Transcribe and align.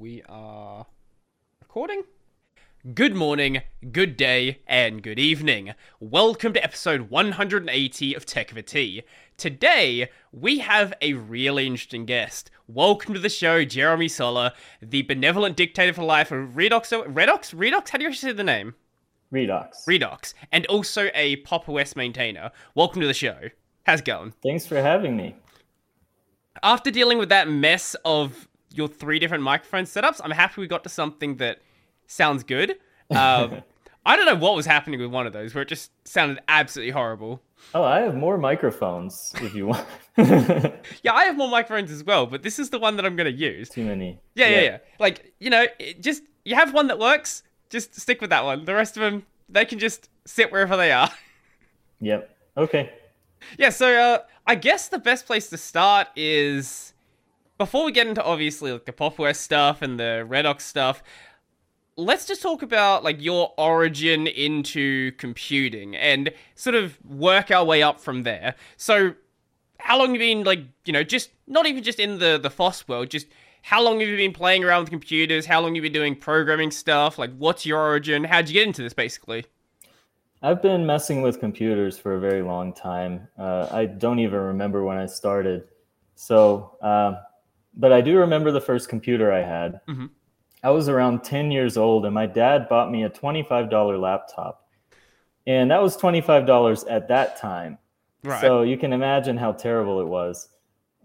We 0.00 0.22
are 0.30 0.86
recording. 1.60 2.04
Good 2.94 3.14
morning, 3.14 3.60
good 3.92 4.16
day, 4.16 4.60
and 4.66 5.02
good 5.02 5.18
evening. 5.18 5.74
Welcome 6.00 6.54
to 6.54 6.64
episode 6.64 7.10
180 7.10 8.14
of 8.14 8.24
Tech 8.24 8.50
Over 8.50 8.62
Tea. 8.62 9.02
Today, 9.36 10.08
we 10.32 10.60
have 10.60 10.94
a 11.02 11.12
really 11.12 11.66
interesting 11.66 12.06
guest. 12.06 12.50
Welcome 12.66 13.12
to 13.12 13.20
the 13.20 13.28
show, 13.28 13.62
Jeremy 13.66 14.08
Soller, 14.08 14.52
the 14.80 15.02
benevolent 15.02 15.54
dictator 15.54 15.92
for 15.92 16.04
life 16.04 16.32
of 16.32 16.54
Redox. 16.54 16.90
Redox? 17.06 17.54
Redox? 17.54 17.90
How 17.90 17.98
do 17.98 18.04
you 18.04 18.08
actually 18.08 18.30
say 18.30 18.32
the 18.32 18.42
name? 18.42 18.76
Redox. 19.30 19.84
Redox. 19.86 20.32
And 20.50 20.64
also 20.68 21.10
a 21.12 21.36
Pop 21.36 21.68
OS 21.68 21.94
maintainer. 21.94 22.52
Welcome 22.74 23.02
to 23.02 23.06
the 23.06 23.12
show. 23.12 23.50
How's 23.84 24.00
it 24.00 24.06
going? 24.06 24.32
Thanks 24.42 24.64
for 24.64 24.80
having 24.80 25.14
me. 25.14 25.36
After 26.62 26.90
dealing 26.90 27.18
with 27.18 27.28
that 27.28 27.50
mess 27.50 27.94
of 28.06 28.48
your 28.72 28.88
three 28.88 29.18
different 29.18 29.42
microphone 29.42 29.84
setups, 29.84 30.20
I'm 30.22 30.30
happy 30.30 30.60
we 30.60 30.66
got 30.66 30.82
to 30.84 30.88
something 30.88 31.36
that 31.36 31.58
sounds 32.06 32.42
good. 32.42 32.72
Um, 33.10 33.62
I 34.06 34.16
don't 34.16 34.26
know 34.26 34.36
what 34.36 34.56
was 34.56 34.66
happening 34.66 34.98
with 34.98 35.10
one 35.10 35.26
of 35.26 35.32
those 35.32 35.54
where 35.54 35.62
it 35.62 35.68
just 35.68 35.90
sounded 36.08 36.40
absolutely 36.48 36.92
horrible. 36.92 37.42
Oh, 37.74 37.82
I 37.82 38.00
have 38.00 38.14
more 38.14 38.38
microphones 38.38 39.34
if 39.42 39.54
you 39.54 39.66
want. 39.66 39.86
yeah, 40.16 41.12
I 41.12 41.24
have 41.24 41.36
more 41.36 41.50
microphones 41.50 41.90
as 41.90 42.02
well, 42.02 42.26
but 42.26 42.42
this 42.42 42.58
is 42.58 42.70
the 42.70 42.78
one 42.78 42.96
that 42.96 43.04
I'm 43.04 43.16
going 43.16 43.30
to 43.30 43.38
use. 43.38 43.68
Too 43.68 43.84
many. 43.84 44.18
Yeah, 44.34 44.48
yeah, 44.48 44.54
yeah. 44.54 44.62
yeah. 44.62 44.78
Like, 44.98 45.34
you 45.38 45.50
know, 45.50 45.66
just 46.00 46.22
you 46.44 46.54
have 46.54 46.72
one 46.72 46.86
that 46.86 46.98
works, 46.98 47.42
just 47.68 48.00
stick 48.00 48.20
with 48.20 48.30
that 48.30 48.44
one. 48.44 48.64
The 48.64 48.74
rest 48.74 48.96
of 48.96 49.02
them, 49.02 49.26
they 49.48 49.66
can 49.66 49.78
just 49.78 50.08
sit 50.24 50.50
wherever 50.50 50.76
they 50.76 50.92
are. 50.92 51.10
Yep. 52.00 52.36
Okay. 52.56 52.90
Yeah, 53.58 53.70
so 53.70 53.94
uh, 53.94 54.18
I 54.46 54.54
guess 54.54 54.88
the 54.88 54.98
best 54.98 55.26
place 55.26 55.48
to 55.50 55.58
start 55.58 56.08
is 56.16 56.94
before 57.60 57.84
we 57.84 57.92
get 57.92 58.06
into 58.06 58.24
obviously 58.24 58.72
like 58.72 58.86
the 58.86 58.92
Pop 58.92 59.20
OS 59.20 59.38
stuff 59.38 59.82
and 59.82 60.00
the 60.00 60.26
Redox 60.26 60.62
stuff, 60.62 61.02
let's 61.94 62.24
just 62.24 62.40
talk 62.40 62.62
about 62.62 63.04
like 63.04 63.22
your 63.22 63.52
origin 63.58 64.26
into 64.26 65.12
computing 65.18 65.94
and 65.94 66.32
sort 66.54 66.74
of 66.74 66.98
work 67.04 67.50
our 67.50 67.62
way 67.62 67.82
up 67.82 68.00
from 68.00 68.22
there. 68.22 68.54
So, 68.78 69.12
how 69.78 69.98
long 69.98 70.14
have 70.14 70.22
you 70.22 70.36
been 70.36 70.44
like, 70.44 70.60
you 70.86 70.94
know, 70.94 71.02
just 71.02 71.32
not 71.46 71.66
even 71.66 71.82
just 71.82 72.00
in 72.00 72.18
the 72.18 72.40
the 72.42 72.48
FOSS 72.48 72.88
world, 72.88 73.10
just 73.10 73.26
how 73.60 73.82
long 73.82 74.00
have 74.00 74.08
you 74.08 74.16
been 74.16 74.32
playing 74.32 74.64
around 74.64 74.84
with 74.84 74.90
computers? 74.90 75.44
How 75.44 75.60
long 75.60 75.74
have 75.74 75.76
you 75.76 75.82
been 75.82 75.92
doing 75.92 76.16
programming 76.16 76.70
stuff? 76.70 77.18
Like, 77.18 77.36
what's 77.36 77.66
your 77.66 77.78
origin? 77.78 78.24
How'd 78.24 78.48
you 78.48 78.54
get 78.54 78.66
into 78.66 78.82
this, 78.82 78.94
basically? 78.94 79.44
I've 80.40 80.62
been 80.62 80.86
messing 80.86 81.20
with 81.20 81.40
computers 81.40 81.98
for 81.98 82.14
a 82.14 82.20
very 82.20 82.40
long 82.40 82.72
time. 82.72 83.28
Uh, 83.38 83.68
I 83.70 83.84
don't 83.84 84.18
even 84.18 84.40
remember 84.40 84.82
when 84.82 84.96
I 84.96 85.04
started. 85.04 85.64
So, 86.14 86.78
uh, 86.80 87.20
but 87.74 87.92
I 87.92 88.00
do 88.00 88.18
remember 88.18 88.50
the 88.50 88.60
first 88.60 88.88
computer 88.88 89.32
I 89.32 89.42
had. 89.42 89.80
Mm-hmm. 89.88 90.06
I 90.62 90.70
was 90.70 90.88
around 90.88 91.24
10 91.24 91.50
years 91.50 91.76
old, 91.76 92.04
and 92.04 92.14
my 92.14 92.26
dad 92.26 92.68
bought 92.68 92.90
me 92.90 93.04
a 93.04 93.10
$25 93.10 94.00
laptop. 94.00 94.68
And 95.46 95.70
that 95.70 95.82
was 95.82 95.96
$25 95.96 96.84
at 96.90 97.08
that 97.08 97.38
time. 97.38 97.78
Right. 98.22 98.40
So 98.40 98.62
you 98.62 98.76
can 98.76 98.92
imagine 98.92 99.36
how 99.36 99.52
terrible 99.52 100.00
it 100.00 100.06
was. 100.06 100.48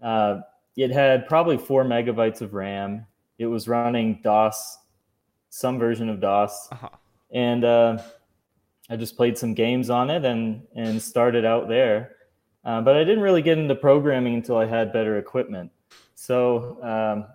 Uh, 0.02 0.40
it 0.76 0.90
had 0.90 1.26
probably 1.26 1.56
four 1.56 1.84
megabytes 1.84 2.42
of 2.42 2.52
RAM. 2.52 3.06
It 3.38 3.46
was 3.46 3.66
running 3.66 4.20
DOS, 4.22 4.78
some 5.48 5.78
version 5.78 6.10
of 6.10 6.20
DOS. 6.20 6.68
Uh-huh. 6.72 6.88
And 7.30 7.64
uh, 7.64 7.98
I 8.90 8.96
just 8.96 9.16
played 9.16 9.38
some 9.38 9.54
games 9.54 9.88
on 9.88 10.10
it 10.10 10.24
and, 10.26 10.62
and 10.74 11.00
started 11.00 11.46
out 11.46 11.68
there. 11.68 12.12
Uh, 12.64 12.82
but 12.82 12.96
I 12.96 13.04
didn't 13.04 13.22
really 13.22 13.42
get 13.42 13.56
into 13.56 13.74
programming 13.74 14.34
until 14.34 14.58
I 14.58 14.66
had 14.66 14.92
better 14.92 15.18
equipment. 15.18 15.70
So 16.16 16.82
um, 16.82 17.26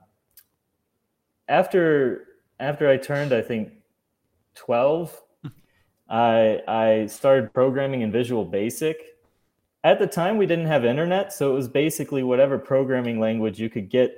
after 1.47 2.25
after 2.59 2.89
I 2.89 2.97
turned, 2.97 3.31
I 3.31 3.41
think 3.41 3.71
twelve, 4.55 5.17
I 6.09 6.61
I 6.67 7.05
started 7.05 7.53
programming 7.53 8.01
in 8.01 8.11
Visual 8.11 8.43
Basic. 8.43 8.97
At 9.83 9.99
the 9.99 10.07
time, 10.07 10.37
we 10.37 10.45
didn't 10.45 10.65
have 10.65 10.83
internet, 10.83 11.31
so 11.31 11.51
it 11.51 11.55
was 11.55 11.67
basically 11.67 12.23
whatever 12.23 12.57
programming 12.57 13.19
language 13.19 13.59
you 13.59 13.69
could 13.69 13.89
get 13.89 14.11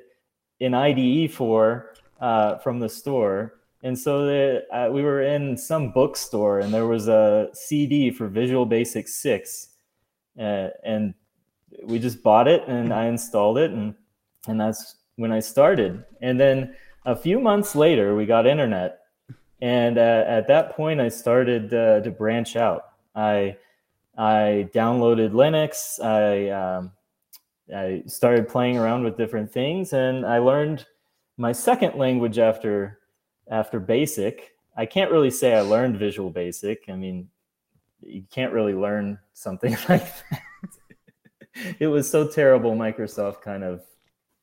an 0.59 0.73
IDE 0.73 1.31
for 1.31 1.93
uh, 2.19 2.57
from 2.57 2.79
the 2.79 2.89
store. 2.89 3.55
And 3.81 3.99
so 3.99 4.25
the, 4.25 4.63
uh, 4.71 4.89
we 4.91 5.03
were 5.03 5.21
in 5.21 5.57
some 5.57 5.91
bookstore, 5.91 6.59
and 6.59 6.73
there 6.73 6.87
was 6.87 7.09
a 7.09 7.49
CD 7.53 8.11
for 8.11 8.29
Visual 8.29 8.65
Basic 8.65 9.09
Six, 9.09 9.69
uh, 10.39 10.69
and 10.85 11.13
we 11.83 11.99
just 11.99 12.23
bought 12.23 12.47
it, 12.47 12.63
and 12.67 12.93
I 12.93 13.05
installed 13.07 13.57
it, 13.57 13.71
and 13.71 13.95
and 14.47 14.59
that's 14.59 14.97
when 15.15 15.31
I 15.31 15.39
started. 15.39 16.03
And 16.21 16.39
then 16.39 16.75
a 17.05 17.15
few 17.15 17.39
months 17.39 17.75
later, 17.75 18.15
we 18.15 18.25
got 18.25 18.47
internet, 18.47 18.99
and 19.61 19.97
uh, 19.97 20.25
at 20.27 20.47
that 20.47 20.75
point, 20.75 20.99
I 20.99 21.09
started 21.09 21.73
uh, 21.73 22.01
to 22.01 22.11
branch 22.11 22.55
out. 22.55 22.89
I 23.15 23.57
I 24.17 24.69
downloaded 24.73 25.31
Linux. 25.31 26.03
I 26.03 26.49
um, 26.49 26.91
I 27.73 28.03
started 28.07 28.47
playing 28.47 28.77
around 28.77 29.03
with 29.03 29.17
different 29.17 29.51
things, 29.51 29.93
and 29.93 30.25
I 30.25 30.39
learned 30.39 30.85
my 31.37 31.51
second 31.51 31.95
language 31.95 32.37
after 32.37 32.99
after 33.49 33.79
Basic. 33.79 34.51
I 34.75 34.85
can't 34.85 35.11
really 35.11 35.31
say 35.31 35.53
I 35.53 35.61
learned 35.61 35.97
Visual 35.97 36.29
Basic. 36.29 36.89
I 36.89 36.95
mean, 36.95 37.29
you 38.01 38.23
can't 38.31 38.53
really 38.53 38.73
learn 38.73 39.19
something 39.33 39.71
like 39.89 40.05
that. 40.31 40.41
it 41.79 41.87
was 41.87 42.09
so 42.09 42.27
terrible. 42.27 42.73
Microsoft 42.73 43.41
kind 43.41 43.63
of 43.63 43.83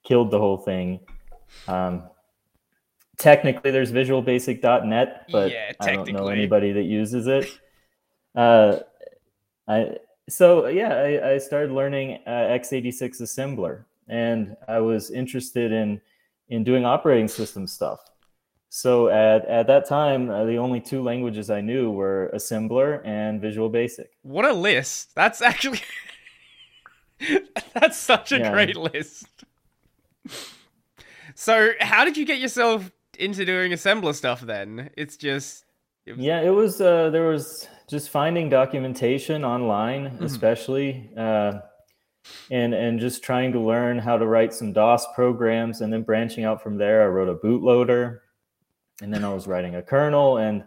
killed 0.05 0.31
the 0.31 0.39
whole 0.39 0.59
thing. 0.59 1.01
Um, 1.69 2.05
technically, 3.19 3.71
there's 3.71 3.93
VisualBasic.net, 3.93 5.27
but 5.31 5.53
yeah, 5.53 5.73
I 5.81 5.93
don't 5.95 6.13
know 6.13 6.29
anybody 6.29 6.73
that 6.73 6.85
uses 6.85 7.27
it. 7.27 7.47
Uh, 8.35 8.79
I 9.69 9.97
so 10.29 10.67
yeah, 10.67 10.95
I, 10.95 11.33
I 11.33 11.39
started 11.39 11.73
learning 11.73 12.21
uh, 12.27 12.31
x86 12.31 13.21
assembler, 13.21 13.85
and 14.09 14.57
I 14.69 14.81
was 14.81 15.11
interested 15.11 15.73
in 15.73 16.01
in 16.49 16.65
doing 16.65 16.85
operating 16.85 17.29
system 17.29 17.67
stuff. 17.67 18.01
So 18.73 19.09
at, 19.09 19.45
at 19.47 19.67
that 19.67 19.89
time, 19.89 20.31
uh, 20.31 20.45
the 20.45 20.57
only 20.57 20.81
two 20.81 21.03
languages 21.03 21.51
I 21.51 21.61
knew 21.61 21.91
were 21.91 22.31
assembler 22.35 23.05
and 23.05 23.41
Visual 23.41 23.69
Basic. 23.69 24.11
What 24.23 24.45
a 24.45 24.53
list! 24.53 25.15
That's 25.17 25.43
actually 25.43 25.81
that's 27.75 27.99
such 27.99 28.33
a 28.33 28.39
yeah. 28.39 28.53
great 28.53 28.77
list 28.77 29.27
so, 31.35 31.71
how 31.81 32.05
did 32.05 32.17
you 32.17 32.25
get 32.25 32.39
yourself 32.39 32.91
into 33.19 33.45
doing 33.45 33.73
assembler 33.73 34.15
stuff 34.15 34.41
then? 34.41 34.91
It's 34.97 35.17
just 35.17 35.65
it 36.07 36.17
was... 36.17 36.21
Yeah, 36.21 36.41
it 36.41 36.51
was 36.51 36.81
uh 36.81 37.11
there 37.11 37.29
was 37.29 37.69
just 37.89 38.11
finding 38.11 38.49
documentation 38.49 39.45
online, 39.45 40.11
mm-hmm. 40.11 40.25
especially 40.25 41.11
uh 41.17 41.61
and 42.51 42.75
and 42.75 43.01
just 43.01 43.23
trying 43.23 43.53
to 43.53 43.61
learn 43.61 43.99
how 43.99 44.17
to 44.17 44.27
write 44.27 44.53
some 44.53 44.73
DOS 44.73 45.07
programs 45.15 45.81
and 45.81 45.93
then 45.93 46.03
branching 46.03 46.45
out 46.45 46.63
from 46.63 46.77
there 46.77 47.03
I 47.03 47.07
wrote 47.07 47.29
a 47.29 47.35
bootloader 47.35 48.19
and 49.03 49.13
then 49.13 49.25
I 49.25 49.33
was 49.33 49.47
writing 49.47 49.77
a 49.77 49.83
kernel 49.83 50.39
and 50.39 50.65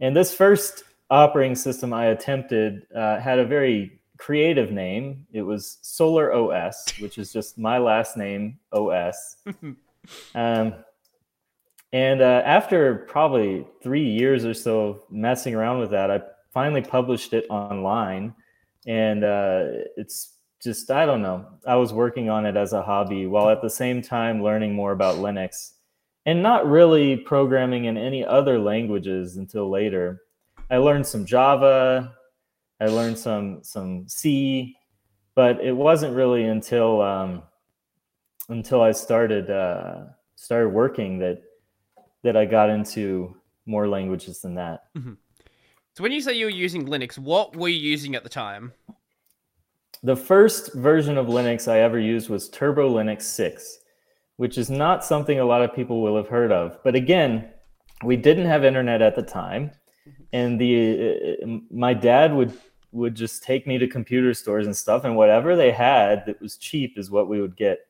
and 0.00 0.16
this 0.16 0.34
first 0.34 0.84
operating 1.10 1.54
system 1.54 1.92
I 1.92 2.06
attempted 2.06 2.86
uh, 2.94 3.20
had 3.20 3.38
a 3.38 3.44
very 3.44 3.99
creative 4.20 4.70
name. 4.70 5.26
It 5.32 5.42
was 5.42 5.78
Soller 5.80 6.32
OS, 6.32 6.92
which 7.00 7.18
is 7.18 7.32
just 7.32 7.58
my 7.58 7.78
last 7.78 8.16
name, 8.16 8.58
OS. 8.72 9.38
um, 10.34 10.74
and 11.92 12.20
uh, 12.20 12.42
after 12.44 13.06
probably 13.08 13.66
three 13.82 14.06
years 14.06 14.44
or 14.44 14.54
so 14.54 14.80
of 14.80 15.02
messing 15.10 15.54
around 15.54 15.80
with 15.80 15.90
that, 15.90 16.10
I 16.10 16.20
finally 16.52 16.82
published 16.82 17.32
it 17.32 17.46
online. 17.48 18.34
And 18.86 19.24
uh, 19.24 19.64
it's 19.96 20.36
just, 20.62 20.90
I 20.90 21.06
don't 21.06 21.22
know, 21.22 21.46
I 21.66 21.76
was 21.76 21.92
working 21.92 22.28
on 22.28 22.44
it 22.44 22.56
as 22.56 22.74
a 22.74 22.82
hobby 22.82 23.26
while 23.26 23.48
at 23.48 23.62
the 23.62 23.70
same 23.70 24.02
time 24.02 24.42
learning 24.42 24.74
more 24.74 24.92
about 24.92 25.16
Linux 25.16 25.72
and 26.26 26.42
not 26.42 26.68
really 26.68 27.16
programming 27.16 27.86
in 27.86 27.96
any 27.96 28.24
other 28.24 28.58
languages 28.58 29.38
until 29.38 29.70
later. 29.70 30.22
I 30.70 30.76
learned 30.76 31.06
some 31.06 31.24
Java, 31.24 32.14
I 32.80 32.86
learned 32.86 33.18
some 33.18 33.62
some 33.62 34.08
C, 34.08 34.76
but 35.34 35.60
it 35.60 35.72
wasn't 35.72 36.16
really 36.16 36.44
until 36.44 37.02
um, 37.02 37.42
until 38.48 38.82
I 38.82 38.92
started 38.92 39.50
uh, 39.50 40.04
started 40.36 40.70
working 40.70 41.18
that 41.18 41.42
that 42.22 42.36
I 42.36 42.44
got 42.44 42.70
into 42.70 43.36
more 43.66 43.88
languages 43.88 44.40
than 44.40 44.54
that. 44.54 44.84
Mm-hmm. 44.96 45.14
So 45.96 46.02
when 46.02 46.12
you 46.12 46.20
say 46.20 46.34
you 46.34 46.46
were 46.46 46.50
using 46.50 46.86
Linux, 46.86 47.18
what 47.18 47.56
were 47.56 47.68
you 47.68 47.78
using 47.78 48.14
at 48.14 48.22
the 48.22 48.28
time? 48.28 48.72
The 50.02 50.16
first 50.16 50.72
version 50.74 51.18
of 51.18 51.26
Linux 51.26 51.70
I 51.70 51.80
ever 51.80 51.98
used 51.98 52.30
was 52.30 52.48
Turbo 52.48 52.88
Linux 52.88 53.22
6, 53.22 53.78
which 54.36 54.56
is 54.56 54.70
not 54.70 55.04
something 55.04 55.40
a 55.40 55.44
lot 55.44 55.62
of 55.62 55.74
people 55.74 56.00
will 56.00 56.16
have 56.16 56.28
heard 56.28 56.52
of. 56.52 56.78
But 56.82 56.94
again, 56.94 57.50
we 58.02 58.16
didn't 58.16 58.46
have 58.46 58.64
internet 58.64 59.02
at 59.02 59.14
the 59.14 59.22
time, 59.22 59.72
mm-hmm. 60.08 60.22
and 60.32 60.58
the 60.58 61.38
uh, 61.42 61.46
my 61.70 61.92
dad 61.92 62.32
would 62.32 62.52
would 62.92 63.14
just 63.14 63.42
take 63.42 63.66
me 63.66 63.78
to 63.78 63.86
computer 63.86 64.34
stores 64.34 64.66
and 64.66 64.76
stuff, 64.76 65.04
and 65.04 65.16
whatever 65.16 65.56
they 65.56 65.70
had 65.72 66.24
that 66.26 66.40
was 66.40 66.56
cheap 66.56 66.98
is 66.98 67.10
what 67.10 67.28
we 67.28 67.40
would 67.40 67.56
get. 67.56 67.80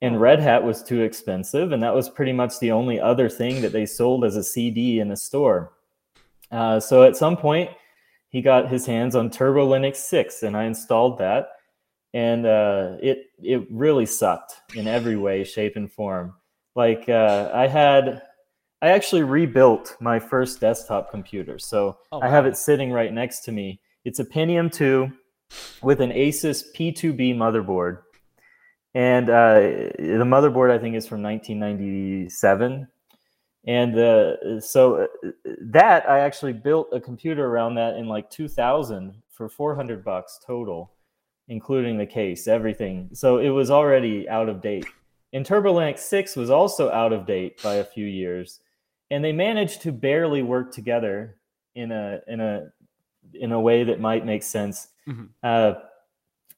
and 0.00 0.20
Red 0.20 0.40
Hat 0.40 0.64
was 0.64 0.82
too 0.82 1.02
expensive, 1.02 1.70
and 1.72 1.82
that 1.82 1.94
was 1.94 2.08
pretty 2.08 2.32
much 2.32 2.58
the 2.58 2.72
only 2.72 2.98
other 3.00 3.28
thing 3.28 3.62
that 3.62 3.72
they 3.72 3.86
sold 3.86 4.24
as 4.24 4.36
a 4.36 4.42
CD 4.42 4.98
in 4.98 5.12
a 5.12 5.16
store. 5.16 5.72
Uh, 6.50 6.80
so 6.80 7.04
at 7.04 7.16
some 7.16 7.36
point, 7.36 7.70
he 8.30 8.42
got 8.42 8.68
his 8.68 8.84
hands 8.86 9.14
on 9.14 9.30
Turbo 9.30 9.68
Linux 9.68 9.96
6, 9.96 10.42
and 10.42 10.56
I 10.56 10.64
installed 10.64 11.18
that, 11.18 11.50
and 12.14 12.46
uh, 12.46 12.96
it 13.00 13.26
it 13.38 13.66
really 13.70 14.06
sucked 14.06 14.54
in 14.74 14.88
every 14.88 15.16
way, 15.16 15.44
shape, 15.44 15.76
and 15.76 15.90
form. 15.90 16.34
Like 16.74 17.08
uh, 17.08 17.50
I 17.54 17.68
had, 17.68 18.22
I 18.80 18.88
actually 18.88 19.22
rebuilt 19.22 19.96
my 20.00 20.18
first 20.18 20.60
desktop 20.60 21.10
computer, 21.10 21.58
so 21.60 21.98
Oh, 22.10 22.20
I 22.20 22.28
have 22.28 22.44
it 22.46 22.56
sitting 22.56 22.90
right 22.90 23.12
next 23.12 23.40
to 23.42 23.52
me. 23.52 23.80
It's 24.04 24.18
a 24.18 24.24
Pentium 24.24 24.72
2 24.72 25.12
with 25.82 26.00
an 26.00 26.10
Asus 26.10 26.64
P2B 26.74 27.36
motherboard. 27.36 27.98
And 28.94 29.30
uh, 29.30 29.60
the 29.98 30.24
motherboard, 30.24 30.70
I 30.70 30.78
think, 30.78 30.96
is 30.96 31.06
from 31.06 31.22
1997. 31.22 32.88
And 33.64 33.98
uh, 33.98 34.60
so 34.60 35.02
uh, 35.04 35.06
that 35.60 36.08
I 36.08 36.18
actually 36.18 36.52
built 36.52 36.88
a 36.92 37.00
computer 37.00 37.46
around 37.46 37.76
that 37.76 37.94
in 37.94 38.06
like 38.08 38.28
2000 38.28 39.14
for 39.30 39.48
400 39.48 40.04
bucks 40.04 40.40
total, 40.44 40.92
including 41.48 41.96
the 41.96 42.06
case, 42.06 42.48
everything. 42.48 43.08
So 43.12 43.38
it 43.38 43.50
was 43.50 43.70
already 43.70 44.28
out 44.28 44.48
of 44.48 44.60
date. 44.60 44.86
And 45.32 45.46
TurboLinux 45.46 46.00
6 46.00 46.36
was 46.36 46.50
also 46.50 46.90
out 46.90 47.12
of 47.12 47.24
date 47.24 47.62
by 47.62 47.76
a 47.76 47.84
few 47.84 48.04
years. 48.04 48.60
And 49.10 49.24
they 49.24 49.32
managed 49.32 49.82
to 49.82 49.92
barely 49.92 50.42
work 50.42 50.72
together 50.72 51.36
in 51.74 51.92
a 51.92 52.20
in 52.26 52.40
a 52.40 52.72
in 53.34 53.52
a 53.52 53.60
way 53.60 53.84
that 53.84 54.00
might 54.00 54.26
make 54.26 54.42
sense. 54.42 54.88
Mhm. 55.08 55.28
Uh, 55.42 55.74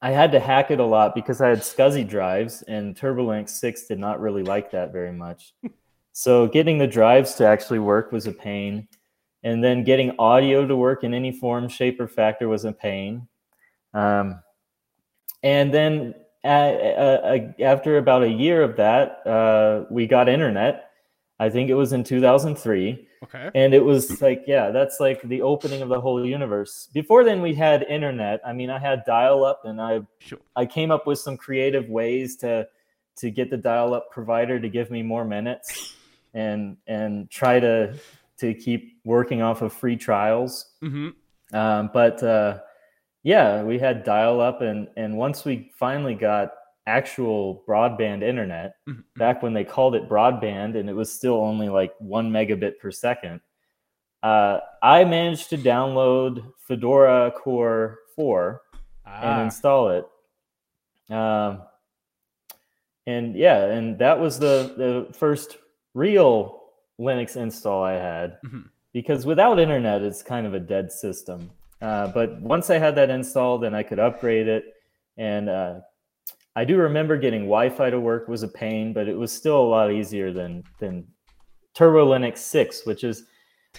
I 0.02 0.10
had 0.10 0.32
to 0.32 0.40
hack 0.40 0.70
it 0.70 0.80
a 0.80 0.84
lot 0.84 1.14
because 1.14 1.40
I 1.40 1.48
had 1.48 1.58
SCSI 1.58 2.06
drives, 2.06 2.62
and 2.62 2.94
TurboLinux 2.94 3.48
6 3.50 3.86
did 3.86 3.98
not 3.98 4.20
really 4.20 4.42
like 4.42 4.70
that 4.72 4.92
very 4.92 5.12
much. 5.12 5.54
so 6.12 6.46
getting 6.46 6.78
the 6.78 6.86
drives 6.86 7.34
to 7.36 7.46
actually 7.46 7.78
work 7.78 8.12
was 8.12 8.26
a 8.26 8.32
pain, 8.32 8.86
and 9.42 9.64
then 9.64 9.84
getting 9.84 10.14
audio 10.18 10.66
to 10.66 10.76
work 10.76 11.04
in 11.04 11.14
any 11.14 11.32
form, 11.32 11.68
shape, 11.68 12.00
or 12.00 12.08
factor 12.08 12.48
was 12.48 12.64
a 12.64 12.72
pain. 12.72 13.26
Um, 13.94 14.40
and 15.42 15.72
then 15.72 16.14
uh, 16.44 16.48
uh, 16.48 17.38
after 17.60 17.96
about 17.96 18.22
a 18.22 18.28
year 18.28 18.62
of 18.62 18.76
that, 18.76 19.26
uh, 19.26 19.84
we 19.90 20.06
got 20.06 20.28
internet. 20.28 20.90
I 21.40 21.50
think 21.50 21.68
it 21.70 21.74
was 21.74 21.92
in 21.92 22.04
2003 22.04 23.08
Okay. 23.24 23.50
and 23.54 23.72
it 23.72 23.82
was 23.82 24.20
like 24.20 24.44
yeah 24.46 24.70
that's 24.70 25.00
like 25.00 25.22
the 25.22 25.40
opening 25.40 25.80
of 25.82 25.88
the 25.88 26.00
whole 26.00 26.24
universe. 26.26 26.88
Before 26.92 27.24
then 27.24 27.40
we 27.42 27.54
had 27.54 27.82
internet. 27.84 28.40
I 28.46 28.52
mean 28.52 28.70
i 28.70 28.78
had 28.78 29.02
dial 29.06 29.44
up 29.44 29.62
and 29.64 29.80
i 29.80 30.00
Sure. 30.18 30.38
i 30.56 30.64
came 30.66 30.90
up 30.90 31.06
with 31.06 31.18
some 31.18 31.36
creative 31.36 31.88
ways 31.88 32.36
to 32.36 32.68
to 33.16 33.30
get 33.30 33.48
the 33.50 33.56
dial 33.56 33.94
up 33.94 34.10
provider 34.10 34.60
to 34.60 34.68
give 34.68 34.90
me 34.90 35.02
more 35.02 35.24
minutes 35.24 35.94
and 36.34 36.76
and 36.86 37.30
try 37.30 37.58
to 37.60 37.94
to 38.38 38.52
keep 38.54 38.98
working 39.04 39.40
off 39.42 39.62
of 39.62 39.72
free 39.72 39.96
trials. 39.96 40.72
Hmm 40.80 41.10
um, 41.52 41.90
but 41.94 42.22
uh, 42.22 42.58
yeah 43.22 43.62
we 43.62 43.78
had 43.78 44.04
dial 44.04 44.40
up 44.40 44.60
and 44.60 44.88
and 44.96 45.16
once 45.16 45.44
we 45.44 45.70
finally 45.78 46.14
got 46.14 46.52
actual 46.86 47.64
broadband 47.66 48.22
internet 48.22 48.74
Mhm. 48.88 49.04
back 49.16 49.42
when 49.42 49.52
they 49.54 49.64
called 49.64 49.94
it 49.94 50.08
broadband 50.08 50.76
and 50.78 50.88
it 50.90 50.92
was 50.94 51.10
still 51.12 51.36
only 51.36 51.68
like 51.68 51.94
one 51.98 52.30
megabit 52.30 52.78
per 52.78 52.90
second 52.90 53.40
uh, 54.22 54.60
i 54.82 55.04
managed 55.04 55.48
to 55.50 55.56
download 55.58 56.44
fedora 56.58 57.30
core 57.30 57.98
4 58.16 58.60
and 59.06 59.40
Ah. 59.40 59.42
install 59.44 59.88
it 59.90 60.06
um, 61.10 61.62
and 63.06 63.34
yeah 63.36 63.64
and 63.66 63.98
that 63.98 64.18
was 64.18 64.38
the 64.38 64.72
the 64.76 65.12
first 65.14 65.58
real 65.94 66.62
linux 66.98 67.36
install 67.36 67.82
i 67.82 67.92
had 67.94 68.38
Mhm. 68.44 68.68
because 68.92 69.26
without 69.26 69.58
internet 69.58 70.02
it's 70.02 70.22
kind 70.22 70.46
of 70.46 70.54
a 70.54 70.60
dead 70.60 70.90
system 70.92 71.50
uh, 71.82 72.08
but 72.08 72.40
once 72.40 72.70
i 72.70 72.78
had 72.78 72.94
that 72.94 73.10
installed 73.10 73.64
and 73.64 73.74
i 73.76 73.82
could 73.82 73.98
upgrade 73.98 74.48
it 74.48 74.64
and 75.16 75.48
uh, 75.48 75.80
i 76.56 76.64
do 76.64 76.76
remember 76.76 77.16
getting 77.16 77.42
wi-fi 77.42 77.90
to 77.90 78.00
work 78.00 78.28
was 78.28 78.42
a 78.42 78.48
pain 78.48 78.92
but 78.92 79.08
it 79.08 79.16
was 79.16 79.32
still 79.32 79.60
a 79.60 79.70
lot 79.76 79.90
easier 79.92 80.32
than 80.32 80.62
than 80.80 81.06
turbo 81.74 82.06
linux 82.06 82.38
6 82.38 82.86
which 82.86 83.04
is 83.04 83.24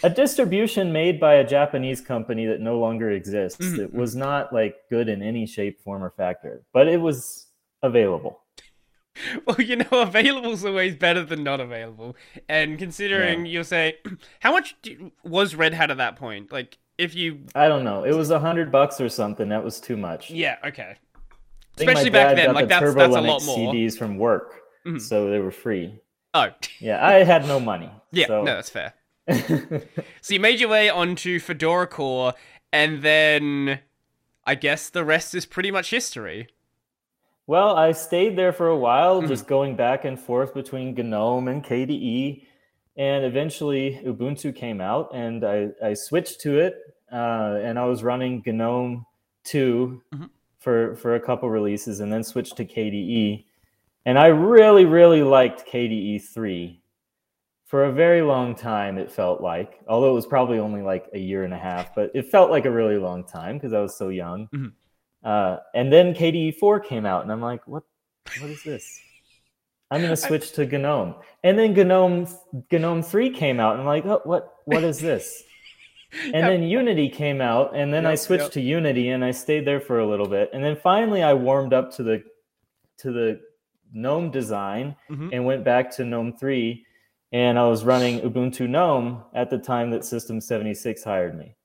a 0.04 0.10
distribution 0.10 0.92
made 0.92 1.20
by 1.20 1.36
a 1.36 1.48
japanese 1.48 2.02
company 2.02 2.46
that 2.46 2.60
no 2.62 2.78
longer 2.80 3.12
exists 3.12 3.64
Mhm. 3.66 3.80
it 3.80 3.94
was 3.94 4.16
not 4.16 4.52
like 4.54 4.76
good 4.90 5.08
in 5.10 5.22
any 5.22 5.46
shape 5.46 5.82
form 5.82 6.04
or 6.04 6.10
factor 6.12 6.64
but 6.74 6.88
it 6.88 7.00
was 7.02 7.48
available 7.82 8.42
Well, 9.46 9.62
you 9.62 9.78
know, 9.78 9.88
available 9.92 10.52
is 10.52 10.66
always 10.66 10.98
better 10.98 11.24
than 11.24 11.42
not 11.42 11.62
available. 11.62 12.18
And 12.50 12.78
considering 12.78 13.46
you'll 13.46 13.64
say, 13.64 14.00
how 14.42 14.52
much 14.52 14.76
do, 14.82 15.14
was 15.24 15.56
Red 15.56 15.74
Hat 15.74 15.90
at 15.90 15.96
that 15.96 16.18
point? 16.18 16.52
Like, 16.52 16.78
if 16.98 17.16
you, 17.16 17.40
i 17.56 17.68
don't 17.70 17.84
know 17.84 18.04
it 18.06 18.14
was 18.14 18.30
a 18.32 18.40
hundred 18.40 18.72
bucks 18.72 19.00
or 19.02 19.10
something 19.10 19.50
that 19.50 19.62
was 19.64 19.80
too 19.82 19.98
much 19.98 20.30
yeah, 20.32 20.56
okay. 20.66 20.96
I 21.76 21.78
think 21.78 21.88
my 21.88 21.92
Especially 21.94 22.10
back 22.12 22.36
then, 22.38 22.54
like 22.54 22.66
the 22.66 22.70
that's 22.80 22.94
that's 22.96 23.16
a 23.16 23.22
lot 23.22 23.44
more. 23.44 23.74
CDs 23.74 23.98
from 23.98 24.18
work, 24.18 24.62
Mhm. 24.86 25.02
so 25.02 25.30
they 25.30 25.40
were 25.40 25.52
free. 25.52 26.00
Oh, 26.34 26.48
Yeah, 26.80 27.06
I 27.06 27.24
had 27.24 27.46
no 27.48 27.60
money. 27.60 27.90
yeah, 28.12 28.28
so- 28.28 28.44
no, 28.44 28.56
that's 28.56 28.70
fair. 28.70 28.94
So 30.22 30.34
you 30.34 30.40
made 30.40 30.60
your 30.60 30.70
way 30.70 30.90
onto 30.90 31.40
Fedora 31.40 31.88
Core, 31.88 32.34
and 32.72 33.02
then 33.02 33.80
I 34.46 34.56
guess 34.56 34.90
the 34.90 35.04
rest 35.04 35.34
is 35.36 35.46
pretty 35.46 35.72
much 35.72 35.90
history. 35.90 36.48
well, 37.48 37.76
I 37.76 37.92
stayed 37.92 38.36
there 38.38 38.52
for 38.54 38.68
a 38.68 38.78
while, 38.78 39.22
Mhm. 39.22 39.28
just 39.28 39.48
going 39.48 39.76
back 39.76 40.04
and 40.06 40.20
forth 40.20 40.54
between 40.54 40.96
GNOME 40.96 41.48
and 41.48 41.64
KDE, 41.64 42.48
and 42.98 43.24
eventually 43.26 44.02
Ubuntu 44.04 44.56
came 44.56 44.82
out, 44.82 45.10
and 45.14 45.44
I, 45.46 45.70
I 45.84 45.94
switched 45.94 46.42
to 46.42 46.58
it, 46.60 46.74
uh, 47.12 47.60
and 47.62 47.78
I 47.78 47.86
was 47.86 48.02
running 48.04 48.42
GNOME 48.46 49.06
2 49.44 50.02
Mhm. 50.14 50.30
For 50.66 50.96
for 50.96 51.14
a 51.14 51.20
couple 51.20 51.48
releases, 51.48 52.00
and 52.00 52.12
then 52.12 52.24
switched 52.24 52.58
to 52.58 52.66
KDE, 52.66 53.46
and 54.08 54.18
I 54.18 54.28
really 54.28 54.86
really 54.86 55.22
liked 55.22 55.68
KDE 55.68 56.24
3. 56.24 56.82
For 57.68 57.86
a 57.86 57.92
very 57.92 58.24
long 58.24 58.56
time, 58.56 58.98
it 58.98 59.12
felt 59.12 59.42
like, 59.42 59.80
although 59.88 60.10
it 60.10 60.16
was 60.16 60.26
probably 60.26 60.58
only 60.58 60.82
like 60.82 61.06
a 61.14 61.20
year 61.20 61.44
and 61.44 61.54
a 61.54 61.58
half, 61.58 61.94
but 61.94 62.10
it 62.16 62.32
felt 62.32 62.50
like 62.50 62.66
a 62.66 62.72
really 62.72 62.98
long 62.98 63.24
time 63.24 63.58
because 63.58 63.74
I 63.74 63.80
was 63.80 63.96
so 63.96 64.10
young. 64.10 64.48
Mhm. 64.48 64.72
Uh, 65.24 65.58
and 65.76 65.94
then 65.94 66.14
KDE 66.16 66.56
4 66.56 66.80
came 66.80 67.06
out, 67.06 67.22
and 67.24 67.32
I'm 67.32 67.42
like, 67.42 67.68
what? 67.68 67.84
What 68.40 68.50
is 68.50 68.64
this? 68.64 69.00
I'm 69.92 70.02
gonna 70.02 70.18
switch 70.18 70.52
to 70.54 70.66
GNOME. 70.66 71.16
And 71.44 71.60
then 71.60 71.74
GNOME 71.74 72.28
GNOME 72.72 73.04
3 73.04 73.30
came 73.30 73.60
out, 73.60 73.74
and 73.74 73.82
I'm 73.82 73.88
like, 73.88 74.06
oh, 74.06 74.22
what? 74.24 74.54
What 74.66 74.84
is 74.84 75.00
this? 75.00 75.44
And 76.24 76.34
Yep. 76.34 76.50
then 76.50 76.64
Unity 76.64 77.10
came 77.10 77.42
out, 77.42 77.76
and 77.76 77.94
then 77.94 78.06
I 78.06 78.16
switched 78.16 78.44
yep. 78.44 78.52
to 78.54 78.62
Unity, 78.62 79.10
and 79.10 79.24
I 79.24 79.32
stayed 79.32 79.66
there 79.66 79.80
for 79.82 80.00
a 80.00 80.08
little 80.08 80.28
bit, 80.28 80.50
and 80.54 80.64
then 80.64 80.76
finally 80.76 81.22
I 81.24 81.34
warmed 81.34 81.74
up 81.74 81.92
to 81.96 82.04
the 82.04 82.24
to 82.98 83.12
the 83.12 83.42
GNOME 83.94 84.32
design 84.32 84.96
Mhm. 85.10 85.30
and 85.34 85.46
went 85.46 85.64
back 85.66 85.92
to 85.92 86.06
GNOME 86.06 86.34
3, 86.34 86.86
and 87.34 87.60
I 87.60 87.68
was 87.68 87.84
running 87.84 88.22
Ubuntu 88.22 88.68
GNOME 88.70 89.22
at 89.34 89.50
the 89.50 89.58
time 89.58 89.90
that 89.92 90.06
System 90.06 90.40
76 90.40 91.04
hired 91.04 91.38
me 91.38 91.56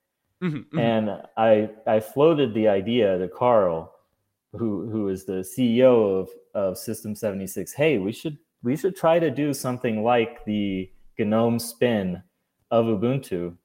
Mhm, 0.42 0.64
mhm. 0.70 0.78
and 0.80 1.10
I 1.36 1.70
I 1.86 2.00
floated 2.00 2.52
the 2.54 2.66
idea 2.68 3.18
to 3.18 3.28
Carl, 3.28 3.92
who 4.52 4.88
who 4.90 5.08
is 5.08 5.24
the 5.24 5.44
CEO 5.44 6.18
of 6.18 6.30
of 6.54 6.76
System 6.78 7.14
76. 7.14 7.72
Hey, 7.72 7.98
we 7.98 8.10
should 8.12 8.36
we 8.62 8.76
should 8.76 8.96
try 8.96 9.18
to 9.20 9.30
do 9.30 9.54
something 9.54 10.02
like 10.02 10.44
the 10.44 10.90
GNOME 11.18 11.58
spin 11.60 12.22
of 12.70 12.86
Ubuntu, 12.86 13.56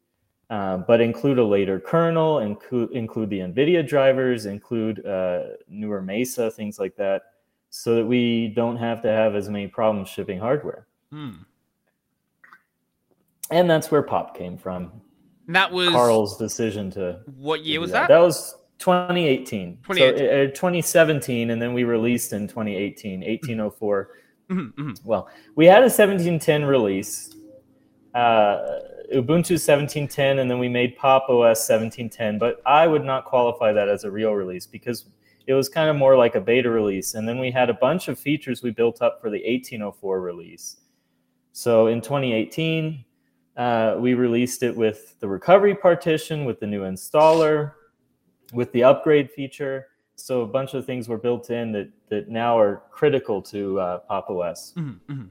uh, 0.50 0.78
but 0.78 1.02
include 1.02 1.40
a 1.40 1.44
later 1.44 1.80
kernel, 1.80 2.40
include 2.40 2.92
include 2.92 3.30
the 3.30 3.40
NVIDIA 3.40 3.88
drivers, 3.88 4.46
include 4.46 5.06
uh, 5.06 5.44
newer 5.68 6.02
Mesa, 6.02 6.52
things 6.52 6.80
like 6.80 6.96
that, 6.98 7.24
so 7.70 7.96
that 7.96 8.06
we 8.06 8.50
don't 8.50 8.78
have 8.78 9.02
to 9.02 9.10
have 9.10 9.36
as 9.36 9.50
many 9.50 9.68
problems 9.68 10.10
shipping 10.10 10.40
hardware. 10.40 10.88
Hmm. 11.12 11.32
And 13.52 13.70
that's 13.70 13.92
where 13.92 14.02
Pop 14.02 14.36
came 14.36 14.58
from. 14.58 14.92
That 15.48 15.72
was 15.72 15.90
Carl's 15.90 16.38
decision 16.38 16.90
to 16.92 17.20
what 17.38 17.64
year 17.64 17.80
was 17.80 17.92
that. 17.92 18.08
that? 18.08 18.16
That 18.16 18.22
was 18.22 18.56
2018. 18.80 19.80
2018. 19.84 20.18
So, 20.18 20.44
uh, 20.44 20.48
2017, 20.48 21.50
and 21.52 21.62
then 21.62 21.74
we 21.74 21.84
released 21.84 22.34
in 22.34 22.48
2018, 22.48 23.24
1804. 23.24 24.10
Mhm, 24.50 24.74
mhm. 24.74 25.06
Well, 25.06 25.30
we 25.56 25.66
had 25.66 25.84
a 25.84 25.90
1710 25.90 26.66
release, 26.66 27.36
uh, 28.14 28.80
Ubuntu 29.14 29.58
1710, 29.58 30.40
and 30.40 30.50
then 30.50 30.60
we 30.60 30.70
made 30.70 30.98
Pop 30.98 31.24
OS 31.30 31.68
1710. 31.68 32.40
But 32.40 32.62
I 32.66 32.88
would 32.88 33.04
not 33.04 33.26
qualify 33.26 33.72
that 33.74 33.90
as 33.90 34.04
a 34.04 34.12
real 34.12 34.34
release 34.34 34.66
because 34.66 35.06
it 35.48 35.54
was 35.54 35.70
kind 35.70 35.90
of 35.90 35.96
more 35.96 36.18
like 36.18 36.36
a 36.36 36.42
beta 36.42 36.70
release. 36.70 37.14
And 37.14 37.28
then 37.28 37.40
we 37.40 37.52
had 37.52 37.70
a 37.70 37.74
bunch 37.74 38.08
of 38.08 38.18
features 38.18 38.64
we 38.64 38.72
built 38.72 39.02
up 39.02 39.22
for 39.22 39.30
the 39.30 39.38
1804 39.38 40.22
release. 40.22 40.78
So 41.52 41.88
in 41.88 42.02
2018, 42.02 43.06
uh, 43.58 43.96
we 43.98 44.14
released 44.14 44.64
it 44.64 44.76
with 44.76 45.20
the 45.20 45.28
recovery 45.28 45.76
partition, 45.76 46.46
with 46.46 46.60
the 46.60 46.68
new 46.68 46.82
installer, 46.82 47.74
with 48.54 48.72
the 48.72 48.84
upgrade 48.84 49.32
feature, 49.32 49.88
So 50.16 50.42
a 50.42 50.48
bunch 50.48 50.74
of 50.74 50.86
things 50.86 51.08
were 51.08 51.18
built 51.18 51.50
in 51.50 51.72
that 51.74 51.90
that 52.10 52.30
now 52.30 52.58
are 52.58 52.84
critical 52.92 53.42
to 53.42 53.80
uh, 53.80 53.98
Pop 54.00 54.30
OS. 54.30 54.74
Mm-hmm. 54.78 55.26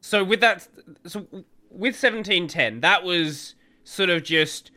So 0.00 0.24
with 0.24 0.40
that, 0.40 0.66
so 1.06 1.26
with 1.70 1.96
seventeen 1.96 2.48
ten, 2.48 2.80
that 2.80 3.04
was 3.04 3.54
sort 3.84 4.10
of 4.10 4.22
just 4.22 4.70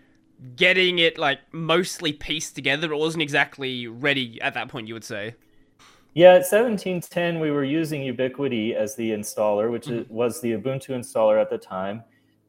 getting 0.55 0.99
it 0.99 1.17
like 1.17 1.39
mostly 1.53 2.13
pieced 2.13 2.55
together. 2.55 2.91
It 2.91 2.97
wasn't 2.97 3.21
exactly 3.21 3.87
ready 3.87 4.39
at 4.41 4.53
that 4.53 4.67
point. 4.69 4.87
You 4.87 4.93
would 4.93 5.03
say. 5.03 5.35
Yeah, 6.15 6.33
at 6.33 6.45
1710, 6.45 7.39
we 7.39 7.49
were 7.49 7.63
using 7.63 8.03
Ubiquity 8.03 8.75
as 8.75 8.95
the 8.95 9.09
installer, 9.11 9.71
which 9.71 9.87
Mm-hmm. 9.87 10.13
was 10.13 10.41
the 10.41 10.51
Ubuntu 10.51 10.89
installer 10.89 11.41
at 11.41 11.49
the 11.49 11.57
time. 11.57 12.03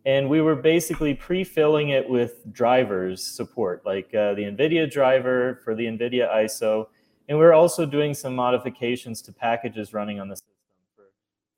And 0.05 0.29
we 0.29 0.43
were 0.43 0.55
basically 0.55 1.15
pre 1.15 1.45
filling 1.45 1.89
it 1.89 2.07
with 2.07 2.43
drivers 2.53 3.25
support, 3.27 3.87
like 3.87 4.15
uh, 4.15 4.35
the 4.35 4.43
NVIDIA 4.43 4.91
driver 4.91 5.61
for 5.65 5.75
the 5.75 5.87
NVIDIA 5.87 6.31
ISO. 6.31 6.89
And 7.27 7.39
we 7.39 7.45
were 7.45 7.55
also 7.55 7.87
doing 7.87 8.13
some 8.13 8.35
modifications 8.37 9.23
to 9.23 9.33
packages 9.33 9.95
running 9.95 10.21
on 10.21 10.29
the 10.29 10.37
system 10.37 10.51
for, 10.95 11.05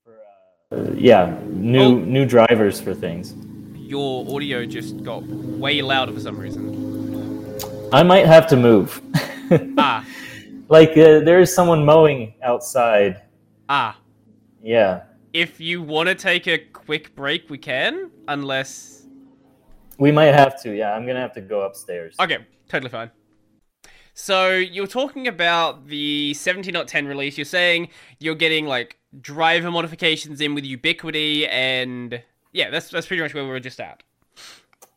for 0.05 0.13
uh, 0.13 0.21
uh, 0.21 0.56
yeah, 0.95 1.37
new, 1.45 1.79
Oh. 1.81 1.95
new 1.99 2.25
drivers 2.25 2.79
for 2.81 2.93
things. 2.93 3.33
Your 3.75 4.25
audio 4.35 4.65
just 4.65 5.01
got 5.03 5.23
way 5.23 5.81
louder 5.81 6.11
for 6.11 6.19
some 6.19 6.37
reason. 6.37 7.57
I 7.93 8.03
might 8.03 8.25
have 8.25 8.47
to 8.47 8.57
move. 8.57 9.01
Ah, 9.77 10.03
like 10.67 10.89
uh, 10.97 11.21
there's 11.23 11.55
someone 11.55 11.85
mowing 11.85 12.33
outside. 12.43 13.21
ah. 13.69 13.97
Yeah. 14.61 15.03
If 15.31 15.61
you 15.61 15.81
want 15.81 16.09
to 16.09 16.15
take 16.15 16.47
a 16.47 16.57
quick 16.57 17.15
break, 17.15 17.49
we 17.49 17.57
can. 17.57 18.11
Unless, 18.27 19.05
We 19.97 20.11
might 20.11 20.33
have 20.33 20.61
to. 20.63 20.75
Yeah, 20.75 20.91
I'm 20.93 21.03
going 21.03 21.15
to 21.15 21.21
have 21.21 21.31
to 21.35 21.41
go 21.41 21.61
upstairs. 21.61 22.15
okay, 22.19 22.39
totally 22.67 22.89
fine. 22.89 23.09
So 24.19 24.49
you're 24.55 24.87
talking 24.87 25.27
about 25.27 25.85
the 25.85 26.31
17.10 26.33 27.07
release. 27.07 27.37
You're 27.37 27.45
saying 27.45 27.89
you're 28.19 28.33
getting 28.33 28.65
like 28.65 28.97
driver 29.21 29.69
modifications 29.69 30.41
in 30.41 30.55
with 30.55 30.65
Ubiquity, 30.65 31.45
and 31.47 32.19
yeah, 32.51 32.71
that's 32.71 32.89
that's 32.89 33.05
pretty 33.05 33.21
much 33.21 33.35
where 33.35 33.43
we 33.43 33.49
were 33.51 33.59
just 33.59 33.79
at. 33.79 34.01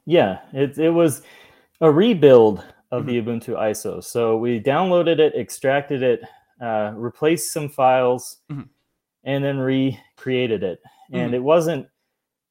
Yeah, 0.07 0.39
it, 0.55 0.79
it 0.79 0.89
was 0.89 1.21
a 1.83 1.93
rebuild 1.93 2.65
of 2.93 3.05
the 3.05 3.21
Ubuntu 3.21 3.50
ISO. 3.59 4.03
So 4.03 4.39
we 4.39 4.59
downloaded 4.59 5.19
it, 5.19 5.35
extracted 5.35 6.03
it, 6.03 6.23
uh, 6.59 6.93
replaced 6.97 7.53
some 7.53 7.69
files, 7.69 8.39
Mhm. 8.50 8.71
and 9.25 9.45
then 9.45 9.59
recreated 9.59 10.62
it. 10.62 10.81
And 11.12 11.33
Mhm. 11.33 11.35
it 11.35 11.43
wasn't 11.43 11.87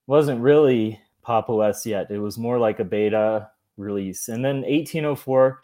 wasn't 0.06 0.40
really 0.42 1.02
Pop 1.24 1.50
OS 1.50 1.84
yet. 1.88 2.12
It 2.12 2.20
was 2.20 2.38
more 2.38 2.60
like 2.60 2.80
a 2.80 2.84
beta 2.86 3.50
release. 3.76 4.28
And 4.28 4.46
then 4.46 4.64
1804, 4.66 5.62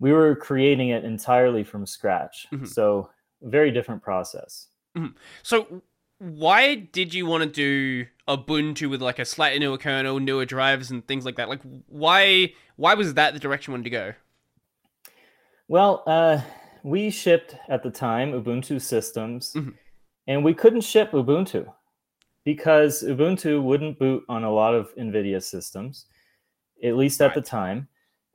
we 0.00 0.12
were 0.12 0.34
creating 0.34 0.88
it 0.88 1.04
entirely 1.04 1.62
from 1.62 1.86
scratch. 1.86 2.46
Mhm. 2.52 2.66
So 2.66 3.10
very 3.42 3.70
different 3.70 4.02
process. 4.02 4.66
So 5.42 5.82
why 6.18 6.74
did 6.74 7.14
you 7.14 7.24
want 7.26 7.44
to 7.44 7.48
do 7.48 8.06
Ubuntu 8.28 8.90
with 8.90 9.00
like 9.00 9.18
a 9.18 9.24
slightly 9.24 9.58
newer 9.60 9.78
kernel, 9.78 10.18
newer 10.18 10.44
drivers, 10.44 10.90
and 10.90 11.06
things 11.06 11.24
like 11.24 11.36
that? 11.36 11.48
Like, 11.48 11.60
why 11.86 12.52
why 12.76 12.94
was 12.94 13.14
that 13.14 13.34
the 13.34 13.40
direction 13.40 13.70
you 13.70 13.74
wanted 13.74 13.84
to 13.84 13.90
go? 13.90 14.12
Well, 15.68 16.02
uh, 16.06 16.40
we 16.82 17.10
shipped 17.10 17.54
at 17.68 17.82
the 17.82 17.90
time 17.90 18.32
Ubuntu 18.32 18.80
systems, 18.80 19.52
Mhm. 19.54 19.74
and 20.26 20.44
we 20.44 20.54
couldn't 20.54 20.80
ship 20.80 21.12
Ubuntu 21.12 21.72
because 22.44 23.02
Ubuntu 23.02 23.62
wouldn't 23.62 23.98
boot 23.98 24.24
on 24.28 24.44
a 24.44 24.50
lot 24.52 24.74
of 24.74 24.94
NVIDIA 24.96 25.42
systems, 25.42 26.06
at 26.82 26.96
least 26.96 27.20
at 27.20 27.34
the 27.34 27.40
time. 27.42 27.88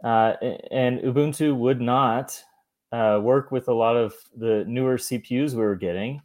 Uh, 0.05 0.35
and 0.69 0.99
Ubuntu 0.99 1.55
would 1.57 1.81
not 1.81 2.41
uh, 2.91 3.19
work 3.21 3.51
with 3.51 3.67
a 3.67 3.73
lot 3.73 3.97
of 3.97 4.13
the 4.37 4.63
newer 4.67 4.97
CPUs 4.97 5.53
we 5.53 5.57
were 5.57 5.75
getting. 5.75 6.21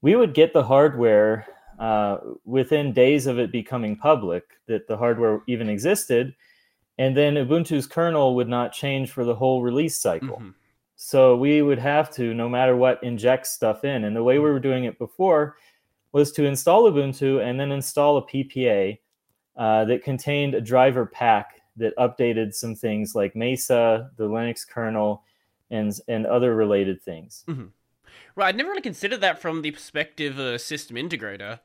We 0.00 0.16
would 0.16 0.32
get 0.32 0.54
the 0.54 0.62
hardware 0.62 1.46
uh, 1.78 2.16
within 2.46 2.94
days 2.94 3.26
of 3.26 3.38
it 3.38 3.52
becoming 3.52 3.94
public 3.94 4.44
that 4.68 4.88
the 4.88 4.96
hardware 4.96 5.42
even 5.46 5.68
existed. 5.68 6.34
And 6.96 7.14
then 7.14 7.34
Ubuntu's 7.34 7.86
kernel 7.86 8.34
would 8.36 8.48
not 8.48 8.72
change 8.72 9.10
for 9.10 9.24
the 9.24 9.34
whole 9.34 9.62
release 9.62 9.98
cycle. 9.98 10.38
Mhm. 10.38 10.54
So 10.96 11.36
we 11.36 11.60
would 11.60 11.78
have 11.80 12.10
to, 12.12 12.32
no 12.32 12.48
matter 12.48 12.74
what, 12.74 13.02
inject 13.02 13.46
stuff 13.46 13.84
in. 13.84 14.04
And 14.04 14.16
the 14.16 14.22
way 14.22 14.38
we 14.38 14.50
were 14.50 14.60
doing 14.60 14.84
it 14.84 14.98
before 14.98 15.56
was 16.12 16.32
to 16.32 16.44
install 16.46 16.90
Ubuntu 16.90 17.44
and 17.44 17.60
then 17.60 17.70
install 17.70 18.16
a 18.16 18.22
PPA 18.22 18.98
uh, 19.56 19.84
that 19.84 20.02
contained 20.02 20.54
a 20.54 20.60
driver 20.60 21.04
pack 21.04 21.60
that 21.76 21.96
updated 21.96 22.54
some 22.54 22.74
things 22.74 23.14
like 23.14 23.34
Mesa, 23.34 24.10
the 24.16 24.28
Linux 24.28 24.66
kernel, 24.66 25.22
and 25.70 25.92
and 26.08 26.26
other 26.26 26.54
related 26.54 27.02
things. 27.02 27.44
Mm-hmm. 27.48 27.66
Right, 28.36 28.48
I'd 28.48 28.56
never 28.56 28.70
really 28.70 28.82
considered 28.82 29.20
that 29.20 29.40
from 29.40 29.62
the 29.62 29.70
perspective 29.70 30.38
of 30.38 30.46
a 30.46 30.58
system 30.58 30.96
integrator. 30.96 31.60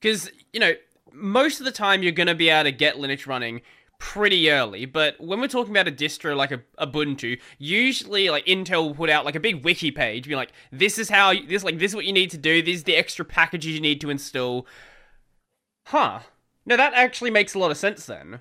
Because, 0.00 0.30
you 0.52 0.58
know, 0.58 0.72
most 1.12 1.60
of 1.60 1.64
the 1.64 1.72
time 1.72 2.02
you're 2.02 2.12
going 2.12 2.26
to 2.26 2.34
be 2.34 2.48
able 2.48 2.64
to 2.64 2.72
get 2.72 2.96
Linux 2.96 3.26
running 3.26 3.60
pretty 3.98 4.50
early, 4.50 4.84
but 4.84 5.20
when 5.20 5.38
we're 5.38 5.46
talking 5.46 5.70
about 5.70 5.86
a 5.86 5.92
distro 5.92 6.34
like 6.34 6.50
a 6.50 6.60
Ubuntu, 6.80 7.38
usually 7.58 8.30
like 8.30 8.44
Intel 8.46 8.82
will 8.82 8.94
put 8.94 9.10
out 9.10 9.24
like 9.24 9.36
a 9.36 9.40
big 9.40 9.64
wiki 9.64 9.92
page, 9.92 10.26
be 10.26 10.34
like, 10.34 10.50
this 10.72 10.98
is 10.98 11.08
how, 11.08 11.32
this 11.46 11.62
like 11.62 11.78
this 11.78 11.92
is 11.92 11.94
what 11.94 12.04
you 12.04 12.12
need 12.12 12.30
to 12.30 12.38
do, 12.38 12.62
these 12.62 12.82
the 12.82 12.96
extra 12.96 13.24
packages 13.24 13.74
you 13.74 13.80
need 13.80 14.00
to 14.00 14.10
install. 14.10 14.66
Huh. 15.86 16.20
No, 16.66 16.76
that 16.76 16.94
actually 16.94 17.30
makes 17.30 17.54
a 17.54 17.58
lot 17.58 17.70
of 17.70 17.76
sense 17.76 18.06
then. 18.06 18.40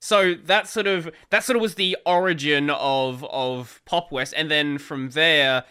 So 0.00 0.34
that 0.34 0.68
sort 0.68 0.86
of 0.86 1.10
that 1.30 1.44
sort 1.44 1.56
of 1.56 1.62
was 1.62 1.74
the 1.74 1.96
origin 2.06 2.70
of 2.70 3.24
of 3.24 3.82
Pop 3.84 4.12
OS, 4.12 4.32
and 4.32 4.50
then 4.50 4.78
from 4.78 5.10
there, 5.10 5.64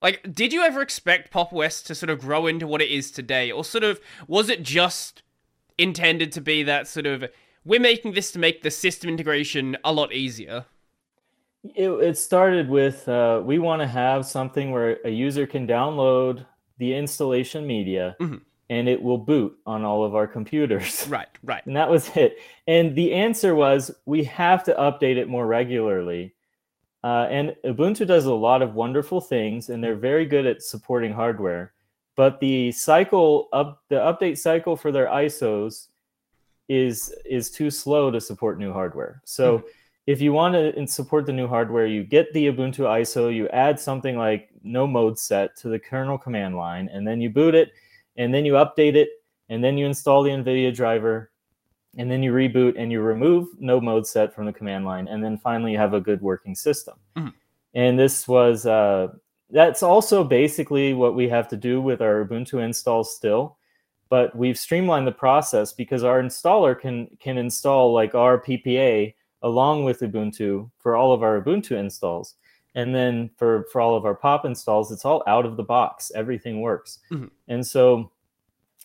like, 0.00 0.32
did 0.32 0.52
you 0.52 0.62
ever 0.62 0.80
expect 0.80 1.30
Pop 1.32 1.52
OS 1.52 1.82
to 1.82 1.94
sort 1.94 2.10
of 2.10 2.20
grow 2.20 2.46
into 2.46 2.66
what 2.66 2.80
it 2.80 2.90
is 2.90 3.10
today, 3.10 3.50
or 3.50 3.64
sort 3.64 3.84
of 3.84 4.00
was 4.28 4.48
it 4.48 4.62
just 4.62 5.22
intended 5.76 6.32
to 6.32 6.40
be 6.40 6.62
that 6.62 6.86
sort 6.88 7.06
of 7.06 7.24
we're 7.64 7.80
making 7.80 8.12
this 8.12 8.30
to 8.32 8.38
make 8.38 8.62
the 8.62 8.70
system 8.70 9.10
integration 9.10 9.76
a 9.84 9.92
lot 9.92 10.12
easier? 10.12 10.66
It, 11.74 11.90
it 11.90 12.16
started 12.16 12.68
with 12.68 13.08
uh, 13.08 13.42
we 13.44 13.58
want 13.58 13.82
to 13.82 13.88
have 13.88 14.24
something 14.24 14.70
where 14.70 14.98
a 15.04 15.10
user 15.10 15.48
can 15.48 15.66
download 15.66 16.46
the 16.78 16.94
installation 16.94 17.66
media 17.66 18.14
Mhm. 18.20 18.42
And 18.68 18.88
it 18.88 19.00
will 19.00 19.18
boot 19.18 19.56
on 19.64 19.84
all 19.84 20.04
of 20.04 20.14
our 20.14 20.26
computers. 20.26 21.06
Right, 21.10 21.28
right. 21.44 21.64
And 21.66 21.76
that 21.76 21.88
was 21.88 22.10
it. 22.16 22.38
And 22.66 22.96
the 22.96 23.12
answer 23.12 23.54
was 23.54 23.92
we 24.06 24.24
have 24.24 24.64
to 24.64 24.74
update 24.74 25.16
it 25.16 25.28
more 25.28 25.46
regularly. 25.46 26.34
Uh, 27.04 27.28
and 27.30 27.54
Ubuntu 27.64 28.06
does 28.06 28.24
a 28.24 28.34
lot 28.34 28.62
of 28.62 28.74
wonderful 28.74 29.20
things, 29.20 29.68
and 29.68 29.82
they're 29.82 29.94
very 29.94 30.26
good 30.26 30.46
at 30.46 30.62
supporting 30.62 31.12
hardware. 31.12 31.72
But 32.16 32.40
the 32.40 32.72
cycle 32.72 33.48
up 33.52 33.82
the 33.88 33.96
update 33.96 34.38
cycle 34.38 34.74
for 34.74 34.90
their 34.90 35.06
ISOs 35.06 35.88
is 36.68 37.14
is 37.24 37.50
too 37.50 37.70
slow 37.70 38.10
to 38.10 38.20
support 38.20 38.58
new 38.58 38.72
hardware. 38.72 39.22
So 39.24 39.62
if 40.06 40.20
you 40.20 40.32
want 40.32 40.54
to 40.54 40.86
support 40.86 41.26
the 41.26 41.32
new 41.32 41.48
hardware, 41.48 41.86
you 41.86 42.04
get 42.04 42.32
the 42.32 42.46
Ubuntu 42.46 42.80
ISO, 42.80 43.34
you 43.34 43.48
add 43.48 43.78
something 43.78 44.16
like 44.16 44.50
nomodeset 44.64 45.54
to 45.56 45.68
the 45.68 45.78
kernel 45.78 46.16
command 46.16 46.56
line, 46.56 46.88
and 46.92 47.06
then 47.06 47.20
you 47.20 47.28
boot 47.28 47.54
it, 47.54 47.72
and 48.16 48.32
then 48.32 48.44
you 48.44 48.54
update 48.54 48.94
it, 48.94 49.10
and 49.48 49.62
then 49.62 49.78
you 49.78 49.86
install 49.86 50.22
the 50.22 50.30
NVIDIA 50.30 50.74
driver, 50.74 51.30
and 51.96 52.10
then 52.10 52.22
you 52.22 52.32
reboot 52.32 52.74
and 52.76 52.92
you 52.92 53.00
remove 53.00 53.48
nomodeset 53.60 54.32
from 54.32 54.46
the 54.46 54.52
command 54.52 54.84
line, 54.84 55.08
and 55.08 55.22
then 55.22 55.38
finally 55.38 55.72
you 55.72 55.78
have 55.78 55.94
a 55.94 56.00
good 56.00 56.20
working 56.20 56.54
system. 56.54 56.94
Mhm. 57.16 57.32
And 57.74 57.98
this 57.98 58.26
was 58.26 58.66
uh, 58.66 59.08
that's 59.50 59.82
also 59.82 60.24
basically 60.24 60.92
what 60.94 61.14
we 61.14 61.28
have 61.28 61.48
to 61.48 61.56
do 61.56 61.80
with 61.80 62.00
our 62.00 62.24
Ubuntu 62.24 62.62
installs 62.62 63.14
still, 63.14 63.58
but 64.08 64.34
we've 64.34 64.58
streamlined 64.58 65.06
the 65.06 65.12
process 65.12 65.72
because 65.72 66.02
our 66.04 66.22
installer 66.22 66.78
can 66.78 67.06
can 67.20 67.38
install 67.38 67.92
like 67.92 68.14
our 68.14 68.38
PPA 68.38 69.14
along 69.42 69.84
with 69.84 70.00
Ubuntu 70.00 70.70
for 70.78 70.96
all 70.96 71.12
of 71.12 71.22
our 71.22 71.40
Ubuntu 71.40 71.72
installs. 71.72 72.34
And 72.76 72.94
then 72.94 73.30
for, 73.36 73.64
for 73.72 73.80
all 73.80 73.96
of 73.96 74.04
our 74.04 74.14
pop 74.14 74.44
installs, 74.44 74.92
it's 74.92 75.04
all 75.04 75.24
out 75.26 75.44
of 75.44 75.56
the 75.56 75.64
box. 75.64 76.12
Everything 76.14 76.60
works. 76.60 77.00
Mhm. 77.10 77.30
And 77.48 77.66
so 77.66 78.12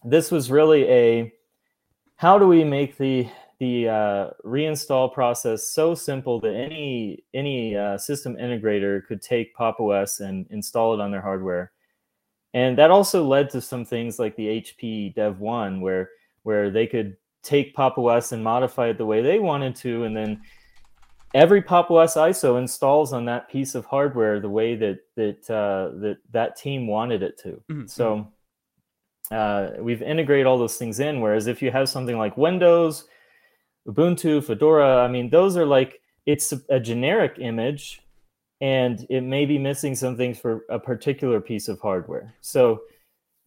this 0.03 0.31
was 0.31 0.49
really 0.49 0.89
a 0.89 1.33
how 2.15 2.39
do 2.39 2.47
we 2.47 2.63
make 2.63 2.97
the 2.97 3.27
the 3.59 3.87
uh, 3.87 4.29
reinstall 4.43 5.13
process 5.13 5.67
so 5.67 5.93
simple 5.93 6.39
that 6.39 6.55
any 6.55 7.23
any 7.35 7.77
uh, 7.77 7.95
system 7.95 8.35
integrator 8.37 9.05
could 9.05 9.21
take 9.21 9.53
Pop 9.53 9.79
OS 9.79 10.19
and 10.19 10.47
install 10.49 10.95
it 10.95 10.99
on 10.99 11.11
their 11.11 11.21
hardware. 11.21 11.71
And 12.55 12.75
that 12.79 12.89
also 12.89 13.23
led 13.23 13.51
to 13.51 13.61
some 13.61 13.85
things 13.85 14.17
like 14.17 14.35
the 14.35 14.47
HP 14.61 15.13
Dev 15.13 15.39
One, 15.39 15.79
where 15.79 16.09
where 16.41 16.71
they 16.71 16.87
could 16.87 17.17
take 17.43 17.75
Pop 17.75 17.99
OS 17.99 18.31
and 18.31 18.43
modify 18.43 18.87
it 18.87 18.97
the 18.97 19.05
way 19.05 19.21
they 19.21 19.37
wanted 19.37 19.75
to, 19.77 20.05
and 20.05 20.17
then 20.17 20.41
every 21.33 21.61
Pop 21.61 21.89
OS 21.91 22.15
ISO 22.15 22.59
installs 22.59 23.13
on 23.13 23.25
that 23.25 23.49
piece 23.49 23.75
of 23.75 23.85
hardware 23.85 24.39
the 24.39 24.49
way 24.49 24.75
that 24.75 24.99
that 25.15 25.49
uh, 25.49 25.97
that 25.99 26.17
that 26.31 26.55
team 26.57 26.87
wanted 26.87 27.23
it 27.23 27.37
to. 27.39 27.61
Mhm, 27.69 27.89
So 27.89 28.27
uh, 29.31 29.71
we've 29.79 30.01
integrated 30.01 30.45
all 30.45 30.57
those 30.57 30.77
things 30.77 30.99
in. 30.99 31.21
Whereas 31.21 31.47
if 31.47 31.61
you 31.61 31.71
have 31.71 31.87
something 31.87 32.17
like 32.17 32.35
Windows, 32.37 33.05
Ubuntu, 33.87 34.43
Fedora, 34.43 35.03
I 35.03 35.07
mean, 35.07 35.29
those 35.29 35.55
are 35.55 35.65
like 35.65 36.01
it's 36.25 36.51
a, 36.51 36.61
a 36.69 36.79
generic 36.79 37.37
image 37.39 38.01
and 38.59 39.07
it 39.09 39.21
may 39.21 39.45
be 39.45 39.57
missing 39.57 39.95
some 39.95 40.15
things 40.15 40.37
for 40.37 40.65
a 40.69 40.77
particular 40.77 41.41
piece 41.41 41.67
of 41.67 41.79
hardware. 41.79 42.33
So 42.41 42.81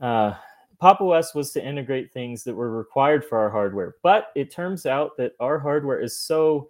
uh, 0.01 0.35
Pop! 0.81 1.01
OS 1.01 1.35
was 1.35 1.53
to 1.53 1.65
integrate 1.65 2.13
things 2.13 2.43
that 2.45 2.55
were 2.55 2.71
required 2.71 3.25
for 3.25 3.39
our 3.39 3.49
hardware, 3.51 3.95
but 4.03 4.29
it 4.35 4.51
turns 4.51 4.87
out 4.87 5.17
that 5.19 5.33
our 5.39 5.59
hardware 5.59 6.01
is 6.01 6.19
so 6.19 6.69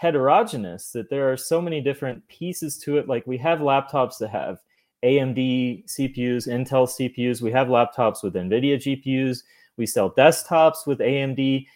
heterogeneous 0.00 0.92
that 0.92 1.10
there 1.10 1.30
are 1.30 1.36
so 1.36 1.60
many 1.60 1.78
different 1.82 2.26
pieces 2.26 2.78
to 2.78 2.96
it. 2.96 3.06
Like 3.06 3.26
we 3.26 3.36
have 3.36 3.58
laptops 3.58 4.16
that 4.18 4.30
have 4.30 4.58
AMD 5.04 5.84
CPUs, 5.86 6.48
Intel 6.48 6.88
CPUs. 6.88 7.42
We 7.42 7.52
have 7.52 7.68
laptops 7.68 8.22
with 8.22 8.32
NVIDIA 8.32 8.76
GPUs. 8.76 9.42
We 9.76 9.84
sell 9.84 10.10
desktops 10.10 10.86
with 10.86 11.00
AMD, 11.00 11.66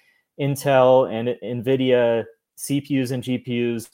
Intel, 0.41 1.13
and 1.13 1.37
NVIDIA 1.43 2.25
CPUs 2.57 3.11
and 3.11 3.23
GPUs. 3.23 3.91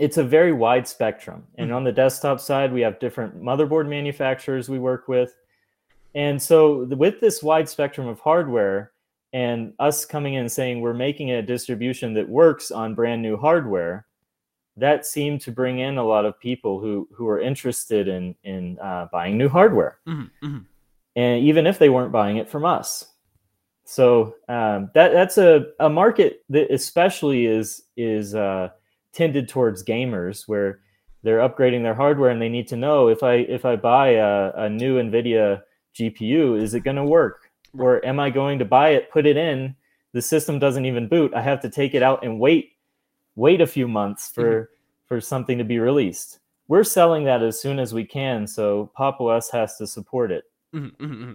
It's 0.00 0.16
a 0.16 0.24
very 0.24 0.52
wide 0.52 0.88
spectrum. 0.88 1.46
And 1.56 1.68
mm-hmm. 1.68 1.76
on 1.76 1.84
the 1.84 1.92
desktop 1.92 2.40
side, 2.40 2.72
we 2.72 2.80
have 2.80 2.98
different 2.98 3.40
motherboard 3.40 3.88
manufacturers 3.88 4.68
we 4.68 4.80
work 4.80 5.06
with. 5.06 5.36
And 6.16 6.42
so, 6.42 6.84
with 6.86 7.20
this 7.20 7.44
wide 7.44 7.68
spectrum 7.68 8.08
of 8.08 8.18
hardware, 8.18 8.90
and 9.32 9.72
us 9.78 10.04
coming 10.04 10.34
in 10.34 10.40
and 10.40 10.52
saying 10.52 10.80
we're 10.80 10.94
making 10.94 11.30
a 11.30 11.42
distribution 11.42 12.14
that 12.14 12.28
works 12.28 12.70
on 12.70 12.94
brand 12.94 13.22
new 13.22 13.36
hardware, 13.36 14.06
that 14.76 15.06
seemed 15.06 15.40
to 15.42 15.52
bring 15.52 15.78
in 15.78 15.98
a 15.98 16.04
lot 16.04 16.24
of 16.24 16.38
people 16.40 16.80
who 16.80 17.08
who 17.12 17.28
are 17.28 17.40
interested 17.40 18.08
in 18.08 18.34
in 18.44 18.78
uh, 18.80 19.06
buying 19.12 19.36
new 19.36 19.48
hardware, 19.48 19.98
mm-hmm, 20.06 20.46
mm-hmm. 20.46 20.58
and 21.16 21.44
even 21.44 21.66
if 21.66 21.78
they 21.78 21.88
weren't 21.88 22.12
buying 22.12 22.38
it 22.38 22.48
from 22.48 22.64
us. 22.64 23.06
So 23.84 24.36
um, 24.48 24.90
that 24.94 25.12
that's 25.12 25.38
a, 25.38 25.66
a 25.80 25.88
market 25.90 26.44
that 26.48 26.72
especially 26.72 27.46
is 27.46 27.82
is 27.96 28.34
uh, 28.34 28.70
tended 29.12 29.48
towards 29.48 29.84
gamers 29.84 30.46
where 30.46 30.80
they're 31.22 31.38
upgrading 31.38 31.82
their 31.82 31.94
hardware 31.94 32.30
and 32.30 32.40
they 32.40 32.48
need 32.48 32.68
to 32.68 32.76
know 32.76 33.08
if 33.08 33.22
I 33.22 33.34
if 33.34 33.64
I 33.64 33.76
buy 33.76 34.10
a, 34.10 34.52
a 34.54 34.68
new 34.68 35.00
NVIDIA 35.00 35.62
GPU, 35.98 36.60
is 36.60 36.74
it 36.74 36.80
going 36.80 36.96
to 36.96 37.04
work? 37.04 37.49
Or 37.78 38.04
am 38.04 38.18
I 38.18 38.30
going 38.30 38.58
to 38.58 38.64
buy 38.64 38.90
it, 38.90 39.10
put 39.10 39.26
it 39.26 39.36
in, 39.36 39.76
the 40.12 40.22
system 40.22 40.58
doesn't 40.58 40.86
even 40.86 41.08
boot. 41.08 41.32
I 41.34 41.42
have 41.42 41.60
to 41.60 41.70
take 41.70 41.94
it 41.94 42.02
out 42.02 42.24
and 42.24 42.40
wait 42.40 42.72
wait 43.36 43.60
a 43.60 43.66
few 43.66 43.86
months 43.86 44.28
for 44.28 44.44
mm-hmm. 44.44 44.72
for 45.06 45.20
something 45.20 45.58
to 45.58 45.64
be 45.64 45.78
released. 45.78 46.40
We're 46.68 46.84
selling 46.84 47.24
that 47.24 47.42
as 47.42 47.60
soon 47.60 47.78
as 47.78 47.92
we 47.92 48.04
can, 48.04 48.46
so 48.46 48.90
Pop! 48.94 49.20
OS 49.20 49.50
has 49.50 49.76
to 49.78 49.86
support 49.86 50.30
it. 50.30 50.44
Mm-hmm, 50.74 51.04
mm-hmm, 51.04 51.22
mm-hmm. 51.22 51.34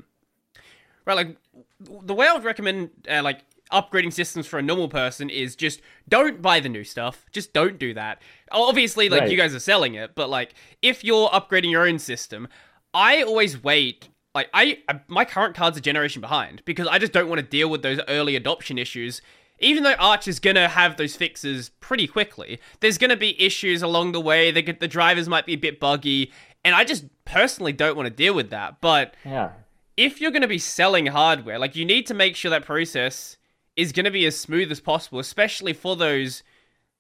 Right, 1.06 1.13
like 1.13 1.38
the 1.80 2.13
way 2.13 2.27
I 2.27 2.34
would 2.34 2.44
recommend 2.44 2.89
uh, 3.10 3.22
like 3.22 3.42
upgrading 3.72 4.13
systems 4.13 4.48
for 4.48 4.60
a 4.60 4.62
normal 4.62 4.88
person 4.88 5.30
is 5.30 5.56
just 5.56 5.82
don't 6.08 6.42
buy 6.42 6.60
the 6.60 6.70
new 6.70 6.84
stuff. 6.84 7.25
Just 7.32 7.54
don't 7.54 7.77
do 7.77 7.94
that. 7.94 8.22
Obviously, 8.51 9.10
like 9.10 9.22
right. 9.22 9.32
you 9.32 9.38
guys 9.38 9.54
are 9.54 9.60
selling 9.60 9.96
it, 9.96 10.15
but 10.15 10.30
like 10.30 10.54
if 10.82 11.04
you're 11.04 11.30
upgrading 11.30 11.72
your 11.72 11.88
own 11.88 12.00
system, 12.00 12.48
I 12.94 13.24
always 13.24 13.62
wait 13.63 14.10
like 14.36 14.50
I, 14.54 14.80
my 15.08 15.24
current 15.24 15.56
card's 15.56 15.77
a 15.77 15.82
generation 15.82 16.22
behind 16.22 16.62
because 16.65 16.88
I 16.88 17.00
just 17.00 17.13
don't 17.13 17.30
want 17.30 17.39
to 17.39 17.48
deal 17.48 17.70
with 17.70 17.82
those 17.82 18.00
early 18.10 18.36
adoption 18.36 18.77
issues. 18.77 19.22
Even 19.60 19.84
though 19.84 19.94
Arch 19.94 20.27
is 20.27 20.42
gonna 20.42 20.68
have 20.68 20.98
those 20.98 21.15
fixes 21.15 21.70
pretty 21.80 22.06
quickly, 22.06 22.60
there's 22.82 22.98
gonna 22.98 23.15
be 23.15 23.42
issues 23.42 23.82
along 23.82 24.12
the 24.12 24.20
way. 24.20 24.51
The 24.51 24.74
the 24.74 24.89
drivers 24.89 25.30
might 25.30 25.46
be 25.46 25.54
a 25.54 25.58
bit 25.58 25.80
buggy, 25.80 26.34
and 26.65 26.75
I 26.75 26.84
just 26.84 27.06
personally 27.24 27.72
don't 27.72 27.96
want 27.96 28.08
to 28.08 28.13
deal 28.13 28.34
with 28.34 28.50
that. 28.50 28.82
But 28.82 29.15
yeah. 29.24 29.51
if 29.96 30.20
you're 30.20 30.32
gonna 30.32 30.50
be 30.50 30.60
selling 30.60 31.06
hardware, 31.06 31.58
like 31.58 31.77
you 31.77 31.86
need 31.86 32.06
to 32.08 32.13
make 32.13 32.36
sure 32.36 32.51
that 32.51 32.65
process 32.65 33.38
is 33.77 33.94
gonna 33.94 34.12
be 34.12 34.25
as 34.25 34.38
smooth 34.38 34.70
as 34.70 34.82
possible, 34.82 35.20
especially 35.20 35.72
for 35.72 35.96
those 35.96 36.44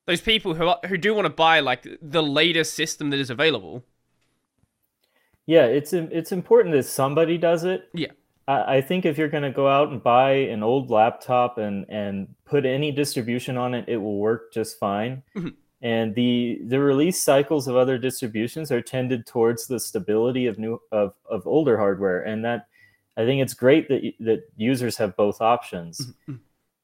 those 0.05 0.21
people 0.21 0.53
who 0.53 0.67
are, 0.67 0.79
who 0.87 0.97
do 0.97 1.13
want 1.13 1.25
to 1.25 1.33
buy 1.33 1.59
like 1.59 1.85
the 2.01 2.23
latest 2.23 2.75
system 2.75 3.09
that 3.09 3.19
is 3.19 3.29
available. 3.29 3.83
Yeah, 5.47 5.65
it's 5.65 5.93
it's 5.93 6.31
important 6.31 6.73
that 6.75 6.83
somebody 6.83 7.37
does 7.37 7.63
it. 7.63 7.89
Yeah. 7.93 8.11
I, 8.47 8.77
I 8.77 8.81
think 8.81 9.05
if 9.05 9.17
you're 9.17 9.29
going 9.29 9.43
to 9.43 9.51
go 9.51 9.67
out 9.67 9.91
and 9.91 10.01
buy 10.01 10.31
an 10.31 10.63
old 10.63 10.89
laptop 10.89 11.57
and 11.57 11.85
and 11.89 12.27
put 12.45 12.65
any 12.65 12.91
distribution 12.91 13.57
on 13.57 13.73
it, 13.73 13.85
it 13.87 13.97
will 13.97 14.17
work 14.17 14.53
just 14.53 14.79
fine. 14.79 15.23
Mm-hmm. 15.35 15.49
And 15.81 16.15
the 16.15 16.61
the 16.65 16.79
release 16.79 17.23
cycles 17.23 17.67
of 17.67 17.75
other 17.75 17.97
distributions 17.97 18.71
are 18.71 18.81
tended 18.81 19.27
towards 19.27 19.67
the 19.67 19.79
stability 19.79 20.47
of 20.47 20.57
new 20.57 20.81
of 20.91 21.13
of 21.29 21.45
older 21.45 21.77
hardware, 21.77 22.21
and 22.21 22.43
that 22.43 22.67
I 23.17 23.25
think 23.25 23.41
it's 23.41 23.53
great 23.53 23.87
that 23.89 24.13
that 24.21 24.49
users 24.57 24.97
have 24.97 25.15
both 25.15 25.41
options. 25.41 25.99
Mm-hmm. 25.99 26.35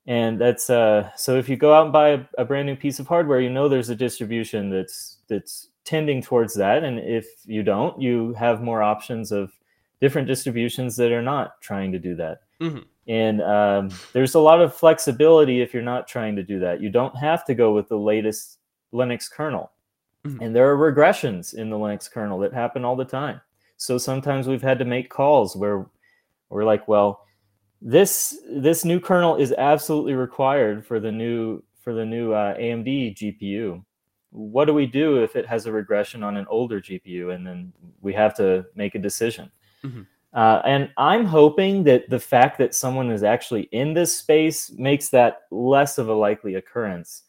And 0.07 0.39
that's 0.39 0.69
uh 0.69 1.09
so 1.15 1.37
if 1.37 1.49
you 1.49 1.55
go 1.55 1.73
out 1.73 1.85
and 1.85 1.93
buy 1.93 2.09
a, 2.09 2.25
a 2.37 2.45
brand 2.45 2.67
new 2.67 2.75
piece 2.75 2.99
of 2.99 3.07
hardware, 3.07 3.39
you 3.39 3.49
know 3.49 3.69
there's 3.69 3.89
a 3.89 3.95
distribution 3.95 4.69
that's 4.69 5.17
that's 5.27 5.69
tending 5.83 6.21
towards 6.21 6.53
that. 6.55 6.83
And 6.83 6.99
if 6.99 7.27
you 7.45 7.63
don't, 7.63 7.99
you 8.01 8.33
have 8.33 8.61
more 8.61 8.81
options 8.81 9.31
of 9.31 9.51
different 9.99 10.27
distributions 10.27 10.95
that 10.97 11.11
are 11.11 11.21
not 11.21 11.61
trying 11.61 11.91
to 11.91 11.99
do 11.99 12.15
that. 12.15 12.41
Mm-hmm. 12.59 12.79
And 13.07 13.41
um, 13.41 13.89
there's 14.13 14.35
a 14.35 14.39
lot 14.39 14.61
of 14.61 14.75
flexibility 14.75 15.61
if 15.61 15.73
you're 15.73 15.83
not 15.83 16.07
trying 16.07 16.35
to 16.35 16.43
do 16.43 16.59
that. 16.59 16.81
You 16.81 16.89
don't 16.89 17.15
have 17.17 17.45
to 17.45 17.55
go 17.55 17.73
with 17.73 17.87
the 17.87 17.97
latest 17.97 18.59
Linux 18.93 19.29
kernel. 19.29 19.71
Mm-hmm. 20.25 20.43
And 20.43 20.55
there 20.55 20.69
are 20.69 20.77
regressions 20.77 21.53
in 21.55 21.69
the 21.69 21.75
Linux 21.75 22.09
kernel 22.09 22.39
that 22.39 22.53
happen 22.53 22.85
all 22.85 22.95
the 22.95 23.05
time. 23.05 23.41
So 23.77 23.97
sometimes 23.97 24.47
we've 24.47 24.61
had 24.61 24.77
to 24.79 24.85
make 24.85 25.09
calls 25.09 25.55
where 25.55 25.87
we're 26.49 26.65
like, 26.65 26.87
well, 26.87 27.25
this 27.81 28.37
this 28.47 28.85
new 28.85 28.99
kernel 28.99 29.37
is 29.37 29.53
absolutely 29.57 30.13
required 30.13 30.85
for 30.85 30.99
the 30.99 31.11
new 31.11 31.63
for 31.79 31.95
the 31.95 32.05
new 32.05 32.31
uh, 32.31 32.55
AMD 32.55 33.17
GPU 33.17 33.83
what 34.31 34.65
do 34.65 34.73
we 34.73 34.85
do 34.85 35.23
if 35.23 35.35
it 35.35 35.45
has 35.45 35.65
a 35.65 35.71
regression 35.71 36.23
on 36.23 36.37
an 36.37 36.45
older 36.49 36.81
GPU? 36.81 37.35
And 37.35 37.45
then 37.45 37.71
we 38.01 38.13
have 38.13 38.35
to 38.37 38.65
make 38.75 38.95
a 38.95 38.99
decision. 38.99 39.51
Mm-hmm. 39.83 40.01
Uh, 40.33 40.61
and 40.65 40.89
I'm 40.97 41.25
hoping 41.25 41.83
that 41.83 42.09
the 42.09 42.19
fact 42.19 42.57
that 42.59 42.73
someone 42.73 43.11
is 43.11 43.23
actually 43.23 43.63
in 43.73 43.93
this 43.93 44.17
space 44.17 44.71
makes 44.71 45.09
that 45.09 45.41
less 45.51 45.97
of 45.97 46.07
a 46.07 46.13
likely 46.13 46.55
occurrence. 46.55 47.23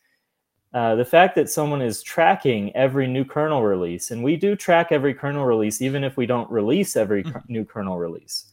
Uh, 0.72 0.94
the 0.94 1.04
fact 1.04 1.34
that 1.34 1.50
someone 1.50 1.82
is 1.82 2.02
tracking 2.02 2.74
every 2.74 3.06
new 3.06 3.24
kernel 3.24 3.62
release, 3.62 4.10
and 4.10 4.22
we 4.22 4.36
do 4.36 4.56
track 4.56 4.88
every 4.90 5.12
kernel 5.12 5.44
release, 5.44 5.82
even 5.82 6.02
if 6.04 6.16
we 6.16 6.24
don't 6.24 6.50
release 6.50 6.96
every 6.96 7.24
mm-hmm. 7.24 7.38
new 7.48 7.64
kernel 7.64 7.98
release 7.98 8.51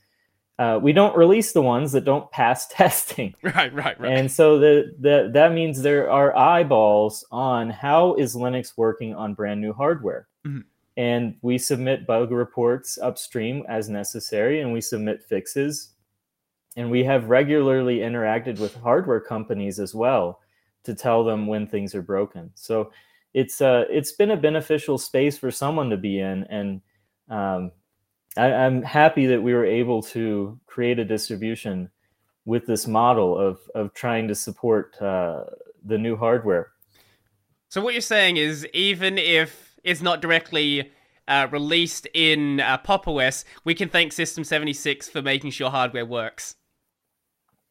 uh, 0.60 0.78
we 0.78 0.92
don't 0.92 1.16
release 1.16 1.54
the 1.54 1.62
ones 1.62 1.94
that 1.94 2.04
don't 2.04 2.30
pass 2.32 2.68
testing. 2.70 3.34
Right, 3.42 3.74
right, 3.74 4.00
right. 4.00 4.12
And 4.12 4.30
so 4.30 4.60
the, 4.60 4.94
the 5.00 5.32
that 5.34 5.54
means 5.54 5.82
there 5.82 6.12
are 6.12 6.36
eyeballs 6.38 7.26
on 7.32 7.70
how 7.70 8.14
is 8.16 8.36
Linux 8.36 8.74
working 8.76 9.16
on 9.16 9.34
brand 9.34 9.62
new 9.62 9.72
hardware. 9.72 10.28
Mm-hmm. 10.46 10.60
And 10.98 11.38
we 11.42 11.58
submit 11.58 12.06
bug 12.06 12.32
reports 12.32 12.98
upstream 12.98 13.64
as 13.70 13.88
necessary, 13.88 14.60
and 14.60 14.74
we 14.74 14.82
submit 14.82 15.24
fixes. 15.24 15.94
And 16.76 16.92
we 16.92 17.06
have 17.06 17.30
regularly 17.30 18.00
interacted 18.00 18.60
with 18.60 18.76
hardware 18.76 19.22
companies 19.22 19.80
as 19.80 19.96
well 19.96 20.42
to 20.84 20.94
tell 20.94 21.24
them 21.24 21.48
when 21.48 21.68
things 21.68 21.96
are 21.96 22.02
broken. 22.02 22.52
So 22.56 22.92
it's 23.34 23.62
uh, 23.62 23.86
it's 23.90 24.12
been 24.12 24.32
a 24.32 24.38
beneficial 24.38 24.98
space 24.98 25.38
for 25.38 25.52
someone 25.52 25.90
to 25.90 25.98
be 25.98 26.20
in, 26.20 26.44
and 26.46 26.82
um, 27.30 27.72
I, 28.40 28.66
am 28.66 28.82
happy 28.82 29.26
that 29.28 29.42
we 29.42 29.54
were 29.54 29.66
able 29.66 30.02
to 30.04 30.60
create 30.66 31.00
a 31.00 31.06
distribution 31.06 31.90
with 32.46 32.66
this 32.66 32.88
model 32.88 33.38
of 33.38 33.60
of 33.76 33.94
trying 33.94 34.28
to 34.30 34.36
support 34.36 35.00
uh, 35.02 35.44
the 35.84 35.98
new 35.98 36.16
hardware. 36.16 36.72
So 37.68 37.82
what 37.82 37.94
you're 37.94 38.02
saying 38.02 38.38
is, 38.38 38.66
even 38.74 39.18
if 39.18 39.80
it's 39.84 40.02
not 40.02 40.22
directly 40.22 40.92
uh, 41.28 41.48
released 41.52 42.08
in 42.14 42.60
uh, 42.62 42.78
Pop! 42.78 43.08
OS, 43.08 43.46
we 43.64 43.76
can 43.76 43.90
thank 43.90 44.12
System 44.12 44.44
76 44.44 45.10
for 45.10 45.22
making 45.22 45.52
sure 45.52 45.70
hardware 45.70 46.06
works. 46.06 46.56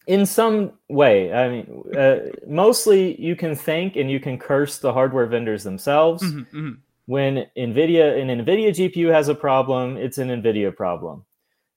In 0.06 0.24
some 0.24 0.72
way, 0.88 1.32
I 1.34 1.48
mean, 1.48 1.82
uh, 1.96 2.18
mostly 2.46 3.20
you 3.20 3.36
can 3.36 3.54
thank 3.56 3.96
and 3.96 4.10
you 4.10 4.20
can 4.20 4.38
curse 4.38 4.78
the 4.78 4.92
hardware 4.92 5.26
vendors 5.26 5.64
themselves. 5.64 6.22
Mm-hmm, 6.22 6.56
mm-hmm 6.56 6.74
when 7.08 7.46
NVIDIA 7.56 8.20
an 8.20 8.28
NVIDIA 8.44 8.68
GPU 8.68 9.10
has 9.10 9.28
a 9.28 9.34
problem, 9.34 9.96
it's 9.96 10.18
an 10.18 10.28
NVIDIA 10.28 10.76
problem, 10.76 11.24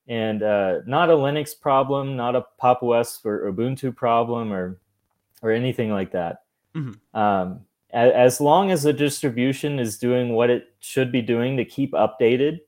and 0.06 0.42
uh, 0.42 0.80
not 0.86 1.08
a 1.08 1.14
Linux 1.14 1.58
problem, 1.58 2.16
not 2.16 2.36
a 2.36 2.44
Pop! 2.58 2.82
OS 2.82 3.18
or 3.24 3.50
Ubuntu 3.50 3.96
problem, 3.96 4.52
or 4.52 4.78
or 5.40 5.50
anything 5.50 5.90
like 5.90 6.12
that. 6.12 6.42
Mm-hmm. 6.76 7.18
Um, 7.18 7.60
as, 7.94 8.12
as 8.12 8.40
long 8.42 8.70
as 8.72 8.82
the 8.82 8.92
distribution 8.92 9.78
is 9.78 9.96
doing 9.96 10.34
what 10.34 10.50
it 10.50 10.74
should 10.80 11.10
be 11.10 11.22
doing 11.22 11.56
to 11.56 11.64
keep 11.64 11.92
updated, 11.92 12.60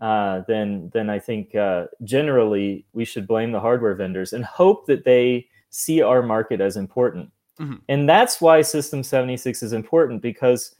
uh, 0.00 0.42
then 0.48 0.90
then 0.92 1.08
I 1.08 1.20
think 1.20 1.54
uh, 1.54 1.86
generally 2.02 2.84
we 2.94 3.04
should 3.04 3.28
blame 3.28 3.52
the 3.52 3.60
hardware 3.60 3.94
vendors 3.94 4.32
and 4.32 4.44
hope 4.44 4.86
that 4.86 5.04
they 5.04 5.46
see 5.70 6.02
our 6.02 6.20
market 6.20 6.60
as 6.60 6.76
important. 6.76 7.30
Mm-hmm. 7.60 7.76
And 7.88 8.08
that's 8.08 8.40
why 8.40 8.60
System 8.62 9.04
76 9.04 9.62
is 9.62 9.72
important 9.72 10.20
because 10.20 10.74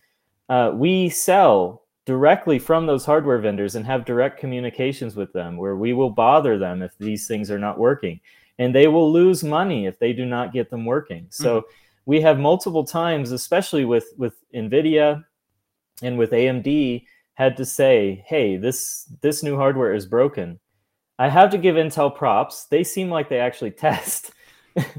uh, 0.48 0.72
we 0.74 1.08
sell 1.08 1.82
directly 2.04 2.58
from 2.58 2.86
those 2.86 3.04
hardware 3.04 3.38
vendors 3.38 3.76
and 3.76 3.86
have 3.86 4.04
direct 4.04 4.38
communications 4.38 5.14
with 5.14 5.32
them 5.32 5.56
where 5.56 5.76
we 5.76 5.92
will 5.92 6.10
bother 6.10 6.58
them 6.58 6.82
if 6.82 6.96
these 6.98 7.28
things 7.28 7.50
are 7.50 7.58
not 7.58 7.78
working 7.78 8.20
and 8.58 8.74
they 8.74 8.88
will 8.88 9.12
lose 9.12 9.44
money 9.44 9.86
if 9.86 9.98
they 9.98 10.12
do 10.12 10.26
not 10.26 10.52
get 10.52 10.68
them 10.68 10.84
working 10.84 11.26
so 11.30 11.60
mm-hmm. 11.60 11.70
we 12.06 12.20
have 12.20 12.38
multiple 12.38 12.84
times, 12.84 13.32
especially 13.32 13.84
with 13.84 14.12
with 14.16 14.34
NVIDIA 14.54 15.24
and 16.02 16.18
with 16.18 16.32
AMD, 16.32 17.04
had 17.34 17.56
to 17.56 17.64
say, 17.64 18.24
"Hey, 18.26 18.56
this 18.56 19.08
this 19.20 19.42
new 19.42 19.56
hardware 19.56 19.94
is 19.94 20.06
broken." 20.06 20.58
I 21.18 21.28
have 21.28 21.50
to 21.50 21.58
give 21.58 21.76
Intel 21.76 22.14
props; 22.14 22.66
they 22.66 22.84
seem 22.84 23.10
like 23.10 23.28
they 23.28 23.38
actually 23.38 23.70
test 23.86 24.32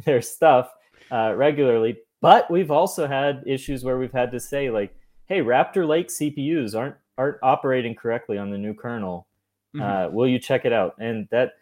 their 0.05 0.21
stuff 0.21 0.71
uh, 1.11 1.33
regularly. 1.35 1.97
But 2.21 2.49
we've 2.49 2.71
also 2.71 3.05
had 3.05 3.43
issues 3.45 3.83
where 3.83 3.97
we've 3.97 4.13
had 4.13 4.31
to 4.31 4.39
say, 4.39 4.69
like, 4.69 4.95
"Hey, 5.27 5.39
Raptor 5.39 5.87
Lake 5.87 6.07
CPUs 6.07 6.77
aren't 6.77 6.95
aren't 7.17 7.37
operating 7.43 7.95
correctly 7.95 8.37
on 8.37 8.49
the 8.49 8.57
new 8.57 8.73
kernel. 8.73 9.27
Mm-hmm. 9.75 9.81
Uh, 9.81 10.09
will 10.09 10.27
you 10.27 10.39
check 10.39 10.65
it 10.65 10.73
out?" 10.73 10.95
And 10.99 11.27
that 11.31 11.53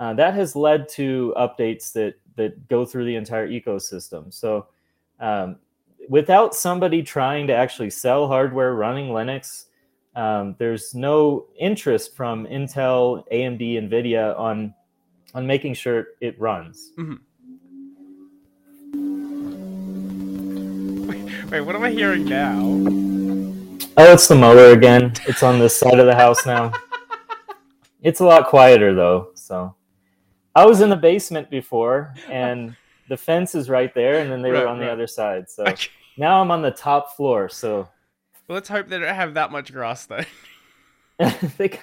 uh, 0.00 0.14
that 0.14 0.34
has 0.34 0.56
led 0.56 0.88
to 0.90 1.34
updates 1.36 1.92
that 1.92 2.14
that 2.36 2.68
go 2.68 2.84
through 2.84 3.04
the 3.04 3.16
entire 3.16 3.48
ecosystem. 3.48 4.32
So 4.32 4.66
um, 5.20 5.56
without 6.08 6.54
somebody 6.54 7.02
trying 7.02 7.46
to 7.46 7.54
actually 7.54 7.90
sell 7.90 8.26
hardware 8.26 8.74
running 8.74 9.10
Linux, 9.10 9.66
um, 10.16 10.56
there's 10.58 10.94
no 10.94 11.46
interest 11.58 12.16
from 12.16 12.46
Intel, 12.46 13.24
AMD, 13.32 13.60
NVIDIA 13.60 14.38
on 14.38 14.74
on 15.34 15.46
making 15.46 15.74
sure 15.74 16.08
it 16.20 16.38
runs. 16.40 16.92
Mm-hmm. 16.98 17.14
Wait, 21.52 21.60
what 21.60 21.76
am 21.76 21.82
I 21.82 21.90
hearing 21.90 22.24
now? 22.24 22.56
Oh, 23.98 24.10
it's 24.14 24.26
the 24.26 24.34
mower 24.34 24.70
again. 24.70 25.12
It's 25.28 25.42
on 25.42 25.58
this 25.58 25.76
side 25.76 25.98
of 25.98 26.06
the 26.06 26.14
house 26.14 26.46
now. 26.46 26.72
it's 28.02 28.20
a 28.20 28.24
lot 28.24 28.46
quieter 28.46 28.94
though, 28.94 29.32
so. 29.34 29.74
I 30.54 30.64
was 30.64 30.80
in 30.80 30.88
the 30.88 30.96
basement 30.96 31.50
before, 31.50 32.14
and 32.30 32.74
the 33.10 33.18
fence 33.18 33.54
is 33.54 33.68
right 33.68 33.92
there, 33.94 34.20
and 34.20 34.32
then 34.32 34.40
they 34.40 34.50
right, 34.50 34.62
were 34.62 34.66
on 34.66 34.78
right. 34.78 34.86
the 34.86 34.92
other 34.92 35.06
side. 35.06 35.50
So 35.50 35.64
okay. 35.64 35.88
now 36.16 36.40
I'm 36.40 36.50
on 36.50 36.62
the 36.62 36.70
top 36.70 37.14
floor. 37.16 37.50
So 37.50 37.86
well, 38.48 38.54
let's 38.54 38.70
hope 38.70 38.88
they 38.88 38.98
don't 38.98 39.14
have 39.14 39.34
that 39.34 39.52
much 39.52 39.74
grass 39.74 40.06
though. 40.06 40.24
they 41.58 41.78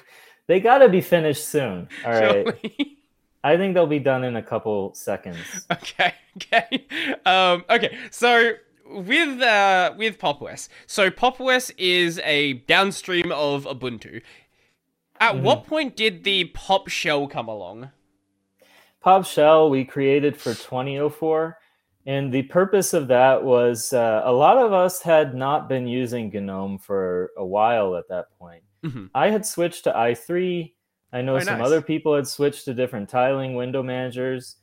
they 0.48 0.60
got 0.60 0.80
to 0.80 0.90
be 0.90 1.02
finished 1.02 1.48
soon. 1.48 1.90
All 2.04 2.12
right. 2.14 2.44
Surely. 2.60 2.98
I 3.44 3.56
think 3.56 3.76
they'll 3.76 3.86
be 3.86 4.00
done 4.00 4.24
in 4.24 4.36
a 4.36 4.44
couple 4.44 4.96
seconds. 4.96 5.38
Okay. 5.72 6.16
Okay. 6.38 6.88
Um, 7.26 7.66
okay. 7.70 7.96
So 8.10 8.54
with 8.90 9.42
uh, 9.42 9.94
with 9.98 10.18
PopOS, 10.18 10.68
so 10.88 11.10
PopOS 11.10 11.72
is 11.78 12.20
a 12.24 12.54
downstream 12.54 13.32
of 13.32 13.66
Ubuntu. 13.66 14.22
At 15.20 15.36
mm-hmm. 15.36 15.44
what 15.44 15.68
point 15.68 15.96
did 15.96 16.24
the 16.24 16.46
Pop 16.46 16.88
Shell 16.88 17.28
come 17.28 17.48
along? 17.48 17.92
Pop 19.02 19.26
Shell 19.26 19.70
we 19.70 19.86
created 19.86 20.38
for 20.38 20.54
2004. 20.54 21.58
And 22.06 22.34
the 22.34 22.44
purpose 22.44 22.94
of 22.94 23.08
that 23.10 23.44
was 23.44 23.94
uh, 23.94 24.22
a 24.26 24.32
lot 24.32 24.58
of 24.58 24.74
us 24.74 25.02
had 25.02 25.36
not 25.36 25.70
been 25.70 25.88
using 25.88 26.30
GNOME 26.30 26.80
for 26.80 27.32
a 27.38 27.46
while 27.46 27.96
at 27.96 28.08
that 28.10 28.28
point. 28.40 28.64
Mm-hmm. 28.84 29.08
I 29.14 29.30
had 29.30 29.46
switched 29.46 29.84
to 29.84 29.92
i3. 29.92 30.74
I 31.12 31.22
know 31.22 31.40
some 31.40 31.60
nice. 31.60 31.68
other 31.68 31.82
people 31.82 32.16
had 32.16 32.28
switched 32.28 32.66
to 32.66 32.74
different 32.74 33.10
tiling 33.10 33.56
window 33.56 33.84
managers. 33.84 34.56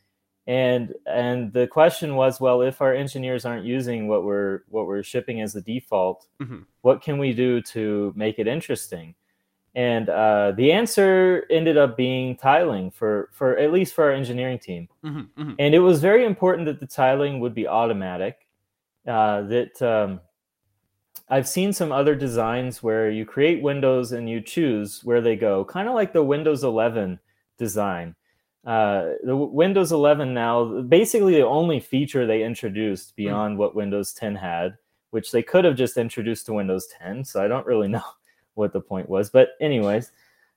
And 0.47 0.95
and 1.07 1.53
the 1.53 1.67
question 1.67 2.15
was, 2.15 2.41
well, 2.41 2.63
if 2.63 2.81
our 2.81 2.95
engineers 2.95 3.45
aren't 3.45 3.65
using 3.65 4.07
what 4.07 4.25
we're 4.25 4.61
what 4.69 4.87
we're 4.87 5.03
shipping 5.03 5.41
as 5.41 5.53
the 5.53 5.61
default, 5.61 6.27
mm-hmm. 6.41 6.61
what 6.83 7.03
can 7.03 7.19
we 7.19 7.33
do 7.33 7.61
to 7.63 8.13
make 8.17 8.39
it 8.39 8.47
interesting? 8.47 9.15
and 9.77 10.09
uh, 10.09 10.53
the 10.57 10.73
answer 10.73 11.45
ended 11.51 11.77
up 11.77 11.97
being 11.97 12.35
tiling 12.35 12.91
for 12.91 13.29
for 13.33 13.57
at 13.59 13.73
least 13.73 13.95
for 13.95 14.05
our 14.05 14.13
engineering 14.13 14.59
team 14.59 14.89
mm-hmm, 15.05 15.21
mm-hmm. 15.41 15.53
and 15.59 15.75
it 15.75 15.79
was 15.79 16.01
very 16.01 16.25
important 16.25 16.67
that 16.67 16.81
the 16.81 16.87
tiling 16.87 17.39
would 17.39 17.55
be 17.55 17.69
automatic 17.69 18.49
uh, 19.07 19.43
that 19.43 19.81
um, 19.83 20.19
i've 21.29 21.47
seen 21.47 21.73
some 21.73 21.93
other 21.93 22.15
designs 22.15 22.83
where 22.83 23.11
you 23.11 23.25
create 23.25 23.63
windows 23.63 24.13
and 24.13 24.29
you 24.29 24.41
choose 24.41 25.05
where 25.05 25.21
they 25.21 25.37
go 25.37 25.65
kind 25.65 25.89
of 25.89 25.95
like 25.95 26.13
the 26.13 26.23
windows 26.23 26.65
11 26.65 27.21
design 27.59 28.15
uh, 28.67 29.13
the 29.23 29.37
windows 29.37 29.93
11 29.93 30.35
now 30.35 30.83
basically 30.83 31.35
the 31.35 31.47
only 31.47 31.81
feature 31.81 32.27
they 32.27 32.43
introduced 32.43 33.13
mm. 33.13 33.17
beyond 33.17 33.53
mm-hmm. 33.53 33.61
what 33.61 33.75
windows 33.75 34.13
10 34.13 34.35
had 34.35 34.77
which 35.11 35.31
they 35.31 35.43
could 35.43 35.65
have 35.65 35.77
just 35.77 35.97
introduced 35.97 36.47
to 36.47 36.53
windows 36.53 36.89
10 36.99 37.25
so 37.25 37.43
i 37.43 37.49
don't 37.49 37.67
really 37.67 37.89
know 37.97 38.03
what 38.57 38.73
the 38.73 38.81
point 38.81 39.09
was. 39.09 39.31
But 39.31 39.51
anyways, 39.61 40.11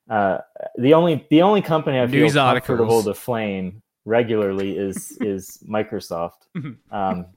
uh, 0.10 0.40
the 0.78 0.94
only 0.94 1.28
the 1.30 1.44
only 1.44 1.62
company 1.62 2.00
I 2.00 2.08
feel 2.08 2.22
News 2.22 2.34
comfortable 2.34 2.84
articles. 2.86 3.06
to 3.06 3.14
flame 3.14 3.82
regularly 4.06 4.78
is 4.78 5.18
is 5.22 5.60
Microsoft. 5.70 6.48
Mm-hmm. 6.58 6.96
Um, 6.96 7.28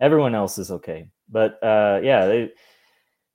everyone 0.00 0.34
else 0.34 0.58
is 0.58 0.70
okay, 0.70 1.08
but 1.30 1.62
uh, 1.62 2.00
yeah, 2.02 2.26
they 2.26 2.52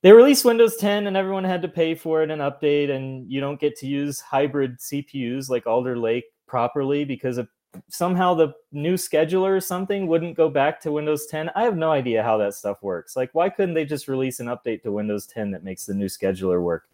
they 0.03 0.11
released 0.11 0.45
Windows 0.45 0.75
10 0.75 1.07
and 1.07 1.15
everyone 1.15 1.45
had 1.45 1.61
to 1.61 1.69
pay 1.69 1.95
for 1.95 2.21
it 2.23 2.29
and 2.29 2.41
update, 2.41 2.91
and 2.91 3.31
you 3.31 3.39
don't 3.39 3.59
get 3.59 3.77
to 3.77 3.87
use 3.87 4.19
hybrid 4.19 4.77
CPUs 4.79 5.49
like 5.49 5.65
Alder 5.65 5.97
Lake 5.97 6.25
properly 6.47 7.05
because 7.05 7.37
of 7.37 7.47
somehow 7.89 8.33
the 8.33 8.53
new 8.71 8.95
scheduler 8.95 9.55
or 9.55 9.61
something 9.61 10.07
wouldn't 10.07 10.37
go 10.37 10.49
back 10.49 10.79
to 10.81 10.91
Windows 10.91 11.25
10. 11.27 11.49
I 11.55 11.63
have 11.63 11.77
no 11.77 11.91
idea 11.91 12.23
how 12.23 12.37
that 12.37 12.53
stuff 12.53 12.81
works. 12.81 13.15
Like, 13.15 13.29
why 13.33 13.49
couldn't 13.49 13.73
they 13.73 13.85
just 13.85 14.07
release 14.07 14.39
an 14.39 14.47
update 14.47 14.83
to 14.83 14.91
Windows 14.91 15.25
10 15.27 15.51
that 15.51 15.63
makes 15.63 15.85
the 15.85 15.93
new 15.93 16.05
scheduler 16.05 16.61
work? 16.61 16.87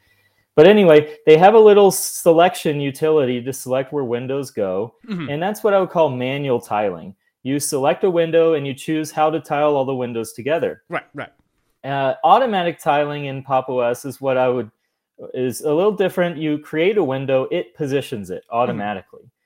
But 0.55 0.67
anyway, 0.67 1.17
they 1.25 1.37
have 1.37 1.53
a 1.53 1.59
little 1.59 1.91
selection 1.91 2.81
utility 2.81 3.41
to 3.41 3.53
select 3.53 3.93
where 3.93 4.03
windows 4.03 4.51
go. 4.51 4.95
Mm-hmm. 5.07 5.29
And 5.29 5.41
that's 5.41 5.63
what 5.63 5.73
I 5.73 5.79
would 5.79 5.89
call 5.89 6.09
manual 6.09 6.59
tiling. 6.59 7.15
You 7.43 7.59
select 7.59 8.03
a 8.03 8.09
window 8.09 8.55
and 8.55 8.67
you 8.67 8.73
choose 8.73 9.11
how 9.11 9.29
to 9.29 9.39
tile 9.39 9.75
all 9.75 9.85
the 9.85 9.95
windows 9.95 10.33
together. 10.33 10.83
Right, 10.89 11.05
right. 11.13 11.31
Uh, 11.83 12.15
automatic 12.25 12.79
tiling 12.79 13.25
in 13.25 13.41
Pop 13.41 13.69
OS 13.69 14.03
is 14.03 14.19
what 14.19 14.35
I 14.37 14.49
would 14.49 14.69
is 15.33 15.61
a 15.61 15.73
little 15.73 15.93
different. 15.93 16.37
You 16.37 16.57
create 16.57 16.97
a 16.97 17.03
window, 17.03 17.47
it 17.51 17.73
positions 17.75 18.29
it 18.29 18.43
mm-hmm. 18.43 18.55
automatically. 18.55 19.21
Mm-hmm 19.21 19.38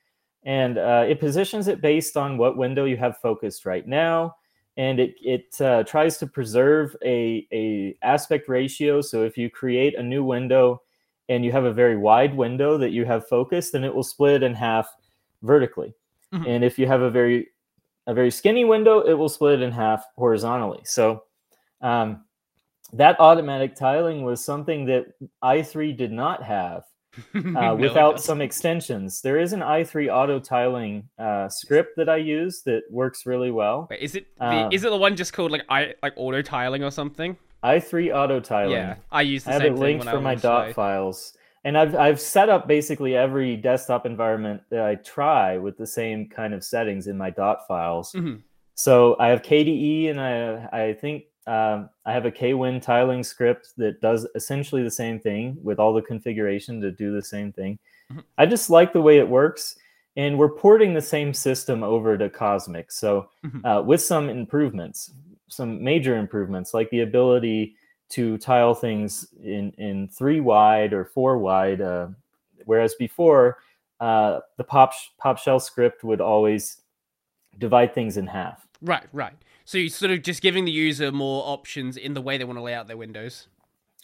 and 0.46 0.78
uh, 0.78 1.06
it 1.08 1.20
positions 1.20 1.68
it 1.68 1.82
based 1.82 2.18
on 2.18 2.38
what 2.38 2.58
window 2.58 2.86
you 2.86 2.98
have 2.98 3.18
focused 3.18 3.66
right 3.66 3.88
now. 3.88 4.36
And 4.76 5.00
it, 5.00 5.16
it 5.22 5.62
uh, 5.62 5.84
tries 5.84 6.18
to 6.18 6.28
preserve 6.28 6.96
a, 7.06 7.48
a 7.54 7.96
aspect 8.02 8.50
ratio. 8.50 9.02
So 9.02 9.24
if 9.24 9.38
you 9.38 9.50
create 9.50 9.96
a 9.96 10.04
new 10.04 10.24
window 10.24 10.82
and 11.30 11.46
you 11.46 11.52
have 11.52 11.64
a 11.64 11.74
very 11.74 11.96
wide 11.96 12.36
window 12.36 12.78
that 12.78 12.90
you 12.90 13.06
have 13.06 13.28
focused 13.28 13.74
then 13.74 13.84
it 13.84 13.94
will 13.94 14.04
split 14.04 14.44
in 14.44 14.54
half 14.54 14.88
vertically. 15.42 15.94
Mm-hmm. 16.34 16.48
and 16.48 16.64
if 16.64 16.80
you 16.80 16.88
have 16.88 17.02
a 17.02 17.12
very 17.12 17.50
a 18.08 18.14
very 18.14 18.32
skinny 18.32 18.66
window 18.66 19.02
it 19.02 19.14
will 19.14 19.30
split 19.30 19.62
in 19.62 19.72
half 19.72 20.04
horizontally. 20.18 20.82
So 20.84 21.24
um, 21.82 22.26
that 22.94 23.20
automatic 23.20 23.76
tiling 23.76 24.24
was 24.24 24.44
something 24.44 24.86
that 24.86 25.06
i3 25.44 25.96
did 25.96 26.12
not 26.12 26.42
have 26.44 26.84
uh, 27.56 27.76
without 27.80 28.20
some 28.20 28.42
extensions. 28.42 29.22
There 29.22 29.40
is 29.40 29.54
an 29.54 29.60
i3 29.62 30.14
auto 30.14 30.40
tiling 30.40 31.08
uh, 31.20 31.50
script 31.50 31.96
that 31.98 32.10
I 32.10 32.18
use 32.18 32.62
that 32.66 32.84
works 32.90 33.26
really 33.26 33.52
well. 33.52 33.88
Wait, 33.90 34.02
is 34.02 34.16
it 34.16 34.28
the, 34.38 34.46
uh, 34.46 34.70
is 34.72 34.84
it 34.84 34.90
the 34.90 34.98
one 34.98 35.16
just 35.16 35.34
called 35.34 35.52
like 35.52 35.64
i 35.70 35.94
like 36.02 36.14
auto 36.16 36.42
tiling 36.42 36.84
or 36.84 36.92
something? 36.92 37.38
i3 37.64 38.14
auto 38.14 38.40
tiling. 38.40 38.74
Yeah, 38.74 38.96
I 39.12 39.22
use 39.22 39.44
the 39.44 39.52
I 39.52 39.54
have 39.54 39.64
it 39.64 39.76
linked 39.76 40.08
for 40.08 40.22
my 40.22 40.36
dot 40.36 40.74
files, 40.74 41.38
and 41.64 41.78
I've 41.78 41.96
I've 41.96 42.20
set 42.20 42.50
up 42.50 42.68
basically 42.68 43.16
every 43.16 43.56
desktop 43.56 44.06
environment 44.06 44.62
that 44.70 44.86
I 44.86 44.96
try 44.96 45.58
with 45.58 45.78
the 45.78 45.88
same 45.88 46.28
kind 46.30 46.54
of 46.54 46.64
settings 46.64 47.08
in 47.08 47.18
my 47.18 47.30
dot 47.30 47.68
files. 47.68 48.12
Mm-hmm. 48.14 48.38
So 48.76 49.16
I 49.20 49.28
have 49.28 49.44
KDE, 49.44 50.10
and 50.10 50.20
I 50.20 50.88
I 50.88 50.94
think 50.94 51.24
um, 51.48 51.90
I 52.06 52.14
have 52.14 52.26
a 52.26 52.32
KWin 52.32 52.82
tiling 52.82 53.24
script 53.24 53.74
that 53.78 54.02
does 54.02 54.28
essentially 54.36 54.84
the 54.84 54.92
same 54.92 55.20
thing 55.20 55.58
with 55.62 55.80
all 55.80 55.94
the 55.94 56.02
configuration 56.02 56.80
to 56.82 56.92
do 56.92 57.14
the 57.14 57.22
same 57.22 57.52
thing. 57.52 57.78
Mm-hmm. 58.12 58.22
I 58.38 58.46
just 58.46 58.70
like 58.70 58.94
the 58.94 59.02
way 59.02 59.18
it 59.18 59.28
works. 59.28 59.76
And 60.16 60.38
we're 60.38 60.50
porting 60.50 60.94
the 60.94 61.02
same 61.02 61.34
system 61.34 61.84
over 61.84 62.18
to 62.18 62.30
Cosmic. 62.30 62.92
So, 62.92 63.30
mm-hmm. 63.44 63.66
uh, 63.66 63.82
with 63.82 64.02
some 64.02 64.30
improvements, 64.30 65.12
some 65.48 65.84
major 65.84 66.18
improvements, 66.18 66.74
like 66.74 66.90
the 66.92 67.02
ability 67.02 67.76
to 68.10 68.38
tile 68.38 68.76
things 68.76 69.28
in, 69.44 69.72
in 69.80 70.08
three 70.08 70.40
wide 70.40 70.94
or 70.94 71.04
four 71.04 71.40
wide, 71.40 71.82
uh, 71.82 72.08
whereas 72.66 72.94
before, 72.96 73.58
uh, 74.00 74.42
the 74.58 74.64
pop, 74.64 74.94
pop 75.18 75.40
shell 75.40 75.60
script 75.60 76.04
would 76.04 76.22
always 76.22 76.82
divide 77.58 77.96
things 77.96 78.18
in 78.18 78.28
half. 78.28 78.68
Right, 78.82 79.08
right. 79.14 79.34
So 79.66 79.78
you're 79.78 79.90
sort 79.90 80.12
of 80.12 80.22
just 80.22 80.42
giving 80.42 80.66
the 80.66 80.72
user 80.72 81.12
more 81.12 81.44
options 81.46 81.98
in 81.98 82.14
the 82.14 82.22
way 82.22 82.38
they 82.38 82.44
want 82.44 82.58
to 82.58 82.64
lay 82.64 82.74
out 82.74 82.88
their 82.88 82.98
windows. 82.98 83.48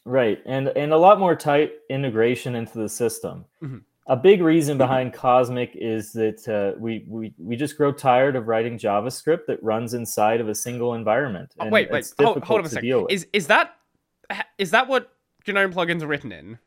Right, 0.06 0.40
and 0.46 0.70
and 0.70 0.94
a 0.94 0.98
lot 0.98 1.20
more 1.20 1.36
tight 1.36 1.74
integration 1.90 2.56
into 2.56 2.78
the 2.78 2.90
system. 2.90 3.46
Mm-hmm. 3.62 3.80
A 4.08 4.16
big 4.16 4.42
reason 4.42 4.74
mm-hmm. 4.74 4.80
behind 4.80 5.14
Cosmic 5.14 5.72
is 5.76 6.12
that 6.14 6.48
uh, 6.48 6.80
we, 6.80 7.06
we 7.08 7.34
we 7.38 7.56
just 7.56 7.78
grow 7.78 7.92
tired 7.92 8.36
of 8.36 8.48
writing 8.48 8.78
JavaScript 8.78 9.46
that 9.48 9.62
runs 9.62 9.94
inside 9.94 10.42
of 10.42 10.50
a 10.50 10.56
single 10.56 10.96
environment. 10.96 11.54
Oh, 11.60 11.70
wait, 11.70 11.92
wait, 11.92 12.12
hold, 12.20 12.42
hold 12.44 12.62
on 12.62 12.66
a 12.66 12.70
second. 12.70 13.08
Is 13.10 13.28
is 13.34 13.48
that 13.48 13.76
is 14.58 14.72
that 14.72 14.88
what 14.88 15.14
GNOME 15.46 15.74
plugins 15.74 16.02
are 16.02 16.08
written 16.08 16.32
in? 16.32 16.58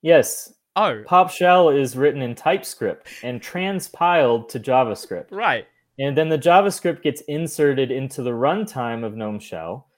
Yes. 0.00 0.54
Oh. 0.74 1.02
Pop 1.06 1.30
Shell 1.30 1.70
is 1.70 1.96
written 1.96 2.22
in 2.22 2.34
TypeScript 2.34 3.08
and 3.22 3.42
transpiled 3.42 4.48
to 4.50 4.60
JavaScript. 4.60 5.26
Right. 5.30 5.66
And 5.98 6.16
then 6.16 6.28
the 6.28 6.38
JavaScript 6.38 7.02
gets 7.02 7.20
inserted 7.22 7.90
into 7.90 8.22
the 8.22 8.30
runtime 8.30 9.04
of 9.04 9.14
GNOME 9.16 9.38
Shell. 9.40 9.88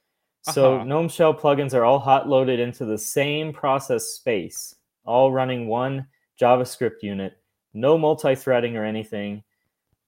So 0.43 0.75
Uh-huh. 0.77 0.85
GNOME 0.85 1.09
Shell 1.09 1.35
plugins 1.35 1.73
are 1.75 1.85
all 1.85 1.99
hot 1.99 2.29
loaded 2.29 2.61
into 2.61 2.85
the 2.85 2.99
same 2.99 3.53
process 3.53 4.05
space, 4.07 4.75
all 5.07 5.33
running 5.33 5.69
one 5.69 6.07
JavaScript 6.41 7.03
unit, 7.03 7.39
no 7.73 7.97
multi 7.97 8.35
threading 8.35 8.77
or 8.77 8.85
anything. 8.85 9.43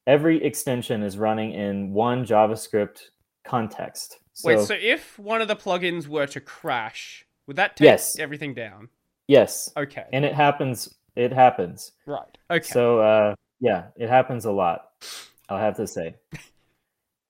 Every 0.07 0.43
extension 0.45 1.03
is 1.03 1.17
running 1.19 1.53
in 1.53 1.93
one 1.93 2.25
JavaScript 2.27 3.01
context. 3.45 4.19
So, 4.35 4.49
Wait, 4.49 4.61
so 4.67 4.75
if 4.79 5.19
one 5.19 5.41
of 5.41 5.49
the 5.49 5.57
plugins 5.57 6.07
were 6.07 6.27
to 6.27 6.41
crash, 6.41 7.25
would 7.47 7.57
that 7.57 7.77
take 7.77 7.87
Yes. 7.87 8.19
everything 8.19 8.55
down? 8.55 8.89
yes, 9.29 9.73
Okay. 9.77 10.05
and 10.13 10.25
it 10.25 10.35
happens. 10.35 10.95
It 11.17 11.33
happens. 11.33 11.93
right. 12.05 12.37
Okay. 12.51 12.69
So 12.69 12.99
uh, 13.01 13.35
yeah, 13.61 13.85
it 13.97 14.09
happens 14.11 14.45
a 14.45 14.53
lot. 14.53 14.93
I'll 15.49 15.59
have 15.59 15.77
to 15.77 15.87
say, 15.87 16.15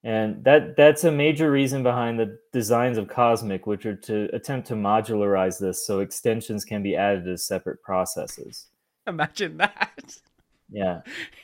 and 0.05 0.43
that 0.45 0.77
that's 0.77 1.05
a 1.05 1.13
major 1.13 1.51
reason 1.51 1.83
behind 1.83 2.19
the 2.19 2.39
designs 2.53 2.99
of 2.99 3.09
Cosmic, 3.09 3.67
which 3.67 3.85
are 3.87 3.97
to 3.97 4.29
attempt 4.33 4.69
to 4.69 4.75
modularize 4.75 5.59
this 5.59 5.87
so 5.87 6.01
extensions 6.01 6.65
can 6.65 6.83
be 6.83 6.97
added 6.97 7.29
as 7.29 7.45
separate 7.45 7.83
processes. 7.83 8.69
Imagine 9.07 9.57
that. 9.59 10.17
Yeah, 10.69 11.03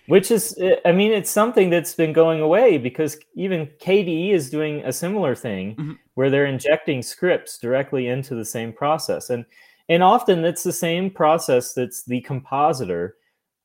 which 0.09 0.33
is, 0.33 0.59
I 0.85 0.91
mean, 0.91 1.13
it's 1.13 1.31
something 1.31 1.71
that's 1.71 1.95
been 1.95 2.13
going 2.13 2.41
away 2.41 2.77
because 2.77 3.17
even 3.35 3.69
KDE 3.79 4.31
is 4.33 4.51
doing 4.51 4.85
a 4.85 4.93
similar 4.93 5.37
thing 5.37 5.77
Mhm. 5.77 5.99
where 6.15 6.29
they're 6.29 6.47
injecting 6.47 7.03
scripts 7.03 7.57
directly 7.59 8.09
into 8.09 8.35
the 8.35 8.45
same 8.45 8.73
process, 8.73 9.31
and 9.31 9.45
and 9.89 10.03
often 10.03 10.45
it's 10.45 10.63
the 10.65 10.73
same 10.73 11.11
process 11.11 11.73
that's 11.75 12.03
the 12.05 12.21
compositor, 12.23 13.17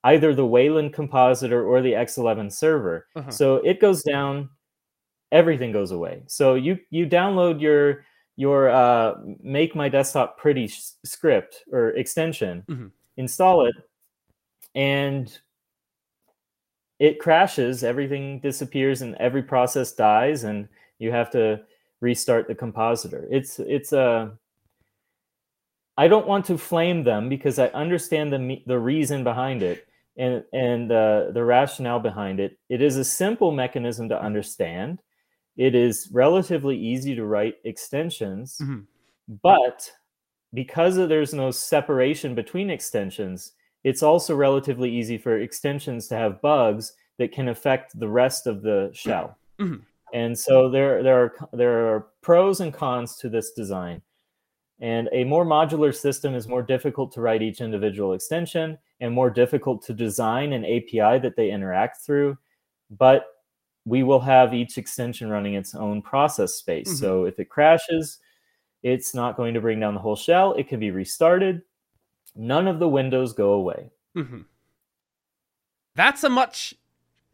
either 0.03 0.33
the 0.35 0.45
Wayland 0.45 0.93
compositor 0.93 1.65
or 1.65 1.81
the 1.81 1.93
X11 1.93 2.51
server. 2.51 3.07
Uh-huh. 3.15 3.31
So 3.31 3.55
it 3.57 3.79
goes 3.81 4.03
down, 4.03 4.49
everything 5.31 5.71
goes 5.71 5.91
away. 5.91 6.23
So 6.27 6.55
you 6.55 6.77
you 6.89 7.05
download 7.07 7.59
your 7.61 8.05
your 8.35 8.69
uh, 8.69 9.15
make 9.41 9.75
my 9.75 9.89
desktop 9.89 10.37
pretty 10.37 10.65
s- 10.65 10.95
script 11.03 11.63
or 11.71 11.89
extension, 11.91 12.63
Mhm. 12.69 12.91
install 13.17 13.65
it, 13.65 13.75
and 14.75 15.39
it 16.99 17.19
crashes. 17.19 17.83
Everything 17.83 18.39
disappears, 18.39 19.01
and 19.01 19.15
every 19.15 19.43
process 19.43 19.91
dies, 19.93 20.43
and 20.43 20.67
you 20.99 21.11
have 21.11 21.29
to 21.31 21.61
restart 22.01 22.47
the 22.47 22.55
compositor. 22.55 23.27
It's 23.29 23.59
it's 23.59 23.93
a 23.93 24.37
I 25.97 26.07
don't 26.07 26.27
want 26.27 26.45
to 26.45 26.57
flame 26.57 27.03
them 27.03 27.29
because 27.29 27.57
I 27.59 27.67
understand 27.67 28.31
the 28.31 28.61
the 28.65 28.79
reason 28.79 29.23
behind 29.23 29.63
it 29.63 29.87
and 30.17 30.43
and 30.53 30.91
uh, 30.91 31.31
the 31.31 31.43
rationale 31.43 31.99
behind 31.99 32.39
it. 32.39 32.57
It 32.69 32.81
is 32.81 32.97
a 32.97 33.03
simple 33.03 33.51
mechanism 33.51 34.09
to 34.09 34.21
understand. 34.21 35.01
It 35.57 35.73
is 35.73 36.09
relatively 36.11 36.77
easy 36.77 37.15
to 37.15 37.25
write 37.25 37.55
extensions, 37.63 38.59
Mhm. 38.61 38.85
but 39.41 39.91
because 40.53 40.95
there's 40.95 41.33
no 41.33 41.51
separation 41.51 42.35
between 42.35 42.69
extensions, 42.69 43.53
it's 43.83 44.03
also 44.03 44.35
relatively 44.35 44.89
easy 44.89 45.17
for 45.17 45.37
extensions 45.39 46.07
to 46.07 46.15
have 46.15 46.41
bugs 46.41 46.93
that 47.17 47.31
can 47.31 47.49
affect 47.49 47.99
the 47.99 48.07
rest 48.07 48.45
of 48.47 48.61
the 48.61 48.89
shell. 48.93 49.37
Mhm. 49.59 49.81
And 50.13 50.37
so 50.37 50.69
there 50.69 51.01
there 51.03 51.19
are 51.23 51.33
there 51.53 51.87
are 51.95 52.07
pros 52.21 52.61
and 52.61 52.73
cons 52.73 53.17
to 53.17 53.29
this 53.29 53.51
design. 53.53 54.01
And 54.79 55.09
a 55.11 55.23
more 55.23 55.45
modular 55.45 55.95
system 55.95 56.35
is 56.35 56.47
more 56.47 56.61
difficult 56.61 57.11
to 57.13 57.21
write 57.21 57.41
each 57.41 57.61
individual 57.61 58.13
extension 58.13 58.77
and 58.99 59.13
more 59.13 59.29
difficult 59.29 59.83
to 59.85 59.93
design 59.93 60.53
an 60.53 60.63
API 60.65 61.19
that 61.19 61.35
they 61.35 61.49
interact 61.51 61.97
through. 62.01 62.37
But 62.91 63.25
we 63.85 64.03
will 64.03 64.19
have 64.19 64.53
each 64.53 64.77
extension 64.77 65.29
running 65.29 65.55
its 65.55 65.73
own 65.73 66.01
process 66.01 66.53
space. 66.55 66.89
Mhm. 66.89 66.99
So 66.99 67.25
if 67.25 67.39
it 67.39 67.49
crashes, 67.49 68.19
it's 68.83 69.15
not 69.15 69.35
going 69.37 69.53
to 69.53 69.61
bring 69.61 69.79
down 69.79 69.95
the 69.95 69.99
whole 70.01 70.15
shell. 70.15 70.53
It 70.53 70.67
can 70.67 70.79
be 70.79 70.91
restarted. 70.91 71.63
None 72.35 72.67
of 72.67 72.79
the 72.79 72.89
windows 72.89 73.33
go 73.33 73.53
away. 73.53 73.89
hmm 74.13 74.41
That's 75.95 76.23
a 76.23 76.29
much, 76.29 76.75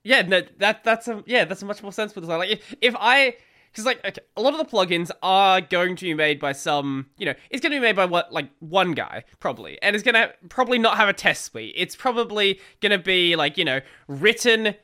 yeah, 0.03 0.21
no, 0.21 0.41
that 0.59 0.83
that's 0.83 1.07
a 1.07 1.23
yeah, 1.25 1.45
that's 1.45 1.61
a 1.61 1.65
much 1.65 1.83
more 1.83 1.91
sensible 1.91 2.21
design. 2.21 2.39
Like 2.39 2.49
if, 2.51 2.75
if 2.81 2.95
I, 2.97 3.35
because 3.73 3.85
like 3.85 3.99
okay, 4.05 4.21
a 4.37 4.41
lot 4.41 4.53
of 4.53 4.59
the 4.59 4.65
plugins 4.65 5.09
are 5.23 5.59
going 5.59 5.95
to 5.95 6.05
be 6.05 6.13
made 6.13 6.39
by 6.39 6.51
some, 6.51 7.07
you 7.17 7.25
know, 7.25 7.33
it's 7.49 7.59
going 7.59 7.71
to 7.71 7.75
be 7.77 7.81
made 7.81 7.95
by 7.95 8.05
what 8.05 8.31
like 8.31 8.49
one 8.59 8.91
guy 8.93 9.23
probably, 9.39 9.81
and 9.81 9.95
it's 9.95 10.03
going 10.03 10.13
to 10.15 10.31
probably 10.47 10.77
not 10.77 10.97
have 10.97 11.09
a 11.09 11.13
test 11.13 11.45
suite. 11.45 11.73
It's 11.75 11.95
probably 11.95 12.59
going 12.81 12.91
to 12.91 12.99
be 12.99 13.35
like 13.35 13.57
you 13.57 13.65
know 13.65 13.81
written 14.07 14.75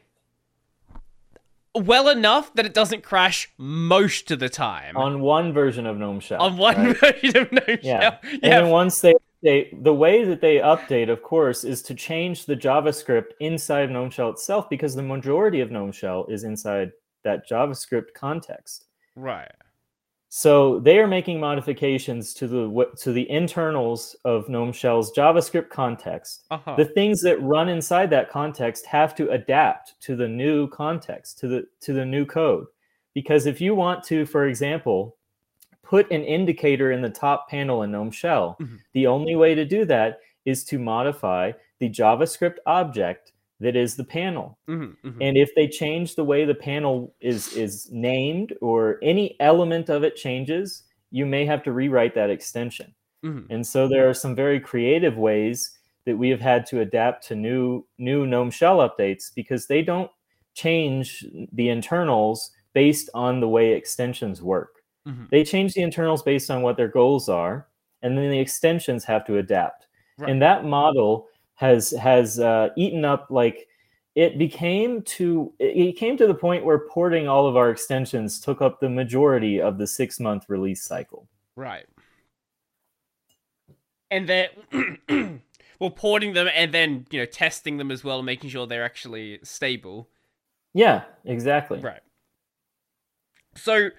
well 1.75 2.10
enough 2.10 2.54
that 2.56 2.65
it 2.65 2.73
doesn't 2.73 3.04
crash 3.04 3.49
most 3.58 4.32
of 4.32 4.39
the 4.39 4.49
time 4.49 4.97
On 4.97 5.21
one 5.21 5.54
version 5.54 5.86
of 5.86 5.97
GNOME 5.97 6.19
Shell. 6.19 6.41
on 6.41 6.58
one 6.58 6.75
right? 6.75 6.97
version 6.97 7.38
of 7.38 7.52
No 7.52 7.62
Yeah. 7.84 7.99
Shell. 8.02 8.19
And 8.23 8.39
Yeah, 8.43 8.62
then 8.62 8.69
once 8.69 8.99
they 9.02 9.13
update, 9.43 9.84
the 9.84 9.93
way 9.93 10.23
that 10.25 10.41
they 10.41 10.58
update, 10.58 11.10
of 11.10 11.21
course, 11.21 11.63
is 11.63 11.82
to 11.84 11.93
change 11.93 12.45
the 12.45 12.56
JavaScript 12.56 13.32
inside 13.39 13.91
GNOME 13.91 14.10
Shell 14.10 14.30
itself 14.32 14.69
because 14.69 14.95
the 14.95 15.04
majority 15.04 15.62
of 15.62 15.71
GNOME 15.71 15.91
Shell 15.91 16.25
is 16.28 16.43
inside 16.43 16.91
that 17.23 17.47
JavaScript 17.49 18.13
context. 18.13 18.86
right. 19.15 19.51
So 20.32 20.79
they 20.82 20.99
are 20.99 21.08
making 21.08 21.39
modifications 21.39 22.36
to 22.36 22.47
the 22.47 22.69
what- 22.69 22.97
to 22.97 23.12
the 23.12 23.27
internals 23.32 24.15
of 24.25 24.47
GNOME 24.47 24.71
Shell's 24.71 25.12
JavaScript 25.17 25.69
context. 25.69 26.45
Uh-huh. 26.51 26.75
The 26.75 26.86
things 26.86 27.21
that 27.21 27.41
run 27.41 27.67
inside 27.67 28.12
that 28.12 28.29
context 28.29 28.86
have 28.86 29.15
to 29.15 29.27
adapt 29.32 29.99
to 30.01 30.15
the 30.15 30.27
new 30.27 30.67
context, 30.69 31.39
to 31.39 31.47
the 31.47 31.67
to 31.82 31.93
the 31.93 32.05
new 32.05 32.25
code. 32.27 32.67
Because 33.15 33.47
if 33.47 33.60
you 33.60 33.73
want 33.73 34.03
to, 34.03 34.23
for 34.27 34.45
example, 34.45 35.17
put 35.82 36.10
an 36.12 36.23
indicator 36.23 36.91
in 36.91 37.01
the 37.01 37.10
top 37.10 37.49
panel 37.49 37.82
in 37.82 37.89
GNOME 37.91 38.12
Shell, 38.12 38.55
Mhm. 38.62 38.77
the 38.93 39.08
only 39.08 39.36
way 39.36 39.55
to 39.55 39.65
do 39.65 39.84
that 39.86 40.19
is 40.45 40.63
to 40.65 40.77
modify 40.77 41.53
the 41.79 41.89
JavaScript 41.89 42.58
object 42.67 43.32
that 43.60 43.76
is 43.76 43.95
the 43.95 44.04
panel. 44.04 44.58
Mhm, 44.69 44.95
mhm. 45.04 45.17
And 45.22 45.38
if 45.38 45.54
they 45.56 45.67
change 45.67 46.15
the 46.15 46.24
way 46.24 46.45
the 46.45 46.56
panel 46.56 47.13
is 47.22 47.54
is 47.56 47.89
named 47.91 48.54
or 48.62 49.00
any 49.02 49.36
element 49.39 49.89
of 49.89 50.04
it 50.04 50.15
changes, 50.15 50.84
you 51.12 51.26
may 51.26 51.45
have 51.45 51.63
to 51.63 51.72
rewrite 51.74 52.15
that 52.15 52.30
extension. 52.30 52.93
Mhm. 53.24 53.48
And 53.50 53.65
so 53.67 53.88
there 53.88 54.10
are 54.10 54.13
some 54.13 54.36
very 54.36 54.60
creative 54.60 55.17
ways 55.17 55.78
that 56.06 56.17
we 56.17 56.30
have 56.30 56.41
had 56.41 56.65
to 56.67 56.82
adapt 56.82 57.28
to 57.28 57.36
new 57.36 57.86
new 57.98 58.26
GNOME 58.26 58.52
Shell 58.52 58.78
updates 58.80 59.34
because 59.36 59.67
they 59.67 59.82
don't 59.82 60.12
change 60.54 61.26
the 61.52 61.69
internals 61.69 62.52
based 62.74 63.10
on 63.13 63.39
the 63.39 63.48
way 63.50 63.74
extensions 63.74 64.41
work. 64.41 64.84
Mhm. 65.06 65.30
They 65.32 65.43
change 65.43 65.74
the 65.74 65.82
internals 65.82 66.24
based 66.24 66.50
on 66.52 66.62
what 66.62 66.78
their 66.78 66.88
goals 66.88 67.30
are, 67.30 67.67
and 68.02 68.17
then 68.17 68.30
the 68.32 68.39
extensions 68.39 69.04
have 69.06 69.26
to 69.26 69.38
adapt. 69.38 69.88
Right. 70.17 70.30
And 70.32 70.41
that 70.41 70.65
model 70.65 71.28
has 71.60 71.91
has 71.91 72.39
uh, 72.39 72.69
eaten 72.78 73.04
up 73.04 73.28
like 73.30 73.67
it 74.15 74.38
became 74.38 75.02
to 75.02 75.54
it 75.60 75.98
came 75.98 76.15
to 76.15 76.26
the 76.26 76.34
point 76.34 76.63
where 76.63 76.80
porting 76.80 77.28
all 77.28 77.48
of 77.48 77.58
our 77.58 77.69
extensions 77.69 78.39
took 78.39 78.62
up 78.62 78.80
the 78.80 78.88
majority 78.88 79.60
of 79.60 79.78
the 79.78 79.86
six 79.86 80.22
month 80.22 80.45
release 80.48 80.82
cycle. 80.82 81.28
Right. 81.58 81.86
And 84.10 84.30
then, 84.30 85.41
well, 85.80 85.89
porting 85.89 86.32
them 86.32 86.48
and 86.56 86.74
then, 86.74 87.06
you 87.12 87.19
know, 87.19 87.26
testing 87.26 87.76
them 87.76 87.91
as 87.91 88.06
well, 88.06 88.24
making 88.24 88.52
sure 88.52 88.65
they're 88.65 88.86
actually 88.86 89.39
stable. 89.43 90.08
Yeah, 90.74 91.04
exactly. 91.26 91.80
Right. 91.80 92.02
So, 93.56 93.89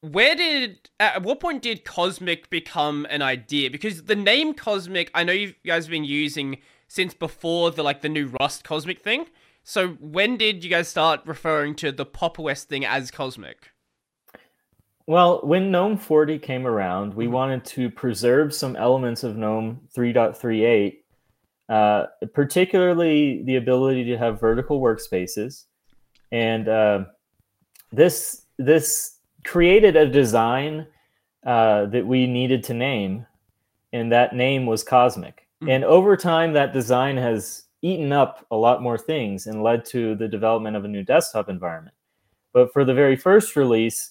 where 0.00 0.34
did, 0.34 0.90
at 0.98 1.22
what 1.22 1.40
point 1.40 1.62
did 1.62 1.84
Cosmic 1.84 2.50
become 2.50 3.06
an 3.10 3.22
idea? 3.22 3.70
Because 3.70 4.04
the 4.04 4.16
name 4.16 4.54
Cosmic, 4.54 5.10
I 5.14 5.24
know 5.24 5.32
you 5.32 5.54
guys 5.66 5.84
have 5.84 5.90
been 5.90 6.04
using 6.04 6.58
since 6.88 7.14
before 7.14 7.70
the, 7.70 7.82
like, 7.82 8.02
the 8.02 8.08
new 8.08 8.32
Rust 8.40 8.64
Cosmic 8.64 9.00
thing. 9.00 9.26
So, 9.62 9.88
when 10.00 10.36
did 10.36 10.64
you 10.64 10.70
guys 10.70 10.88
start 10.88 11.20
referring 11.26 11.74
to 11.76 11.92
the 11.92 12.06
Pop 12.06 12.40
OS 12.40 12.64
thing 12.64 12.84
as 12.84 13.10
Cosmic? 13.10 13.70
Well, 15.06 15.40
when 15.42 15.70
GNOME 15.70 15.98
40 15.98 16.38
came 16.38 16.66
around, 16.66 17.14
we 17.14 17.26
Mhm. 17.26 17.30
wanted 17.30 17.64
to 17.66 17.90
preserve 17.90 18.54
some 18.54 18.76
elements 18.76 19.22
of 19.22 19.36
GNOME 19.36 19.88
3.38, 19.92 21.04
uh, 21.68 22.06
particularly 22.32 23.42
the 23.42 23.56
ability 23.56 24.04
to 24.04 24.16
have 24.16 24.40
vertical 24.40 24.80
workspaces. 24.80 25.66
And 26.32 26.68
uh, 26.68 27.04
this 27.92 28.46
this 28.56 29.19
created 29.44 29.96
a 29.96 30.06
design 30.06 30.86
uh, 31.46 31.86
that 31.86 32.06
we 32.06 32.26
needed 32.26 32.62
to 32.64 32.74
name, 32.74 33.26
and 33.92 34.12
that 34.12 34.34
name 34.34 34.66
was 34.66 34.82
Cosmic. 34.82 35.46
Mhm. 35.62 35.70
And 35.70 35.84
over 35.84 36.16
time, 36.16 36.52
that 36.52 36.72
design 36.72 37.16
has 37.16 37.64
eaten 37.82 38.12
up 38.12 38.44
a 38.50 38.56
lot 38.56 38.82
more 38.82 38.98
things 38.98 39.46
and 39.46 39.62
led 39.62 39.84
to 39.86 40.14
the 40.14 40.28
development 40.28 40.76
of 40.76 40.84
a 40.84 40.88
new 40.88 41.02
desktop 41.02 41.48
environment. 41.48 41.96
But 42.52 42.72
for 42.72 42.84
the 42.84 42.94
very 42.94 43.16
first 43.16 43.56
release, 43.56 44.10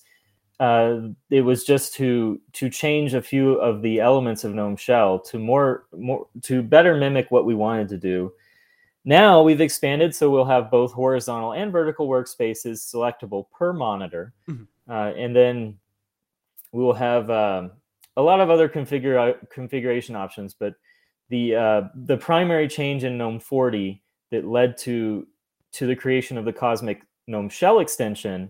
uh, 0.60 1.10
it 1.30 1.42
was 1.42 1.64
just 1.64 1.94
to 1.96 2.40
to 2.54 2.70
change 2.70 3.14
a 3.14 3.22
few 3.22 3.54
of 3.54 3.82
the 3.82 4.00
elements 4.00 4.44
of 4.44 4.54
GNOME 4.54 4.76
Shell 4.76 5.20
to 5.20 5.40
more 5.40 5.86
more 5.96 6.28
to 6.44 6.62
better 6.62 6.96
mimic 6.96 7.30
what 7.30 7.46
we 7.46 7.56
wanted 7.56 7.88
to 7.90 7.98
do. 7.98 8.34
Now 9.06 9.42
we've 9.42 9.62
expanded, 9.62 10.14
so 10.14 10.30
we'll 10.30 10.46
have 10.46 10.70
both 10.70 10.92
horizontal 10.92 11.54
and 11.54 11.72
vertical 11.72 12.08
workspaces 12.08 12.80
selectable 12.94 13.50
per 13.52 13.74
monitor, 13.74 14.34
Mhm. 14.48 14.68
uh, 14.90 15.14
and 15.16 15.36
then 15.36 15.80
we 16.72 16.84
will 16.84 16.94
have 16.94 17.30
um, 17.30 17.72
a 18.18 18.22
lot 18.22 18.42
of 18.42 18.50
other 18.50 18.68
configure 18.70 19.36
configuration 19.50 20.16
options. 20.16 20.54
But 20.54 20.76
the 21.30 21.56
uh, 21.56 21.82
the 21.96 22.18
primary 22.18 22.68
change 22.68 23.04
in 23.04 23.18
GNOME 23.18 23.40
40 23.40 24.02
that 24.32 24.46
led 24.46 24.78
to 24.80 25.28
to 25.72 25.88
the 25.88 25.96
creation 25.96 26.38
of 26.38 26.46
the 26.46 26.54
Cosmic 26.54 27.02
GNOME 27.28 27.50
Shell 27.50 27.80
extension 27.80 28.50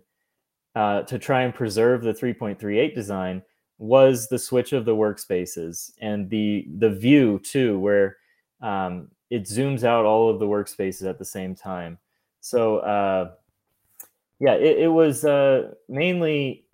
uh, 0.76 1.04
to 1.04 1.20
try 1.20 1.42
and 1.44 1.54
preserve 1.54 2.02
the 2.02 2.14
3.38 2.14 2.96
design 2.96 3.42
was 3.78 4.28
the 4.28 4.40
switch 4.40 4.72
of 4.74 4.86
the 4.86 4.96
workspaces 4.96 5.92
and 6.02 6.30
the 6.30 6.68
the 6.80 6.90
view 6.90 7.40
too, 7.40 7.80
where 7.80 8.18
um, 8.62 9.10
it 9.30 9.44
zooms 9.44 9.84
out 9.84 10.06
all 10.06 10.30
of 10.30 10.40
the 10.40 10.46
workspaces 10.48 11.08
at 11.08 11.20
the 11.20 11.26
same 11.26 11.56
time. 11.56 11.98
So 12.42 12.78
uh, 12.80 13.32
yeah, 14.40 14.54
it, 14.54 14.80
it 14.80 14.88
was 14.88 15.26
uh, 15.26 15.74
mainly 15.88 16.66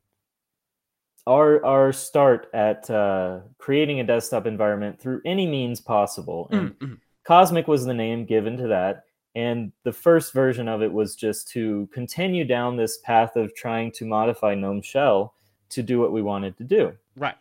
our 1.27 1.63
our 1.65 1.91
start 1.91 2.49
at 2.53 2.89
uh, 2.89 3.39
creating 3.57 3.99
a 3.99 4.03
desktop 4.03 4.45
environment 4.45 4.99
through 4.99 5.21
any 5.25 5.47
means 5.47 5.81
possible. 5.81 6.47
And 6.51 6.79
Mm, 6.79 6.87
mm. 6.87 6.99
Cosmic 7.25 7.67
was 7.67 7.85
the 7.85 7.93
name 7.93 8.25
given 8.25 8.55
to 8.57 8.67
that. 8.67 9.05
And 9.35 9.73
the 9.83 9.91
first 9.91 10.31
version 10.31 10.69
of 10.69 10.81
it 10.81 10.93
was 10.93 11.15
just 11.15 11.49
to 11.49 11.89
continue 11.91 12.45
down 12.45 12.77
this 12.77 12.99
path 12.99 13.35
of 13.35 13.53
trying 13.53 13.91
to 13.93 14.05
modify 14.05 14.55
GNOME 14.55 14.81
Shell 14.81 15.33
to 15.69 15.83
do 15.83 15.99
what 15.99 16.13
we 16.13 16.21
wanted 16.21 16.55
to 16.57 16.63
do. 16.63 16.93
Right. 17.17 17.35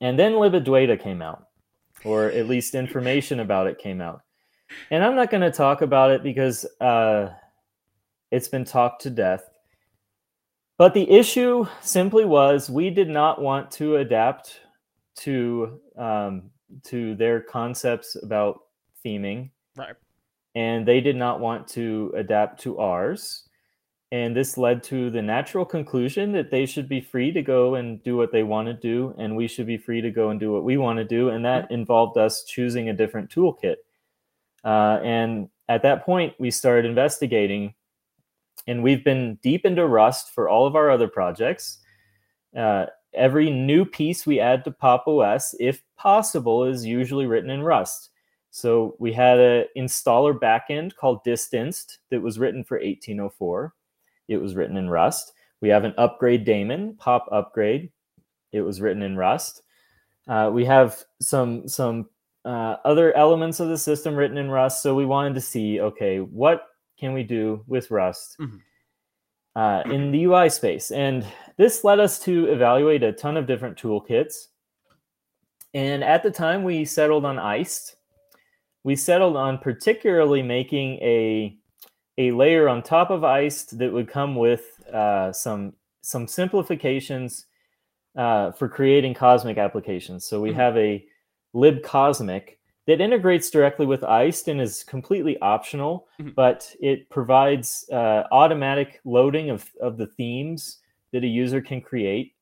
And 0.00 0.18
then 0.18 0.32
Libadwaita 0.32 0.98
came 0.98 1.20
out, 1.20 1.48
or 2.04 2.26
at 2.26 2.48
least 2.48 2.74
information 2.74 3.40
about 3.40 3.66
it 3.66 3.78
came 3.78 4.00
out. 4.00 4.22
And 4.90 5.04
I'm 5.04 5.14
not 5.14 5.30
going 5.30 5.42
to 5.42 5.50
talk 5.50 5.82
about 5.82 6.10
it 6.10 6.22
because 6.22 6.64
uh, 6.80 7.30
it's 8.30 8.48
been 8.48 8.64
talked 8.64 9.02
to 9.02 9.10
death. 9.10 9.48
But 10.78 10.94
the 10.94 11.08
issue 11.10 11.66
simply 11.80 12.24
was 12.24 12.70
we 12.70 12.90
did 12.90 13.08
not 13.08 13.40
want 13.40 13.70
to 13.72 13.96
adapt 13.96 14.60
to 15.18 15.78
um, 15.96 16.50
to 16.84 17.14
their 17.16 17.40
concepts 17.40 18.16
about 18.16 18.60
theming, 19.04 19.50
Right. 19.76 19.94
and 20.54 20.86
they 20.88 21.00
did 21.02 21.16
not 21.16 21.38
want 21.38 21.68
to 21.68 22.12
adapt 22.16 22.60
to 22.62 22.78
ours. 22.78 23.48
And 24.12 24.36
this 24.36 24.58
led 24.58 24.82
to 24.84 25.08
the 25.08 25.22
natural 25.22 25.64
conclusion 25.64 26.32
that 26.32 26.50
they 26.50 26.66
should 26.66 26.86
be 26.86 27.00
free 27.00 27.32
to 27.32 27.40
go 27.40 27.76
and 27.76 28.02
do 28.02 28.14
what 28.14 28.30
they 28.30 28.42
want 28.42 28.68
to 28.68 28.74
do, 28.74 29.14
and 29.16 29.34
we 29.34 29.48
should 29.48 29.66
be 29.66 29.78
free 29.78 30.02
to 30.02 30.10
go 30.10 30.28
and 30.28 30.38
do 30.38 30.52
what 30.52 30.64
we 30.64 30.76
want 30.76 30.98
to 30.98 31.04
do. 31.04 31.30
And 31.30 31.42
that 31.46 31.70
involved 31.70 32.18
us 32.18 32.44
choosing 32.44 32.90
a 32.90 32.92
different 32.92 33.30
toolkit. 33.30 33.76
Uh, 34.62 35.00
and 35.02 35.48
at 35.70 35.82
that 35.84 36.04
point, 36.04 36.34
we 36.38 36.50
started 36.50 36.84
investigating, 36.84 37.72
and 38.66 38.82
we've 38.82 39.02
been 39.02 39.38
deep 39.42 39.64
into 39.64 39.86
Rust 39.86 40.34
for 40.34 40.46
all 40.46 40.66
of 40.66 40.76
our 40.76 40.90
other 40.90 41.08
projects. 41.08 41.78
Uh, 42.54 42.84
every 43.14 43.48
new 43.48 43.86
piece 43.86 44.26
we 44.26 44.38
add 44.38 44.62
to 44.64 44.72
Pop 44.72 45.08
OS, 45.08 45.54
if 45.58 45.82
possible, 45.96 46.64
is 46.64 46.84
usually 46.84 47.24
written 47.24 47.48
in 47.48 47.62
Rust. 47.62 48.10
So 48.50 48.94
we 48.98 49.14
had 49.14 49.38
an 49.38 49.64
installer 49.74 50.38
backend 50.38 50.96
called 50.96 51.24
distinst 51.24 52.00
that 52.10 52.20
was 52.20 52.38
written 52.38 52.62
for 52.62 52.76
1804. 52.76 53.72
It 54.32 54.40
was 54.40 54.54
written 54.56 54.76
in 54.76 54.88
Rust. 54.90 55.32
We 55.60 55.68
have 55.68 55.84
an 55.84 55.94
upgrade 55.98 56.44
daemon, 56.44 56.96
pop 56.96 57.28
upgrade. 57.30 57.90
It 58.52 58.62
was 58.62 58.80
written 58.80 59.02
in 59.02 59.16
Rust. 59.16 59.62
Uh, 60.28 60.50
we 60.52 60.64
have 60.64 61.02
some 61.20 61.68
some 61.68 62.08
uh, 62.44 62.76
other 62.84 63.16
elements 63.16 63.60
of 63.60 63.68
the 63.68 63.78
system 63.78 64.16
written 64.16 64.36
in 64.38 64.50
Rust. 64.50 64.82
So 64.82 64.94
we 64.94 65.06
wanted 65.06 65.34
to 65.34 65.40
see, 65.40 65.80
okay, 65.80 66.18
what 66.18 66.64
can 66.98 67.12
we 67.12 67.22
do 67.22 67.62
with 67.68 67.90
Rust 67.90 68.36
Mhm. 68.40 68.60
uh, 69.54 69.82
in 69.86 70.10
the 70.10 70.24
UI 70.24 70.48
space? 70.48 70.90
And 70.90 71.24
this 71.56 71.84
led 71.84 72.00
us 72.00 72.18
to 72.20 72.46
evaluate 72.46 73.02
a 73.04 73.12
ton 73.12 73.36
of 73.36 73.46
different 73.46 73.78
toolkits. 73.80 74.48
And 75.74 76.02
at 76.02 76.22
the 76.22 76.30
time, 76.30 76.64
we 76.64 76.84
settled 76.84 77.24
on 77.24 77.38
Iced. 77.38 77.96
We 78.84 78.96
settled 78.96 79.36
on 79.36 79.58
particularly 79.58 80.42
making 80.42 80.98
a 81.00 81.56
a 82.18 82.30
layer 82.32 82.68
on 82.68 82.82
top 82.82 83.10
of 83.10 83.24
Iced 83.24 83.78
that 83.78 83.92
would 83.92 84.08
come 84.08 84.36
with 84.36 84.82
uh, 84.92 85.32
some 85.32 85.74
some 86.02 86.26
simplifications 86.26 87.46
uh, 88.16 88.50
for 88.52 88.68
creating 88.68 89.14
Cosmic 89.14 89.56
applications. 89.56 90.24
So 90.26 90.40
we 90.40 90.50
Mhm. 90.50 90.54
have 90.56 90.76
a 90.76 91.06
libcosmic 91.54 92.56
that 92.86 93.00
integrates 93.00 93.48
directly 93.50 93.86
with 93.86 94.02
Iced 94.02 94.48
and 94.48 94.60
is 94.60 94.82
completely 94.82 95.38
optional, 95.40 96.08
Mhm. 96.20 96.34
but 96.34 96.74
it 96.80 97.08
provides 97.08 97.88
uh, 97.92 98.24
automatic 98.32 99.00
loading 99.04 99.50
of, 99.50 99.70
of 99.80 99.96
the 99.96 100.08
themes 100.08 100.80
that 101.12 101.22
a 101.22 101.26
user 101.26 101.60
can 101.60 101.80
create, 101.80 102.34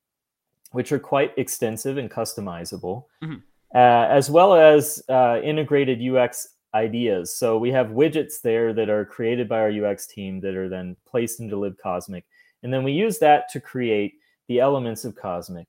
which 0.72 0.90
are 0.90 0.98
quite 0.98 1.32
extensive 1.36 1.98
and 1.98 2.10
customizable, 2.10 3.04
Mhm. 3.22 3.42
uh, 3.74 4.06
as 4.08 4.30
well 4.30 4.54
as 4.54 5.04
uh, 5.10 5.40
integrated 5.44 6.00
UX 6.00 6.56
ideas. 6.74 7.34
So 7.34 7.58
we 7.58 7.70
have 7.72 7.88
widgets 7.88 8.40
there 8.40 8.72
that 8.72 8.88
are 8.88 9.04
created 9.04 9.48
by 9.48 9.60
our 9.60 9.70
UX 9.70 10.06
team 10.06 10.40
that 10.40 10.54
are 10.54 10.68
then 10.68 10.96
placed 11.06 11.40
into 11.40 11.56
libcosmic. 11.56 12.24
And 12.62 12.72
then 12.72 12.84
we 12.84 12.92
use 12.92 13.18
that 13.18 13.48
to 13.50 13.60
create 13.60 14.14
the 14.48 14.60
elements 14.60 15.04
of 15.04 15.14
Cosmic. 15.14 15.68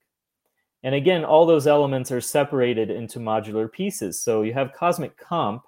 And 0.84 0.96
again, 0.96 1.24
all 1.24 1.46
those 1.46 1.68
elements 1.68 2.12
are 2.12 2.22
separated 2.22 2.90
into 2.90 3.20
modular 3.20 3.72
pieces. 3.72 4.22
So 4.22 4.42
you 4.42 4.54
have 4.54 4.74
Cosmic 4.74 5.16
Comp 5.18 5.64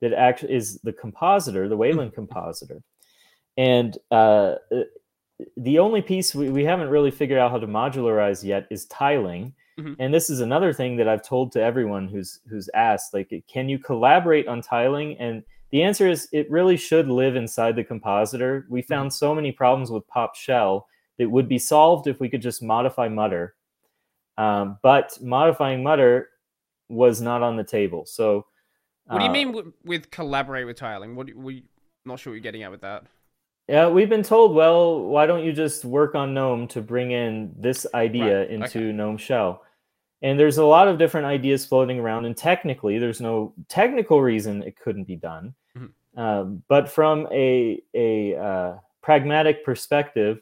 that 0.00 0.12
actually 0.12 0.52
is 0.52 0.78
the 0.82 0.92
compositor, 0.92 1.68
the 1.68 1.76
Wayland 1.76 2.14
compositor. 2.14 2.82
And 3.56 3.96
uh, 4.10 4.56
the 5.56 5.78
only 5.78 6.02
piece 6.02 6.34
we, 6.34 6.50
we 6.50 6.64
haven't 6.64 6.90
really 6.90 7.10
figured 7.10 7.38
out 7.38 7.50
how 7.50 7.58
to 7.58 7.66
modularize 7.66 8.44
yet 8.44 8.66
is 8.70 8.86
tiling. 8.86 9.54
Mhm. 9.78 9.96
And 9.98 10.12
this 10.12 10.28
is 10.28 10.40
another 10.40 10.72
thing 10.72 10.96
that 10.96 11.08
I've 11.08 11.22
told 11.22 11.52
to 11.52 11.62
everyone 11.62 12.08
who's 12.08 12.40
who's 12.48 12.68
asked, 12.74 13.14
like, 13.14 13.32
can 13.46 13.68
you 13.68 13.78
collaborate 13.78 14.48
on 14.48 14.60
tiling? 14.60 15.16
And 15.18 15.44
the 15.70 15.82
answer 15.82 16.08
is 16.08 16.28
it 16.32 16.50
really 16.50 16.76
should 16.76 17.08
live 17.08 17.36
inside 17.36 17.76
the 17.76 17.84
compositor. 17.84 18.66
We 18.68 18.82
found 18.82 19.12
so 19.12 19.34
many 19.34 19.52
problems 19.52 19.90
with 19.90 20.06
Pop 20.08 20.34
Shell 20.34 20.86
that 21.18 21.30
would 21.30 21.48
be 21.48 21.58
solved 21.58 22.06
if 22.06 22.18
we 22.20 22.28
could 22.28 22.42
just 22.42 22.62
modify 22.62 23.08
Mutter. 23.08 23.54
Um, 24.36 24.78
but 24.82 25.16
modifying 25.20 25.82
Mutter 25.82 26.30
was 26.88 27.20
not 27.20 27.42
on 27.42 27.56
the 27.56 27.64
table. 27.64 28.06
So, 28.06 28.46
What 29.06 29.18
do 29.18 29.24
you 29.24 29.30
uh, 29.30 29.32
mean 29.32 29.46
w- 29.52 29.72
with 29.84 30.10
collaborate 30.10 30.66
with 30.66 30.76
tiling? 30.76 31.14
What 31.14 31.32
we 31.34 31.64
not 32.04 32.18
sure 32.18 32.32
what 32.32 32.34
you're 32.36 32.40
getting 32.42 32.62
at 32.62 32.70
with 32.70 32.80
that. 32.80 33.04
Yeah, 33.68 33.88
we've 33.88 34.08
been 34.08 34.22
told, 34.22 34.54
well, 34.54 35.02
why 35.02 35.26
don't 35.26 35.44
you 35.44 35.52
just 35.52 35.84
work 35.84 36.14
on 36.14 36.32
GNOME 36.32 36.68
to 36.68 36.80
bring 36.80 37.10
in 37.10 37.52
this 37.58 37.86
idea 37.92 38.40
Right, 38.40 38.50
into 38.50 38.78
okay. 38.78 38.92
GNOME 38.92 39.18
Shell? 39.18 39.62
And 40.22 40.38
there's 40.38 40.58
a 40.58 40.64
lot 40.64 40.88
of 40.88 40.98
different 40.98 41.26
ideas 41.26 41.64
floating 41.64 42.00
around, 42.00 42.24
and 42.24 42.36
technically, 42.36 42.98
there's 42.98 43.20
no 43.20 43.54
technical 43.68 44.20
reason 44.20 44.62
it 44.62 44.76
couldn't 44.76 45.04
be 45.04 45.16
done. 45.16 45.54
Mhm. 45.76 45.90
Um, 46.16 46.62
but 46.68 46.88
from 46.88 47.28
a 47.30 47.80
a 47.94 48.36
uh, 48.36 48.78
pragmatic 49.02 49.64
perspective, 49.64 50.40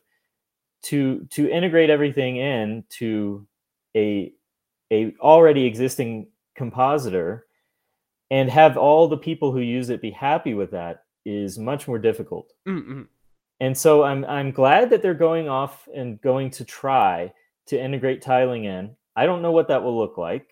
to 0.84 1.26
to 1.30 1.50
integrate 1.50 1.90
everything 1.90 2.36
in 2.36 2.84
to 2.90 3.46
a 3.96 4.32
a 4.92 5.14
already 5.20 5.64
existing 5.66 6.28
compositor 6.54 7.46
and 8.30 8.48
have 8.50 8.76
all 8.76 9.08
the 9.08 9.16
people 9.16 9.52
who 9.52 9.60
use 9.60 9.90
it 9.90 10.00
be 10.00 10.10
happy 10.10 10.54
with 10.54 10.70
that 10.70 11.04
is 11.24 11.58
much 11.58 11.86
more 11.88 11.98
difficult 11.98 12.52
Mm-hmm. 12.68 13.02
and 13.60 13.76
so 13.76 14.04
I'm 14.04 14.24
I'm 14.26 14.52
glad 14.52 14.90
that 14.90 15.02
they're 15.02 15.14
going 15.14 15.48
off 15.48 15.88
and 15.94 16.20
going 16.20 16.50
to 16.52 16.64
try 16.64 17.32
to 17.66 17.78
integrate 17.80 18.22
tiling 18.22 18.64
in. 18.64 18.96
I 19.16 19.26
don't 19.26 19.42
know 19.42 19.52
what 19.52 19.68
that 19.68 19.82
will 19.82 19.96
look 19.98 20.18
like. 20.18 20.46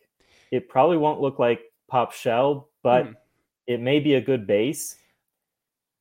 It 0.50 0.68
probably 0.68 0.96
won't 0.96 1.20
look 1.20 1.38
like 1.38 1.60
Pop 1.88 2.12
Shell, 2.12 2.68
but 2.82 3.04
Mhm. 3.06 3.14
it 3.66 3.80
may 3.80 4.00
be 4.00 4.14
a 4.14 4.20
good 4.20 4.46
base. 4.46 4.96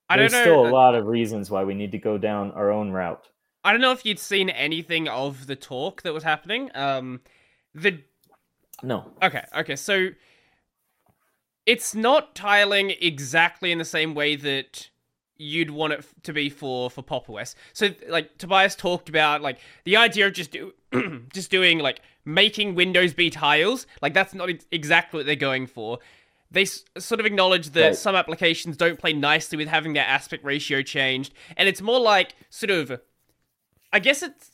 I 0.10 0.16
don't 0.16 0.24
There's 0.32 0.32
know. 0.34 0.42
still 0.42 0.66
a 0.66 0.70
uh, 0.70 0.72
lot 0.72 0.96
of 0.96 1.06
reasons 1.06 1.50
why 1.52 1.64
we 1.64 1.74
need 1.74 1.92
to 1.92 1.98
go 1.98 2.18
down 2.18 2.52
our 2.52 2.72
own 2.72 2.92
route. 2.92 3.30
I 3.64 3.72
don't 3.72 3.82
know 3.82 3.92
if 3.92 4.06
you'd 4.06 4.20
seen 4.20 4.50
anything 4.50 5.08
of 5.08 5.48
the 5.48 5.56
talk 5.56 6.02
that 6.04 6.14
was 6.14 6.24
happening. 6.24 6.70
Um, 6.76 7.22
the 7.74 8.00
No. 8.82 9.12
Okay, 9.22 9.44
okay, 9.56 9.76
so 9.76 10.10
it's 11.66 11.96
not 11.96 12.36
tiling 12.36 12.92
exactly 13.02 13.72
in 13.72 13.78
the 13.78 13.86
same 13.86 14.14
way 14.14 14.36
that 14.36 14.90
you'd 15.38 15.72
want 15.72 15.94
it 15.94 16.00
f- 16.00 16.14
to 16.24 16.34
be 16.34 16.50
for 16.50 16.90
for 16.90 17.02
Pop 17.02 17.30
OS. 17.30 17.56
So 17.74 17.90
like 18.08 18.38
Tobias 18.38 18.76
talked 18.76 19.10
about 19.10 19.42
like 19.42 19.60
the 19.86 19.96
idea 19.98 20.28
of 20.28 20.34
just 20.34 20.52
do 20.52 20.74
just 21.34 21.50
doing 21.50 21.80
like 21.80 22.02
making 22.26 22.76
Windows 22.76 23.14
be 23.14 23.30
tiles, 23.30 23.86
like 24.02 24.14
that's 24.14 24.34
not 24.34 24.50
ex- 24.50 24.66
exactly 24.72 25.20
what 25.20 25.26
they're 25.26 25.36
going 25.36 25.68
for. 25.68 26.00
They 26.52 26.64
s- 26.64 26.84
sort 26.98 27.20
of 27.20 27.26
acknowledge 27.26 27.72
that 27.72 27.84
Right. 27.86 27.96
some 27.96 28.16
applications 28.16 28.78
don't 28.78 29.00
play 29.00 29.14
nicely 29.14 29.58
with 29.58 29.68
having 29.68 29.94
their 29.94 30.06
aspect 30.06 30.44
ratio 30.44 30.82
changed, 30.82 31.34
and 31.58 31.68
it's 31.68 31.82
more 31.82 32.00
like 32.00 32.36
sort 32.50 32.70
of 32.72 33.02
I 33.92 34.00
guess 34.00 34.24
it's 34.24 34.52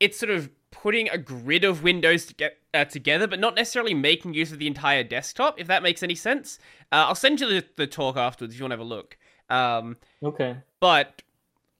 it's 0.00 0.18
sort 0.18 0.30
of 0.30 0.50
putting 0.70 1.08
a 1.10 1.18
grid 1.18 1.64
of 1.64 1.82
windows 1.82 2.26
to 2.26 2.34
get, 2.34 2.58
uh, 2.72 2.84
together, 2.84 3.26
but 3.26 3.40
not 3.40 3.54
necessarily 3.54 3.92
making 3.92 4.32
use 4.34 4.52
of 4.52 4.58
the 4.58 4.66
entire 4.66 5.02
desktop. 5.02 5.60
If 5.60 5.66
that 5.66 5.82
makes 5.82 6.02
any 6.02 6.14
sense, 6.14 6.58
uh, 6.92 7.06
I'll 7.08 7.14
send 7.16 7.40
you 7.40 7.48
the, 7.48 7.66
the, 7.76 7.86
talk 7.88 8.16
afterwards 8.16 8.54
if 8.54 8.60
you 8.60 8.64
want 8.64 8.70
to 8.70 8.74
have 8.76 8.80
a 8.80 8.84
look. 8.84 9.18
Um, 9.50 9.96
okay. 10.22 10.56
But 10.78 11.22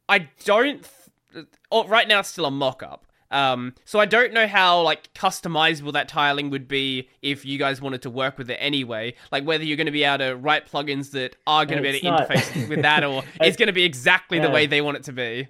I 0.08 0.28
don't. 0.44 0.86
Th- 1.32 1.46
oh, 1.70 1.86
right 1.86 2.08
now, 2.08 2.18
it's 2.20 2.30
still 2.30 2.46
a 2.46 2.50
mock-up. 2.50 3.06
Um, 3.30 3.74
so 3.84 4.00
I 4.00 4.06
don't 4.06 4.32
know 4.32 4.46
how 4.46 4.82
like 4.82 5.12
customizable 5.14 5.92
that 5.92 6.08
tiling 6.08 6.50
would 6.50 6.66
be 6.66 7.08
if 7.22 7.44
you 7.44 7.58
guys 7.58 7.80
wanted 7.80 8.02
to 8.02 8.10
work 8.10 8.38
with 8.38 8.50
it 8.50 8.56
anyway. 8.60 9.14
Like 9.30 9.44
whether 9.44 9.62
you're 9.64 9.76
going 9.76 9.86
to 9.86 9.92
be 9.92 10.04
able 10.04 10.18
to 10.18 10.36
write 10.36 10.70
plugins 10.70 11.12
that 11.12 11.36
are 11.46 11.64
going 11.64 11.78
to 11.78 11.82
be 11.82 11.88
able 11.88 12.00
to 12.00 12.04
not- 12.10 12.28
interface 12.28 12.68
with 12.68 12.82
that, 12.82 13.04
or 13.04 13.22
it's 13.40 13.56
going 13.56 13.68
to 13.68 13.72
be 13.72 13.84
exactly 13.84 14.38
the 14.40 14.50
way 14.50 14.66
they 14.66 14.80
want 14.80 14.96
it 14.96 15.04
to 15.04 15.12
be. 15.12 15.48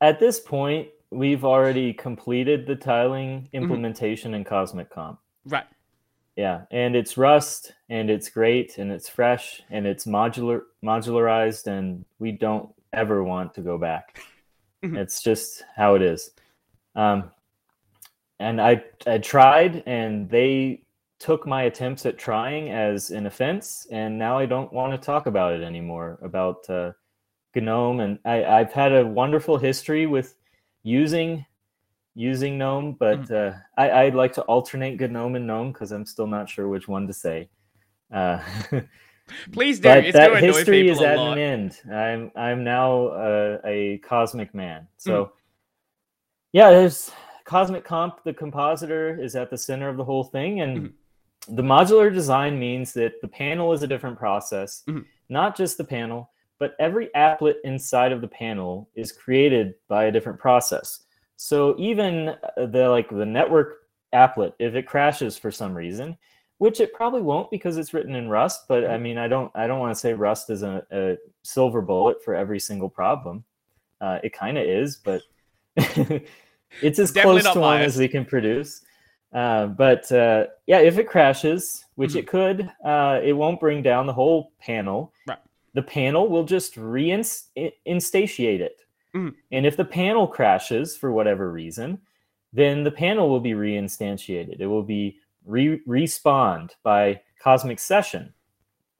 At 0.00 0.20
this 0.20 0.40
point, 0.40 0.88
we've 1.10 1.44
already 1.44 1.92
completed 1.92 2.66
the 2.66 2.76
tiling 2.76 3.42
Mm-hmm. 3.42 3.56
implementation 3.56 4.34
in 4.34 4.44
Cosmic 4.44 4.90
Comp. 4.90 5.18
Right. 5.44 5.66
Yeah, 6.36 6.62
and 6.70 6.94
it's 6.94 7.16
Rust, 7.18 7.72
and 7.88 8.08
it's 8.10 8.28
great, 8.30 8.78
and 8.78 8.92
it's 8.92 9.08
fresh, 9.08 9.60
and 9.70 9.86
it's 9.86 10.04
modular 10.06 10.60
modularized, 10.84 11.66
and 11.66 12.04
we 12.20 12.30
don't 12.32 12.70
ever 12.92 13.24
want 13.24 13.54
to 13.54 13.60
go 13.60 13.76
back. 13.78 14.20
Mhm. 14.84 14.96
it's 14.96 15.20
just 15.20 15.64
how 15.74 15.96
it 15.96 16.02
is. 16.02 16.30
Um, 16.98 17.30
and 18.40 18.60
I 18.60 18.82
I 19.06 19.18
tried, 19.18 19.82
and 19.86 20.28
they 20.28 20.82
took 21.18 21.46
my 21.46 21.62
attempts 21.62 22.06
at 22.06 22.18
trying 22.18 22.70
as 22.70 23.10
an 23.10 23.26
offense, 23.26 23.86
and 23.90 24.18
now 24.18 24.38
I 24.38 24.46
don't 24.46 24.72
want 24.72 24.92
to 24.92 24.98
talk 24.98 25.26
about 25.26 25.54
it 25.54 25.62
anymore. 25.62 26.18
About 26.22 26.68
uh, 26.68 26.92
GNOME, 27.54 28.00
and 28.00 28.18
I, 28.24 28.44
I've 28.44 28.72
had 28.72 28.92
a 28.92 29.06
wonderful 29.06 29.58
history 29.58 30.06
with 30.06 30.34
using 30.82 31.44
using 32.14 32.58
GNOME, 32.58 32.96
but 32.98 33.30
uh, 33.30 33.52
I, 33.76 33.90
I'd 34.02 34.14
like 34.14 34.32
to 34.34 34.42
alternate 34.42 35.00
GNOME 35.00 35.36
and 35.36 35.46
GNOME 35.46 35.72
because 35.72 35.92
I'm 35.92 36.04
still 36.06 36.26
not 36.26 36.48
sure 36.48 36.68
which 36.68 36.88
one 36.88 37.06
to 37.06 37.12
say. 37.12 37.48
Uh, 38.12 38.40
Please 39.52 39.78
do. 39.78 39.84
but 39.84 40.04
it's 40.04 40.16
going 40.16 40.32
that 40.32 40.42
history 40.42 40.88
is 40.88 41.00
a 41.00 41.08
at 41.08 41.16
lot. 41.16 41.38
an 41.38 41.38
end. 41.38 41.80
I'm 41.92 42.32
I'm 42.34 42.64
now 42.64 43.08
uh, 43.08 43.58
a 43.64 43.98
cosmic 43.98 44.52
man. 44.54 44.88
So 44.96 45.26
Hmm. 45.26 45.37
Yeah, 46.52 46.70
there's 46.70 47.10
cosmic 47.44 47.84
comp. 47.84 48.22
The 48.24 48.32
compositor 48.34 49.20
is 49.20 49.36
at 49.36 49.50
the 49.50 49.58
center 49.58 49.88
of 49.88 49.96
the 49.96 50.04
whole 50.04 50.24
thing, 50.24 50.60
and 50.60 50.76
Mm-hmm. 50.78 51.54
the 51.56 51.62
modular 51.62 52.12
design 52.12 52.58
means 52.58 52.92
that 52.94 53.20
the 53.22 53.28
panel 53.28 53.72
is 53.72 53.82
a 53.82 53.86
different 53.86 54.18
process, 54.18 54.82
Mhm. 54.86 55.04
not 55.28 55.56
just 55.56 55.78
the 55.78 55.84
panel, 55.84 56.30
but 56.58 56.74
every 56.78 57.08
applet 57.14 57.54
inside 57.64 58.12
of 58.12 58.20
the 58.20 58.28
panel 58.28 58.88
is 58.94 59.12
created 59.12 59.74
by 59.88 60.04
a 60.04 60.12
different 60.12 60.38
process. 60.38 61.04
So 61.36 61.74
even 61.78 62.30
uh, 62.30 62.66
the 62.66 62.88
like 62.88 63.08
the 63.08 63.24
network 63.24 63.86
applet, 64.12 64.52
if 64.58 64.74
it 64.74 64.86
crashes 64.86 65.38
for 65.38 65.50
some 65.50 65.72
reason, 65.74 66.18
which 66.58 66.80
it 66.80 66.92
probably 66.92 67.22
won't 67.22 67.50
because 67.50 67.76
it's 67.76 67.94
written 67.94 68.16
in 68.16 68.28
Rust, 68.28 68.66
but 68.68 68.84
I 68.90 68.98
mean, 68.98 69.16
I 69.18 69.28
don't, 69.28 69.52
I 69.54 69.68
don't 69.68 69.78
want 69.78 69.94
to 69.94 70.00
say 70.00 70.12
Rust 70.12 70.50
is 70.50 70.62
a, 70.64 70.84
a 70.90 71.16
silver 71.44 71.80
bullet 71.80 72.22
for 72.24 72.34
every 72.34 72.58
single 72.58 72.88
problem. 72.90 73.44
Uh, 74.00 74.18
it 74.24 74.32
kind 74.32 74.58
of 74.58 74.64
is, 74.64 74.96
but 74.96 75.22
it's 76.82 76.98
as 76.98 77.12
Definitely 77.12 77.42
close 77.42 77.54
to 77.54 77.60
one 77.60 77.80
as 77.82 77.96
we 77.96 78.08
can 78.08 78.24
produce. 78.24 78.82
Uh, 79.32 79.66
but 79.66 80.10
uh, 80.10 80.46
yeah, 80.66 80.78
if 80.80 80.98
it 80.98 81.08
crashes, 81.08 81.84
which 81.96 82.12
Mhm. 82.12 82.16
it 82.16 82.26
could, 82.26 82.70
uh, 82.84 83.20
it 83.22 83.34
won't 83.34 83.60
bring 83.60 83.82
down 83.82 84.06
the 84.06 84.12
whole 84.12 84.52
panel. 84.58 85.12
Right. 85.26 85.38
The 85.74 85.82
panel 85.82 86.28
will 86.28 86.44
just 86.44 86.76
reinstantiate 86.76 88.60
it. 88.60 88.80
Mhm. 89.14 89.34
And 89.52 89.66
if 89.66 89.76
the 89.76 89.84
panel 89.84 90.26
crashes 90.26 90.96
for 90.96 91.12
whatever 91.12 91.50
reason, 91.52 92.00
then 92.52 92.84
the 92.84 92.90
panel 92.90 93.28
will 93.28 93.40
be 93.40 93.52
reinstantiated. 93.52 94.60
It 94.60 94.66
will 94.66 94.82
be 94.82 95.18
re- 95.44 95.80
respawned 95.86 96.70
by 96.82 97.20
Cosmic 97.38 97.78
Session, 97.78 98.32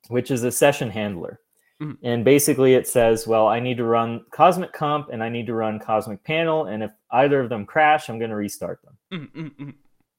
which 0.09 0.31
is 0.31 0.45
a 0.45 0.53
session 0.53 0.91
handler. 0.91 1.41
Mhm. 1.83 1.99
And 2.03 2.25
basically, 2.25 2.75
it 2.75 2.87
says, 2.89 3.27
well, 3.27 3.47
I 3.47 3.61
need 3.61 3.77
to 3.77 3.85
run 3.85 4.25
Cosmic 4.33 4.73
Comp 4.73 5.11
and 5.13 5.23
I 5.23 5.29
need 5.29 5.47
to 5.47 5.55
run 5.55 5.79
Cosmic 5.79 6.25
Panel. 6.25 6.67
And 6.67 6.83
if 6.83 6.91
either 7.13 7.41
of 7.41 7.49
them 7.49 7.67
crash, 7.67 8.09
I'm 8.09 8.19
going 8.19 8.31
to 8.31 8.37
restart 8.37 8.81
them. 8.83 8.97
Mm, 9.13 9.33
mm, 9.33 9.57
mm. 9.57 9.75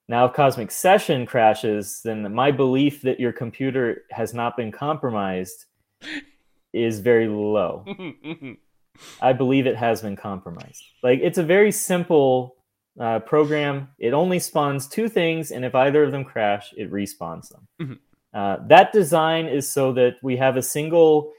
Now, 0.07 0.25
if 0.25 0.33
Cosmic 0.33 0.71
Session 0.71 1.25
crashes, 1.25 2.01
then 2.03 2.33
my 2.33 2.49
belief 2.51 3.01
that 3.03 3.19
your 3.19 3.31
computer 3.33 4.03
has 4.11 4.33
not 4.33 4.55
been 4.57 4.71
compromised 4.71 5.65
is 6.73 6.99
very 6.99 7.27
low. 7.27 7.85
I 9.21 9.33
believe 9.33 9.67
it 9.67 9.75
has 9.77 10.01
been 10.01 10.15
compromised. 10.15 10.83
Like 11.03 11.19
it's 11.21 11.37
a 11.37 11.43
very 11.43 11.71
simple 11.71 12.55
uh, 12.99 13.19
program. 13.19 13.89
It 13.99 14.13
only 14.13 14.39
spawns 14.39 14.87
two 14.87 15.07
things, 15.07 15.51
and 15.51 15.63
if 15.63 15.73
either 15.75 16.03
of 16.03 16.11
them 16.11 16.25
crash, 16.25 16.73
it 16.75 16.91
respawns 16.91 17.49
them. 17.49 17.67
Mhm. 17.81 17.99
Uh, 18.33 18.57
that 18.67 18.91
design 18.91 19.47
is 19.47 19.71
so 19.71 19.93
that 19.93 20.15
we 20.21 20.37
have 20.37 20.57
a 20.57 20.61
single. 20.61 21.31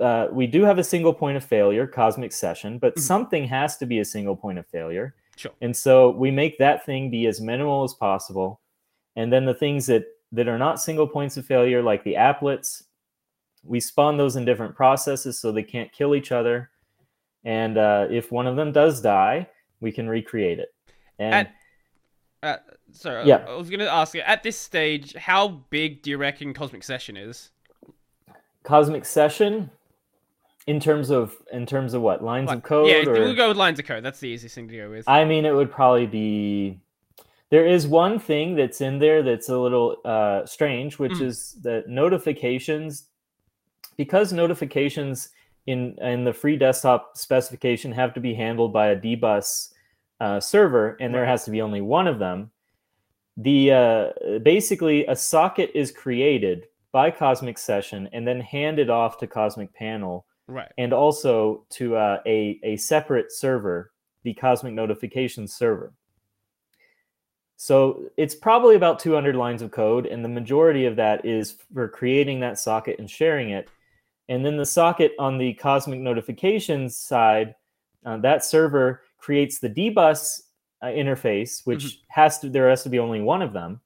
Uh, 0.00 0.28
we 0.30 0.46
do 0.46 0.62
have 0.62 0.78
a 0.78 0.84
single 0.84 1.12
point 1.12 1.36
of 1.36 1.44
failure, 1.44 1.86
cosmic 1.86 2.32
session, 2.32 2.78
but 2.78 2.94
Mhm. 2.96 3.00
something 3.00 3.44
has 3.46 3.76
to 3.78 3.86
be 3.86 3.98
a 3.98 4.04
single 4.04 4.36
point 4.36 4.58
of 4.58 4.66
failure. 4.66 5.14
Sure. 5.36 5.52
And 5.60 5.76
so 5.76 6.10
we 6.10 6.30
make 6.30 6.58
that 6.58 6.84
thing 6.84 7.10
be 7.10 7.26
as 7.26 7.40
minimal 7.40 7.84
as 7.84 7.94
possible. 7.94 8.60
And 9.16 9.32
then 9.32 9.44
the 9.44 9.54
things 9.54 9.86
that 9.86 10.04
that 10.30 10.46
are 10.46 10.58
not 10.58 10.78
single 10.78 11.08
points 11.08 11.38
of 11.38 11.46
failure, 11.46 11.82
like 11.82 12.04
the 12.04 12.14
applets, 12.14 12.82
we 13.64 13.80
spawn 13.80 14.18
those 14.18 14.36
in 14.36 14.44
different 14.44 14.74
processes 14.76 15.40
so 15.40 15.50
they 15.50 15.62
can't 15.62 15.90
kill 15.90 16.14
each 16.14 16.32
other. 16.32 16.70
And 17.44 17.78
uh, 17.78 18.08
if 18.10 18.30
one 18.30 18.46
of 18.46 18.54
them 18.54 18.70
does 18.70 19.00
die, 19.00 19.48
we 19.80 19.90
can 19.90 20.06
recreate 20.08 20.58
it. 20.58 20.74
And 21.18 21.48
Uh, 22.42 22.58
sorry, 22.92 23.26
Yeah. 23.26 23.44
I 23.48 23.54
was 23.56 23.70
going 23.70 23.80
to 23.80 23.90
ask 23.90 24.14
you 24.14 24.20
at 24.20 24.42
this 24.42 24.56
stage, 24.58 25.14
how 25.14 25.48
big 25.48 26.02
do 26.02 26.10
you 26.10 26.18
reckon 26.18 26.52
Cosmic 26.52 26.84
Session 26.84 27.16
is? 27.16 27.50
Cosmic 28.62 29.04
Session, 29.04 29.70
in 30.68 30.78
terms 30.78 31.08
of 31.10 31.34
in 31.50 31.64
terms 31.64 31.94
of 31.94 32.02
what 32.02 32.22
lines 32.22 32.48
Like, 32.48 32.58
of 32.58 32.62
code, 32.62 32.88
yeah, 32.90 33.08
or 33.08 33.14
we'll 33.14 33.34
go 33.34 33.48
with 33.48 33.56
lines 33.56 33.78
of 33.78 33.86
code. 33.86 34.04
That's 34.04 34.20
the 34.20 34.28
easiest 34.28 34.54
thing 34.54 34.68
to 34.68 34.76
go 34.76 34.90
with. 34.90 35.08
I 35.08 35.24
mean, 35.24 35.44
it 35.46 35.54
would 35.54 35.72
probably 35.72 36.06
be. 36.06 36.78
There 37.50 37.66
is 37.66 37.86
one 37.86 38.18
thing 38.18 38.54
that's 38.54 38.82
in 38.82 38.98
there 38.98 39.22
that's 39.22 39.48
a 39.48 39.58
little 39.58 39.96
uh, 40.04 40.44
strange, 40.44 40.98
which 40.98 41.12
Mm. 41.12 41.22
is 41.22 41.56
that 41.62 41.88
notifications, 41.88 43.08
because 43.96 44.30
notifications 44.32 45.30
in 45.66 45.96
in 46.02 46.24
the 46.24 46.34
free 46.34 46.58
desktop 46.58 47.16
specification 47.16 47.90
have 47.92 48.12
to 48.12 48.20
be 48.20 48.34
handled 48.34 48.70
by 48.74 48.88
a 48.88 48.96
dbus 48.96 49.72
uh, 50.20 50.38
server, 50.38 50.98
and 51.00 51.14
there 51.14 51.24
has 51.24 51.44
to 51.46 51.50
be 51.50 51.62
only 51.62 51.80
one 51.80 52.06
of 52.06 52.18
them. 52.18 52.50
The 53.38 53.72
uh, 53.72 54.38
basically 54.42 55.06
a 55.06 55.16
socket 55.16 55.70
is 55.74 55.90
created 55.92 56.66
by 56.92 57.10
Cosmic 57.10 57.56
Session 57.56 58.08
and 58.12 58.26
then 58.28 58.40
handed 58.40 58.90
off 58.90 59.16
to 59.18 59.26
Cosmic 59.26 59.72
Panel 59.72 60.26
right. 60.48 60.72
and 60.78 60.92
also 60.92 61.64
to 61.70 61.96
uh, 61.96 62.20
a, 62.26 62.58
a 62.62 62.76
separate 62.76 63.30
server, 63.30 63.92
the 64.24 64.34
Cosmic 64.34 64.72
Notifications 64.72 65.54
server. 65.54 65.92
So 67.56 68.04
it's 68.16 68.34
probably 68.34 68.76
about 68.76 68.98
200 69.00 69.36
lines 69.36 69.62
of 69.62 69.70
code, 69.70 70.06
and 70.06 70.24
the 70.24 70.28
majority 70.28 70.86
of 70.86 70.96
that 70.96 71.24
is 71.24 71.56
for 71.74 71.88
creating 71.88 72.40
that 72.40 72.58
socket 72.58 72.98
and 72.98 73.10
sharing 73.10 73.50
it. 73.50 73.68
And 74.28 74.44
then 74.44 74.56
the 74.56 74.66
socket 74.66 75.12
on 75.18 75.38
the 75.38 75.54
Cosmic 75.54 76.00
Notifications 76.00 76.96
side, 76.96 77.54
uh, 78.04 78.16
that 78.18 78.44
server 78.44 79.02
creates 79.18 79.58
the 79.58 79.70
dbus 79.70 80.42
uh, 80.82 80.86
interface, 80.86 81.66
which 81.66 82.00
has 82.08 82.38
to 82.38 82.48
there 82.48 82.70
has 82.70 82.84
to 82.84 82.88
be 82.88 83.00
only 83.00 83.20
one 83.20 83.42
of 83.42 83.52
them. 83.52 83.80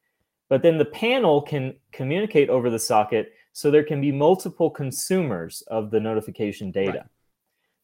But 0.51 0.63
then 0.63 0.77
the 0.77 0.85
panel 0.85 1.41
can 1.41 1.75
communicate 1.93 2.51
over 2.51 2.69
the 2.69 2.79
socket 2.79 3.33
so 3.53 3.71
there 3.71 3.85
can 3.85 4.01
be 4.01 4.13
multiple 4.13 4.71
consumers 4.71 5.63
of 5.69 5.91
the 5.91 6.01
notification 6.01 6.71
data. 6.71 6.91
Right. 6.99 7.07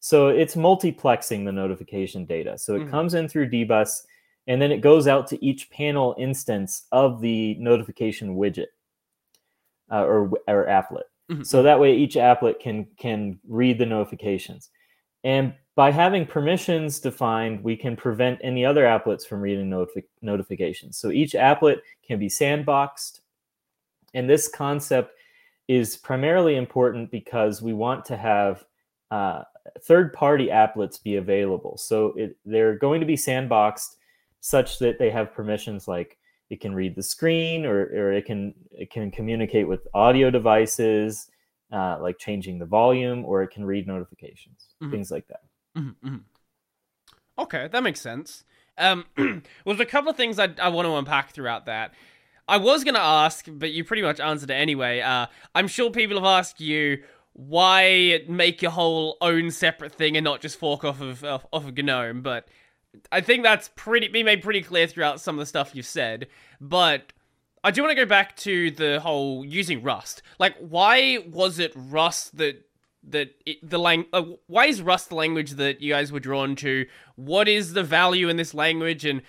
So 0.01 0.29
it's 0.29 0.55
multiplexing 0.55 1.45
the 1.45 1.53
notification 1.53 2.25
data. 2.25 2.57
So 2.57 2.77
it 2.77 2.83
Mhm. 2.83 2.91
comes 2.91 3.15
in 3.15 3.29
through 3.29 3.51
dbus 3.51 4.07
and 4.47 4.63
then 4.63 4.73
it 4.73 4.81
goes 4.81 5.07
out 5.07 5.27
to 5.29 5.45
each 5.45 5.71
panel 5.71 6.15
instance 6.19 6.87
of 6.93 7.21
the 7.21 7.55
notification 7.57 8.37
widget 8.37 8.69
uh, 9.91 10.05
or, 10.05 10.31
or 10.47 10.67
applet. 10.67 11.05
Mhm. 11.31 11.45
So 11.47 11.63
that 11.63 11.81
way 11.81 11.95
each 11.95 12.15
applet 12.15 12.61
can 12.61 12.87
can 12.97 13.39
read 13.47 13.79
the 13.79 13.87
notifications. 13.87 14.71
And 15.25 15.55
by 15.75 15.91
having 15.91 16.27
permissions 16.27 17.01
defined, 17.01 17.63
we 17.63 17.77
can 17.77 17.97
prevent 17.97 18.41
any 18.43 18.65
other 18.65 18.85
applets 18.85 19.27
from 19.27 19.41
reading 19.41 19.69
notifi- 19.69 20.05
notifications. 20.23 20.97
So 20.97 21.11
each 21.11 21.33
applet 21.33 21.81
can 22.07 22.19
be 22.19 22.29
sandboxed. 22.29 23.21
And 24.15 24.29
this 24.29 24.49
concept 24.49 25.13
is 25.69 25.97
primarily 25.97 26.57
important 26.57 27.11
because 27.11 27.63
we 27.63 27.75
want 27.75 28.05
to 28.07 28.17
have 28.17 28.65
uh, 29.11 29.43
third 29.83 30.13
party 30.13 30.49
applets 30.49 31.03
be 31.03 31.17
available. 31.17 31.77
So 31.77 32.15
it, 32.17 32.37
they're 32.45 32.77
going 32.77 33.01
to 33.01 33.07
be 33.07 33.17
sandboxed 33.17 33.97
such 34.41 34.79
that 34.79 34.99
they 34.99 35.11
have 35.11 35.33
permissions 35.33 35.87
like 35.87 36.19
it 36.51 36.61
can 36.61 36.75
read 36.75 36.97
the 36.97 37.03
screen 37.03 37.67
or, 37.67 37.81
or 37.81 38.13
it 38.13 38.25
can 38.25 38.55
it 38.71 38.91
can 38.91 39.11
communicate 39.11 39.69
with 39.69 39.87
audio 39.95 40.31
devices 40.31 41.29
uh, 41.73 41.99
like 42.01 42.19
changing 42.19 42.59
the 42.59 42.65
volume 42.65 43.25
or 43.25 43.43
it 43.43 43.51
can 43.51 43.65
read 43.65 43.87
notifications 43.87 44.69
Mhm. 44.81 44.91
things 44.91 45.11
like 45.11 45.27
that 45.27 45.41
Mhm, 45.77 45.95
mhm. 46.03 46.21
Okay, 47.39 47.69
that 47.69 47.83
makes 47.83 48.01
sense. 48.01 48.45
Um, 48.77 49.05
well, 49.17 49.43
there's 49.67 49.81
a 49.81 49.87
couple 49.87 50.11
of 50.11 50.17
things 50.17 50.39
I, 50.39 50.49
I 50.61 50.69
want 50.69 50.87
to 50.87 50.97
unpack 50.97 51.31
throughout 51.31 51.67
that. 51.67 51.93
I 52.49 52.57
was 52.57 52.83
going 52.83 52.95
to 52.95 53.01
ask, 53.01 53.47
but 53.49 53.73
you 53.73 53.85
pretty 53.85 54.03
much 54.03 54.21
answered 54.21 54.51
it 54.51 54.55
anyway. 54.55 55.01
Uh, 55.01 55.27
I'm 55.55 55.69
sure 55.69 55.91
people 55.91 56.17
have 56.17 56.25
asked 56.25 56.61
you 56.61 57.03
why 57.35 58.25
make 58.29 58.63
your 58.63 58.73
whole 58.73 59.17
own 59.21 59.51
separate 59.51 59.95
thing 59.95 60.17
and 60.17 60.25
not 60.25 60.41
just 60.41 60.59
fork 60.59 60.83
off 60.83 61.01
of 61.01 61.23
off, 61.23 61.47
off 61.53 61.67
of 61.67 61.77
GNOME, 61.77 62.23
but 62.23 62.49
I 63.13 63.21
think 63.21 63.45
that's 63.45 63.71
pretty 63.77 64.09
been 64.09 64.27
made 64.27 64.43
pretty 64.43 64.63
clear 64.63 64.87
throughout 64.87 65.21
some 65.21 65.37
of 65.37 65.41
the 65.41 65.47
stuff 65.47 65.75
you've 65.75 65.87
said. 65.87 66.27
But 66.61 67.13
I 67.63 67.71
do 67.71 67.83
want 67.83 67.93
to 67.93 68.03
go 68.03 68.09
back 68.09 68.37
to 68.39 68.71
the 68.71 69.01
whole 69.01 69.45
using 69.45 69.83
Rust. 69.83 70.23
Like, 70.39 70.57
why 70.59 71.19
was 71.31 71.59
it 71.59 71.73
Rust 71.77 72.37
that 72.39 72.65
that 73.05 73.35
it, 73.47 73.59
the 73.69 73.79
lang- 73.79 74.07
uh, 74.13 74.23
why 74.47 74.67
is 74.67 74.83
Rust 74.83 75.11
the 75.11 75.15
language 75.15 75.53
that 75.53 75.81
you 75.81 75.93
guys 75.93 76.11
were 76.11 76.21
drawn 76.21 76.57
to? 76.57 76.87
What 77.15 77.47
is 77.47 77.73
the 77.75 77.85
value 77.85 78.29
in 78.29 78.37
this 78.37 78.55
language? 78.55 79.05
And 79.05 79.23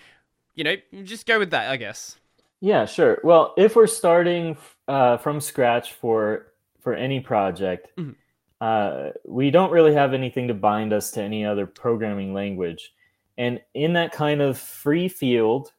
you 0.54 0.64
know, 0.64 0.76
just 1.04 1.26
go 1.26 1.38
with 1.38 1.50
that, 1.50 1.70
I 1.70 1.76
guess. 1.76 2.16
Yeah, 2.60 2.84
sure. 2.84 3.18
Well, 3.24 3.54
if 3.56 3.74
we're 3.74 3.86
starting 3.86 4.56
uh, 4.86 5.16
from 5.16 5.40
scratch 5.40 5.94
for 5.94 6.52
for 6.80 6.94
any 6.94 7.20
project, 7.20 7.88
mm-hmm. 7.98 8.12
uh, 8.60 9.10
we 9.26 9.50
don't 9.50 9.72
really 9.72 9.94
have 9.94 10.14
anything 10.14 10.48
to 10.48 10.54
bind 10.54 10.92
us 10.92 11.10
to 11.12 11.22
any 11.22 11.44
other 11.44 11.66
programming 11.66 12.34
language. 12.34 12.92
And 13.38 13.60
in 13.74 13.94
that 13.94 14.12
kind 14.12 14.42
of 14.42 14.58
free 14.58 15.08
field, 15.08 15.72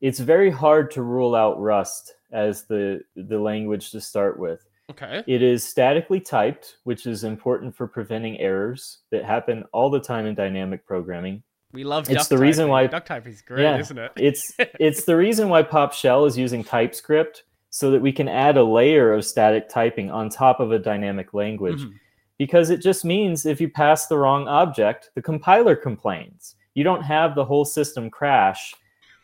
it's 0.00 0.18
very 0.18 0.50
hard 0.50 0.90
to 0.92 1.02
rule 1.02 1.34
out 1.34 1.60
Rust 1.60 2.14
as 2.32 2.64
the 2.64 3.02
the 3.16 3.38
language 3.38 3.90
to 3.90 4.00
start 4.00 4.38
with. 4.38 4.66
Okay. 4.90 5.22
It 5.26 5.42
is 5.42 5.64
statically 5.64 6.20
typed, 6.20 6.76
which 6.84 7.06
is 7.06 7.24
important 7.24 7.74
for 7.74 7.86
preventing 7.86 8.38
errors 8.38 8.98
that 9.10 9.24
happen 9.24 9.64
all 9.72 9.88
the 9.88 10.00
time 10.00 10.26
in 10.26 10.34
dynamic 10.34 10.86
programming. 10.86 11.42
We 11.74 11.82
love 11.82 12.08
it's 12.08 12.28
the 12.28 12.38
reason 12.38 12.68
why 12.68 12.86
duck 12.86 13.04
type 13.04 13.26
is 13.26 13.42
great, 13.42 13.62
yeah, 13.62 13.78
isn't 13.78 13.98
it? 13.98 14.12
it's 14.16 14.54
it's 14.58 15.04
the 15.04 15.16
reason 15.16 15.48
why 15.48 15.64
Pop 15.64 15.92
Shell 15.92 16.24
is 16.24 16.38
using 16.38 16.62
TypeScript 16.62 17.42
so 17.70 17.90
that 17.90 18.00
we 18.00 18.12
can 18.12 18.28
add 18.28 18.56
a 18.56 18.62
layer 18.62 19.12
of 19.12 19.24
static 19.24 19.68
typing 19.68 20.08
on 20.08 20.28
top 20.28 20.60
of 20.60 20.70
a 20.70 20.78
dynamic 20.78 21.34
language. 21.34 21.80
Mm-hmm. 21.80 21.96
Because 22.38 22.70
it 22.70 22.80
just 22.80 23.04
means 23.04 23.44
if 23.44 23.60
you 23.60 23.68
pass 23.68 24.06
the 24.06 24.16
wrong 24.16 24.46
object, 24.46 25.10
the 25.16 25.22
compiler 25.22 25.74
complains. 25.74 26.54
You 26.74 26.84
don't 26.84 27.02
have 27.02 27.34
the 27.34 27.44
whole 27.44 27.64
system 27.64 28.08
crash, 28.08 28.74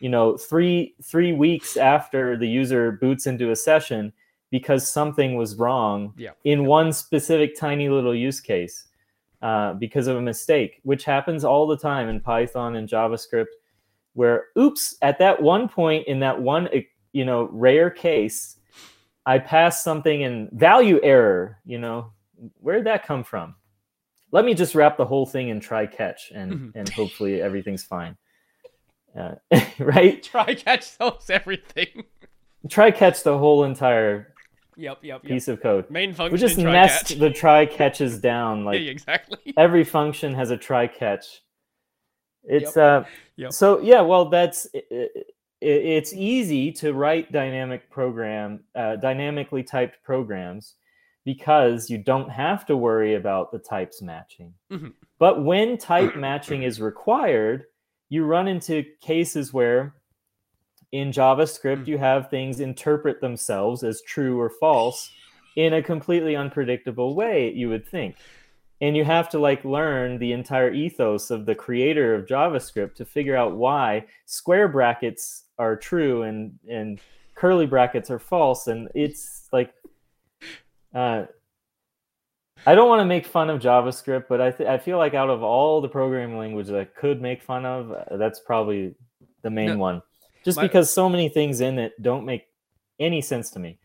you 0.01 0.09
know, 0.09 0.37
three 0.37 0.97
three 1.05 1.33
weeks 1.33 1.77
after 1.77 2.37
the 2.37 2.49
user 2.49 2.93
boots 2.93 3.29
into 3.29 3.53
a 3.53 3.57
session 3.57 4.13
because 4.51 4.91
something 4.91 5.37
was 5.37 5.55
wrong 5.55 6.13
yeah. 6.17 6.31
in 6.43 6.67
one 6.67 6.93
specific 6.93 7.57
tiny 7.57 7.89
little 7.89 8.15
use 8.15 8.41
case 8.41 8.89
uh, 9.43 9.74
because 9.74 10.07
of 10.07 10.16
a 10.16 10.22
mistake, 10.22 10.80
which 10.82 11.05
happens 11.05 11.45
all 11.45 11.66
the 11.66 11.76
time 11.76 12.09
in 12.09 12.20
Python 12.20 12.76
and 12.76 12.88
JavaScript, 12.88 13.47
where 14.12 14.47
oops, 14.59 14.97
at 15.03 15.18
that 15.18 15.41
one 15.41 15.68
point 15.68 16.07
in 16.07 16.20
that 16.20 16.41
one 16.41 16.68
you 17.12 17.24
know, 17.24 17.49
rare 17.53 17.91
case, 17.91 18.57
I 19.26 19.38
passed 19.38 19.84
something 19.84 20.22
in 20.22 20.49
value 20.53 21.01
error, 21.03 21.59
you 21.64 21.78
know, 21.78 22.12
where 22.59 22.76
did 22.76 22.86
that 22.86 23.07
come 23.07 23.24
from? 23.24 23.55
Let 24.32 24.45
me 24.45 24.55
just 24.55 24.74
wrap 24.74 24.97
the 24.97 25.05
whole 25.05 25.26
thing 25.26 25.49
in 25.49 25.61
try 25.61 25.86
catch 25.86 26.30
and 26.34 26.53
mm-hmm. 26.53 26.78
and 26.78 26.88
hopefully 26.88 27.43
everything's 27.43 27.82
fine. 27.82 28.16
Uh, 29.18 29.34
right? 29.78 30.22
Try 30.22 30.55
catch 30.55 30.84
solves 30.84 31.30
everything. 31.30 32.05
Try 32.68 32.91
catch 32.91 33.22
the 33.22 33.38
whole 33.38 33.64
entire 33.64 34.30
yep, 34.81 34.99
yep, 35.03 35.22
piece 35.22 35.49
of 35.49 35.61
code. 35.61 35.89
Main 35.91 36.12
function. 36.12 36.33
We 36.33 36.39
just 36.39 36.59
nest 36.59 37.09
catch. 37.09 37.18
the 37.18 37.31
try 37.31 37.66
catches 37.66 38.18
down 38.18 38.64
like 38.66 38.81
yeah, 38.81 38.91
exactly. 38.91 39.55
Every 39.57 39.85
function 39.85 40.35
has 40.35 40.51
a 40.51 40.57
try 40.57 40.87
catch. 40.87 41.43
It's 42.43 42.76
yep. 42.76 43.05
uh 43.05 43.05
yep. 43.37 43.53
so 43.53 43.81
yeah, 43.81 44.01
well 44.01 44.28
that's 44.28 44.66
it's 45.61 46.12
easy 46.12 46.72
to 46.72 46.95
write 46.95 47.33
dynamic 47.33 47.91
program 47.91 48.64
uh, 48.74 48.97
dynamically 48.97 49.62
typed 49.62 50.03
programs 50.03 50.76
because 51.24 51.91
you 51.91 51.99
don't 51.99 52.31
have 52.31 52.64
to 52.66 52.76
worry 52.76 53.14
about 53.14 53.53
the 53.53 53.59
types 53.59 54.01
matching 54.01 54.55
mm-hmm. 54.72 54.89
but 55.18 55.45
when 55.45 55.76
type 55.76 56.16
matching 56.16 56.62
is 56.62 56.81
required 56.81 57.64
you 58.09 58.24
run 58.24 58.49
into 58.49 58.85
cases 59.03 59.53
where 59.53 59.95
in 60.93 61.11
javascript 61.11 61.78
mm-hmm. 61.78 61.91
you 61.91 61.99
have 61.99 62.30
things 62.30 62.61
interpret 62.61 63.20
themselves 63.20 63.82
as 63.82 64.03
true 64.03 64.38
or 64.41 64.51
false 64.51 65.11
in 65.57 65.74
a 65.74 65.82
completely 65.82 66.36
unpredictable 66.36 67.14
way 67.14 67.53
you 67.53 67.68
would 67.68 67.86
think 67.86 68.16
and 68.80 68.97
you 68.97 69.05
have 69.05 69.28
to 69.28 69.38
like 69.38 69.64
learn 69.64 70.18
the 70.18 70.32
entire 70.32 70.72
ethos 70.72 71.30
of 71.30 71.47
the 71.47 71.55
creator 71.55 72.14
of 72.14 72.26
javascript 72.26 72.95
to 72.95 73.05
figure 73.05 73.36
out 73.36 73.57
why 73.57 74.05
square 74.26 74.68
brackets 74.68 75.45
are 75.59 75.76
true 75.76 76.22
and 76.22 76.59
and 76.68 77.01
curly 77.34 77.66
brackets 77.66 78.11
are 78.11 78.18
false 78.18 78.66
and 78.66 78.88
it's 78.95 79.49
like 79.53 79.72
uh 80.95 81.24
I 82.66 82.74
don't 82.74 82.88
want 82.88 83.01
to 83.01 83.07
make 83.07 83.26
fun 83.26 83.49
of 83.49 83.61
JavaScript, 83.61 84.26
but 84.28 84.41
I 84.41 84.51
th- 84.51 84.68
I 84.68 84.76
feel 84.76 84.99
like 84.99 85.14
out 85.14 85.30
of 85.30 85.43
all 85.43 85.80
the 85.80 85.88
programming 85.88 86.36
languages 86.36 86.72
I 86.72 86.84
could 86.84 87.22
make 87.22 87.43
fun 87.43 87.64
of, 87.64 87.91
uh, 87.91 88.16
that's 88.18 88.41
probably 88.41 88.95
the 89.43 89.51
main 89.51 89.68
no, 89.68 89.78
one. 89.78 90.03
Just 90.45 90.57
my... 90.57 90.62
because 90.62 90.93
so 90.93 91.09
many 91.09 91.28
things 91.28 91.61
in 91.61 91.78
it 91.78 92.01
don't 92.03 92.24
make 92.24 92.47
any 92.99 93.20
sense 93.20 93.51
to 93.51 93.59
me. 93.59 93.78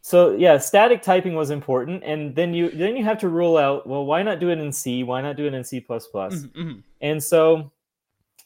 so 0.00 0.32
yeah, 0.32 0.58
static 0.58 1.02
typing 1.02 1.34
was 1.34 1.50
important, 1.50 2.02
and 2.04 2.34
then 2.34 2.54
you 2.54 2.70
then 2.70 2.96
you 2.96 3.04
have 3.04 3.18
to 3.18 3.28
rule 3.28 3.56
out 3.56 3.86
well, 3.86 4.04
why 4.04 4.22
not 4.22 4.40
do 4.40 4.50
it 4.50 4.58
in 4.58 4.72
C? 4.72 5.02
Why 5.02 5.20
not 5.20 5.36
do 5.36 5.46
it 5.46 5.54
in 5.54 5.64
C 5.64 5.80
plus 5.80 6.08
mm-hmm, 6.12 6.60
mm-hmm. 6.60 6.80
And 7.00 7.22
so 7.22 7.72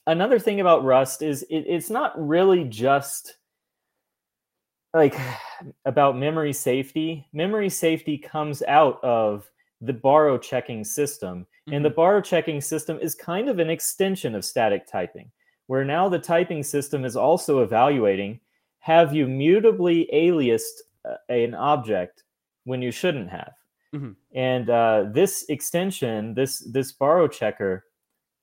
another 0.06 0.38
thing 0.38 0.60
about 0.60 0.84
Rust 0.84 1.22
is 1.22 1.42
it, 1.44 1.64
it's 1.68 1.90
not 1.90 2.12
really 2.16 2.64
just 2.64 3.36
like 4.94 5.16
about 5.84 6.16
memory 6.16 6.52
safety. 6.52 7.26
Memory 7.32 7.68
safety 7.68 8.18
comes 8.18 8.62
out 8.62 9.02
of 9.02 9.50
the 9.80 9.92
borrow 9.92 10.38
checking 10.38 10.84
system. 10.84 11.40
Mm-hmm. 11.40 11.74
And 11.74 11.84
the 11.84 11.88
mm-hmm. 11.88 11.96
borrow 11.96 12.20
checking 12.20 12.60
system 12.60 12.98
is 13.00 13.14
kind 13.14 13.48
of 13.48 13.58
an 13.58 13.70
extension 13.70 14.34
of 14.34 14.44
static 14.44 14.86
typing, 14.86 15.30
where 15.66 15.84
now 15.84 16.08
the 16.08 16.18
typing 16.18 16.62
system 16.62 17.04
is 17.04 17.16
also 17.16 17.62
evaluating 17.62 18.40
have 18.80 19.14
you 19.14 19.26
mutably 19.26 20.12
aliased 20.12 20.80
uh, 21.08 21.14
an 21.28 21.54
object 21.54 22.24
when 22.64 22.82
you 22.82 22.90
shouldn't 22.90 23.30
have? 23.30 23.52
Mm-hmm. 23.94 24.12
And 24.34 24.70
uh, 24.70 25.04
this 25.12 25.44
extension, 25.48 26.34
this 26.34 26.58
this 26.58 26.92
borrow 26.92 27.28
checker, 27.28 27.84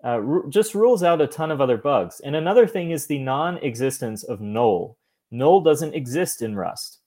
uh, 0.03 0.21
r- 0.25 0.47
just 0.47 0.75
rules 0.75 1.03
out 1.03 1.21
a 1.21 1.27
ton 1.27 1.51
of 1.51 1.59
other 1.59 1.77
bugs. 1.77 2.21
And 2.21 2.35
another 2.35 2.67
thing 2.67 2.91
is 2.91 3.05
the 3.05 3.19
non 3.19 3.57
existence 3.57 4.23
of 4.23 4.39
null. 4.39 4.97
Null 5.31 5.61
doesn't 5.61 5.93
exist 5.93 6.41
in 6.41 6.55
Rust 6.55 6.99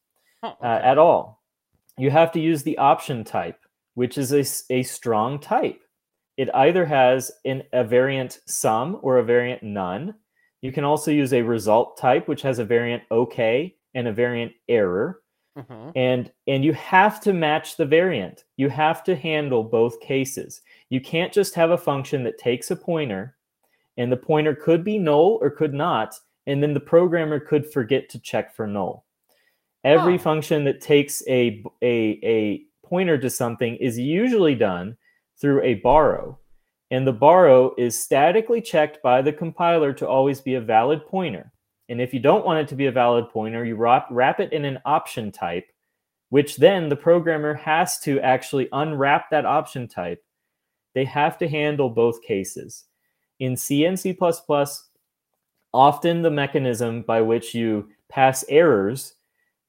oh, 0.42 0.48
okay. 0.48 0.58
uh, 0.66 0.80
at 0.80 0.98
all. 0.98 1.42
You 1.96 2.10
have 2.10 2.32
to 2.32 2.40
use 2.40 2.62
the 2.62 2.78
option 2.78 3.24
type, 3.24 3.58
which 3.94 4.18
is 4.18 4.32
a, 4.32 4.44
a 4.74 4.82
strong 4.82 5.38
type. 5.38 5.81
It 6.42 6.50
either 6.54 6.84
has 6.84 7.30
an, 7.44 7.62
a 7.72 7.84
variant 7.84 8.40
sum 8.46 8.98
or 9.02 9.18
a 9.18 9.22
variant 9.22 9.62
none. 9.62 10.12
You 10.60 10.72
can 10.72 10.82
also 10.82 11.12
use 11.12 11.32
a 11.32 11.40
result 11.40 11.96
type, 11.96 12.26
which 12.26 12.42
has 12.42 12.58
a 12.58 12.64
variant 12.64 13.04
okay 13.12 13.76
and 13.94 14.08
a 14.08 14.12
variant 14.12 14.50
error. 14.68 15.22
Mm-hmm. 15.56 15.90
And 15.94 16.32
and 16.48 16.64
you 16.64 16.72
have 16.72 17.20
to 17.20 17.32
match 17.32 17.76
the 17.76 17.86
variant. 17.86 18.42
You 18.56 18.68
have 18.70 19.04
to 19.04 19.14
handle 19.14 19.62
both 19.62 20.00
cases. 20.00 20.62
You 20.88 21.00
can't 21.00 21.32
just 21.32 21.54
have 21.54 21.70
a 21.70 21.78
function 21.78 22.24
that 22.24 22.38
takes 22.38 22.72
a 22.72 22.76
pointer 22.76 23.36
and 23.96 24.10
the 24.10 24.16
pointer 24.16 24.56
could 24.56 24.82
be 24.82 24.98
null 24.98 25.38
or 25.40 25.48
could 25.48 25.74
not, 25.74 26.18
and 26.48 26.60
then 26.60 26.74
the 26.74 26.80
programmer 26.80 27.38
could 27.38 27.70
forget 27.70 28.08
to 28.08 28.18
check 28.18 28.52
for 28.52 28.66
null. 28.66 29.04
Every 29.84 30.14
oh. 30.14 30.18
function 30.18 30.64
that 30.64 30.80
takes 30.80 31.22
a, 31.28 31.62
a, 31.82 32.18
a 32.24 32.64
pointer 32.84 33.16
to 33.18 33.30
something 33.30 33.76
is 33.76 33.96
usually 33.96 34.56
done 34.56 34.96
through 35.42 35.62
a 35.62 35.74
borrow. 35.74 36.38
And 36.90 37.06
the 37.06 37.12
borrow 37.12 37.74
is 37.76 38.02
statically 38.02 38.62
checked 38.62 39.02
by 39.02 39.20
the 39.20 39.32
compiler 39.34 39.92
to 39.92 40.08
always 40.08 40.40
be 40.40 40.54
a 40.54 40.60
valid 40.62 41.04
pointer. 41.06 41.52
And 41.90 42.00
if 42.00 42.14
you 42.14 42.20
don't 42.20 42.46
want 42.46 42.60
it 42.60 42.68
to 42.68 42.74
be 42.74 42.86
a 42.86 42.92
valid 42.92 43.28
pointer, 43.28 43.66
you 43.66 43.76
wrap, 43.76 44.06
wrap 44.10 44.40
it 44.40 44.54
in 44.54 44.64
an 44.64 44.78
option 44.86 45.30
type, 45.30 45.66
which 46.30 46.56
then 46.56 46.88
the 46.88 46.96
programmer 46.96 47.52
has 47.52 47.98
to 48.00 48.18
actually 48.20 48.68
unwrap 48.72 49.28
that 49.30 49.44
option 49.44 49.86
type 49.86 50.24
they 50.94 51.04
have 51.04 51.38
to 51.38 51.48
handle 51.48 51.88
both 51.88 52.22
cases. 52.22 52.84
In 53.38 53.56
C 53.56 53.84
and 53.84 53.98
C++, 53.98 54.16
often 55.72 56.22
the 56.22 56.30
mechanism 56.30 57.02
by 57.02 57.20
which 57.22 57.54
you 57.54 57.88
pass 58.08 58.44
errors 58.48 59.14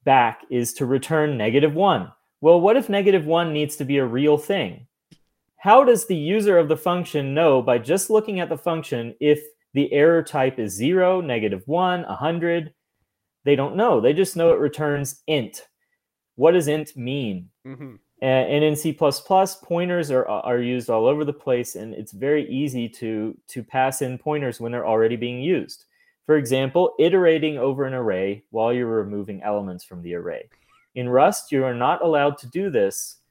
back 0.03 0.41
is 0.49 0.73
to 0.73 0.85
return 0.85 1.37
negative 1.37 1.73
one. 1.73 2.11
Well, 2.41 2.59
what 2.59 2.75
if 2.75 2.89
negative 2.89 3.25
one 3.25 3.53
needs 3.53 3.77
to 3.77 3.85
be 3.85 3.97
a 3.97 4.05
real 4.05 4.37
thing? 4.37 4.87
How 5.63 5.85
does 5.85 6.05
the 6.05 6.15
user 6.17 6.57
of 6.57 6.67
the 6.67 6.75
function 6.75 7.33
know 7.33 7.61
by 7.61 7.77
just 7.77 8.09
looking 8.09 8.41
at 8.41 8.49
the 8.49 8.57
function 8.57 9.15
if 9.21 9.41
the 9.73 9.89
error 9.93 10.21
type 10.21 10.59
is 10.59 10.73
zero, 10.73 11.21
negative 11.21 11.63
one, 11.67 12.01
100? 12.01 12.73
They 13.45 13.55
don't 13.55 13.77
know. 13.77 14.01
They 14.01 14.11
just 14.11 14.35
know 14.35 14.51
it 14.51 14.59
returns 14.59 15.23
int. 15.27 15.69
What 16.35 16.51
does 16.51 16.67
int 16.67 16.97
mean? 16.97 17.49
Mm-hmm. 17.65 17.95
And, 18.21 18.51
and 18.51 18.63
in 18.65 18.75
C++, 18.75 18.91
pointers 18.91 20.11
are, 20.11 20.27
are 20.27 20.59
used 20.59 20.89
all 20.89 21.07
over 21.07 21.23
the 21.23 21.31
place, 21.31 21.75
and 21.75 21.93
it's 21.93 22.11
very 22.11 22.45
easy 22.49 22.89
to, 22.89 23.33
to 23.47 23.63
pass 23.63 24.01
in 24.01 24.17
pointers 24.17 24.59
when 24.59 24.73
they're 24.73 24.85
already 24.85 25.15
being 25.15 25.41
used. 25.41 25.85
For 26.25 26.35
example, 26.35 26.93
iterating 26.99 27.57
over 27.57 27.85
an 27.85 27.93
array 27.93 28.43
while 28.49 28.73
you're 28.73 28.87
removing 28.87 29.41
elements 29.43 29.85
from 29.85 30.01
the 30.01 30.15
array. 30.15 30.49
In 30.95 31.07
Rust, 31.07 31.53
you 31.53 31.63
are 31.63 31.73
not 31.73 32.03
allowed 32.03 32.37
to 32.39 32.49
do 32.49 32.69
this 32.69 33.21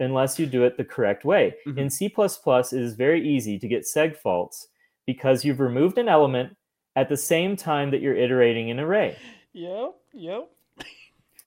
unless 0.00 0.38
you 0.38 0.46
do 0.46 0.64
it 0.64 0.76
the 0.76 0.84
correct 0.84 1.24
way. 1.24 1.54
Mhm. 1.66 1.78
In 1.78 1.90
C++, 1.90 2.06
it 2.06 2.72
is 2.72 2.94
very 2.94 3.26
easy 3.26 3.58
to 3.58 3.68
get 3.68 3.82
seg 3.82 4.16
faults 4.16 4.68
because 5.06 5.44
you've 5.44 5.60
removed 5.60 5.98
an 5.98 6.08
element 6.08 6.56
at 6.96 7.08
the 7.08 7.16
same 7.16 7.56
time 7.56 7.90
that 7.90 8.00
you're 8.00 8.16
iterating 8.16 8.70
an 8.70 8.80
array. 8.80 9.16
Yep, 9.52 9.94
yep. 10.12 10.50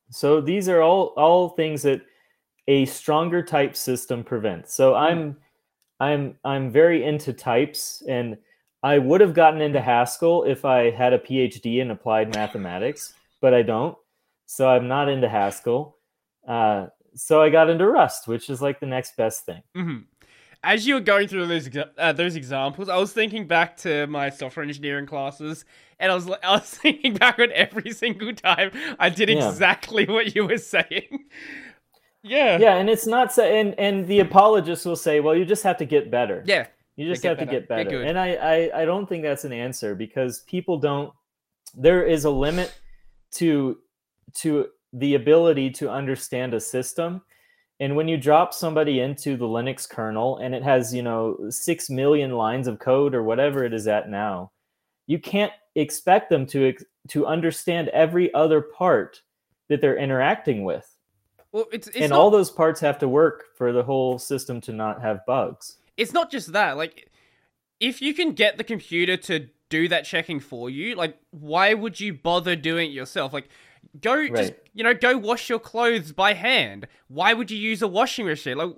So 0.09 0.41
these 0.41 0.69
are 0.69 0.81
all 0.81 1.07
all 1.17 1.49
things 1.49 1.81
that 1.83 2.01
a 2.67 2.85
stronger 2.85 3.41
type 3.41 3.75
system 3.75 4.23
prevents. 4.23 4.73
So 4.73 4.95
I'm 4.95 5.37
I'm 5.99 6.37
I'm 6.43 6.71
very 6.71 7.03
into 7.03 7.33
types 7.33 8.03
and 8.07 8.37
I 8.83 8.97
would 8.97 9.21
have 9.21 9.33
gotten 9.33 9.61
into 9.61 9.81
Haskell 9.81 10.43
if 10.43 10.65
I 10.65 10.91
had 10.91 11.13
a 11.13 11.19
PhD 11.19 11.79
in 11.79 11.91
applied 11.91 12.35
mathematics, 12.35 13.13
but 13.41 13.53
I 13.53 13.61
don't. 13.61 13.97
So 14.45 14.67
I'm 14.67 14.89
not 14.89 15.07
into 15.07 15.29
Haskell. 15.29 15.97
Uh, 16.45 16.87
so 17.15 17.41
I 17.41 17.49
got 17.49 17.69
into 17.69 17.87
Rust, 17.87 18.27
which 18.27 18.49
is 18.49 18.61
like 18.61 18.79
the 18.79 18.85
next 18.85 19.15
best 19.17 19.45
thing. 19.45 19.61
hmm 19.75 19.97
As 20.63 20.87
you 20.87 20.93
were 20.95 21.01
going 21.01 21.27
through 21.27 21.47
those 21.47 21.69
uh, 21.97 22.13
those 22.13 22.35
examples, 22.35 22.89
I 22.89 22.97
was 22.97 23.11
thinking 23.13 23.47
back 23.47 23.77
to 23.77 24.07
my 24.07 24.29
software 24.29 24.63
engineering 24.65 25.05
classes, 25.05 25.65
and 25.99 26.11
I 26.11 26.15
was 26.15 26.29
I 26.43 26.51
was 26.51 26.69
thinking 26.69 27.13
back 27.15 27.39
on 27.39 27.51
every 27.53 27.91
single 27.91 28.33
time 28.33 28.71
I 28.99 29.09
did 29.09 29.29
Yeah. 29.29 29.49
exactly 29.49 30.05
what 30.05 30.35
you 30.35 30.47
were 30.47 30.57
saying. 30.57 31.25
yeah, 32.23 32.57
Yeah, 32.57 32.75
and 32.75 32.89
it's 32.89 33.05
not 33.05 33.33
so 33.33 33.43
and 33.43 33.77
and 33.79 34.07
the 34.07 34.19
apologists 34.19 34.85
will 34.85 34.95
say, 34.95 35.19
well, 35.19 35.35
you 35.35 35.45
just 35.45 35.63
have 35.63 35.77
to 35.77 35.85
get 35.85 36.09
better. 36.09 36.43
yeah, 36.45 36.67
You 36.95 37.05
just 37.07 37.23
have 37.23 37.37
to 37.39 37.45
better. 37.45 37.59
get 37.59 37.67
Get 37.67 37.69
better. 37.69 37.89
good. 37.89 38.07
and 38.07 38.17
I, 38.17 38.33
I 38.35 38.81
I 38.81 38.85
don't 38.85 39.07
think 39.07 39.23
that's 39.23 39.43
an 39.43 39.53
answer 39.53 39.95
because 39.95 40.41
people 40.47 40.77
don't 40.77 41.11
there 41.75 42.03
is 42.03 42.23
a 42.25 42.29
limit 42.29 42.73
to 43.31 43.79
to 44.35 44.67
the 44.93 45.15
ability 45.15 45.71
to 45.71 45.89
understand 45.89 46.53
a 46.53 46.59
system. 46.59 47.21
And 47.79 47.95
when 47.95 48.07
you 48.07 48.17
drop 48.17 48.53
somebody 48.53 48.99
into 48.99 49.35
the 49.35 49.47
Linux 49.47 49.89
kernel 49.89 50.37
and 50.37 50.53
it 50.53 50.63
has, 50.63 50.93
you 50.93 51.01
know, 51.01 51.37
6 51.49 51.89
million 51.89 52.31
lines 52.31 52.67
of 52.67 52.79
code 52.79 53.15
or 53.15 53.23
whatever 53.23 53.65
it 53.65 53.73
is 53.73 53.87
at 53.87 54.09
now, 54.09 54.51
you 55.07 55.19
can't 55.19 55.51
expect 55.75 56.29
them 56.29 56.45
to 56.47 56.73
to 57.09 57.25
understand 57.25 57.89
every 57.89 58.33
other 58.33 58.61
part 58.61 59.21
that 59.67 59.81
they're 59.81 59.97
interacting 59.97 60.63
with. 60.63 60.89
Well, 61.51 61.65
it's 61.73 61.87
it's 61.87 61.97
and 61.97 62.09
not 62.11 62.19
all 62.19 62.29
those 62.31 62.51
parts 62.51 62.79
have 62.81 62.99
to 62.99 63.07
work 63.07 63.45
for 63.57 63.73
the 63.73 63.83
whole 63.83 64.17
system 64.17 64.61
to 64.61 64.71
not 64.73 65.01
have 65.01 65.25
bugs. 65.25 65.77
it's 65.97 66.13
not 66.13 66.31
just 66.31 66.53
that. 66.53 66.77
Like, 66.77 67.11
if 67.79 68.01
you 68.01 68.13
can 68.13 68.33
get 68.33 68.57
the 68.57 68.63
computer 68.63 69.17
to 69.17 69.49
do 69.69 69.87
that 69.89 70.05
checking 70.05 70.39
for 70.39 70.69
you, 70.69 70.95
like, 70.95 71.17
why 71.31 71.73
would 71.73 71.99
you 71.99 72.13
bother 72.13 72.55
doing 72.55 72.91
it 72.91 72.93
yourself? 72.93 73.33
Like, 73.33 73.49
go 74.01 74.27
just 74.27 74.53
you 74.73 74.83
know 74.83 74.93
go 74.93 75.17
wash 75.17 75.49
your 75.49 75.59
clothes 75.59 76.11
by 76.11 76.33
hand. 76.33 76.87
Why 77.07 77.33
would 77.33 77.51
you 77.51 77.57
use 77.57 77.81
a 77.81 77.87
washing 77.87 78.25
machine? 78.25 78.57
Like, 78.57 78.71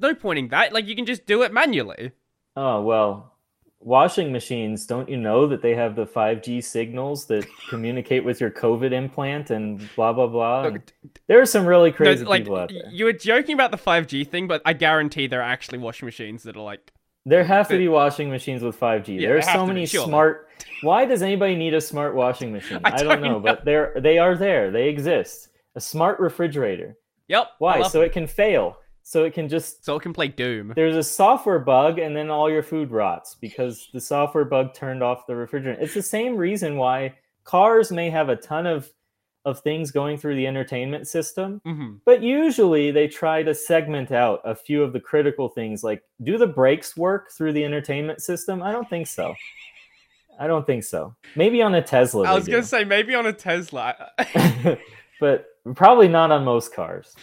no 0.00 0.14
pointing 0.14 0.48
that. 0.48 0.72
Like, 0.72 0.86
you 0.86 0.94
can 0.94 1.04
just 1.06 1.26
do 1.26 1.42
it 1.42 1.52
manually. 1.52 2.12
Oh, 2.56 2.80
well, 2.82 3.34
washing 3.80 4.30
machines, 4.32 4.86
don't 4.86 5.08
you 5.08 5.16
know 5.16 5.46
that 5.48 5.62
they 5.62 5.74
have 5.74 5.96
the 5.96 6.06
5G 6.06 6.62
signals 6.62 7.26
that 7.26 7.44
communicate 7.68 8.24
with 8.24 8.40
your 8.40 8.50
COVID 8.50 8.92
implant 8.92 9.50
and 9.50 9.78
blah, 9.96 10.12
blah, 10.12 10.28
blah? 10.28 10.68
Look, 10.68 10.92
there 11.26 11.40
are 11.40 11.46
some 11.46 11.66
really 11.66 11.90
No, 11.90 11.96
crazy 11.96 12.24
like 12.24 12.44
people 12.44 12.56
out 12.56 12.70
there. 12.70 12.88
you 12.90 13.04
were 13.04 13.12
joking 13.12 13.54
about 13.54 13.72
the 13.72 13.76
5G 13.76 14.28
thing, 14.28 14.46
but 14.46 14.62
I 14.64 14.72
guarantee 14.72 15.26
there 15.26 15.40
are 15.40 15.50
actually 15.50 15.78
washing 15.78 16.06
machines 16.06 16.44
that 16.44 16.56
are 16.56 16.62
like 16.62 16.92
There 17.26 17.44
have 17.44 17.68
to 17.68 17.78
be 17.78 17.88
washing 17.88 18.28
machines 18.30 18.62
with 18.62 18.78
5G. 18.78 19.20
Yeah, 19.20 19.28
there 19.28 19.38
are 19.38 19.42
so 19.42 19.66
many 19.66 19.86
smart. 19.86 20.48
Why 20.82 21.06
does 21.06 21.22
anybody 21.22 21.56
need 21.56 21.72
a 21.72 21.80
smart 21.80 22.14
washing 22.14 22.52
machine? 22.52 22.80
I 22.84 22.92
I, 22.92 22.96
don't 22.98 23.08
don't 23.08 23.22
know, 23.22 23.32
know. 23.32 23.40
but 23.40 23.64
they're 23.64 23.94
they 23.98 24.18
are 24.18 24.36
there. 24.36 24.70
They 24.70 24.88
exist. 24.88 25.48
A 25.74 25.80
smart 25.80 26.20
refrigerator. 26.20 26.96
Yep. 27.28 27.48
Why? 27.58 27.82
So 27.88 28.02
it. 28.02 28.06
it 28.06 28.12
can 28.12 28.26
fail. 28.26 28.76
So 29.02 29.24
it 29.24 29.34
can 29.34 29.48
just 29.48 29.84
so 29.84 29.96
it 29.96 30.02
can 30.02 30.12
play 30.14 30.28
Doom. 30.28 30.72
there's 30.74 30.96
a 30.96 31.02
software 31.02 31.58
bug 31.58 31.98
and 31.98 32.16
then 32.16 32.30
all 32.30 32.50
your 32.50 32.62
food 32.62 32.90
rots 32.90 33.36
because 33.38 33.88
the 33.92 34.00
software 34.00 34.46
bug 34.46 34.74
turned 34.74 35.02
off 35.02 35.26
the 35.26 35.34
refrigerant. 35.34 35.76
It's 35.80 35.92
the 35.94 36.02
same 36.02 36.36
reason 36.36 36.76
why 36.76 37.14
cars 37.44 37.92
may 37.92 38.08
have 38.08 38.30
a 38.30 38.36
ton 38.36 38.66
of 38.66 38.90
of 39.44 39.60
things 39.60 39.90
going 39.90 40.16
through 40.16 40.36
the 40.36 40.46
entertainment 40.46 41.06
system, 41.06 41.60
hmm 41.64 41.94
but 42.04 42.22
usually 42.22 42.90
they 42.90 43.06
try 43.08 43.42
to 43.42 43.54
segment 43.54 44.10
out 44.12 44.40
a 44.44 44.54
few 44.54 44.82
of 44.82 44.92
the 44.92 45.00
critical 45.00 45.48
things 45.48 45.84
like 45.84 46.02
do 46.22 46.38
the 46.38 46.46
brakes 46.46 46.96
work 46.96 47.30
through 47.30 47.52
the 47.52 47.64
entertainment 47.64 48.22
system? 48.22 48.62
I 48.62 48.72
don't 48.72 48.88
think 48.88 49.06
so. 49.06 49.34
I 50.38 50.46
don't 50.46 50.66
think 50.66 50.84
so. 50.84 51.14
Maybe 51.36 51.62
on 51.62 51.74
a 51.74 51.82
Tesla. 51.82 52.28
I 52.28 52.34
was 52.34 52.48
gonna 52.48 52.62
say 52.62 52.84
maybe 52.84 53.14
on 53.14 53.26
a 53.26 53.32
Tesla. 53.32 54.10
but 55.20 55.46
probably 55.74 56.08
not 56.08 56.30
on 56.30 56.44
most 56.44 56.74
cars. 56.74 57.14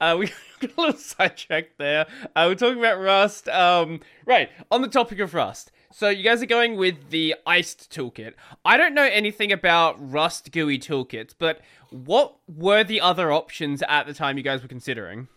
uh, 0.00 0.16
we 0.18 0.26
got 0.60 0.76
a 0.76 0.80
little 0.80 0.98
sidetracked 0.98 1.78
there. 1.78 2.06
Uh, 2.36 2.46
we're 2.48 2.54
talking 2.54 2.78
about 2.78 3.00
Rust. 3.00 3.48
Um, 3.48 4.00
right 4.26 4.50
on 4.70 4.82
the 4.82 4.88
topic 4.88 5.18
of 5.18 5.34
Rust. 5.34 5.70
So 5.96 6.08
you 6.08 6.24
guys 6.24 6.42
are 6.42 6.46
going 6.46 6.76
with 6.76 7.10
the 7.10 7.36
Iced 7.46 7.88
toolkit. 7.92 8.34
I 8.64 8.76
don't 8.76 8.94
know 8.94 9.04
anything 9.04 9.52
about 9.52 9.94
Rust 9.98 10.50
GUI 10.50 10.76
toolkits, 10.76 11.34
but 11.38 11.60
what 11.90 12.34
were 12.48 12.82
the 12.82 13.00
other 13.00 13.30
options 13.30 13.80
at 13.88 14.06
the 14.08 14.12
time 14.12 14.36
you 14.36 14.42
guys 14.42 14.60
were 14.60 14.68
considering? 14.68 15.28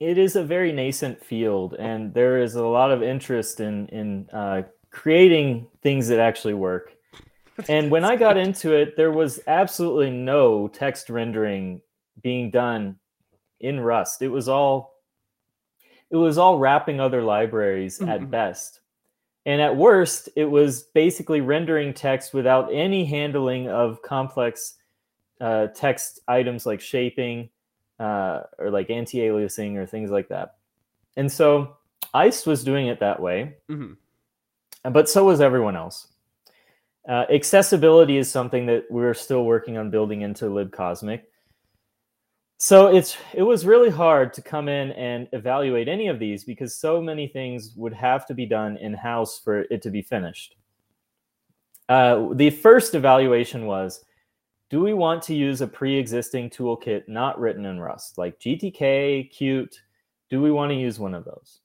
it 0.00 0.16
is 0.16 0.36
a 0.36 0.44
very 0.44 0.72
nascent 0.72 1.24
field 1.24 1.74
and 1.74 2.14
there 2.14 2.40
is 2.40 2.54
a 2.54 2.64
lot 2.64 2.90
of 2.90 3.02
interest 3.02 3.60
in 3.60 3.88
in 3.88 4.28
uh, 4.32 4.62
creating 4.90 5.66
things 5.82 6.08
that 6.08 6.20
actually 6.20 6.54
work 6.54 6.92
and 7.68 7.90
when 7.90 8.04
i 8.04 8.16
got 8.16 8.36
into 8.36 8.72
it 8.74 8.96
there 8.96 9.12
was 9.12 9.40
absolutely 9.46 10.10
no 10.10 10.68
text 10.68 11.10
rendering 11.10 11.80
being 12.22 12.50
done 12.50 12.96
in 13.60 13.80
rust 13.80 14.22
it 14.22 14.28
was 14.28 14.48
all 14.48 14.94
it 16.10 16.16
was 16.16 16.38
all 16.38 16.58
wrapping 16.58 17.00
other 17.00 17.22
libraries 17.22 18.00
at 18.00 18.30
best 18.30 18.80
and 19.48 19.62
at 19.62 19.74
worst 19.74 20.28
it 20.36 20.44
was 20.44 20.82
basically 20.82 21.40
rendering 21.40 21.94
text 21.94 22.34
without 22.34 22.68
any 22.70 23.02
handling 23.06 23.66
of 23.66 24.02
complex 24.02 24.74
uh, 25.40 25.68
text 25.68 26.20
items 26.28 26.66
like 26.66 26.82
shaping 26.82 27.48
uh, 27.98 28.42
or 28.58 28.70
like 28.70 28.90
anti-aliasing 28.90 29.76
or 29.76 29.86
things 29.86 30.10
like 30.10 30.28
that. 30.28 30.56
And 31.16 31.32
so 31.32 31.78
Iced 32.12 32.46
was 32.46 32.62
doing 32.62 32.88
it 32.88 33.00
that 33.00 33.20
way, 33.20 33.56
hmm 33.66 33.94
but 34.84 35.08
so 35.08 35.24
was 35.24 35.40
everyone 35.40 35.76
else. 35.76 36.08
Uh, 37.08 37.24
accessibility 37.30 38.18
is 38.18 38.30
something 38.30 38.66
that 38.66 38.84
we're 38.90 39.14
still 39.14 39.44
working 39.44 39.78
on 39.78 39.90
building 39.90 40.20
into 40.20 40.44
libcosmic. 40.44 41.22
So 42.60 42.88
it's 42.88 43.16
it 43.34 43.42
was 43.42 43.64
really 43.64 43.88
hard 43.88 44.32
to 44.34 44.42
come 44.42 44.68
in 44.68 44.90
and 44.92 45.28
evaluate 45.32 45.86
any 45.86 46.08
of 46.08 46.18
these 46.18 46.42
because 46.42 46.76
so 46.76 47.00
many 47.00 47.28
things 47.28 47.72
would 47.76 47.92
have 47.92 48.26
to 48.26 48.34
be 48.34 48.46
done 48.46 48.76
in 48.78 48.94
house 48.94 49.38
for 49.38 49.60
it 49.70 49.80
to 49.82 49.90
be 49.90 50.02
finished. 50.02 50.56
Uh, 51.88 52.34
the 52.34 52.50
first 52.50 52.96
evaluation 52.96 53.66
was 53.66 54.04
do 54.70 54.80
we 54.80 54.92
want 54.92 55.22
to 55.22 55.34
use 55.34 55.60
a 55.60 55.66
pre-existing 55.68 56.50
toolkit 56.50 57.08
not 57.08 57.38
written 57.40 57.64
in 57.64 57.80
Rust, 57.80 58.18
like 58.18 58.38
GTK, 58.40 59.32
Qt? 59.32 59.74
Do 60.28 60.42
we 60.42 60.50
want 60.50 60.70
to 60.70 60.76
use 60.76 60.98
one 60.98 61.14
of 61.14 61.24
those? 61.24 61.60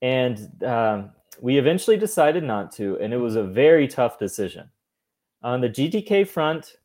And 0.00 0.62
um, 0.62 1.10
we 1.42 1.58
eventually 1.58 1.98
decided 1.98 2.42
not 2.42 2.72
to, 2.76 2.96
and 3.00 3.12
it 3.12 3.18
was 3.18 3.36
a 3.36 3.42
very 3.42 3.86
tough 3.86 4.18
decision. 4.18 4.70
On 5.42 5.60
the 5.60 5.68
GTK 5.68 6.26
front, 6.26 6.76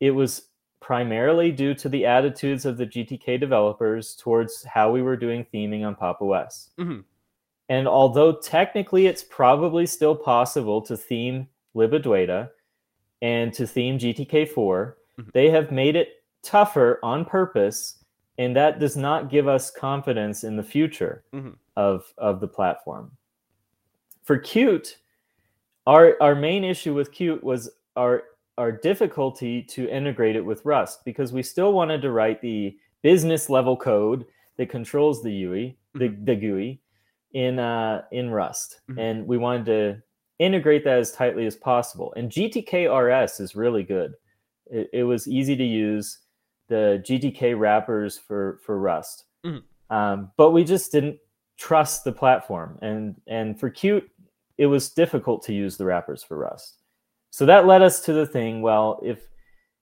it 0.00 0.10
was 0.10 0.48
primarily 0.84 1.50
due 1.50 1.72
to 1.72 1.88
the 1.88 2.04
attitudes 2.04 2.66
of 2.66 2.76
the 2.76 2.84
GTK 2.84 3.40
developers 3.40 4.14
towards 4.14 4.62
how 4.64 4.90
we 4.90 5.00
were 5.00 5.16
doing 5.16 5.46
theming 5.52 5.82
on 5.82 5.94
Pop 5.94 6.20
OS. 6.20 6.72
hmm 6.76 7.00
And 7.70 7.88
although 7.88 8.32
technically 8.36 9.06
it's 9.06 9.24
probably 9.24 9.86
still 9.86 10.14
possible 10.14 10.82
to 10.82 10.94
theme 10.94 11.48
libadwaita 11.74 12.50
and 13.22 13.50
to 13.54 13.66
theme 13.66 13.98
GTK4, 13.98 14.96
Mhm. 15.18 15.32
they 15.32 15.48
have 15.48 15.72
made 15.72 15.96
it 15.96 16.08
tougher 16.42 16.98
on 17.02 17.24
purpose, 17.24 18.04
and 18.36 18.54
that 18.54 18.78
does 18.78 18.94
not 18.96 19.30
give 19.30 19.48
us 19.48 19.70
confidence 19.70 20.44
in 20.44 20.56
the 20.56 20.62
future 20.62 21.24
Mhm. 21.32 21.56
of, 21.76 22.12
of 22.18 22.40
the 22.40 22.48
platform. 22.48 23.12
For 24.22 24.38
Qt, 24.38 24.96
our, 25.86 26.18
our 26.20 26.34
main 26.34 26.62
issue 26.62 26.92
with 26.92 27.10
Qt 27.10 27.42
was 27.42 27.70
our 27.96 28.24
our 28.58 28.70
difficulty 28.72 29.62
to 29.62 29.88
integrate 29.88 30.36
it 30.36 30.44
with 30.44 30.64
Rust 30.64 31.04
because 31.04 31.32
we 31.32 31.42
still 31.42 31.72
wanted 31.72 32.02
to 32.02 32.10
write 32.12 32.40
the 32.40 32.76
business 33.02 33.50
level 33.50 33.76
code 33.76 34.24
that 34.56 34.68
controls 34.70 35.22
the 35.22 35.42
UI, 35.44 35.76
the, 35.94 36.08
the 36.22 36.36
GUI 36.36 36.80
in 37.32 37.58
uh, 37.58 38.02
in 38.12 38.30
Rust, 38.30 38.80
Mhm. 38.88 38.98
and 39.00 39.26
we 39.26 39.36
wanted 39.38 39.66
to 39.66 40.02
integrate 40.38 40.84
that 40.84 40.98
as 40.98 41.12
tightly 41.12 41.46
as 41.46 41.56
possible. 41.56 42.12
And 42.16 42.30
GTK 42.30 42.86
RS 42.88 43.40
is 43.40 43.56
really 43.56 43.82
good. 43.82 44.14
It, 44.66 44.88
it 44.92 45.04
was 45.04 45.26
easy 45.28 45.56
to 45.56 45.64
use. 45.64 46.18
the 46.68 47.02
GTK 47.06 47.54
wrappers 47.58 48.16
for 48.16 48.58
for 48.64 48.78
Rust. 48.78 49.26
Mhm. 49.44 49.62
Um, 49.90 50.30
but 50.38 50.52
we 50.52 50.64
just 50.64 50.90
didn't 50.92 51.18
trust 51.58 52.04
the 52.04 52.12
platform, 52.12 52.78
and 52.80 53.20
and 53.26 53.60
for 53.60 53.68
Qt, 53.70 54.08
it 54.56 54.66
was 54.66 54.88
difficult 54.90 55.42
to 55.42 55.52
use 55.52 55.76
the 55.76 55.84
wrappers 55.84 56.22
for 56.22 56.38
Rust. 56.38 56.82
So 57.34 57.46
that 57.46 57.66
led 57.66 57.82
us 57.82 57.98
to 58.02 58.12
the 58.12 58.26
thing. 58.28 58.62
Well, 58.62 59.00
if 59.02 59.26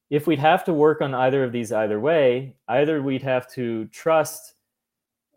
if 0.08 0.26
we'd 0.26 0.38
have 0.38 0.64
to 0.64 0.72
work 0.72 1.02
on 1.02 1.12
either 1.12 1.44
of 1.44 1.52
these 1.52 1.70
either 1.70 2.00
way, 2.00 2.56
either 2.68 3.02
we'd 3.02 3.20
have 3.20 3.46
to 3.52 3.84
trust, 3.88 4.54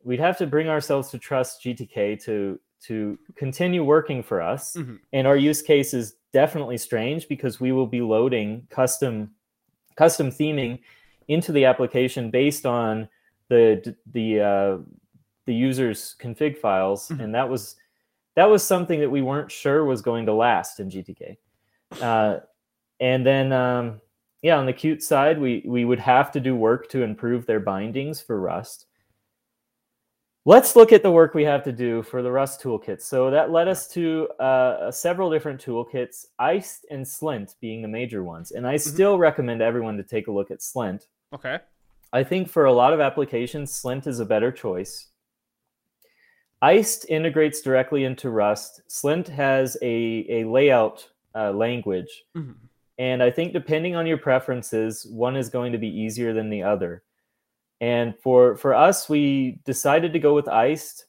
we'd 0.01 0.21
have 0.21 0.37
to 0.37 0.47
bring 0.47 0.69
ourselves 0.69 1.09
to 1.09 1.19
trust 1.19 1.61
GTK 1.61 2.15
to 2.23 2.57
to 2.83 3.19
continue 3.35 3.83
working 3.83 4.23
for 4.23 4.41
us. 4.41 4.77
Mhm. 4.77 4.99
And 5.11 5.27
our 5.27 5.35
use 5.35 5.61
case 5.61 5.93
is 5.93 6.15
definitely 6.31 6.77
strange 6.77 7.27
because 7.27 7.59
we 7.59 7.73
will 7.73 7.87
be 7.87 7.99
loading 7.99 8.65
custom 8.69 9.35
custom 9.97 10.29
theming 10.29 10.79
into 11.27 11.51
the 11.51 11.65
application 11.65 12.31
based 12.31 12.65
on 12.65 13.09
the 13.49 13.93
the 14.13 14.39
uh, 14.39 14.77
the 15.47 15.53
user's 15.53 16.15
config 16.17 16.57
files, 16.59 17.09
Mhm. 17.09 17.19
and 17.25 17.35
that 17.35 17.49
was 17.49 17.75
that 18.35 18.49
was 18.49 18.63
something 18.63 19.01
that 19.01 19.09
we 19.11 19.21
weren't 19.21 19.51
sure 19.51 19.83
was 19.83 20.01
going 20.01 20.25
to 20.27 20.33
last 20.33 20.79
in 20.79 20.89
GTK. 20.89 21.37
Uh, 22.01 22.39
and 22.99 23.25
then 23.25 23.51
um, 23.51 24.01
yeah, 24.41 24.57
on 24.57 24.65
the 24.65 24.73
Qt 24.73 25.01
side, 25.01 25.39
we 25.39 25.63
we 25.65 25.85
would 25.85 25.99
have 25.99 26.31
to 26.33 26.39
do 26.39 26.55
work 26.55 26.89
to 26.89 27.03
improve 27.03 27.45
their 27.45 27.59
bindings 27.59 28.21
for 28.21 28.39
Rust. 28.39 28.85
Let's 30.47 30.75
look 30.75 30.93
at 30.93 31.01
the 31.01 31.09
work 31.09 31.33
we 31.33 31.43
have 31.45 31.63
to 31.63 31.71
do 31.71 32.03
for 32.03 32.21
the 32.21 32.31
Rust 32.31 32.61
toolkits. 32.61 33.01
So 33.01 33.31
that 33.31 33.49
led 33.49 33.67
us 33.67 33.87
to 33.89 34.27
uh, 34.39 34.91
several 34.91 35.31
different 35.31 35.59
toolkits, 35.59 36.27
Iced 36.37 36.85
and 36.91 37.03
Slint 37.03 37.55
being 37.59 37.81
the 37.81 37.87
major 37.87 38.23
ones. 38.23 38.51
And 38.51 38.67
I 38.67 38.77
still 38.77 39.17
recommend 39.17 39.63
everyone 39.63 39.97
to 39.97 40.03
take 40.03 40.27
a 40.27 40.31
look 40.31 40.51
at 40.51 40.59
Slint. 40.59 41.07
Okay. 41.33 41.57
I 42.13 42.23
think 42.23 42.47
for 42.47 42.65
a 42.65 42.71
lot 42.71 42.93
of 42.93 42.99
applications, 42.99 43.71
Slint 43.71 44.05
is 44.05 44.19
a 44.19 44.25
better 44.25 44.51
choice. 44.51 45.07
Iced 46.61 47.09
integrates 47.09 47.61
directly 47.61 48.03
into 48.03 48.29
Rust. 48.29 48.83
Slint 48.87 49.27
has 49.27 49.75
a, 49.81 50.27
a 50.29 50.43
layout 50.43 51.09
uh, 51.35 51.51
language. 51.51 52.23
Mhm. 52.35 52.55
And 52.97 53.21
I 53.21 53.29
think 53.29 53.51
depending 53.51 53.95
on 53.95 54.07
your 54.07 54.17
preferences, 54.17 55.05
one 55.05 55.35
is 55.35 55.49
going 55.49 55.73
to 55.73 55.77
be 55.77 55.89
easier 55.89 56.31
than 56.33 56.49
the 56.49 56.63
other. 56.63 57.03
And 57.81 58.17
for 58.19 58.55
for 58.55 58.73
us, 58.73 59.09
we 59.09 59.59
decided 59.65 60.13
to 60.13 60.19
go 60.19 60.33
with 60.33 60.47
Iced. 60.47 61.05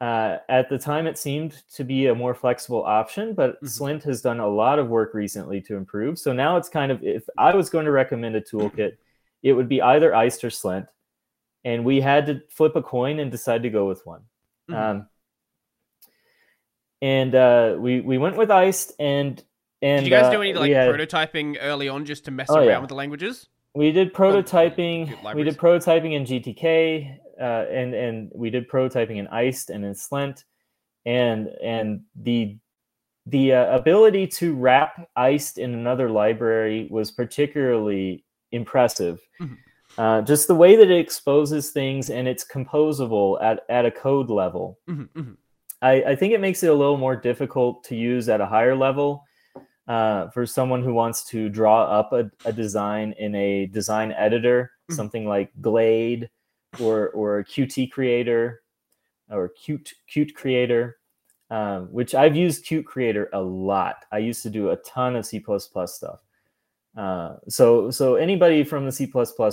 Uh, 0.00 0.38
at 0.48 0.68
the 0.68 0.78
time, 0.78 1.08
it 1.08 1.18
seemed 1.18 1.60
to 1.74 1.82
be 1.82 2.06
a 2.06 2.14
more 2.14 2.34
flexible 2.34 2.84
option, 2.84 3.34
but 3.34 3.60
Mhm. 3.60 3.66
Slint 3.66 4.02
has 4.04 4.22
done 4.22 4.38
a 4.38 4.46
lot 4.46 4.78
of 4.78 4.88
work 4.88 5.12
recently 5.12 5.60
to 5.62 5.74
improve. 5.74 6.20
So 6.20 6.32
now 6.32 6.56
it's 6.56 6.68
kind 6.68 6.92
of 6.92 7.02
if 7.02 7.28
I 7.36 7.52
was 7.56 7.68
going 7.68 7.84
to 7.86 7.90
recommend 7.90 8.36
a 8.36 8.40
toolkit, 8.40 8.96
it 9.42 9.54
would 9.54 9.68
be 9.68 9.82
either 9.82 10.14
Iced 10.14 10.44
or 10.44 10.50
Slint. 10.50 10.86
And 11.64 11.84
we 11.84 12.00
had 12.00 12.26
to 12.26 12.42
flip 12.48 12.76
a 12.76 12.82
coin 12.82 13.18
and 13.18 13.32
decide 13.32 13.64
to 13.64 13.70
go 13.70 13.88
with 13.88 14.06
one. 14.06 14.22
Mhm. 14.70 14.74
Um, 14.76 15.08
and 17.02 17.34
uh, 17.34 17.76
we 17.78 18.00
we 18.00 18.18
went 18.18 18.36
with 18.36 18.50
Iced 18.52 18.92
and 19.00 19.42
and 19.82 20.04
Did 20.04 20.10
you 20.10 20.16
guys 20.16 20.26
uh, 20.26 20.30
do 20.32 20.42
any 20.42 20.54
like 20.54 20.72
had- 20.72 20.88
prototyping 20.94 21.56
early 21.60 21.88
on 21.88 22.04
just 22.04 22.24
to 22.26 22.30
mess 22.30 22.48
Oh, 22.50 22.56
around 22.56 22.66
yeah. 22.66 22.78
with 22.78 22.88
the 22.88 22.94
languages? 22.94 23.48
we 23.74 23.92
did 23.92 24.12
prototyping. 24.12 25.34
We 25.34 25.44
did 25.44 25.56
prototyping 25.56 26.14
in 26.14 26.24
GTK, 26.24 27.18
uh, 27.40 27.44
and 27.70 27.94
and 27.94 28.32
we 28.34 28.50
did 28.50 28.68
prototyping 28.68 29.16
in 29.18 29.28
Iced 29.28 29.70
and 29.70 29.84
in 29.84 29.92
Slint, 29.92 30.44
and 31.06 31.48
and 31.62 32.00
the 32.20 32.56
the 33.26 33.52
uh, 33.52 33.76
ability 33.76 34.26
to 34.26 34.54
wrap 34.54 35.08
Iced 35.14 35.58
in 35.58 35.74
another 35.74 36.10
library 36.10 36.88
was 36.90 37.10
particularly 37.10 38.24
impressive. 38.52 39.20
Mhm. 39.40 39.58
Uh, 39.98 40.22
just 40.22 40.48
the 40.48 40.54
way 40.54 40.76
that 40.76 40.90
it 40.90 40.98
exposes 40.98 41.70
things 41.70 42.08
and 42.08 42.26
it's 42.28 42.44
composable 42.46 43.36
at, 43.42 43.64
at 43.68 43.84
a 43.84 43.90
code 43.90 44.30
level. 44.30 44.78
Mhm, 44.88 45.08
mhm. 45.14 45.36
I, 45.82 46.02
I 46.12 46.16
think 46.16 46.32
it 46.32 46.40
makes 46.40 46.62
it 46.62 46.68
a 46.68 46.74
little 46.74 46.96
more 46.96 47.16
difficult 47.16 47.84
to 47.84 47.96
use 47.96 48.28
at 48.28 48.40
a 48.40 48.46
higher 48.46 48.74
level 48.76 49.24
uh, 49.88 50.28
for 50.30 50.46
someone 50.46 50.82
who 50.82 50.94
wants 50.94 51.24
to 51.24 51.48
draw 51.48 51.84
up 51.84 52.12
a, 52.12 52.30
a 52.44 52.52
design 52.52 53.14
in 53.18 53.34
a 53.34 53.66
design 53.66 54.12
editor, 54.12 54.70
Mhm. 54.90 54.94
something 54.94 55.26
like 55.26 55.50
Glade 55.60 56.30
or 56.80 57.10
or 57.10 57.42
Qt 57.44 57.90
Creator 57.90 58.62
or 59.30 59.48
Cute 59.50 59.94
Qt 60.10 60.34
Creator, 60.34 60.98
um, 61.50 61.92
which 61.92 62.14
I've 62.14 62.36
used 62.36 62.64
Cute 62.64 62.86
Creator 62.86 63.28
a 63.32 63.40
lot. 63.40 64.04
I 64.12 64.18
used 64.18 64.42
to 64.44 64.50
do 64.50 64.70
a 64.70 64.76
ton 64.76 65.16
of 65.16 65.26
C 65.26 65.42
stuff. 65.86 66.20
Uh, 66.96 67.36
so 67.48 67.90
so 67.90 68.16
anybody 68.16 68.64
from 68.64 68.84
the 68.84 68.92
C 68.92 69.10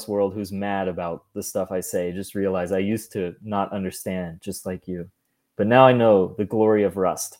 world 0.07 0.33
who's 0.33 0.51
mad 0.51 0.87
about 0.87 1.25
the 1.33 1.43
stuff 1.43 1.71
I 1.71 1.79
say, 1.81 2.11
just 2.11 2.35
realize 2.35 2.71
I 2.71 2.79
used 2.79 3.11
to 3.13 3.35
not 3.41 3.71
understand, 3.71 4.41
just 4.41 4.65
like 4.65 4.87
you 4.87 5.09
but 5.57 5.67
now 5.67 5.85
I 5.85 5.93
know 5.93 6.35
the 6.37 6.45
glory 6.45 6.83
of 6.83 6.97
Rust. 6.97 7.37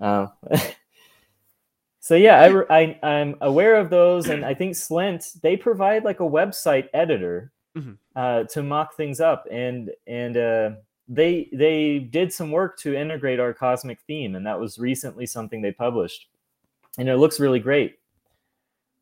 Um, 0.00 0.32
so 2.08 2.14
yeah, 2.14 2.64
I, 2.70 2.96
I 3.02 3.10
am 3.20 3.36
aware 3.42 3.74
of 3.74 3.90
those, 3.90 4.30
and 4.30 4.42
I 4.42 4.54
think 4.54 4.72
Slint 4.72 5.38
they 5.42 5.58
provide 5.58 6.04
like 6.04 6.20
a 6.20 6.22
website 6.22 6.88
editor 6.94 7.52
Mhm. 7.76 7.98
uh, 8.16 8.44
to 8.44 8.62
mock 8.62 8.96
things 8.96 9.20
up, 9.20 9.46
and 9.50 9.90
and 10.06 10.36
uh, 10.38 10.70
they 11.06 11.50
they 11.52 11.98
did 11.98 12.32
some 12.32 12.50
work 12.50 12.78
to 12.78 12.94
integrate 12.94 13.38
our 13.40 13.52
cosmic 13.52 14.00
theme, 14.06 14.36
and 14.36 14.46
that 14.46 14.58
was 14.58 14.78
recently 14.78 15.26
something 15.26 15.60
they 15.60 15.70
published, 15.70 16.28
and 16.96 17.10
it 17.10 17.18
looks 17.18 17.38
really 17.40 17.60
great. 17.60 17.98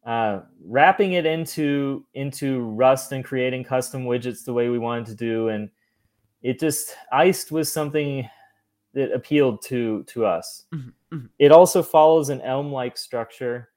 Uh, 0.04 0.40
wrapping 0.64 1.12
it 1.12 1.26
into 1.26 2.04
into 2.14 2.62
Rust 2.70 3.12
and 3.12 3.24
creating 3.24 3.62
custom 3.62 4.04
widgets 4.04 4.44
the 4.44 4.52
way 4.52 4.68
we 4.68 4.80
wanted 4.80 5.06
to 5.06 5.14
do, 5.14 5.48
and 5.50 5.70
it 6.42 6.58
just 6.58 6.96
iced 7.12 7.52
was 7.52 7.72
something 7.72 8.28
that 8.96 9.12
appealed 9.12 9.62
to 9.62 10.02
to 10.04 10.24
us 10.24 10.64
Mhm, 10.74 10.92
mhm. 11.12 11.28
it 11.38 11.52
also 11.52 11.82
follows 11.82 12.28
an 12.30 12.40
elm 12.40 12.72
like 12.72 12.96
structure 12.98 13.68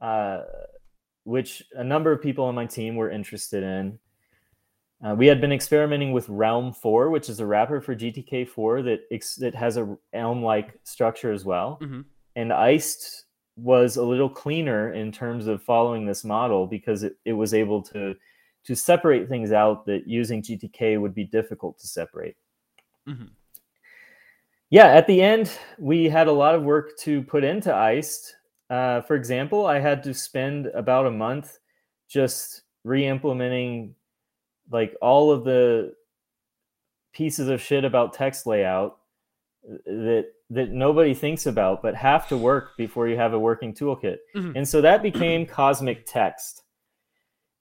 uh, 0.00 0.42
which 1.24 1.62
a 1.74 1.84
number 1.84 2.10
of 2.10 2.20
people 2.20 2.44
on 2.46 2.54
my 2.56 2.66
team 2.66 2.96
were 2.96 3.10
interested 3.10 3.62
in 3.62 3.98
uh, 5.04 5.14
we 5.16 5.26
had 5.26 5.40
been 5.40 5.52
experimenting 5.52 6.12
with 6.12 6.26
Relm 6.28 6.72
4 6.74 7.10
which 7.10 7.28
is 7.28 7.38
a 7.40 7.46
wrapper 7.46 7.80
for 7.80 7.94
gtk4 7.94 8.82
that 8.84 9.00
ex- 9.10 9.36
that 9.36 9.54
has 9.54 9.76
a 9.76 9.96
elm 10.12 10.42
like 10.42 10.78
structure 10.84 11.32
as 11.32 11.44
well 11.44 11.78
Mhm. 11.82 12.04
and 12.36 12.52
iced 12.52 13.26
was 13.56 13.98
a 13.98 14.02
little 14.02 14.30
cleaner 14.30 14.92
in 14.94 15.12
terms 15.12 15.46
of 15.46 15.62
following 15.62 16.06
this 16.06 16.24
model 16.24 16.66
because 16.66 17.02
it, 17.02 17.16
it 17.26 17.34
was 17.34 17.52
able 17.52 17.82
to 17.82 18.14
to 18.64 18.74
separate 18.74 19.28
things 19.28 19.50
out 19.52 19.84
that 19.86 20.06
using 20.06 20.40
GTK 20.40 20.96
would 21.00 21.14
be 21.14 21.24
difficult 21.24 21.78
to 21.80 21.86
separate. 21.88 22.36
Yeah, 24.72 24.86
at 24.86 25.06
the 25.06 25.20
end, 25.20 25.52
we 25.78 26.08
had 26.08 26.28
a 26.28 26.32
lot 26.32 26.54
of 26.54 26.62
work 26.62 26.96
to 27.00 27.20
put 27.24 27.44
into 27.44 27.74
Iced. 27.74 28.34
Uh, 28.70 29.02
for 29.02 29.16
example, 29.16 29.66
I 29.66 29.78
had 29.78 30.02
to 30.04 30.14
spend 30.14 30.68
about 30.68 31.06
a 31.06 31.10
month 31.10 31.58
just 32.08 32.62
re-implementing 32.82 33.94
like 34.70 34.96
all 35.02 35.30
of 35.30 35.44
the 35.44 35.92
pieces 37.12 37.50
of 37.50 37.60
shit 37.60 37.84
about 37.84 38.14
text 38.14 38.46
layout 38.46 38.96
uh, 39.70 39.76
that 39.84 40.26
that 40.48 40.70
nobody 40.70 41.12
thinks 41.12 41.44
about 41.44 41.82
but 41.82 41.94
have 41.94 42.26
to 42.28 42.38
work 42.38 42.74
before 42.78 43.08
you 43.08 43.16
have 43.18 43.34
a 43.34 43.38
working 43.38 43.74
toolkit. 43.74 44.16
Mhm. 44.34 44.56
And 44.56 44.66
so 44.66 44.80
that 44.80 45.02
became 45.02 45.44
Cosmic 45.46 46.06
Text. 46.06 46.62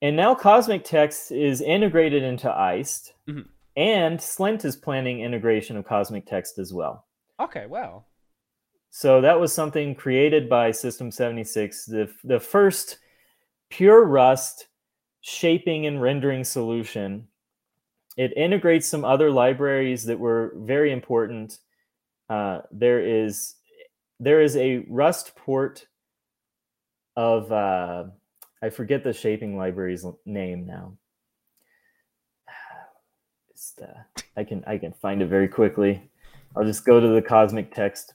And 0.01 0.15
now 0.15 0.33
Cosmic 0.33 0.85
Text 0.85 1.33
is 1.33 1.59
integrated 1.59 2.23
into 2.23 2.49
Iced, 2.49 3.13
Mhm. 3.27 3.47
And 3.75 4.19
Slint 4.19 4.65
is 4.65 4.75
planning 4.75 5.21
integration 5.21 5.77
of 5.77 5.85
Cosmic 5.85 6.25
Text 6.25 6.59
as 6.59 6.73
well. 6.73 7.05
Okay, 7.39 7.65
wow. 7.65 8.05
So 8.89 9.21
that 9.21 9.39
was 9.39 9.53
something 9.53 9.95
created 9.95 10.49
by 10.49 10.71
System 10.71 11.11
76, 11.11 11.85
the, 11.85 12.11
the 12.23 12.39
first 12.39 12.97
pure 13.69 14.05
Rust 14.05 14.67
shaping 15.21 15.85
and 15.85 16.01
rendering 16.01 16.43
solution. 16.43 17.27
It 18.17 18.33
integrates 18.35 18.87
some 18.87 19.05
other 19.05 19.31
libraries 19.31 20.03
that 20.05 20.19
were 20.19 20.53
very 20.57 20.91
important. 20.91 21.57
Uh, 22.29 22.59
there 22.71 22.99
is 22.99 23.55
there 24.19 24.41
is 24.41 24.55
a 24.55 24.85
Rust 24.89 25.35
port 25.35 25.87
of 27.15 27.51
uh, 27.51 28.03
I 28.61 28.69
forget 28.69 29.03
the 29.03 29.13
shaping 29.13 29.57
library's 29.57 30.05
name 30.25 30.65
now. 30.65 30.97
It's 33.71 33.79
the, 34.15 34.23
I 34.37 34.43
can 34.43 34.63
I 34.67 34.77
can 34.77 34.91
find 34.93 35.21
it 35.21 35.27
very 35.27 35.47
quickly. 35.47 36.09
I'll 36.55 36.65
just 36.65 36.85
go 36.85 36.99
to 36.99 37.07
the 37.07 37.21
Cosmic 37.21 37.73
Text 37.73 38.13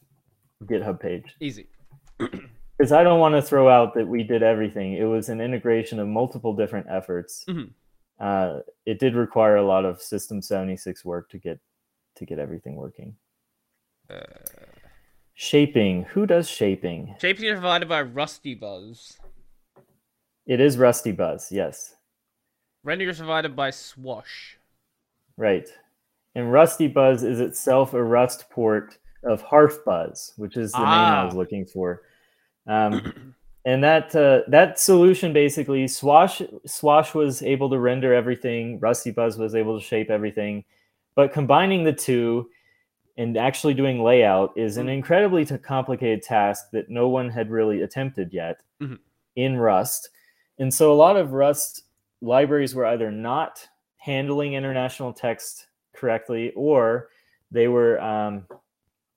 GitHub 0.64 1.00
page 1.00 1.34
Easy. 1.40 1.66
because 2.18 2.92
I 2.92 3.02
don't 3.02 3.20
want 3.20 3.34
to 3.34 3.42
throw 3.42 3.68
out 3.68 3.94
that 3.94 4.06
we 4.06 4.22
did 4.22 4.42
everything. 4.42 4.94
It 4.94 5.04
was 5.04 5.28
an 5.28 5.40
integration 5.40 5.98
of 5.98 6.08
multiple 6.08 6.54
different 6.54 6.86
efforts. 6.90 7.44
Mhm. 7.48 7.70
Uh, 8.18 8.60
it 8.86 8.98
did 8.98 9.14
require 9.14 9.56
a 9.56 9.62
lot 9.66 9.84
of 9.84 10.00
System 10.00 10.40
76 10.42 11.04
work 11.04 11.28
to 11.30 11.38
get 11.38 11.58
to 12.16 12.26
get 12.26 12.38
everything 12.38 12.76
working. 12.76 13.14
Uh, 14.10 14.20
Shaping. 15.34 16.04
Who 16.04 16.24
does 16.26 16.48
shaping? 16.48 17.14
shaping 17.20 17.44
is 17.44 17.52
provided 17.52 17.88
by 17.90 18.02
rustybuzz. 18.02 19.18
It 20.46 20.60
is 20.60 20.78
rustybuzz. 20.78 21.50
Yes. 21.50 21.94
Render 22.82 23.06
is 23.10 23.18
provided 23.18 23.54
by 23.54 23.70
Swash. 23.70 24.58
Right. 25.36 25.68
And 26.34 26.46
rustybuzz 26.48 27.22
is 27.24 27.40
itself 27.40 27.94
a 27.94 28.02
Rust 28.02 28.48
port 28.50 28.98
of 29.24 29.42
HarfBuzz, 29.42 30.32
which 30.38 30.56
is 30.56 30.72
the 30.72 30.78
name 30.78 30.86
I 30.88 31.24
was 31.24 31.34
Ah. 31.34 31.36
looking 31.36 31.64
for. 31.66 32.02
Um, 32.66 33.34
and 33.64 33.82
that 33.82 34.14
uh, 34.14 34.42
that 34.48 34.78
solution 34.78 35.32
basically 35.32 35.88
Swash 35.88 36.42
Swash 36.66 37.14
was 37.14 37.42
able 37.42 37.68
to 37.70 37.78
render 37.78 38.14
everything. 38.14 38.78
rustybuzz 38.80 39.38
was 39.38 39.54
able 39.54 39.78
to 39.78 39.84
shape 39.84 40.10
everything, 40.10 40.64
but 41.14 41.32
combining 41.32 41.84
the 41.84 41.92
two 41.92 42.48
and 43.18 43.36
actually 43.38 43.72
doing 43.72 44.02
layout 44.02 44.52
is 44.56 44.76
an 44.76 44.86
Mhm. 44.88 44.92
incredibly 44.94 45.44
t- 45.46 45.56
complicated 45.58 46.22
task 46.22 46.66
that 46.72 46.90
no 46.90 47.08
one 47.08 47.30
had 47.30 47.50
really 47.50 47.80
attempted 47.80 48.30
yet 48.32 48.60
Mhm. 48.82 48.98
in 49.36 49.56
Rust. 49.56 50.10
And 50.58 50.72
so 50.72 50.92
a 50.92 50.94
lot 50.94 51.16
of 51.16 51.32
Rust 51.32 51.84
libraries 52.20 52.74
were 52.74 52.84
either 52.84 53.10
not 53.10 53.66
handling 54.06 54.54
international 54.54 55.12
text 55.12 55.66
correctly 55.92 56.52
or 56.54 57.08
they 57.50 57.66
were 57.66 58.00
um, 58.00 58.46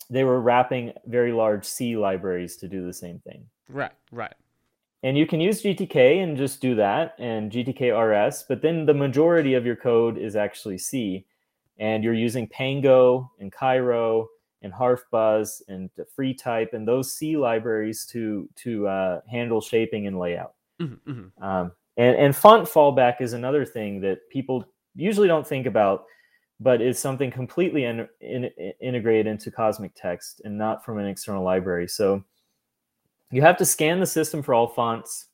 they 0.10 0.24
were 0.24 0.42
wrapping 0.42 0.92
very 1.06 1.32
large 1.32 1.64
C 1.64 1.96
libraries 1.96 2.58
to 2.58 2.68
do 2.68 2.84
the 2.84 2.94
same 2.94 3.20
thing. 3.20 3.46
Right, 3.70 3.92
right. 4.12 4.34
And 5.04 5.16
you 5.16 5.28
can 5.28 5.40
use 5.40 5.62
GTK 5.62 6.24
and 6.24 6.36
just 6.36 6.60
do 6.60 6.74
that 6.76 7.14
and 7.20 7.52
GTK 7.52 7.94
RS, 7.94 8.46
but 8.50 8.62
then 8.64 8.86
the 8.86 8.94
majority 8.94 9.54
of 9.54 9.66
your 9.66 9.76
code 9.76 10.18
is 10.18 10.36
actually 10.36 10.80
C. 10.80 11.26
And 11.78 12.04
you're 12.04 12.16
using 12.16 12.48
Pango 12.48 13.32
and 13.40 13.52
Cairo 13.52 14.28
and 14.64 14.74
Harfbuzz 14.74 15.62
and 15.70 15.90
FreeType 16.18 16.74
and 16.74 16.86
those 16.86 17.14
C 17.14 17.38
libraries 17.38 18.06
to 18.08 18.50
to 18.64 18.88
uh, 18.88 19.22
handle 19.30 19.62
shaping 19.62 20.08
and 20.08 20.18
layout. 20.18 20.56
Mhm, 20.82 21.00
mhm. 21.08 21.44
Um, 21.44 21.72
and, 21.96 22.16
and 22.16 22.36
font 22.36 22.68
fallback 22.68 23.22
is 23.22 23.34
another 23.34 23.66
thing 23.66 24.02
that 24.02 24.28
people 24.30 24.66
usually 25.00 25.28
don't 25.28 25.47
think 25.47 25.66
about, 25.66 26.06
but 26.60 26.82
is 26.82 27.00
something 27.00 27.32
completely 27.32 27.86
in, 27.86 28.08
in, 28.22 28.50
integrated 28.82 29.28
into 29.28 29.52
Cosmic 29.52 29.93
Text 29.95 30.41
and 30.43 30.58
not 30.58 30.84
from 30.84 30.97
an 30.97 31.08
external 31.08 31.43
library. 31.43 31.88
So 31.88 32.24
you 33.32 33.41
have 33.41 33.58
to 33.58 33.66
scan 33.66 34.00
the 34.00 34.06
system 34.06 34.41
for 34.41 34.54
all 34.54 34.68
fonts, 34.68 35.28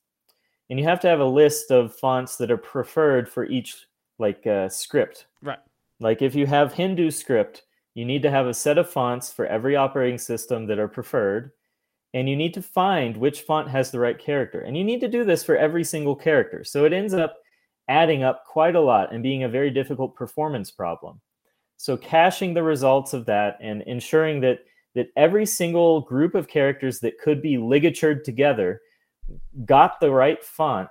and 0.69 0.79
you 0.79 0.85
have 0.85 0.99
to 1.01 1.07
have 1.07 1.19
a 1.19 1.25
list 1.25 1.71
of 1.71 1.95
fonts 1.95 2.37
that 2.37 2.51
are 2.51 2.57
preferred 2.57 3.29
for 3.29 3.45
each 3.45 3.87
like 4.19 4.45
uh, 4.45 4.69
script. 4.69 5.27
Right. 5.41 5.59
Like 5.99 6.21
if 6.21 6.35
you 6.35 6.45
have 6.45 6.73
Hindu 6.73 7.11
script, 7.11 7.63
you 7.93 8.05
need 8.05 8.21
to 8.23 8.31
have 8.31 8.47
a 8.47 8.53
set 8.53 8.77
of 8.77 8.89
fonts 8.89 9.31
for 9.31 9.45
every 9.45 9.75
operating 9.75 10.17
system 10.17 10.67
that 10.67 10.79
are 10.79 10.87
preferred, 10.87 11.51
and 12.13 12.29
you 12.29 12.35
need 12.35 12.53
to 12.53 12.61
find 12.61 13.15
which 13.15 13.41
font 13.41 13.69
has 13.69 13.91
the 13.91 13.99
right 13.99 14.19
character. 14.19 14.61
And 14.61 14.77
you 14.77 14.83
need 14.83 14.99
to 15.01 15.07
do 15.07 15.23
this 15.23 15.43
for 15.43 15.55
every 15.55 15.83
single 15.83 16.15
character. 16.15 16.63
So 16.63 16.85
it 16.85 16.93
ends 16.93 17.13
up 17.13 17.37
adding 17.87 18.23
up 18.23 18.45
quite 18.45 18.75
a 18.75 18.81
lot 18.81 19.13
and 19.13 19.21
being 19.23 19.43
a 19.43 19.49
very 19.49 19.69
difficult 19.69 20.15
performance 20.15 20.71
problem. 20.71 21.21
So 21.77 21.97
caching 21.97 22.53
the 22.53 22.63
results 22.63 23.13
of 23.13 23.25
that 23.25 23.57
and 23.61 23.81
ensuring 23.83 24.41
that 24.41 24.59
that 24.95 25.09
every 25.17 25.45
single 25.45 26.01
group 26.01 26.35
of 26.35 26.47
characters 26.47 26.99
that 27.01 27.19
could 27.19 27.41
be 27.41 27.57
ligatured 27.57 28.23
together 28.23 28.81
got 29.65 29.99
the 29.99 30.09
right 30.09 30.41
font 30.43 30.89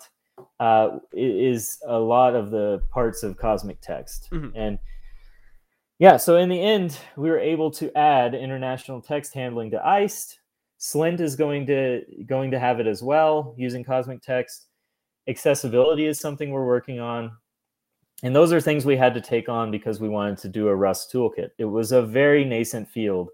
uh, 0.61 0.99
is 1.13 1.79
a 1.87 1.99
lot 1.99 2.35
of 2.35 2.51
the 2.51 2.83
parts 2.91 3.23
of 3.23 3.39
cosmic 3.39 3.81
text 3.81 4.29
Mhm. 4.31 4.53
and 4.55 4.79
yeah 5.99 6.17
so 6.17 6.37
in 6.37 6.49
the 6.49 6.61
end 6.61 6.99
we 7.17 7.31
were 7.31 7.39
able 7.39 7.71
to 7.71 7.97
add 7.97 8.35
international 8.35 9.01
text 9.01 9.33
handling 9.33 9.71
to 9.71 9.87
iced 9.87 10.41
slint 10.79 11.21
is 11.21 11.37
going 11.37 11.65
to 11.67 12.05
going 12.27 12.51
to 12.51 12.59
have 12.59 12.81
it 12.81 12.87
as 12.87 13.03
well 13.03 13.55
using 13.57 13.85
cosmic 13.85 14.21
text 14.21 14.67
accessibility 15.29 16.07
is 16.07 16.19
something 16.19 16.51
we're 16.51 16.67
working 16.67 17.01
on 17.01 17.33
and 18.23 18.35
those 18.35 18.53
are 18.53 18.61
things 18.61 18.87
we 18.87 18.97
had 18.97 19.15
to 19.15 19.21
take 19.21 19.49
on 19.49 19.71
because 19.71 20.01
we 20.01 20.09
wanted 20.09 20.39
to 20.39 20.49
do 20.49 20.69
a 20.69 20.75
rust 20.75 21.13
toolkit 21.13 21.51
it 21.59 21.65
was 21.65 21.93
a 21.93 22.03
very 22.03 22.45
nascent 22.45 22.89
field 22.89 23.31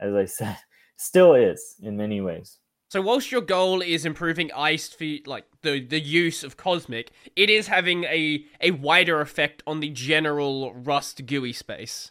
as 0.00 0.14
i 0.14 0.24
said 0.38 0.56
still 0.96 1.34
is 1.34 1.76
in 1.82 1.96
many 1.96 2.20
ways 2.20 2.58
So 2.90 3.00
whilst 3.00 3.30
your 3.30 3.40
goal 3.40 3.82
is 3.82 4.04
improving 4.04 4.50
iced 4.52 4.98
for 4.98 5.06
like 5.24 5.46
the 5.62 5.80
the 5.86 6.00
use 6.00 6.42
of 6.42 6.56
cosmic, 6.56 7.12
it 7.36 7.48
is 7.48 7.68
having 7.68 8.02
a 8.04 8.44
a 8.60 8.72
wider 8.72 9.20
effect 9.20 9.62
on 9.64 9.78
the 9.78 9.90
general 9.90 10.74
Rust 10.74 11.24
GUI 11.24 11.52
space. 11.52 12.10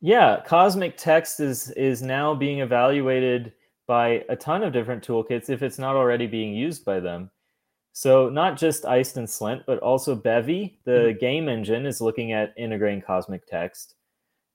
Yeah, 0.00 0.40
Cosmic 0.46 0.96
Text 0.96 1.40
is 1.40 1.70
is 1.72 2.02
now 2.02 2.34
being 2.34 2.60
evaluated 2.60 3.52
by 3.86 4.24
a 4.28 4.36
ton 4.36 4.62
of 4.62 4.72
different 4.72 5.06
toolkits 5.06 5.50
if 5.50 5.62
it's 5.62 5.78
not 5.78 5.96
already 5.96 6.26
being 6.26 6.54
used 6.54 6.84
by 6.84 7.00
them. 7.00 7.30
So 7.96 8.28
not 8.28 8.58
just 8.58 8.84
Iced 8.84 9.18
and 9.18 9.28
Slint, 9.28 9.62
but 9.66 9.78
also 9.78 10.16
Bevy, 10.16 10.80
the 10.84 11.16
game 11.20 11.48
engine, 11.48 11.86
is 11.86 12.00
looking 12.00 12.32
at 12.32 12.52
integrating 12.56 13.00
Cosmic 13.00 13.46
Text. 13.46 13.94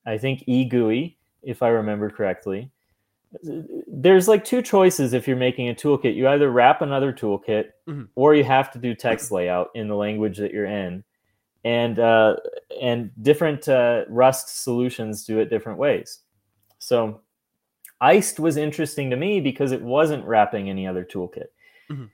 I 0.06 0.18
think 0.18 0.44
eGUI, 0.46 1.16
if 1.42 1.64
I 1.64 1.70
remember 1.70 2.10
correctly. 2.10 2.70
There's 3.88 4.28
like 4.28 4.44
two 4.44 4.62
choices 4.62 5.14
if 5.14 5.26
you're 5.26 5.38
making 5.38 5.70
a 5.70 5.74
toolkit. 5.74 6.16
You 6.16 6.28
either 6.28 6.52
wrap 6.52 6.82
another 6.82 7.14
toolkit, 7.14 7.70
Mhm. 7.88 8.10
or 8.16 8.36
you 8.36 8.44
have 8.44 8.72
to 8.72 8.80
do 8.80 8.94
text 8.94 9.32
layout 9.32 9.70
in 9.74 9.88
the 9.88 9.96
language 9.96 10.38
that 10.40 10.52
you're 10.52 10.66
in 10.66 11.04
and 11.64 11.98
uh, 12.00 12.36
and 12.82 13.10
different 13.22 13.70
uh, 13.70 14.04
Rust 14.10 14.64
solutions 14.64 15.26
do 15.26 15.40
it 15.40 15.50
different 15.50 15.80
ways. 15.80 16.20
So, 16.80 17.22
Iced 18.02 18.40
was 18.40 18.58
interesting 18.58 19.10
to 19.12 19.16
me 19.16 19.40
because 19.40 19.72
it 19.72 19.82
wasn't 19.82 20.26
wrapping 20.26 20.70
any 20.70 20.86
other 20.88 21.06
toolkit. 21.06 21.48
Mhm. 21.90 22.10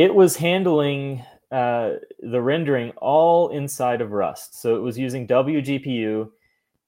It 0.00 0.14
was 0.14 0.34
handling 0.34 1.22
uh, 1.50 1.96
the 2.20 2.40
rendering 2.40 2.90
all 2.96 3.50
inside 3.50 4.00
of 4.00 4.12
Rust. 4.12 4.58
So 4.62 4.74
it 4.74 4.80
was 4.80 4.96
using 4.98 5.26
WGPU 5.26 6.30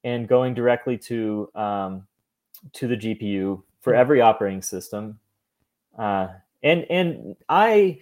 and 0.04 0.26
going 0.26 0.54
directly 0.54 0.96
to 1.10 1.50
um, 1.54 2.06
to 2.72 2.86
the 2.88 2.96
GPU 2.96 3.62
for 3.82 3.94
every 3.94 4.22
operating 4.22 4.62
system. 4.62 5.18
Uh, 5.98 6.28
and 6.62 6.86
and 6.88 7.36
I 7.50 8.00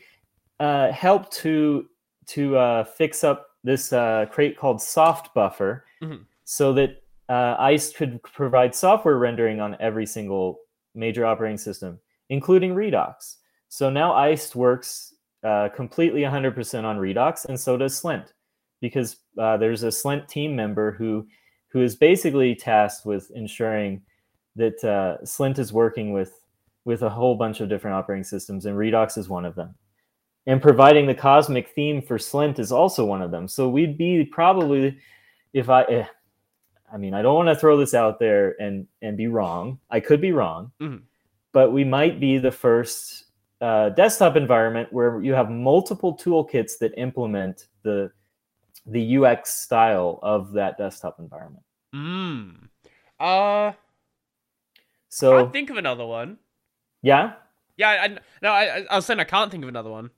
uh, 0.60 0.92
helped 0.92 1.32
to 1.42 1.86
to 2.26 2.56
uh, 2.56 2.84
fix 2.84 3.24
up 3.24 3.48
this 3.64 3.92
uh, 3.92 4.26
crate 4.30 4.56
called 4.56 4.80
Soft 4.80 5.34
Buffer, 5.34 5.84
Mhm. 6.00 6.24
so 6.44 6.72
that 6.74 7.02
uh, 7.28 7.56
Iced 7.58 7.96
could 7.96 8.22
provide 8.22 8.76
software 8.76 9.18
rendering 9.18 9.60
on 9.60 9.76
every 9.80 10.06
single 10.06 10.60
major 10.94 11.26
operating 11.26 11.58
system, 11.58 11.98
including 12.28 12.74
Redox. 12.76 13.38
So 13.70 13.88
now 13.88 14.12
Iced 14.12 14.56
works 14.56 15.14
uh, 15.44 15.68
completely 15.74 16.22
100% 16.22 16.84
on 16.84 16.98
Redox, 16.98 17.44
and 17.46 17.58
so 17.58 17.76
does 17.76 17.98
Slint, 17.98 18.26
because 18.80 19.16
uh, 19.38 19.56
there's 19.56 19.84
a 19.84 19.88
Slint 19.88 20.28
team 20.28 20.54
member 20.54 20.92
who 20.92 21.26
who 21.68 21.80
is 21.82 21.94
basically 21.94 22.52
tasked 22.56 23.06
with 23.06 23.30
ensuring 23.30 24.02
that 24.56 24.82
uh, 24.82 25.22
Slint 25.24 25.60
is 25.60 25.72
working 25.72 26.12
with 26.12 26.32
with 26.84 27.02
a 27.02 27.08
whole 27.08 27.36
bunch 27.36 27.60
of 27.60 27.68
different 27.68 27.94
operating 27.94 28.24
systems, 28.24 28.66
and 28.66 28.76
Redox 28.76 29.16
is 29.16 29.28
one 29.28 29.44
of 29.44 29.54
them. 29.54 29.74
And 30.46 30.60
providing 30.60 31.06
the 31.06 31.14
cosmic 31.14 31.68
theme 31.68 32.02
for 32.02 32.18
Slint 32.18 32.58
is 32.58 32.72
also 32.72 33.04
one 33.04 33.22
of 33.22 33.30
them. 33.30 33.46
So 33.46 33.68
we'd 33.68 33.96
be 33.96 34.24
probably, 34.24 34.98
if 35.52 35.68
I, 35.68 35.82
eh, 35.84 36.06
I 36.92 36.96
mean, 36.96 37.14
I 37.14 37.22
don't 37.22 37.36
want 37.36 37.48
to 37.50 37.54
throw 37.54 37.76
this 37.76 37.94
out 37.94 38.18
there 38.18 38.60
and 38.60 38.88
and 39.00 39.16
be 39.16 39.28
wrong. 39.28 39.78
I 39.90 40.00
could 40.00 40.20
be 40.20 40.32
wrong, 40.32 40.72
Mhm. 40.80 41.02
but 41.52 41.70
we 41.70 41.84
might 41.84 42.18
be 42.18 42.38
the 42.38 42.50
first 42.50 43.26
uh, 43.60 43.90
desktop 43.90 44.36
environment 44.36 44.92
where 44.92 45.20
you 45.22 45.34
have 45.34 45.50
multiple 45.50 46.16
toolkits 46.16 46.78
that 46.78 46.92
implement 46.96 47.66
the 47.82 48.10
the 48.86 49.16
UX 49.18 49.52
style 49.52 50.18
of 50.22 50.52
that 50.52 50.78
desktop 50.78 51.18
environment. 51.20 51.62
Mm. 51.94 52.68
Uh, 53.18 53.72
So 55.08 55.38
can't 55.42 55.52
think 55.52 55.70
of 55.70 55.76
another 55.76 56.06
one. 56.06 56.38
yeah, 57.02 57.34
Yeah, 57.76 57.88
I, 57.90 58.08
no, 58.42 58.50
I, 58.52 58.84
I- 58.90 58.96
was 58.96 59.06
saying 59.06 59.20
I 59.20 59.24
can't 59.24 59.50
think 59.50 59.62
of 59.64 59.68
another 59.68 59.90
one. 59.90 60.10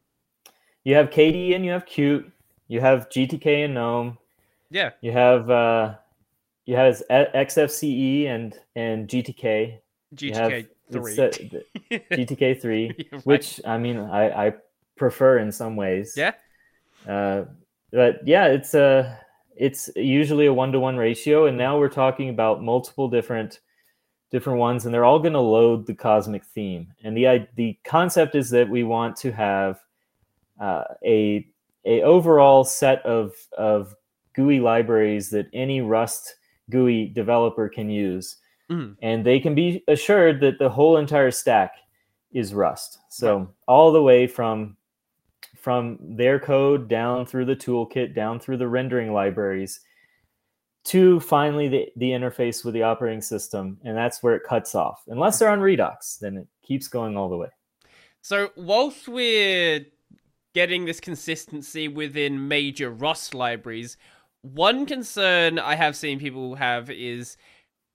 you 0.84 0.94
have 0.94 1.10
KDE 1.10 1.54
and 1.56 1.64
you 1.64 1.72
have 1.72 1.84
Qt, 1.86 2.30
you 2.68 2.80
have 2.80 3.08
GTK 3.08 3.64
and 3.64 3.74
GNOME, 3.74 4.18
Yeah, 4.70 4.90
you 5.00 5.12
have 5.12 5.50
uh, 5.50 5.94
you 6.66 6.76
have 6.76 7.02
XFCE 7.10 8.26
and 8.26 8.54
and 8.76 9.08
GTK. 9.08 9.78
GTK 10.14 10.66
three. 10.92 11.16
it's, 11.18 11.54
uh, 11.54 11.98
GTK 12.12 12.60
three, 12.60 13.08
right. 13.12 13.26
which 13.26 13.60
I 13.66 13.78
mean 13.78 13.98
I, 13.98 14.46
I 14.46 14.54
prefer 14.96 15.38
in 15.38 15.52
some 15.52 15.76
ways. 15.76 16.14
Yeah. 16.16 16.32
Uh, 17.08 17.44
but 17.92 18.26
yeah, 18.26 18.46
it's 18.46 18.74
a 18.74 19.18
it's 19.56 19.90
usually 19.96 20.46
a 20.46 20.54
one 20.54 20.72
to 20.72 20.80
one 20.80 20.96
ratio, 20.96 21.46
and 21.46 21.56
now 21.58 21.78
we're 21.78 21.88
talking 21.88 22.28
about 22.28 22.62
multiple 22.62 23.08
different 23.08 23.60
different 24.30 24.58
ones, 24.58 24.84
and 24.84 24.94
they're 24.94 25.04
all 25.04 25.18
going 25.18 25.34
to 25.34 25.40
load 25.40 25.86
the 25.86 25.94
cosmic 25.94 26.44
theme. 26.44 26.92
And 27.04 27.16
the 27.16 27.46
the 27.56 27.78
concept 27.84 28.34
is 28.34 28.50
that 28.50 28.68
we 28.68 28.82
want 28.82 29.16
to 29.16 29.32
have 29.32 29.80
uh, 30.60 30.84
a 31.04 31.46
a 31.84 32.02
overall 32.02 32.64
set 32.64 33.04
of 33.04 33.34
of 33.56 33.94
GUI 34.34 34.60
libraries 34.60 35.30
that 35.30 35.46
any 35.52 35.80
Rust 35.80 36.36
GUI 36.70 37.08
developer 37.08 37.68
can 37.68 37.90
use 37.90 38.36
Mhm. 38.72 38.96
and 39.02 39.24
they 39.24 39.38
can 39.40 39.54
be 39.54 39.84
assured 39.88 40.40
that 40.40 40.58
the 40.58 40.68
whole 40.68 40.96
entire 40.96 41.30
stack 41.30 41.74
is 42.32 42.54
Rust. 42.54 42.98
So 43.08 43.52
all 43.68 43.92
the 43.92 44.02
way 44.02 44.26
from 44.26 44.76
from 45.56 45.98
their 46.00 46.40
code 46.40 46.88
down 46.88 47.24
through 47.24 47.44
the 47.44 47.54
toolkit, 47.54 48.14
down 48.14 48.40
through 48.40 48.56
the 48.56 48.66
rendering 48.66 49.12
libraries, 49.12 49.80
to 50.84 51.20
finally 51.20 51.68
the, 51.68 51.88
the 51.96 52.10
interface 52.10 52.64
with 52.64 52.74
the 52.74 52.82
operating 52.82 53.20
system. 53.20 53.78
And 53.84 53.96
that's 53.96 54.22
where 54.22 54.34
it 54.34 54.42
cuts 54.42 54.74
off. 54.74 55.04
Unless 55.06 55.38
they're 55.38 55.50
on 55.50 55.60
Redox, 55.60 56.18
then 56.18 56.36
it 56.36 56.48
keeps 56.62 56.88
going 56.88 57.16
all 57.16 57.28
the 57.28 57.36
way. 57.36 57.48
So, 58.22 58.50
whilst 58.56 59.06
we're 59.08 59.86
getting 60.54 60.84
this 60.84 61.00
consistency 61.00 61.86
within 61.86 62.48
major 62.48 62.90
Rust 62.90 63.34
libraries, 63.34 63.96
one 64.40 64.86
concern 64.86 65.60
I 65.60 65.76
have 65.76 65.94
seen 65.94 66.18
people 66.18 66.56
have 66.56 66.90
is 66.90 67.36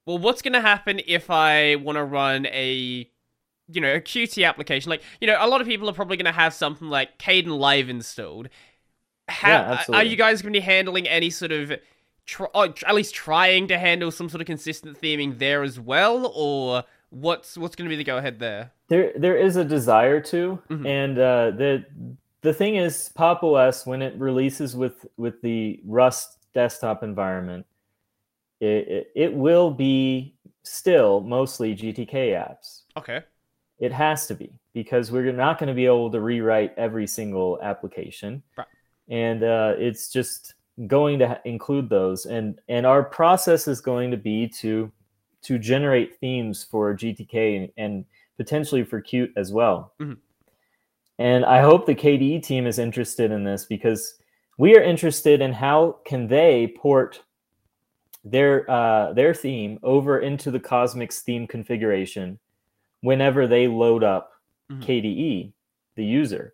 well, 0.08 0.18
what's 0.18 0.41
going 0.41 0.53
to 0.53 0.62
happen 0.62 1.01
if 1.05 1.30
I 1.30 1.76
want 1.76 1.97
to 1.97 2.03
run 2.03 2.47
a 2.47 3.08
you 3.70 3.82
know, 3.82 3.95
a 3.95 3.99
Qt 3.99 4.47
application. 4.47 4.89
Like, 4.89 5.01
you 5.20 5.28
know, 5.28 5.38
a 5.39 5.47
lot 5.47 5.62
of 5.62 5.68
people 5.68 5.89
are 5.89 5.93
probably 5.93 6.18
going 6.18 6.26
to 6.26 6.32
have 6.32 6.53
something 6.53 6.88
like 6.88 7.20
Caden 7.20 7.47
Kdenlive 7.47 7.89
installed. 7.89 8.49
How, 9.28 9.49
yeah, 9.49 9.84
are 9.93 10.03
you 10.03 10.16
guys 10.16 10.41
going 10.41 10.53
to 10.53 10.60
be 10.60 10.64
handling 10.64 11.05
any 11.05 11.30
sort 11.30 11.51
of, 11.51 11.74
tr- 12.26 12.45
at 12.55 12.95
least 12.95 13.14
trying 13.14 13.68
to 13.68 13.78
handle 13.78 14.10
some 14.10 14.30
sort 14.30 14.39
of 14.39 14.47
consistent 14.47 15.01
theming 15.01 15.38
there 15.38 15.64
as 15.64 15.80
well, 15.80 16.32
or 16.34 16.86
what's 17.10 17.58
what's 17.58 17.76
going 17.76 17.89
to 17.89 17.89
be 17.89 17.97
the 17.97 18.05
go 18.05 18.18
ahead 18.18 18.39
there? 18.39 18.72
There, 18.88 19.12
there 19.18 19.36
is 19.36 19.58
a 19.58 19.66
desire 19.66 20.22
to, 20.22 20.60
mm-hmm. 20.70 20.86
and 20.86 21.20
uh, 21.20 21.51
the 21.51 21.86
the 22.41 22.53
thing 22.53 22.78
is, 22.78 23.10
Pop 23.16 23.43
OS 23.43 23.86
when 23.86 24.01
it 24.01 24.18
releases 24.18 24.78
with 24.78 25.05
with 25.18 25.41
the 25.41 25.82
Rust 25.86 26.38
desktop 26.53 27.03
environment, 27.03 27.66
it, 28.60 28.88
it, 28.88 29.12
it 29.16 29.34
will 29.34 29.72
be 29.72 30.36
still 30.64 31.22
mostly 31.22 31.76
GTK 31.76 32.34
apps. 32.34 32.84
Okay. 32.97 33.22
It 33.80 33.91
has 33.91 34.28
to 34.28 34.36
be 34.36 34.51
because 34.74 35.12
we're 35.12 35.32
not 35.32 35.60
going 35.60 35.68
to 35.68 35.74
be 35.74 35.86
able 35.86 36.12
to 36.12 36.20
rewrite 36.20 36.74
every 36.78 37.08
single 37.08 37.60
application, 37.62 38.41
right. 38.58 38.68
and 39.08 39.43
uh, 39.43 39.74
it's 39.78 40.12
just 40.12 40.55
going 40.88 41.20
to 41.20 41.39
include 41.45 41.89
those. 41.89 42.26
and 42.26 42.60
And 42.68 42.86
our 42.86 43.03
process 43.03 43.68
is 43.68 43.82
going 43.82 44.12
to 44.12 44.18
be 44.18 44.47
to 44.60 44.91
to 45.43 45.60
generate 45.60 46.20
themes 46.20 46.64
for 46.64 46.95
GTK 46.95 47.58
and, 47.58 47.70
and 47.78 48.05
potentially 48.38 48.84
for 48.84 49.01
Qt 49.01 49.30
as 49.38 49.53
well. 49.53 49.93
Mm-hmm. 50.01 50.14
And 51.20 51.45
I 51.45 51.62
hope 51.62 51.86
the 51.86 51.95
KDE 51.95 52.43
team 52.43 52.68
is 52.68 52.80
interested 52.80 53.32
in 53.32 53.43
this 53.43 53.66
because 53.66 54.16
we 54.58 54.76
are 54.76 54.84
interested 54.84 55.41
in 55.41 55.53
how 55.53 55.99
can 56.05 56.28
they 56.28 56.74
port 56.78 57.24
their 58.32 58.69
uh, 58.69 59.13
their 59.13 59.34
theme 59.34 59.80
over 59.84 60.19
into 60.19 60.51
the 60.51 60.59
Cosmix 60.59 61.19
theme 61.19 61.47
configuration 61.47 62.39
whenever 63.01 63.47
they 63.47 63.67
load 63.67 64.03
up 64.03 64.32
mm-hmm. 64.71 64.82
KDE, 64.82 65.53
the 65.95 66.05
user, 66.05 66.53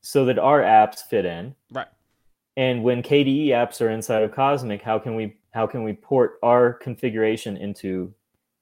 so 0.00 0.24
that 0.24 0.38
our 0.38 0.60
apps 0.60 1.00
fit 1.00 1.24
in. 1.24 1.54
Right. 1.70 1.88
And 2.56 2.82
when 2.82 3.02
KDE 3.02 3.48
apps 3.48 3.80
are 3.80 3.90
inside 3.90 4.22
of 4.22 4.32
Cosmic, 4.32 4.82
how 4.82 4.98
can 4.98 5.14
we 5.14 5.36
how 5.52 5.66
can 5.66 5.84
we 5.84 5.92
port 5.92 6.38
our 6.42 6.72
configuration 6.72 7.56
into 7.56 8.12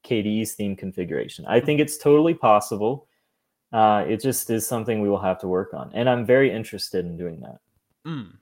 KDE's 0.04 0.52
theme 0.52 0.76
configuration? 0.76 1.44
I 1.46 1.60
think 1.60 1.80
it's 1.80 1.98
totally 1.98 2.34
possible. 2.34 3.08
Uh, 3.72 4.04
it 4.06 4.20
just 4.20 4.48
is 4.50 4.66
something 4.66 5.00
we 5.00 5.08
will 5.08 5.20
have 5.20 5.40
to 5.40 5.48
work 5.48 5.74
on, 5.74 5.90
and 5.94 6.08
I'm 6.08 6.24
very 6.24 6.52
interested 6.52 7.04
in 7.04 7.16
doing 7.16 7.40
that. 7.40 7.60
Mm. 8.06 8.34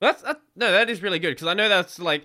That's 0.00 0.22
that, 0.22 0.40
no, 0.56 0.70
that 0.72 0.88
is 0.88 1.02
really 1.02 1.18
good 1.18 1.30
because 1.30 1.48
I 1.48 1.54
know 1.54 1.68
that's 1.68 1.98
like, 1.98 2.24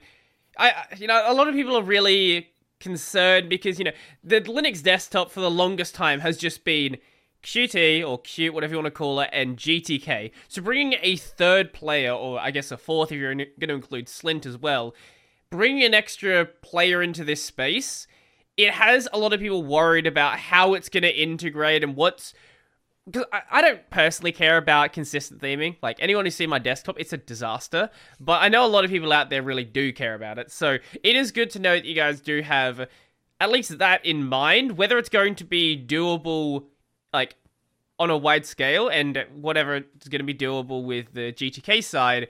I 0.57 0.85
you 0.97 1.07
know 1.07 1.23
a 1.25 1.33
lot 1.33 1.47
of 1.47 1.55
people 1.55 1.77
are 1.77 1.83
really 1.83 2.49
concerned 2.79 3.49
because 3.49 3.79
you 3.79 3.85
know 3.85 3.91
the 4.23 4.41
Linux 4.41 4.83
desktop 4.83 5.31
for 5.31 5.39
the 5.39 5.51
longest 5.51 5.95
time 5.95 6.19
has 6.19 6.37
just 6.37 6.63
been 6.63 6.97
Qt 7.43 8.07
or 8.07 8.21
Qt, 8.21 8.51
whatever 8.51 8.73
you 8.73 8.77
want 8.77 8.87
to 8.87 8.91
call 8.91 9.19
it, 9.19 9.29
and 9.33 9.57
GTK. 9.57 10.31
So 10.47 10.61
bringing 10.61 10.97
a 11.01 11.17
third 11.17 11.73
player, 11.73 12.11
or 12.11 12.39
I 12.39 12.51
guess 12.51 12.71
a 12.71 12.77
fourth 12.77 13.11
if 13.11 13.19
you're 13.19 13.35
going 13.35 13.49
to 13.61 13.73
include 13.73 14.07
Slint 14.07 14.45
as 14.45 14.57
well, 14.57 14.95
bringing 15.49 15.83
an 15.83 15.93
extra 15.93 16.45
player 16.45 17.03
into 17.03 17.23
this 17.23 17.43
space, 17.43 18.07
it 18.55 18.71
has 18.71 19.07
a 19.11 19.19
lot 19.19 19.33
of 19.33 19.39
people 19.39 19.63
worried 19.63 20.07
about 20.07 20.39
how 20.39 20.73
it's 20.73 20.89
going 20.89 21.03
to 21.03 21.21
integrate 21.21 21.83
and 21.83 21.95
what's 21.95 22.33
because 23.05 23.25
I, 23.33 23.41
I 23.51 23.61
don't 23.61 23.89
personally 23.89 24.31
care 24.31 24.57
about 24.57 24.93
consistent 24.93 25.41
theming. 25.41 25.77
Like 25.81 25.97
anyone 25.99 26.25
who's 26.25 26.35
seen 26.35 26.49
my 26.49 26.59
desktop, 26.59 26.99
it's 26.99 27.13
a 27.13 27.17
disaster. 27.17 27.89
But 28.19 28.41
I 28.41 28.49
know 28.49 28.65
a 28.65 28.67
lot 28.67 28.85
of 28.85 28.91
people 28.91 29.11
out 29.11 29.29
there 29.29 29.41
really 29.41 29.65
do 29.65 29.91
care 29.91 30.15
about 30.15 30.39
it. 30.39 30.51
So 30.51 30.77
it 31.03 31.15
is 31.15 31.31
good 31.31 31.49
to 31.51 31.59
know 31.59 31.75
that 31.75 31.85
you 31.85 31.95
guys 31.95 32.21
do 32.21 32.41
have 32.41 32.87
at 33.39 33.49
least 33.49 33.77
that 33.77 34.05
in 34.05 34.23
mind. 34.23 34.77
Whether 34.77 34.97
it's 34.97 35.09
going 35.09 35.35
to 35.35 35.43
be 35.43 35.77
doable, 35.77 36.65
like 37.13 37.35
on 37.99 38.09
a 38.09 38.17
wide 38.17 38.45
scale, 38.45 38.87
and 38.87 39.25
whatever 39.35 39.75
it's 39.75 40.07
going 40.07 40.19
to 40.19 40.25
be 40.25 40.33
doable 40.33 40.85
with 40.85 41.13
the 41.13 41.33
GTK 41.33 41.83
side, 41.83 42.29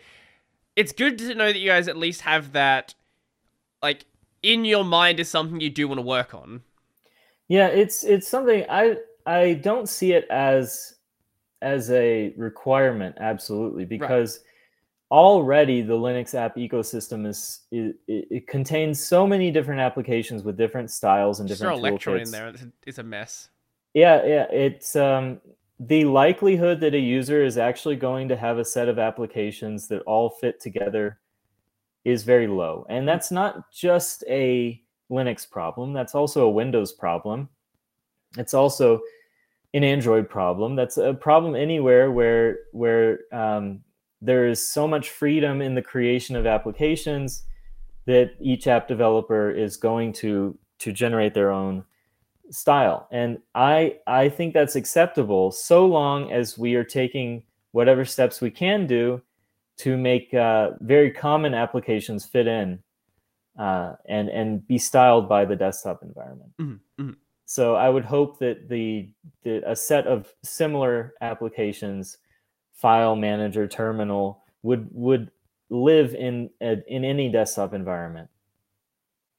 it's 0.75 0.91
good 0.91 1.17
to 1.19 1.35
know 1.35 1.47
that 1.47 1.59
you 1.59 1.69
guys 1.69 1.87
at 1.87 1.97
least 1.97 2.21
have 2.21 2.53
that, 2.53 2.95
like 3.81 4.05
in 4.41 4.65
your 4.65 4.83
mind, 4.83 5.19
is 5.19 5.29
something 5.29 5.61
you 5.61 5.69
do 5.69 5.87
want 5.87 5.99
to 5.99 6.03
work 6.03 6.33
on. 6.33 6.63
Yeah, 7.47 7.67
it's 7.67 8.03
it's 8.03 8.27
something 8.27 8.65
I 8.69 8.97
I 9.25 9.53
don't 9.53 9.87
see 9.87 10.13
it 10.13 10.27
as 10.29 10.95
as 11.61 11.89
a 11.91 12.33
requirement 12.35 13.15
absolutely 13.19 13.85
because 13.85 14.39
right. 14.39 15.17
already 15.17 15.81
the 15.81 15.93
Linux 15.93 16.35
app 16.35 16.57
ecosystem 16.57 17.25
is 17.25 17.61
it, 17.71 17.95
it, 18.07 18.47
contains 18.47 19.01
so 19.01 19.25
many 19.25 19.49
different 19.49 19.79
applications 19.79 20.43
with 20.43 20.57
different 20.57 20.91
styles 20.91 21.39
and 21.39 21.47
different 21.47 21.75
Just 21.75 21.85
Electron 21.87 22.19
in 22.19 22.31
there; 22.31 22.53
it's 22.85 22.97
a 22.97 23.03
mess. 23.03 23.49
Yeah, 23.93 24.25
yeah, 24.25 24.45
it's 24.51 24.95
um 24.95 25.39
the 25.79 26.05
likelihood 26.05 26.79
that 26.79 26.93
a 26.93 26.99
user 26.99 27.43
is 27.43 27.57
actually 27.57 27.95
going 27.95 28.27
to 28.29 28.37
have 28.37 28.57
a 28.57 28.65
set 28.65 28.87
of 28.87 28.99
applications 28.99 29.87
that 29.87 30.01
all 30.03 30.29
fit 30.29 30.59
together 30.59 31.19
is 32.05 32.23
very 32.23 32.47
low. 32.47 32.85
And 32.89 33.07
that's 33.07 33.31
not 33.31 33.71
just 33.71 34.23
a 34.29 34.81
Linux 35.09 35.49
problem, 35.49 35.93
that's 35.93 36.15
also 36.15 36.45
a 36.45 36.51
Windows 36.51 36.91
problem. 36.91 37.49
It's 38.37 38.53
also 38.53 39.01
an 39.73 39.83
Android 39.83 40.29
problem. 40.29 40.75
That's 40.75 40.97
a 40.97 41.13
problem 41.13 41.55
anywhere 41.55 42.11
where 42.11 42.59
where 42.71 43.19
um, 43.31 43.81
there 44.21 44.47
is 44.47 44.71
so 44.71 44.87
much 44.87 45.09
freedom 45.09 45.61
in 45.61 45.75
the 45.75 45.81
creation 45.81 46.35
of 46.35 46.45
applications 46.45 47.43
that 48.05 48.31
each 48.39 48.67
app 48.67 48.87
developer 48.87 49.51
is 49.51 49.77
going 49.77 50.13
to 50.13 50.57
to 50.79 50.91
generate 50.91 51.33
their 51.33 51.51
own 51.51 51.83
style. 52.49 53.07
And 53.11 53.39
I 53.55 53.97
I 54.07 54.29
think 54.29 54.53
that's 54.53 54.75
acceptable 54.75 55.51
so 55.51 55.85
long 55.85 56.31
as 56.31 56.57
we 56.57 56.75
are 56.75 56.83
taking 56.83 57.43
whatever 57.71 58.05
steps 58.05 58.41
we 58.41 58.51
can 58.51 58.85
do 58.85 59.21
to 59.75 59.97
make 59.97 60.33
uh, 60.33 60.71
very 60.81 61.09
common 61.09 61.53
applications 61.53 62.25
fit 62.25 62.47
in 62.47 62.79
uh, 63.57 63.93
and 64.07 64.29
and 64.29 64.67
be 64.67 64.77
styled 64.77 65.27
by 65.27 65.45
the 65.45 65.55
desktop 65.55 66.03
environment. 66.03 66.51
Mm-hmm. 66.61 66.75
Mm-hmm. 67.53 67.61
So 67.61 67.75
I 67.75 67.89
would 67.89 68.05
hope 68.05 68.39
that 68.39 68.67
the, 68.69 69.09
the 69.43 69.61
a 69.69 69.75
set 69.75 70.07
of 70.07 70.33
similar 70.43 71.13
applications, 71.21 72.17
file 72.73 73.15
manager, 73.15 73.67
terminal, 73.67 74.43
would 74.63 74.87
would 74.91 75.31
live 75.69 76.15
in 76.15 76.49
a, 76.61 76.77
in 76.87 77.03
any 77.03 77.29
desktop 77.29 77.73
environment 77.73 78.29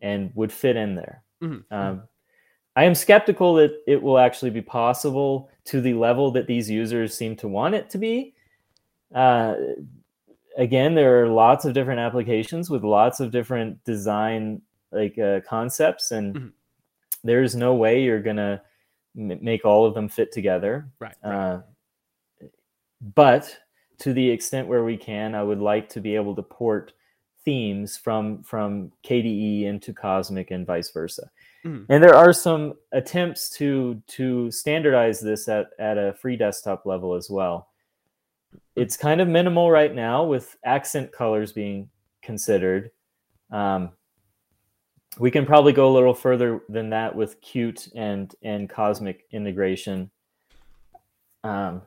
and 0.01 0.31
would 0.35 0.53
fit 0.53 0.77
in 0.77 0.95
there. 0.95 1.23
Mm-hmm. 1.43 1.75
Um, 1.75 2.03
I 2.77 2.85
am 2.85 2.95
skeptical 2.95 3.55
that 3.55 3.73
it 3.87 4.03
will 4.03 4.19
actually 4.19 4.51
be 4.51 4.63
possible 4.63 5.51
to 5.67 5.81
the 5.81 5.95
level 5.95 6.31
that 6.33 6.47
these 6.47 6.69
users 6.69 7.17
seem 7.17 7.37
to 7.37 7.49
want 7.49 7.75
it 7.75 7.89
to 7.91 7.99
be. 7.99 8.35
Uh, 9.15 9.55
again, 10.57 10.95
there 10.95 11.23
are 11.23 11.29
lots 11.29 11.65
of 11.65 11.73
different 11.73 12.01
applications 12.01 12.69
with 12.69 12.83
lots 12.83 13.21
of 13.21 13.31
different 13.31 13.83
design 13.85 14.61
like 14.91 15.19
uh, 15.19 15.41
concepts, 15.49 16.11
and 16.11 16.35
mm-hmm 16.35 16.49
there's 17.25 17.57
no 17.57 17.75
way 17.75 18.03
you're 18.03 18.23
gonna 18.23 18.63
m- 19.19 19.39
make 19.43 19.65
all 19.65 19.87
of 19.87 19.95
them 19.95 20.09
fit 20.09 20.31
together. 20.31 20.89
Right. 21.01 21.15
right. 21.25 21.35
Uh, 21.35 21.61
but 23.15 23.57
to 23.99 24.13
the 24.13 24.31
extent 24.31 24.69
where 24.69 24.85
we 24.85 24.97
can, 24.97 25.35
I 25.35 25.43
would 25.43 25.61
like 25.61 25.89
to 25.91 26.01
be 26.01 26.15
able 26.15 26.37
to 26.37 26.43
port 26.43 26.93
themes 27.45 27.97
from 27.97 28.43
from 28.43 28.91
KDE 29.05 29.65
into 29.65 29.93
Cosmic 29.93 30.51
and 30.51 30.67
vice 30.67 30.91
versa. 30.91 31.31
Mm. 31.65 31.87
And 31.89 32.03
there 32.03 32.15
are 32.15 32.33
some 32.33 32.75
attempts 32.93 33.51
to 33.51 34.03
to 34.09 34.51
standardize 34.51 35.21
this 35.21 35.49
at, 35.49 35.69
at 35.79 35.99
a 35.99 36.15
free 36.15 36.37
desktop 36.37 36.87
level 36.87 37.15
as 37.15 37.29
well. 37.31 37.69
It's 38.77 38.97
kind 38.97 39.21
of 39.21 39.29
minimal 39.29 39.71
right 39.71 39.95
now 39.95 40.25
with 40.25 40.57
accent 40.65 41.13
colors 41.13 41.53
being 41.53 41.89
considered. 42.23 42.91
Um, 43.51 43.91
we 45.19 45.31
can 45.31 45.47
probably 45.47 45.73
go 45.73 45.89
a 45.89 45.95
little 45.95 46.15
further 46.15 46.63
than 46.69 46.91
that 46.91 47.15
with 47.15 47.41
Qt 47.41 47.91
and 47.95 48.35
and 48.43 48.69
cosmic 48.69 49.27
integration 49.33 50.11
um 51.43 51.83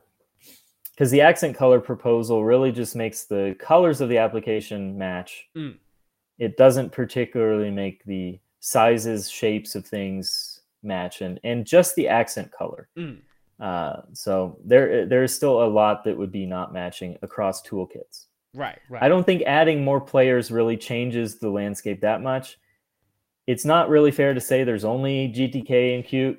because 0.92 1.10
the 1.10 1.20
accent 1.20 1.56
color 1.56 1.80
proposal 1.80 2.44
really 2.44 2.72
just 2.72 2.96
makes 2.96 3.24
the 3.24 3.56
colors 3.58 4.00
of 4.00 4.08
the 4.08 4.18
application 4.18 4.96
match 4.96 5.48
mm. 5.56 5.76
it 6.38 6.56
doesn't 6.56 6.90
particularly 6.90 7.70
make 7.70 8.04
the 8.04 8.38
sizes 8.60 9.30
shapes 9.30 9.74
of 9.74 9.86
things 9.86 10.60
match 10.82 11.20
and 11.20 11.40
and 11.44 11.66
just 11.66 11.94
the 11.96 12.08
accent 12.08 12.50
color 12.52 12.88
mm. 12.96 13.18
Uh, 13.60 14.02
so 14.12 14.56
there 14.64 15.06
there 15.06 15.24
is 15.24 15.34
still 15.34 15.62
a 15.64 15.66
lot 15.66 16.04
that 16.04 16.16
would 16.16 16.30
be 16.30 16.46
not 16.46 16.72
matching 16.72 17.18
across 17.22 17.62
toolkits. 17.62 18.26
Right, 18.54 18.78
right. 18.88 19.02
I 19.02 19.08
don't 19.08 19.24
think 19.24 19.42
adding 19.42 19.84
more 19.84 20.00
players 20.00 20.50
really 20.50 20.76
changes 20.76 21.38
the 21.38 21.50
landscape 21.50 22.00
that 22.00 22.22
much. 22.22 22.58
It's 23.48 23.64
not 23.64 23.88
really 23.88 24.10
fair 24.10 24.34
to 24.34 24.40
say 24.42 24.62
there's 24.62 24.84
only 24.84 25.32
GTK 25.34 25.94
and 25.94 26.04
Qt. 26.04 26.36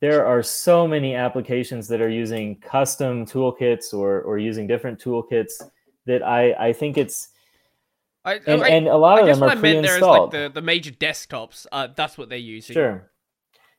There 0.00 0.24
are 0.24 0.42
so 0.42 0.88
many 0.88 1.14
applications 1.14 1.88
that 1.88 2.00
are 2.00 2.08
using 2.08 2.56
custom 2.60 3.26
toolkits 3.26 3.92
or 3.92 4.22
or 4.22 4.38
using 4.38 4.66
different 4.66 4.98
toolkits 4.98 5.62
that 6.06 6.22
I 6.22 6.54
I 6.68 6.72
think 6.72 6.96
it's 6.96 7.28
I, 8.24 8.40
and, 8.46 8.62
I, 8.62 8.68
and 8.68 8.88
a 8.88 8.96
lot 8.96 9.18
I 9.18 9.20
of 9.20 9.26
them 9.26 9.42
are 9.42 9.50
I 9.50 9.54
meant 9.56 9.62
there 9.62 9.96
is 9.96 9.98
pre-installed. 9.98 10.32
like 10.32 10.54
the, 10.54 10.60
the 10.60 10.62
major 10.62 10.90
desktops. 10.90 11.66
Uh, 11.70 11.88
that's 11.94 12.16
what 12.16 12.30
they're 12.30 12.38
using. 12.38 12.72
Sure. 12.72 13.10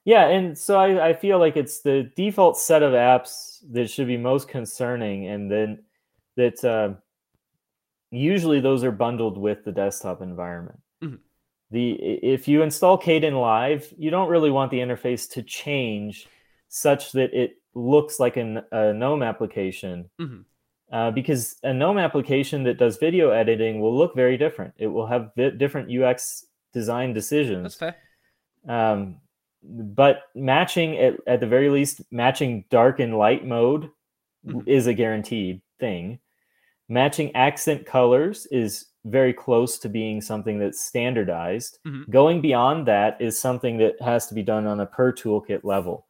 Yeah, 0.05 0.27
and 0.27 0.55
so 0.55 0.79
I, 0.79 1.09
I 1.09 1.13
feel 1.13 1.39
like 1.39 1.57
it's 1.57 1.81
the 1.81 2.11
default 2.15 2.57
set 2.57 2.83
of 2.83 2.93
apps 2.93 3.63
that 3.71 3.89
should 3.89 4.07
be 4.07 4.17
most 4.17 4.47
concerning, 4.47 5.27
and 5.27 5.51
then 5.51 5.83
that 6.37 6.63
uh, 6.63 6.93
usually 8.11 8.59
those 8.59 8.83
are 8.83 8.91
bundled 8.91 9.39
with 9.39 9.65
the 9.65 9.71
desktop 9.71 10.21
environment. 10.21 10.79
The 11.71 11.91
if 11.91 12.47
you 12.47 12.61
install 12.63 12.97
Kdenlive, 12.99 13.93
you 13.97 14.09
don't 14.09 14.29
really 14.29 14.49
want 14.51 14.71
the 14.71 14.79
interface 14.79 15.29
to 15.31 15.43
change 15.43 16.27
such 16.67 17.11
that 17.13 17.33
it 17.33 17.57
looks 17.75 18.19
like 18.19 18.37
an, 18.37 18.61
a 18.71 18.93
GNOME 18.93 19.21
application, 19.23 20.09
Mhm. 20.19 20.45
uh, 20.91 21.11
because 21.11 21.57
a 21.63 21.73
GNOME 21.73 21.99
application 21.99 22.63
that 22.63 22.77
does 22.79 22.97
video 22.97 23.29
editing 23.29 23.79
will 23.79 23.95
look 23.95 24.15
very 24.15 24.37
different. 24.37 24.73
It 24.77 24.87
will 24.87 25.05
have 25.07 25.31
vi- 25.35 25.51
different 25.51 25.89
UX 25.91 26.45
design 26.73 27.13
decisions 27.13 27.77
That's 27.77 27.95
fair. 27.95 27.95
um, 28.67 29.17
but 29.63 30.23
matching 30.35 30.97
at, 30.97 31.15
at 31.27 31.39
the 31.39 31.47
very 31.47 31.69
least 31.69 32.01
matching 32.11 32.65
dark 32.69 32.99
and 32.99 33.17
light 33.17 33.45
mode 33.45 33.89
Mhm. 34.45 34.67
is 34.67 34.87
a 34.87 34.93
guaranteed 34.93 35.61
thing 35.79 36.19
matching 36.87 37.35
accent 37.35 37.85
colors 37.85 38.45
is 38.47 38.85
very 39.05 39.33
close 39.33 39.79
to 39.79 39.89
being 39.89 40.19
something 40.21 40.59
that's 40.59 40.83
standardized 40.83 41.79
Mhm. 41.85 42.09
going 42.09 42.41
beyond 42.41 42.85
that 42.87 43.19
is 43.21 43.39
something 43.39 43.77
that 43.77 43.99
has 44.01 44.27
to 44.27 44.33
be 44.33 44.43
done 44.43 44.67
on 44.67 44.79
a 44.81 44.85
per 44.85 45.11
toolkit 45.13 45.63
level 45.63 46.05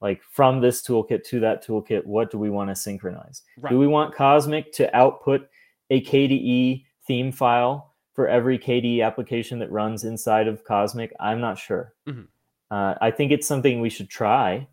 like 0.00 0.22
from 0.22 0.60
this 0.60 0.82
toolkit 0.82 1.22
to 1.24 1.38
that 1.40 1.62
toolkit 1.64 2.04
what 2.06 2.30
do 2.30 2.38
we 2.38 2.48
want 2.50 2.70
to 2.70 2.74
synchronize 2.74 3.42
Right. 3.58 3.70
do 3.70 3.78
we 3.78 3.86
want 3.86 4.14
Cosmic 4.14 4.72
to 4.72 4.94
output 4.96 5.46
a 5.90 6.00
KDE 6.00 6.86
theme 7.06 7.30
file 7.32 7.92
for 8.14 8.28
every 8.28 8.58
KDE 8.58 9.02
application 9.02 9.58
that 9.58 9.70
runs 9.70 10.04
inside 10.04 10.48
of 10.48 10.64
Cosmic? 10.64 11.12
I'm 11.20 11.40
not 11.40 11.58
sure. 11.58 11.94
Mhm. 12.06 12.28
Uh, 12.70 12.94
I 13.00 13.10
think 13.10 13.30
it's 13.32 13.46
something 13.46 13.80
we 13.80 13.88
should 13.90 14.08
try, 14.08 14.66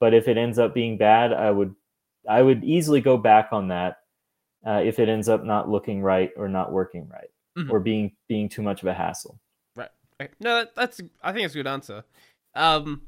but 0.00 0.12
if 0.14 0.26
it 0.28 0.36
ends 0.36 0.58
up 0.58 0.74
being 0.74 0.96
bad, 0.96 1.32
I 1.32 1.50
would 1.52 1.74
I 2.28 2.42
would 2.42 2.64
easily 2.64 3.00
go 3.00 3.16
back 3.16 3.52
on 3.52 3.68
that 3.68 3.98
uh, 4.66 4.82
if 4.84 4.98
it 4.98 5.08
ends 5.08 5.28
up 5.28 5.44
not 5.44 5.68
looking 5.68 6.02
right 6.02 6.30
or 6.36 6.48
not 6.48 6.72
working 6.72 7.08
right 7.08 7.28
Mhm. 7.56 7.70
or 7.70 7.80
being 7.80 8.12
being 8.28 8.48
too 8.48 8.62
much 8.62 8.82
of 8.82 8.88
a 8.88 8.94
hassle. 8.94 9.38
right? 9.76 10.30
No, 10.40 10.54
that, 10.60 10.74
that's. 10.74 11.00
I 11.22 11.32
think 11.32 11.44
it's 11.44 11.54
a 11.54 11.58
good 11.58 11.66
answer. 11.66 12.02
Um, 12.54 13.02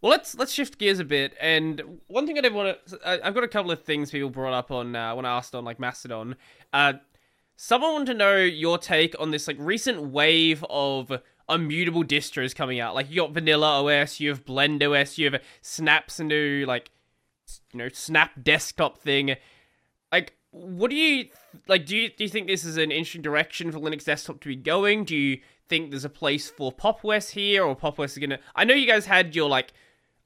well, 0.00 0.10
let's 0.10 0.36
let's 0.36 0.52
shift 0.52 0.78
gears 0.78 1.00
a 1.00 1.04
bit. 1.04 1.34
And 1.40 1.82
one 2.06 2.24
thing 2.26 2.38
I 2.38 2.40
did 2.40 2.54
want 2.54 2.78
to, 2.86 3.26
I've 3.26 3.34
got 3.34 3.42
a 3.42 3.48
couple 3.48 3.72
of 3.72 3.82
things 3.82 4.10
people 4.12 4.30
brought 4.30 4.52
up 4.54 4.70
on 4.70 4.94
uh, 4.94 5.14
when 5.16 5.24
I 5.26 5.36
asked 5.36 5.54
on 5.56 5.64
like 5.64 5.80
Mastodon. 5.80 6.36
Uh, 6.72 6.94
someone 7.56 7.92
wanted 7.94 8.12
to 8.12 8.14
know 8.14 8.36
your 8.36 8.78
take 8.78 9.14
on 9.18 9.32
this 9.32 9.48
like 9.48 9.56
recent 9.58 10.02
wave 10.12 10.64
of 10.70 11.10
immutable 11.48 12.04
distros 12.04 12.54
coming 12.54 12.78
out. 12.78 12.94
Like 12.94 13.10
you 13.10 13.16
got 13.22 13.32
Vanilla 13.32 13.82
OS, 13.84 14.20
you 14.20 14.28
have 14.28 14.44
Blend 14.44 14.82
OS, 14.84 15.18
you 15.18 15.30
have 15.32 15.42
Snap's 15.62 16.20
new 16.20 16.64
like, 16.66 16.90
you 17.72 17.78
know, 17.78 17.88
Snap 17.88 18.30
desktop 18.42 18.98
thing. 18.98 19.34
What 20.56 20.90
do 20.90 20.96
you 20.96 21.28
like? 21.68 21.84
Do 21.84 21.94
you 21.96 22.08
do 22.08 22.24
you 22.24 22.30
think 22.30 22.46
this 22.46 22.64
is 22.64 22.78
an 22.78 22.90
interesting 22.90 23.22
direction 23.22 23.70
for 23.70 23.78
Linux 23.78 24.04
desktop 24.04 24.40
to 24.40 24.48
be 24.48 24.56
going? 24.56 25.04
Do 25.04 25.14
you 25.14 25.40
think 25.68 25.90
there's 25.90 26.04
a 26.04 26.10
place 26.10 26.48
for 26.48 26.72
Pop 26.72 27.04
OS 27.04 27.30
here, 27.30 27.62
or 27.62 27.76
Pop 27.76 28.00
OS 28.00 28.12
is 28.12 28.18
gonna? 28.18 28.38
I 28.54 28.64
know 28.64 28.72
you 28.72 28.86
guys 28.86 29.04
had 29.04 29.36
your 29.36 29.50
like 29.50 29.74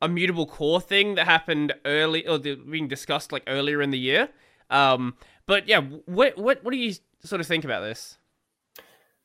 immutable 0.01 0.47
core 0.47 0.81
thing 0.81 1.17
that 1.17 1.27
happened 1.27 1.75
early, 1.85 2.27
or 2.29 2.39
the, 2.39 2.55
being 2.55 2.87
discussed 2.87 3.33
like 3.33 3.43
earlier 3.49 3.83
in 3.83 3.91
the 3.91 3.99
year. 3.99 4.29
Um, 4.71 5.17
but 5.47 5.67
yeah, 5.67 5.81
what 5.81 6.39
what 6.39 6.63
what 6.63 6.71
do 6.71 6.79
you 6.79 6.95
sort 7.25 7.41
of 7.41 7.47
think 7.49 7.65
about 7.65 7.81
this? 7.81 8.17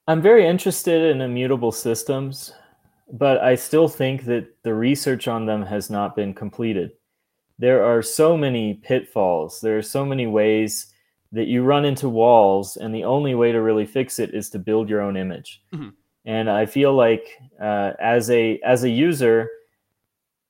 I'm 0.08 0.22
very 0.22 0.48
interested 0.48 1.12
in 1.12 1.22
immutable 1.22 1.72
systems, 1.72 2.52
but 3.12 3.40
I 3.42 3.56
still 3.56 3.88
think 3.88 4.26
that 4.26 4.48
the 4.64 4.74
research 4.74 5.28
on 5.28 5.46
them 5.46 5.64
has 5.64 5.90
not 5.90 6.16
been 6.16 6.34
completed. 6.34 6.92
There 7.60 7.86
are 7.86 8.02
so 8.02 8.36
many 8.36 8.74
pitfalls. 8.74 9.62
There 9.62 9.78
are 9.78 9.84
so 9.84 10.04
many 10.04 10.28
ways 10.28 10.88
that 11.36 11.48
you 11.48 11.64
run 11.64 11.86
into 11.86 12.10
walls, 12.10 12.78
and 12.78 12.94
the 12.94 13.04
only 13.04 13.36
way 13.36 13.52
to 13.52 13.62
really 13.62 13.86
fix 13.86 14.20
it 14.20 14.34
is 14.34 14.50
to 14.50 14.60
build 14.60 14.90
your 14.90 15.02
own 15.02 15.16
image. 15.18 15.62
Mhm. 15.74 15.94
And 16.26 16.50
I 16.50 16.66
feel 16.66 16.94
like 16.94 17.26
uh, 17.62 17.92
as 18.00 18.30
a 18.32 18.60
as 18.64 18.84
a 18.84 18.90
user, 18.90 19.50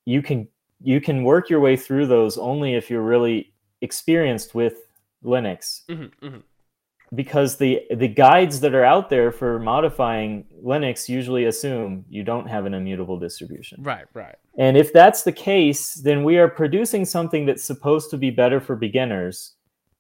you 0.06 0.22
can 0.22 0.48
you 0.82 1.02
can 1.02 1.24
work 1.24 1.50
your 1.50 1.60
way 1.60 1.76
through 1.76 2.08
those 2.08 2.38
only 2.38 2.76
if 2.76 2.90
you're 2.90 3.02
really 3.02 3.54
experienced 3.82 4.54
with 4.56 4.76
Linux 5.24 5.82
Mm-hmm, 5.90 6.26
mm-hmm. 6.26 6.38
because 7.16 7.58
the 7.58 7.82
the 7.96 8.08
guides 8.08 8.60
that 8.60 8.76
are 8.76 8.86
out 8.86 9.10
there 9.10 9.32
for 9.32 9.60
modifying 9.60 10.46
Linux 10.64 11.10
usually 11.10 11.46
assume 11.46 12.06
you 12.10 12.24
don't 12.24 12.48
have 12.48 12.66
an 12.66 12.74
immutable 12.74 13.18
distribution. 13.20 13.82
Right, 13.82 14.06
right. 14.14 14.36
And 14.58 14.78
if 14.78 14.94
that's 14.94 15.24
the 15.24 15.32
case, 15.32 15.96
then 15.96 16.24
we 16.24 16.38
are 16.38 16.48
producing 16.48 17.06
something 17.06 17.46
that's 17.46 17.64
supposed 17.64 18.12
to 18.12 18.18
be 18.18 18.30
better 18.30 18.60
for 18.62 18.76
beginners, 18.76 19.55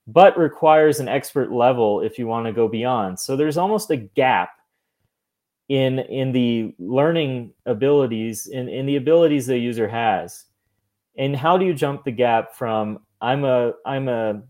but 0.07 0.37
requires 0.37 0.99
an 0.99 1.07
expert 1.07 1.51
level 1.51 2.01
if 2.01 2.19
you 2.19 2.27
want 2.27 2.45
to 2.45 2.53
go 2.53 2.67
beyond. 2.67 3.19
So 3.19 3.35
there's 3.35 3.57
almost 3.57 3.89
a 3.91 3.97
gap 3.97 4.49
in 5.69 5.99
in 5.99 6.31
the 6.31 6.75
learning 6.77 7.51
abilities 7.65 8.47
in, 8.47 8.69
in 8.69 8.85
the 8.85 8.97
abilities 8.97 9.47
the 9.47 9.57
user 9.57 9.87
has. 9.87 10.45
And 11.17 11.35
how 11.35 11.57
do 11.57 11.65
you 11.65 11.73
jump 11.73 12.03
the 12.03 12.11
gap 12.11 12.53
from 12.53 12.99
I'm 13.21 13.45
a 13.45 13.73
I'm 13.85 14.07
a 14.07 14.43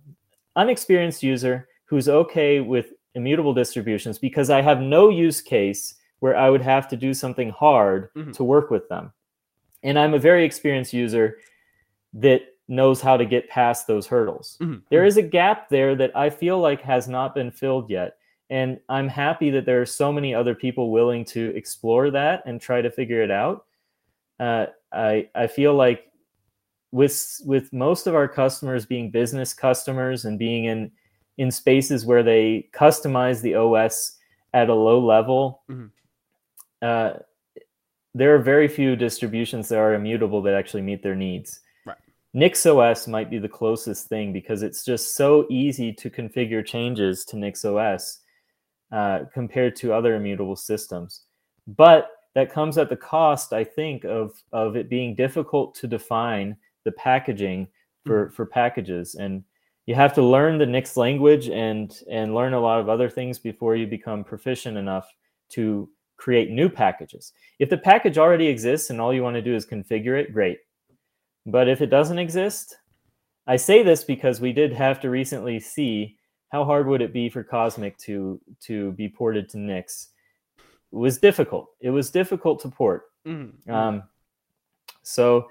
unexperienced 0.57 1.23
user 1.23 1.67
who's 1.85 2.09
okay 2.09 2.59
with 2.59 2.87
immutable 3.13 3.53
distributions 3.53 4.17
because 4.19 4.49
I 4.49 4.61
have 4.61 4.81
no 4.81 5.09
use 5.09 5.39
case 5.41 5.95
where 6.19 6.35
I 6.35 6.49
would 6.49 6.61
have 6.61 6.87
to 6.89 6.97
do 6.97 7.13
something 7.13 7.49
hard 7.49 8.09
Mhm. 8.15 8.33
to 8.33 8.43
work 8.43 8.69
with 8.71 8.89
them. 8.89 9.13
And 9.83 9.97
I'm 9.97 10.13
a 10.15 10.19
very 10.19 10.43
experienced 10.43 10.91
user 10.91 11.37
that 12.13 12.41
knows 12.67 13.01
how 13.01 13.15
to 13.17 13.25
get 13.25 13.49
past 13.49 13.87
those 13.87 14.07
hurdles. 14.07 14.57
Mhm, 14.61 14.81
There 14.89 15.05
is 15.05 15.17
a 15.17 15.21
gap 15.21 15.69
there 15.69 15.95
that 15.95 16.15
I 16.15 16.29
feel 16.29 16.59
like 16.59 16.81
has 16.81 17.07
not 17.07 17.35
been 17.35 17.51
filled 17.51 17.89
yet. 17.89 18.17
And 18.49 18.79
I'm 18.89 19.07
happy 19.07 19.49
that 19.51 19.65
there 19.65 19.81
are 19.81 19.85
so 19.85 20.11
many 20.11 20.33
other 20.33 20.53
people 20.55 20.91
willing 20.91 21.25
to 21.25 21.55
explore 21.55 22.11
that 22.11 22.43
and 22.45 22.59
try 22.61 22.81
to 22.81 22.91
figure 22.91 23.21
it 23.21 23.31
out. 23.31 23.65
Uh, 24.39 24.67
I 24.91 25.29
I 25.35 25.47
feel 25.47 25.73
like 25.75 26.11
with 26.91 27.41
with 27.45 27.71
most 27.73 28.07
of 28.07 28.15
our 28.15 28.27
customers 28.27 28.85
being 28.85 29.09
business 29.11 29.53
customers 29.53 30.25
and 30.25 30.37
being 30.39 30.65
in 30.65 30.91
in 31.37 31.51
spaces 31.51 32.05
where 32.05 32.23
they 32.23 32.69
customize 32.73 33.41
the 33.41 33.55
OS 33.55 34.17
at 34.53 34.69
a 34.69 34.73
low 34.73 34.99
level, 34.99 35.63
Mhm. 35.69 35.91
uh, 36.81 37.13
there 38.13 38.33
are 38.33 38.39
very 38.39 38.67
few 38.69 38.95
distributions 38.95 39.67
that 39.69 39.77
are 39.79 39.93
immutable 39.95 40.41
that 40.43 40.53
actually 40.53 40.81
meet 40.83 41.03
their 41.03 41.15
needs. 41.15 41.59
NixOS 42.35 43.07
might 43.07 43.29
be 43.29 43.39
the 43.39 43.47
closest 43.47 44.07
thing 44.07 44.33
because 44.33 44.61
it's 44.61 44.83
just 44.83 45.15
so 45.15 45.45
easy 45.49 45.93
to 45.93 46.09
configure 46.09 46.65
changes 46.65 47.23
to 47.25 47.37
NixOS 47.37 48.17
uh, 48.91 49.19
compared 49.33 49.75
to 49.77 49.93
other 49.93 50.15
immutable 50.15 50.55
systems. 50.55 51.21
But 51.65 52.09
that 52.35 52.51
comes 52.51 52.77
at 52.77 52.89
the 52.89 52.97
cost, 52.97 53.53
I 53.53 53.63
think, 53.63 54.03
of 54.03 54.33
of 54.51 54.75
it 54.75 54.89
being 54.89 55.15
difficult 55.15 55.73
to 55.75 55.87
define 55.87 56.57
the 56.83 56.91
packaging 56.91 57.67
for 58.05 58.29
for 58.31 58.45
packages, 58.45 59.15
and 59.15 59.43
you 59.85 59.95
have 59.95 60.13
to 60.15 60.21
learn 60.21 60.57
the 60.57 60.65
Nix 60.65 60.97
language 60.97 61.49
and 61.49 61.97
and 62.11 62.35
learn 62.35 62.53
a 62.53 62.59
lot 62.59 62.81
of 62.81 62.89
other 62.89 63.09
things 63.09 63.39
before 63.39 63.77
you 63.77 63.87
become 63.87 64.23
proficient 64.23 64.77
enough 64.77 65.09
to 65.51 65.89
create 66.17 66.51
new 66.51 66.69
packages. 66.69 67.31
If 67.59 67.69
the 67.69 67.77
package 67.77 68.17
already 68.17 68.47
exists 68.47 68.89
and 68.89 68.99
all 68.99 69.13
you 69.13 69.23
want 69.23 69.35
to 69.35 69.41
do 69.41 69.55
is 69.55 69.65
configure 69.65 70.19
it, 70.19 70.33
great. 70.33 70.59
But 71.45 71.67
if 71.67 71.81
it 71.81 71.87
doesn't 71.87 72.19
exist, 72.19 72.77
I 73.47 73.55
say 73.57 73.83
this 73.83 74.03
because 74.03 74.41
we 74.41 74.51
did 74.53 74.73
have 74.73 74.99
to 75.01 75.09
recently 75.09 75.59
see 75.59 76.17
how 76.49 76.63
hard 76.65 76.87
would 76.87 77.01
it 77.01 77.13
be 77.13 77.29
for 77.29 77.43
Cosmic 77.43 77.97
to 77.99 78.39
to 78.61 78.91
be 78.93 79.09
ported 79.09 79.49
to 79.49 79.59
Nix. 79.59 80.09
It 80.57 80.97
was 80.97 81.17
difficult. 81.17 81.69
It 81.81 81.89
was 81.89 82.09
difficult 82.11 82.61
to 82.61 82.69
port. 82.69 83.03
Mhm, 83.25 83.69
Um, 83.69 84.03
so 85.03 85.49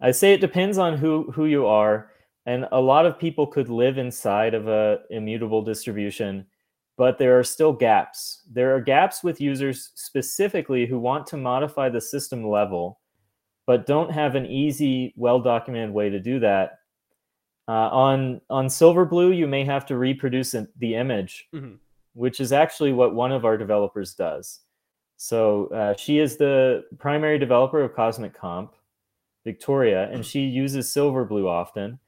I 0.00 0.10
say 0.10 0.32
it 0.32 0.40
depends 0.40 0.78
on 0.78 0.96
who 0.96 1.30
who 1.32 1.46
you 1.46 1.66
are, 1.66 2.10
and 2.46 2.68
a 2.72 2.80
lot 2.80 3.06
of 3.06 3.18
people 3.18 3.46
could 3.46 3.68
live 3.68 3.98
inside 3.98 4.54
of 4.54 4.68
a 4.68 5.00
immutable 5.10 5.62
distribution, 5.62 6.46
but 6.96 7.18
there 7.18 7.38
are 7.38 7.44
still 7.44 7.72
gaps. 7.72 8.42
There 8.50 8.74
are 8.74 8.80
gaps 8.80 9.22
with 9.24 9.40
users 9.40 9.90
specifically 9.94 10.86
who 10.86 10.98
want 10.98 11.26
to 11.28 11.36
modify 11.36 11.88
the 11.88 12.00
system 12.00 12.46
level, 12.48 13.00
but 13.66 13.86
don't 13.86 14.10
have 14.10 14.34
an 14.34 14.46
easy, 14.46 15.14
well 15.16 15.40
documented 15.40 15.92
way 15.92 16.10
to 16.10 16.20
do 16.20 16.40
that. 16.40 16.78
Uh, 17.66 17.88
on 17.90 18.40
on 18.50 18.66
Silverblue, 18.66 19.36
you 19.36 19.46
may 19.46 19.64
have 19.64 19.86
to 19.86 19.96
reproduce 19.96 20.54
the 20.78 20.94
image, 20.94 21.48
mm-hmm. 21.54 21.76
which 22.12 22.40
is 22.40 22.52
actually 22.52 22.92
what 22.92 23.14
one 23.14 23.32
of 23.32 23.44
our 23.44 23.56
developers 23.56 24.14
does. 24.14 24.60
So 25.16 25.68
uh, 25.68 25.94
she 25.96 26.18
is 26.18 26.36
the 26.36 26.84
primary 26.98 27.38
developer 27.38 27.80
of 27.80 27.94
Cosmic 27.94 28.34
Comp, 28.34 28.74
Victoria, 29.44 30.10
and 30.10 30.24
she 30.24 30.40
uses 30.40 30.88
Silverblue 30.88 31.48
often. 31.48 31.98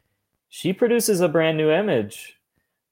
She 0.49 0.73
produces 0.73 1.21
a 1.21 1.29
brand 1.29 1.57
new 1.57 1.71
image. 1.71 2.35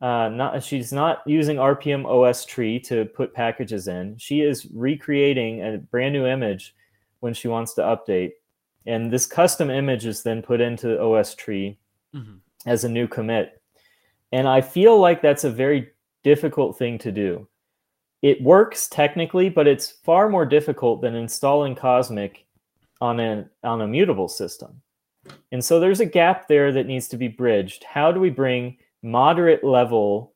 Uh, 0.00 0.28
not 0.28 0.62
she's 0.62 0.92
not 0.92 1.22
using 1.26 1.56
rpm-ostree 1.56 2.80
to 2.80 3.06
put 3.06 3.32
packages 3.32 3.88
in. 3.88 4.16
She 4.18 4.40
is 4.40 4.66
recreating 4.72 5.62
a 5.62 5.78
brand 5.78 6.12
new 6.12 6.26
image 6.26 6.74
when 7.20 7.32
she 7.32 7.48
wants 7.48 7.72
to 7.74 7.82
update, 7.82 8.32
and 8.86 9.11
this 9.11 9.27
custom 9.27 9.70
image 9.70 10.06
is 10.06 10.23
then 10.23 10.43
put 10.43 10.61
into 10.61 10.86
OSTree 10.86 11.77
mm-hmm. 12.15 12.35
as 12.66 12.85
a 12.85 12.89
new 12.89 13.09
commit. 13.09 13.61
And 14.32 14.48
I 14.48 14.61
feel 14.61 14.98
like 14.98 15.23
that's 15.23 15.44
a 15.44 15.51
very 15.51 15.90
difficult 16.23 16.77
thing 16.77 16.98
to 16.98 17.12
do 17.12 17.47
it 18.24 18.40
works 18.40 18.89
technically, 18.89 19.51
but 19.51 19.66
it's 19.66 19.90
far 19.90 20.31
more 20.31 20.47
difficult 20.47 21.02
than 21.02 21.15
installing 21.15 21.74
Cosmic 21.74 22.47
on 23.02 23.20
a 23.20 23.47
on 23.62 23.82
a 23.82 23.86
mutable 23.86 24.28
system. 24.28 24.81
And 25.52 25.62
so 25.62 25.78
there's 25.78 26.01
a 26.01 26.06
gap 26.06 26.48
there 26.48 26.73
that 26.73 26.86
needs 26.86 27.06
to 27.09 27.19
be 27.19 27.28
bridged. 27.28 27.85
How 27.85 28.11
do 28.11 28.20
we 28.20 28.31
bring 28.31 28.78
moderate 29.02 29.62
level 29.62 30.32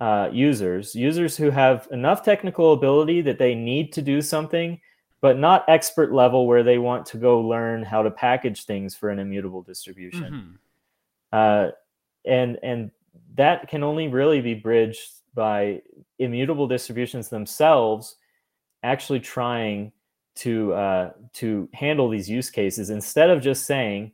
uh, 0.00 0.30
users, 0.32 0.94
users 0.94 1.36
who 1.36 1.50
have 1.50 1.86
enough 1.90 2.24
technical 2.24 2.72
ability 2.72 3.20
that 3.20 3.38
they 3.38 3.54
need 3.54 3.92
to 3.92 4.00
do 4.00 4.22
something, 4.22 4.80
but 5.20 5.38
not 5.38 5.64
expert 5.68 6.12
level 6.12 6.46
where 6.46 6.62
they 6.62 6.78
want 6.78 7.06
to 7.06 7.16
go 7.16 7.40
learn 7.40 7.82
how 7.82 8.02
to 8.02 8.10
package 8.10 8.64
things 8.64 8.94
for 8.94 9.10
an 9.10 9.18
immutable 9.18 9.62
distribution. 9.62 10.32
Mm-hmm. 10.32 10.54
Uh, 11.32 11.70
and 12.24 12.58
and 12.62 12.90
that 13.34 13.68
can 13.68 13.82
only 13.82 14.08
really 14.08 14.40
be 14.40 14.54
bridged 14.54 15.10
by 15.34 15.82
immutable 16.18 16.66
distributions 16.66 17.28
themselves 17.28 18.16
actually 18.82 19.20
trying 19.20 19.92
to 20.34 20.72
uh, 20.74 21.10
to 21.32 21.68
handle 21.72 22.08
these 22.08 22.28
use 22.28 22.50
cases 22.50 22.90
instead 22.90 23.30
of 23.30 23.40
just 23.40 23.64
saying 23.64 24.12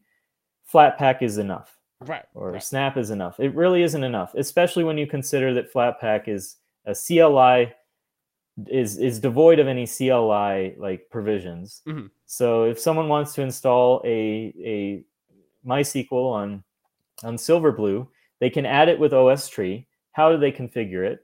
Flatpak 0.73 1.23
is 1.23 1.39
enough 1.39 1.79
right 2.01 2.25
or 2.35 2.53
right. 2.53 2.63
snap 2.63 2.97
is 2.97 3.11
enough 3.11 3.39
it 3.39 3.55
really 3.55 3.83
isn't 3.83 4.03
enough 4.03 4.35
especially 4.35 4.83
when 4.83 4.99
you 4.99 5.07
consider 5.07 5.55
that 5.55 5.73
Flatpak 5.73 6.27
is 6.29 6.57
a 6.87 6.95
cli 6.95 7.73
is 8.67 8.99
is 8.99 9.19
devoid 9.19 9.59
of 9.59 9.67
any 9.67 9.87
cli 9.87 10.75
like 10.79 11.09
provisions 11.11 11.81
mm-hmm. 11.89 12.07
so 12.27 12.65
if 12.65 12.79
someone 12.79 13.09
wants 13.09 13.33
to 13.35 13.43
install 13.43 14.03
a 14.05 14.53
a 14.63 15.05
mysql 15.67 16.33
on 16.33 16.63
on 17.23 17.37
silverblue 17.37 18.07
they 18.41 18.51
can 18.51 18.67
add 18.67 18.89
it 18.89 18.99
with 18.99 19.13
ostree 19.13 19.87
how 20.13 20.31
do 20.31 20.39
they 20.39 20.53
configure 20.53 21.05
it? 21.05 21.21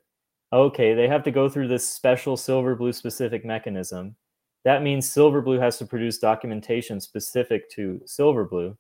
Okay, 0.53 0.95
they 0.95 1.09
have 1.09 1.23
to 1.25 1.31
go 1.31 1.49
through 1.49 1.69
this 1.69 1.89
special 1.89 2.37
Silverblue 2.37 2.95
specific 2.95 3.45
mechanism. 3.45 4.17
That 4.65 4.83
means 4.83 5.09
Silverblue 5.09 5.61
has 5.61 5.79
to 5.79 5.87
produce 5.87 6.19
documentation 6.19 7.01
specific 7.01 7.71
to 7.73 8.01
Silverblue. 8.07 8.77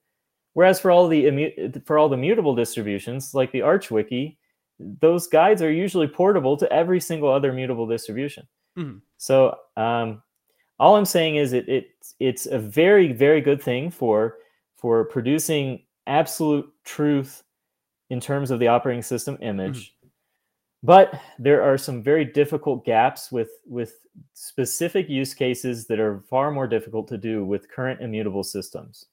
Whereas 0.54 0.80
for 0.80 0.90
all 0.90 1.06
the 1.06 1.70
for 1.84 1.98
all 1.98 2.08
the 2.08 2.16
mutable 2.16 2.54
distributions, 2.54 3.34
like 3.34 3.52
the 3.52 3.62
Arch 3.62 3.90
Wiki, 3.90 4.37
those 4.78 5.26
guides 5.26 5.62
are 5.62 5.72
usually 5.72 6.06
portable 6.06 6.56
to 6.56 6.72
every 6.72 7.00
single 7.00 7.30
other 7.30 7.52
mutable 7.52 7.86
distribution. 7.86 8.46
Mm-hmm. 8.76 8.98
So 9.16 9.56
um, 9.76 10.22
all 10.78 10.96
I'm 10.96 11.04
saying 11.04 11.36
is 11.36 11.52
it, 11.52 11.68
it 11.68 11.90
it's 12.20 12.46
a 12.46 12.58
very 12.58 13.12
very 13.12 13.40
good 13.40 13.62
thing 13.62 13.90
for 13.90 14.36
for 14.76 15.04
producing 15.04 15.82
absolute 16.06 16.68
truth 16.84 17.42
in 18.10 18.20
terms 18.20 18.50
of 18.50 18.58
the 18.60 18.68
operating 18.68 19.02
system 19.02 19.36
image. 19.40 19.78
Mm-hmm 19.78 19.98
but 20.82 21.20
there 21.38 21.62
are 21.62 21.76
some 21.76 22.02
very 22.02 22.24
difficult 22.24 22.84
gaps 22.84 23.32
with 23.32 23.50
with 23.66 24.00
specific 24.34 25.08
use 25.08 25.34
cases 25.34 25.86
that 25.86 25.98
are 25.98 26.20
far 26.28 26.50
more 26.50 26.66
difficult 26.66 27.08
to 27.08 27.18
do 27.18 27.44
with 27.44 27.70
current 27.70 28.00
immutable 28.00 28.44
systems 28.44 29.06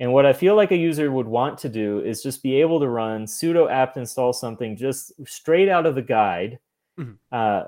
and 0.00 0.12
what 0.12 0.26
i 0.26 0.32
feel 0.32 0.54
like 0.54 0.72
a 0.72 0.76
user 0.76 1.10
would 1.10 1.26
want 1.26 1.58
to 1.58 1.68
do 1.68 2.00
is 2.00 2.22
just 2.22 2.42
be 2.42 2.60
able 2.60 2.80
to 2.80 2.88
run 2.88 3.24
sudo 3.24 3.70
apt 3.70 3.96
install 3.96 4.32
something 4.32 4.76
just 4.76 5.12
straight 5.26 5.68
out 5.68 5.86
of 5.86 5.94
the 5.94 6.02
guide 6.02 6.58
mm-hmm. 6.98 7.12
uh, 7.32 7.64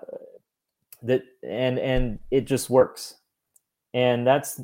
that 1.03 1.23
and 1.43 1.79
and 1.79 2.19
it 2.31 2.47
just 2.47 2.69
works 2.71 3.17
and 3.95 4.27
that's 4.27 4.61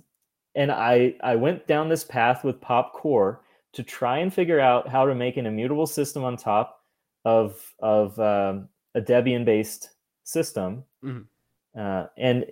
and 0.54 0.70
i 0.70 1.14
i 1.22 1.34
went 1.34 1.66
down 1.66 1.88
this 1.88 2.04
path 2.04 2.44
with 2.44 2.60
popcore 2.60 3.38
to 3.74 3.82
try 3.82 4.18
and 4.18 4.32
figure 4.32 4.60
out 4.60 4.88
how 4.88 5.04
to 5.04 5.14
make 5.14 5.36
an 5.36 5.46
immutable 5.46 5.86
system 5.86 6.24
on 6.24 6.36
top 6.36 6.80
of 7.24 7.74
of 7.80 8.18
um, 8.18 8.68
a 8.94 9.00
Debian 9.00 9.44
based 9.44 9.90
system, 10.22 10.84
mm-hmm. 11.04 11.78
uh, 11.78 12.06
and 12.16 12.46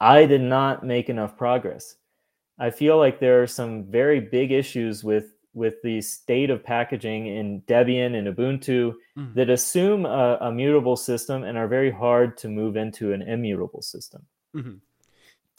I 0.00 0.26
did 0.26 0.42
not 0.42 0.84
make 0.84 1.08
enough 1.08 1.36
progress. 1.36 1.96
I 2.62 2.70
feel 2.70 2.96
like 2.96 3.18
there 3.18 3.42
are 3.42 3.46
some 3.46 3.84
very 3.84 4.20
big 4.20 4.52
issues 4.52 5.02
with 5.02 5.34
with 5.54 5.74
the 5.82 6.00
state 6.00 6.48
of 6.48 6.64
packaging 6.64 7.26
in 7.26 7.60
Debian 7.62 8.16
and 8.16 8.26
Ubuntu 8.34 8.94
mm-hmm. 9.18 9.34
that 9.34 9.50
assume 9.50 10.06
a, 10.06 10.38
a, 10.40 10.50
mutable 10.50 10.96
system 10.96 11.44
and 11.44 11.58
are 11.58 11.68
very 11.68 11.90
hard 11.90 12.38
to 12.38 12.48
move 12.48 12.74
into 12.76 13.12
an 13.12 13.20
immutable 13.20 13.82
system. 13.82 14.24
Mm-hmm. 14.56 14.76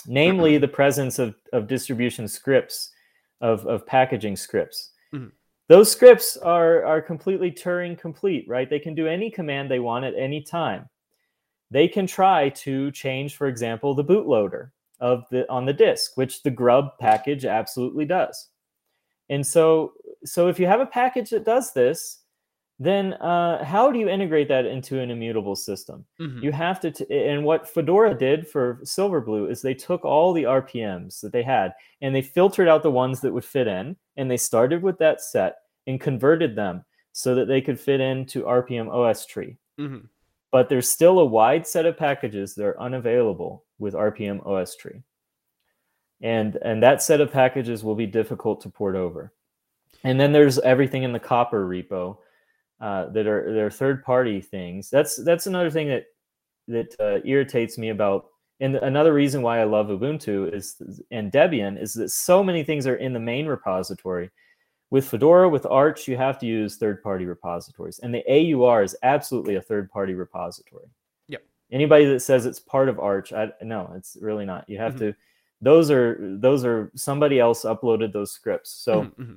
Namely, 0.07 0.57
the 0.57 0.67
presence 0.67 1.19
of, 1.19 1.35
of 1.53 1.67
distribution 1.67 2.27
scripts, 2.27 2.89
of, 3.39 3.67
of 3.67 3.85
packaging 3.85 4.35
scripts. 4.35 4.93
Mm-hmm 5.13 5.27
those 5.69 5.91
scripts 5.91 6.37
are 6.37 6.83
are 6.85 7.01
completely 7.01 7.51
Turing 7.51 7.97
complete, 7.97 8.45
right? 8.47 8.69
They 8.69 8.79
can 8.79 8.95
do 8.95 9.07
any 9.07 9.29
command 9.29 9.71
they 9.71 9.79
want 9.79 10.05
at 10.05 10.13
any 10.15 10.41
time. 10.41 10.89
They 11.71 11.87
can 11.87 12.05
try 12.05 12.49
to 12.49 12.91
change, 12.91 13.35
for 13.35 13.47
example, 13.47 13.95
the 13.95 14.03
bootloader 14.03 14.69
of 15.03 15.25
the 15.29 15.47
on 15.51 15.65
the 15.65 15.73
disk, 15.73 16.13
which 16.15 16.41
the 16.41 16.49
grub 16.49 16.97
package 16.97 17.43
absolutely 17.45 18.05
does. 18.05 18.49
And 19.29 19.45
so, 19.45 19.93
so 20.25 20.47
if 20.47 20.59
you 20.59 20.65
have 20.65 20.79
a 20.79 20.85
package 20.85 21.29
that 21.31 21.45
does 21.45 21.73
this, 21.73 22.21
then 22.79 23.13
uh, 23.13 23.63
how 23.63 23.91
do 23.91 23.99
you 23.99 24.09
integrate 24.09 24.47
that 24.47 24.65
into 24.65 24.99
an 24.99 25.11
immutable 25.11 25.55
system? 25.55 26.05
Mm-hmm. 26.19 26.43
You 26.43 26.51
have 26.51 26.79
to, 26.81 26.91
t- 26.91 27.05
and 27.09 27.43
what 27.43 27.69
Fedora 27.69 28.17
did 28.17 28.47
for 28.47 28.79
Silverblue 28.83 29.49
is 29.49 29.61
they 29.61 29.73
took 29.73 30.03
all 30.03 30.33
the 30.33 30.43
RPMs 30.43 31.19
that 31.21 31.31
they 31.31 31.43
had 31.43 31.73
and 32.01 32.15
they 32.15 32.21
filtered 32.21 32.67
out 32.67 32.81
the 32.81 32.91
ones 32.91 33.21
that 33.21 33.33
would 33.33 33.45
fit 33.45 33.67
in, 33.67 33.95
and 34.17 34.29
they 34.31 34.37
started 34.37 34.81
with 34.81 34.97
that 34.99 35.21
set 35.21 35.57
and 35.85 35.99
converted 35.99 36.55
them 36.55 36.83
so 37.11 37.35
that 37.35 37.47
they 37.47 37.61
could 37.61 37.79
fit 37.79 37.99
into 37.99 38.43
rpm-ostree. 38.43 39.57
Mm-hmm. 39.79 40.05
But 40.53 40.69
there's 40.69 40.87
still 40.87 41.19
a 41.19 41.25
wide 41.25 41.65
set 41.65 41.87
of 41.87 41.97
packages 41.97 42.53
that 42.53 42.63
are 42.63 42.79
unavailable 42.79 43.65
with 43.79 43.95
rpm-ostree. 43.95 45.01
And, 46.21 46.57
and 46.57 46.83
that 46.83 47.01
set 47.01 47.21
of 47.21 47.31
packages 47.31 47.83
will 47.83 47.95
be 47.95 48.05
difficult 48.05 48.61
to 48.61 48.69
port 48.69 48.95
over. 48.95 49.33
And 50.03 50.19
then 50.19 50.31
there's 50.31 50.59
everything 50.59 51.01
in 51.01 51.11
the 51.11 51.19
COPR 51.19 51.67
repo 51.67 52.17
uh, 52.79 53.09
that 53.09 53.25
are 53.25 53.51
they're 53.51 53.71
third 53.71 54.03
party 54.03 54.41
things. 54.41 54.89
That's 54.91 55.15
that's 55.23 55.47
another 55.47 55.71
thing 55.71 55.87
that 55.87 56.05
that 56.67 56.95
uh, 56.99 57.19
irritates 57.25 57.77
me 57.77 57.89
about. 57.89 58.25
And 58.59 58.75
another 58.75 59.13
reason 59.13 59.41
why 59.41 59.59
I 59.59 59.63
love 59.63 59.87
Ubuntu 59.87 60.53
is 60.53 60.75
and 61.09 61.31
Debian 61.31 61.81
is 61.81 61.93
that 61.93 62.09
so 62.09 62.43
many 62.43 62.63
things 62.63 62.85
are 62.85 62.97
in 62.97 63.13
the 63.13 63.19
main 63.19 63.47
repository. 63.47 64.29
With 64.93 65.07
Fedora, 65.07 65.49
with 65.49 65.65
Arch, 65.65 66.07
you 66.07 66.17
have 66.17 66.37
to 66.37 66.45
use 66.45 66.75
third 66.75 67.01
party 67.01 67.25
repositories, 67.25 67.97
and 67.97 68.13
the 68.13 68.23
AUR 68.29 68.83
is 68.83 68.95
absolutely 69.01 69.55
a 69.55 69.61
third 69.61 69.89
party 69.89 70.13
repository. 70.13 70.85
Yep. 71.29 71.41
Anybody 71.71 72.05
that 72.05 72.19
says 72.19 72.45
it's 72.45 72.59
part 72.59 72.89
of 72.89 72.99
Arch, 72.99 73.33
I 73.33 73.49
no, 73.63 73.91
it's 73.95 74.17
really 74.21 74.45
not. 74.45 74.69
You 74.69 74.77
have 74.77 74.91
mm-hmm. 74.91 75.05
to. 75.05 75.15
Those 75.61 75.89
are 75.89 76.15
those 76.19 76.63
are 76.63 76.91
somebody 76.93 77.39
else 77.39 77.63
uploaded 77.63 78.13
those 78.13 78.31
scripts. 78.31 78.69
So. 78.69 79.01
Mm-hmm. 79.01 79.21
mm-hmm. 79.21 79.33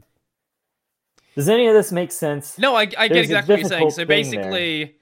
Does 1.36 1.48
any 1.48 1.68
of 1.68 1.72
this 1.72 1.90
make 1.90 2.12
sense? 2.12 2.58
No, 2.58 2.74
I, 2.74 2.82
I 2.98 3.08
get 3.08 3.16
exactly 3.16 3.54
what 3.54 3.60
you're 3.60 3.68
saying. 3.70 3.90
So 3.92 4.04
basically, 4.04 4.96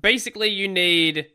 basically, 0.00 0.48
you 0.48 0.68
need 0.68 1.26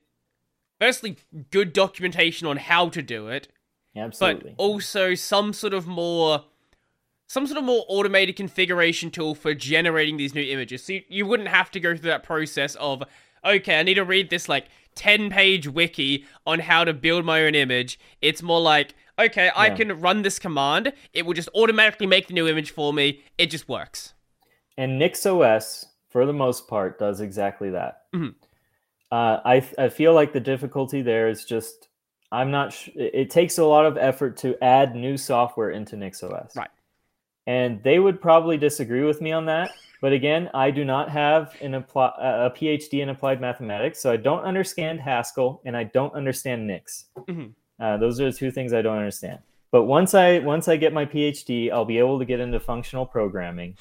firstly 0.79 1.17
good 1.51 1.73
documentation 1.73 2.47
on 2.47 2.57
how 2.57 2.89
to 2.89 3.03
do 3.03 3.27
it, 3.27 3.49
absolutely, 3.95 4.55
but 4.57 4.63
also 4.63 5.13
some 5.13 5.53
sort 5.53 5.75
of 5.75 5.85
more, 5.85 6.45
some 7.31 7.47
sort 7.47 7.57
of 7.57 7.63
more 7.63 7.85
automated 7.87 8.35
configuration 8.35 9.09
tool 9.09 9.33
for 9.33 9.53
generating 9.53 10.17
these 10.17 10.35
new 10.35 10.43
images. 10.43 10.83
So 10.83 10.91
you, 10.91 11.03
you 11.07 11.25
wouldn't 11.25 11.47
have 11.47 11.71
to 11.71 11.79
go 11.79 11.95
through 11.95 12.09
that 12.09 12.23
process 12.23 12.75
of, 12.75 13.03
okay, 13.45 13.79
I 13.79 13.83
need 13.83 13.93
to 13.93 14.03
read 14.03 14.29
this 14.29 14.49
like 14.49 14.65
10 14.95 15.29
page 15.29 15.65
wiki 15.65 16.25
on 16.45 16.59
how 16.59 16.83
to 16.83 16.91
build 16.91 17.23
my 17.23 17.43
own 17.43 17.55
image. 17.55 17.97
It's 18.21 18.43
more 18.43 18.59
like, 18.59 18.95
okay, 19.17 19.49
I 19.55 19.69
can 19.69 19.97
run 20.01 20.23
this 20.23 20.39
command. 20.39 20.91
It 21.13 21.25
will 21.25 21.33
just 21.33 21.47
automatically 21.55 22.05
make 22.05 22.27
the 22.27 22.33
new 22.33 22.49
image 22.49 22.71
for 22.71 22.91
me. 22.91 23.21
It 23.37 23.45
just 23.45 23.69
works. 23.69 24.13
And 24.77 25.01
NixOS, 25.01 25.85
for 26.09 26.25
the 26.25 26.33
most 26.33 26.67
part, 26.67 26.99
does 26.99 27.21
exactly 27.21 27.69
that. 27.69 28.01
Mm-hmm. 28.13 28.31
Uh, 29.09 29.39
I 29.45 29.65
I 29.77 29.87
feel 29.87 30.13
like 30.13 30.33
the 30.33 30.41
difficulty 30.41 31.01
there 31.01 31.29
is 31.29 31.45
just 31.45 31.87
I'm 32.29 32.51
not. 32.51 32.73
Sh- 32.73 32.89
it 32.95 33.29
takes 33.29 33.57
a 33.57 33.65
lot 33.65 33.85
of 33.85 33.97
effort 33.97 34.35
to 34.37 34.61
add 34.61 34.95
new 34.95 35.15
software 35.15 35.69
into 35.69 35.95
NixOS. 35.95 36.57
Right. 36.57 36.69
And 37.47 37.81
they 37.83 37.99
would 37.99 38.21
probably 38.21 38.57
disagree 38.57 39.03
with 39.03 39.21
me 39.21 39.31
on 39.31 39.45
that. 39.47 39.71
But 40.01 40.13
again, 40.13 40.49
I 40.53 40.71
do 40.71 40.83
not 40.83 41.09
have 41.09 41.55
an 41.61 41.75
apply, 41.75 42.11
a 42.19 42.49
PhD 42.49 43.01
in 43.01 43.09
applied 43.09 43.39
mathematics, 43.39 43.99
so 43.99 44.11
I 44.11 44.17
don't 44.17 44.43
understand 44.43 44.99
Haskell 44.99 45.61
and 45.65 45.77
I 45.77 45.83
don't 45.83 46.13
understand 46.13 46.65
Nix. 46.65 47.05
Mhm. 47.15 47.53
Uh, 47.79 47.97
those 47.97 48.19
are 48.19 48.25
the 48.25 48.37
two 48.37 48.51
things 48.51 48.73
I 48.73 48.81
don't 48.81 48.97
understand. 48.97 49.39
But 49.71 49.83
once 49.83 50.13
I 50.13 50.39
once 50.39 50.67
I 50.67 50.75
get 50.75 50.91
my 50.91 51.05
PhD, 51.05 51.71
I'll 51.71 51.85
be 51.85 51.97
able 51.97 52.19
to 52.19 52.25
get 52.25 52.39
into 52.39 52.59
functional 52.59 53.05
programming, 53.05 53.77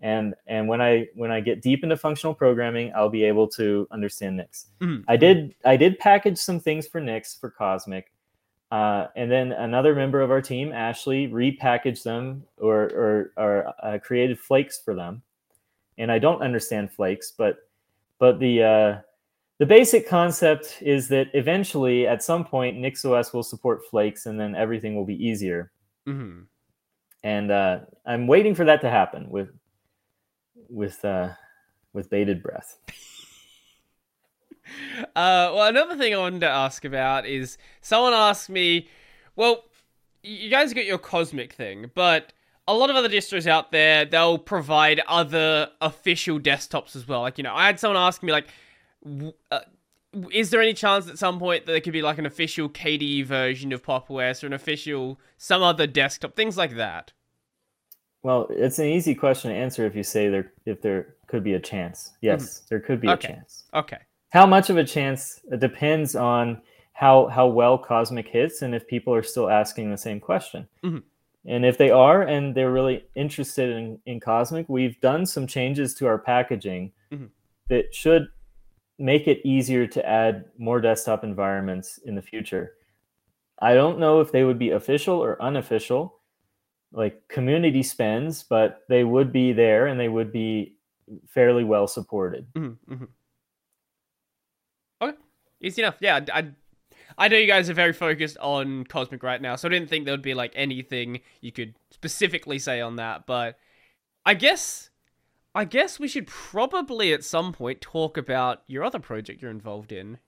and 0.00 0.34
and 0.46 0.68
when 0.68 0.80
I 0.80 1.08
when 1.14 1.30
I 1.32 1.40
get 1.40 1.62
deep 1.62 1.82
into 1.82 1.96
functional 1.96 2.34
programming, 2.34 2.92
I'll 2.94 3.08
be 3.08 3.24
able 3.24 3.48
to 3.48 3.88
understand 3.90 4.36
Nix. 4.36 4.66
Mhm. 4.80 5.04
I 5.08 5.16
did 5.16 5.54
I 5.64 5.76
did 5.76 5.98
package 5.98 6.38
some 6.38 6.60
things 6.60 6.86
for 6.86 7.00
Nix 7.00 7.34
for 7.34 7.50
Cosmic, 7.50 8.11
uh, 8.72 9.08
and 9.16 9.30
then 9.30 9.52
another 9.52 9.94
member 9.94 10.22
of 10.22 10.30
our 10.30 10.40
team, 10.40 10.72
Ashley, 10.72 11.28
repackaged 11.28 12.04
them 12.04 12.42
or 12.56 12.84
or, 12.84 13.32
or 13.36 13.74
uh, 13.84 13.98
created 13.98 14.40
flakes 14.40 14.80
for 14.82 14.94
them. 14.94 15.20
And 15.98 16.10
I 16.10 16.18
don't 16.18 16.40
understand 16.40 16.90
flakes, 16.90 17.34
but 17.36 17.58
but 18.18 18.40
the 18.40 18.62
uh, 18.62 19.00
the 19.58 19.66
basic 19.66 20.08
concept 20.08 20.78
is 20.80 21.08
that 21.08 21.26
eventually, 21.34 22.06
at 22.06 22.22
some 22.22 22.46
point, 22.46 22.78
NixOS 22.78 23.34
will 23.34 23.42
support 23.42 23.84
flakes, 23.90 24.24
and 24.24 24.40
then 24.40 24.54
everything 24.54 24.96
will 24.96 25.04
be 25.04 25.22
easier. 25.22 25.70
Mhm. 26.08 26.46
And 27.22 27.50
uh, 27.50 27.80
I'm 28.06 28.26
waiting 28.26 28.54
for 28.54 28.64
that 28.64 28.80
to 28.80 28.88
happen 28.88 29.28
with 29.28 29.50
with 30.70 31.04
uh, 31.04 31.28
with 31.92 32.08
bated 32.08 32.42
breath. 32.42 32.78
Uh, 35.00 35.50
well, 35.54 35.66
another 35.68 35.96
thing 35.96 36.14
I 36.14 36.18
wanted 36.18 36.40
to 36.40 36.48
ask 36.48 36.84
about 36.84 37.26
is 37.26 37.58
someone 37.80 38.12
asked 38.12 38.48
me, 38.48 38.88
well, 39.36 39.64
you 40.22 40.48
guys 40.50 40.72
got 40.72 40.84
your 40.84 40.98
Cosmic 40.98 41.52
thing, 41.52 41.90
but 41.94 42.32
a 42.68 42.74
lot 42.74 42.90
of 42.90 42.96
other 42.96 43.08
distros 43.08 43.46
out 43.46 43.72
there, 43.72 44.04
they'll 44.04 44.38
provide 44.38 45.00
other 45.08 45.68
official 45.80 46.38
desktops 46.38 46.94
as 46.94 47.08
well. 47.08 47.20
Like, 47.22 47.38
you 47.38 47.44
know, 47.44 47.54
I 47.54 47.66
had 47.66 47.80
someone 47.80 48.00
ask 48.00 48.22
me, 48.22 48.32
like, 48.32 48.46
w- 49.04 49.32
uh, 49.50 49.60
is 50.30 50.50
there 50.50 50.60
any 50.60 50.74
chance 50.74 51.08
at 51.08 51.18
some 51.18 51.38
point 51.38 51.66
that 51.66 51.72
there 51.72 51.80
could 51.80 51.92
be 51.92 52.02
like 52.02 52.18
an 52.18 52.26
official 52.26 52.68
KDE 52.68 53.24
version 53.24 53.72
of 53.72 53.82
Pop 53.82 54.10
OS 54.10 54.44
or 54.44 54.46
an 54.46 54.52
official 54.52 55.18
some 55.38 55.62
other 55.62 55.86
desktop, 55.86 56.36
things 56.36 56.56
like 56.56 56.76
that? 56.76 57.12
Well, 58.22 58.46
it's 58.50 58.78
an 58.78 58.86
easy 58.86 59.14
question 59.14 59.50
to 59.50 59.56
answer 59.56 59.84
if 59.86 59.96
you 59.96 60.04
say 60.04 60.28
there 60.28 60.52
if 60.64 60.80
there 60.80 61.16
could 61.26 61.42
be 61.42 61.54
a 61.54 61.60
chance. 61.60 62.12
Yes, 62.20 62.60
there 62.68 62.78
could 62.78 63.00
be 63.00 63.08
Okay. 63.08 63.28
a 63.28 63.32
chance. 63.32 63.64
Okay. 63.74 63.98
How 64.32 64.46
much 64.46 64.70
of 64.70 64.78
a 64.78 64.84
chance 64.84 65.40
depends 65.58 66.16
on 66.16 66.62
how 66.94 67.26
how 67.26 67.46
well 67.48 67.76
Cosmic 67.76 68.28
hits 68.28 68.62
and 68.62 68.74
if 68.74 68.86
people 68.86 69.14
are 69.14 69.22
still 69.22 69.50
asking 69.50 69.90
the 69.90 69.98
same 69.98 70.20
question. 70.20 70.66
Mhm. 70.82 71.02
And 71.44 71.66
if 71.66 71.76
they 71.76 71.90
are 71.90 72.22
and 72.22 72.54
they're 72.54 72.70
really 72.70 73.04
interested 73.14 73.70
in, 73.76 73.98
in 74.06 74.20
Cosmic, 74.20 74.68
we've 74.68 74.98
done 75.00 75.26
some 75.26 75.46
changes 75.46 75.94
to 75.96 76.06
our 76.06 76.18
packaging 76.18 76.92
Mhm. 77.10 77.28
that 77.68 77.94
should 77.94 78.28
make 78.98 79.26
it 79.28 79.44
easier 79.44 79.86
to 79.88 80.06
add 80.06 80.44
more 80.56 80.80
desktop 80.80 81.24
environments 81.24 81.98
in 81.98 82.14
the 82.14 82.22
future. 82.22 82.76
I 83.58 83.74
don't 83.74 83.98
know 83.98 84.20
if 84.20 84.32
they 84.32 84.44
would 84.44 84.58
be 84.58 84.70
official 84.70 85.22
or 85.22 85.40
unofficial, 85.42 86.20
like 86.92 87.26
community 87.28 87.82
spins, 87.82 88.42
but 88.44 88.82
they 88.88 89.04
would 89.04 89.30
be 89.32 89.52
there 89.52 89.86
and 89.88 89.98
they 90.00 90.08
would 90.08 90.32
be 90.32 90.76
fairly 91.26 91.64
well 91.64 91.86
supported. 91.86 92.46
hmm 92.54 92.72
hmm 92.88 93.04
Okay, 93.04 93.21
easy 95.62 95.82
enough. 95.82 95.96
Yeah, 96.00 96.20
I, 96.32 96.38
I, 96.38 96.46
I 97.18 97.28
know 97.28 97.36
you 97.36 97.46
guys 97.46 97.70
are 97.70 97.74
very 97.74 97.92
focused 97.92 98.36
on 98.38 98.84
Cosmic 98.84 99.22
right 99.22 99.40
now, 99.40 99.56
so 99.56 99.68
I 99.68 99.70
didn't 99.70 99.88
think 99.88 100.04
there 100.04 100.14
would 100.14 100.22
be 100.22 100.34
like 100.34 100.52
anything 100.54 101.20
you 101.40 101.52
could 101.52 101.74
specifically 101.90 102.58
say 102.58 102.80
on 102.80 102.96
that. 102.96 103.26
But 103.26 103.58
I 104.24 104.34
guess, 104.34 104.90
I 105.54 105.64
guess 105.64 106.00
we 106.00 106.08
should 106.08 106.26
probably 106.26 107.12
at 107.12 107.24
some 107.24 107.52
point 107.52 107.80
talk 107.80 108.16
about 108.16 108.62
your 108.66 108.84
other 108.84 108.98
project 108.98 109.42
you're 109.42 109.50
involved 109.50 109.92
in. 109.92 110.18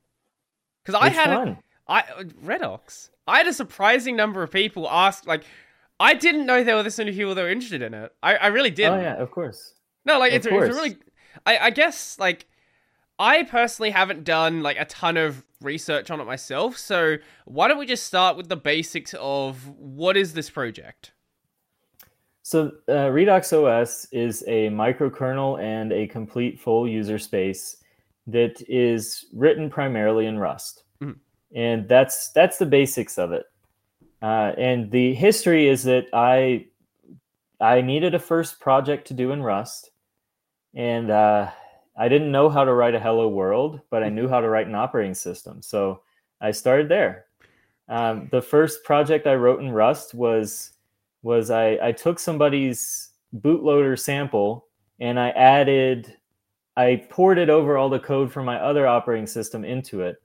Because 0.84 1.00
I 1.00 1.08
had 1.08 1.32
a, 1.32 1.38
one? 1.38 1.58
I 1.88 2.02
Redox. 2.44 3.10
I 3.26 3.38
had 3.38 3.46
a 3.46 3.52
surprising 3.52 4.16
number 4.16 4.42
of 4.42 4.50
people 4.50 4.88
ask 4.88 5.26
like. 5.26 5.44
I 6.00 6.14
didn't 6.14 6.44
know 6.44 6.64
there 6.64 6.74
were 6.74 6.82
this 6.82 6.98
many 6.98 7.12
people 7.12 7.36
that 7.36 7.42
were 7.42 7.48
interested 7.48 7.80
in 7.80 7.94
it. 7.94 8.12
I, 8.20 8.34
I 8.34 8.46
really 8.48 8.70
didn't. 8.70 8.98
Oh 8.98 9.02
yeah, 9.02 9.14
of 9.14 9.30
course. 9.30 9.74
No, 10.04 10.18
like 10.18 10.32
Of 10.32 10.38
it's, 10.38 10.46
a- 10.46 10.58
it's 10.58 10.76
a 10.76 10.80
really. 10.80 10.96
I, 11.46 11.58
I 11.58 11.70
guess 11.70 12.18
like 12.18 12.46
I 13.18 13.44
personally 13.44 13.90
haven't 13.90 14.24
done 14.24 14.62
like 14.62 14.78
a 14.78 14.84
ton 14.84 15.16
of 15.16 15.44
research 15.60 16.10
on 16.10 16.20
it 16.20 16.24
myself. 16.24 16.76
So 16.76 17.16
why 17.44 17.68
don't 17.68 17.78
we 17.78 17.86
just 17.86 18.04
start 18.04 18.36
with 18.36 18.48
the 18.48 18.56
basics 18.56 19.14
of 19.18 19.68
what 19.68 20.16
is 20.16 20.34
this 20.34 20.50
project? 20.50 21.12
So 22.42 22.72
uh, 22.88 23.08
Redox 23.10 23.52
OS 23.52 24.06
is 24.12 24.42
a 24.46 24.68
microkernel 24.68 25.62
and 25.62 25.92
a 25.92 26.06
complete 26.06 26.60
full 26.60 26.86
user 26.86 27.18
space 27.18 27.78
that 28.26 28.62
is 28.68 29.26
written 29.32 29.70
primarily 29.70 30.26
in 30.26 30.38
Rust, 30.38 30.84
Mhm. 31.00 31.16
and 31.54 31.88
that's 31.88 32.30
that's 32.32 32.58
the 32.58 32.66
basics 32.66 33.16
of 33.18 33.32
it. 33.32 33.46
Uh, 34.20 34.52
and 34.58 34.90
the 34.90 35.14
history 35.14 35.68
is 35.68 35.84
that 35.84 36.06
I 36.12 36.66
I 37.60 37.80
needed 37.80 38.14
a 38.14 38.18
first 38.18 38.60
project 38.60 39.06
to 39.08 39.14
do 39.14 39.30
in 39.32 39.42
Rust, 39.42 39.90
and 40.74 41.10
uh, 41.10 41.50
I 41.96 42.08
didn't 42.08 42.32
know 42.32 42.48
how 42.48 42.64
to 42.64 42.74
write 42.74 42.94
a 42.94 43.00
Hello 43.00 43.28
World, 43.28 43.80
but 43.90 44.02
I 44.02 44.08
knew 44.08 44.28
how 44.28 44.40
to 44.40 44.48
write 44.48 44.66
an 44.66 44.74
operating 44.74 45.14
system, 45.14 45.62
so 45.62 46.02
I 46.40 46.50
started 46.50 46.88
there. 46.88 47.26
Um, 47.88 48.28
the 48.30 48.42
first 48.42 48.82
project 48.84 49.26
I 49.26 49.34
wrote 49.34 49.60
in 49.60 49.70
Rust 49.70 50.14
was 50.14 50.72
was 51.22 51.50
I, 51.50 51.78
I 51.82 51.92
took 51.92 52.18
somebody's 52.18 53.10
bootloader 53.38 53.98
sample 53.98 54.66
and 55.00 55.18
I 55.18 55.30
added, 55.30 56.14
I 56.76 57.06
ported 57.08 57.44
it 57.48 57.50
over 57.50 57.78
all 57.78 57.88
the 57.88 57.98
code 57.98 58.30
from 58.30 58.44
my 58.44 58.60
other 58.60 58.86
operating 58.86 59.26
system 59.26 59.64
into 59.64 60.02
it. 60.02 60.16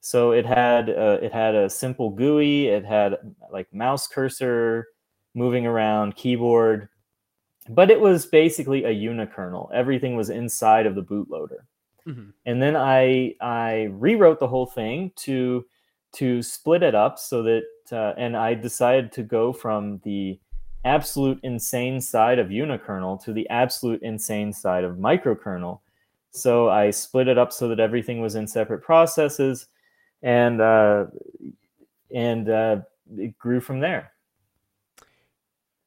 So 0.00 0.32
it 0.32 0.44
had 0.44 0.90
uh, 0.90 1.18
it 1.22 1.32
had 1.32 1.54
a 1.54 1.70
simple 1.70 2.10
GUI, 2.10 2.68
it 2.68 2.84
had 2.84 3.18
like 3.52 3.72
mouse 3.72 4.08
cursor 4.08 4.88
moving 5.34 5.64
around, 5.64 6.16
keyboard, 6.16 6.88
but 7.68 7.90
it 7.90 8.00
was 8.00 8.26
basically 8.26 8.84
a 8.84 8.88
unikernel. 8.94 9.70
Everything 9.72 10.16
was 10.16 10.30
inside 10.30 10.86
of 10.86 10.94
the 10.94 11.02
bootloader 11.02 11.60
Mhm. 12.06 12.32
and 12.46 12.60
then 12.60 12.74
I 12.76 13.36
I 13.40 13.84
rewrote 13.92 14.40
the 14.40 14.48
whole 14.48 14.66
thing 14.66 15.12
to 15.26 15.64
to 16.14 16.42
split 16.42 16.82
it 16.82 16.94
up 16.94 17.18
so 17.18 17.42
that 17.44 17.64
uh, 17.92 18.14
and 18.16 18.36
I 18.36 18.54
decided 18.54 19.12
to 19.12 19.22
go 19.22 19.52
from 19.52 20.00
the 20.04 20.38
absolute 20.84 21.38
insane 21.44 22.00
side 22.00 22.38
of 22.40 22.48
unikernel 22.48 23.22
to 23.24 23.32
the 23.32 23.48
absolute 23.50 24.02
insane 24.02 24.52
side 24.52 24.82
of 24.84 24.96
microkernel. 24.96 25.80
So 26.32 26.68
I 26.70 26.90
split 26.90 27.28
it 27.28 27.38
up 27.38 27.52
so 27.52 27.68
that 27.68 27.78
everything 27.80 28.20
was 28.20 28.34
in 28.34 28.46
separate 28.48 28.82
processes, 28.82 29.66
and 30.22 30.60
uh, 30.60 31.06
and 32.14 32.48
uh, 32.48 32.80
it 33.16 33.38
grew 33.38 33.60
from 33.60 33.80
there. 33.80 34.11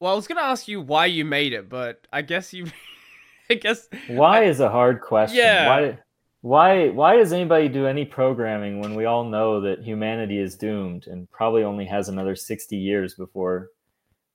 Well, 0.00 0.12
I 0.12 0.16
was 0.16 0.26
gonna 0.26 0.42
ask 0.42 0.68
you 0.68 0.80
why 0.80 1.06
you 1.06 1.24
made 1.24 1.52
it, 1.52 1.68
but 1.68 2.06
I 2.12 2.22
guess 2.22 2.52
you, 2.52 2.66
I 3.50 3.54
guess 3.54 3.88
Why 4.08 4.44
is 4.44 4.60
a 4.60 4.68
hard 4.68 5.00
question. 5.00 5.38
Yeah. 5.38 5.68
Why 5.68 5.98
why 6.42 6.88
why 6.90 7.16
does 7.16 7.32
anybody 7.32 7.68
do 7.68 7.86
any 7.86 8.04
programming 8.04 8.80
when 8.80 8.94
we 8.94 9.04
all 9.06 9.24
know 9.24 9.60
that 9.62 9.82
humanity 9.82 10.38
is 10.38 10.54
doomed 10.56 11.06
and 11.06 11.30
probably 11.30 11.64
only 11.64 11.86
has 11.86 12.08
another 12.08 12.36
60 12.36 12.76
years 12.76 13.14
before 13.14 13.70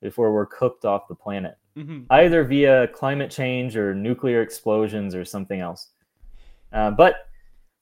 before 0.01 0.33
we're 0.33 0.47
cooked 0.47 0.83
off 0.83 1.07
the 1.07 1.15
planet? 1.15 1.55
Mhm. 1.77 2.05
Either 2.09 2.43
via 2.43 2.87
climate 2.87 3.31
change 3.31 3.77
or 3.77 3.93
nuclear 3.93 4.41
explosions 4.41 5.15
or 5.15 5.23
something 5.23 5.61
else. 5.61 5.91
Uh, 6.73 6.91
but 6.91 7.27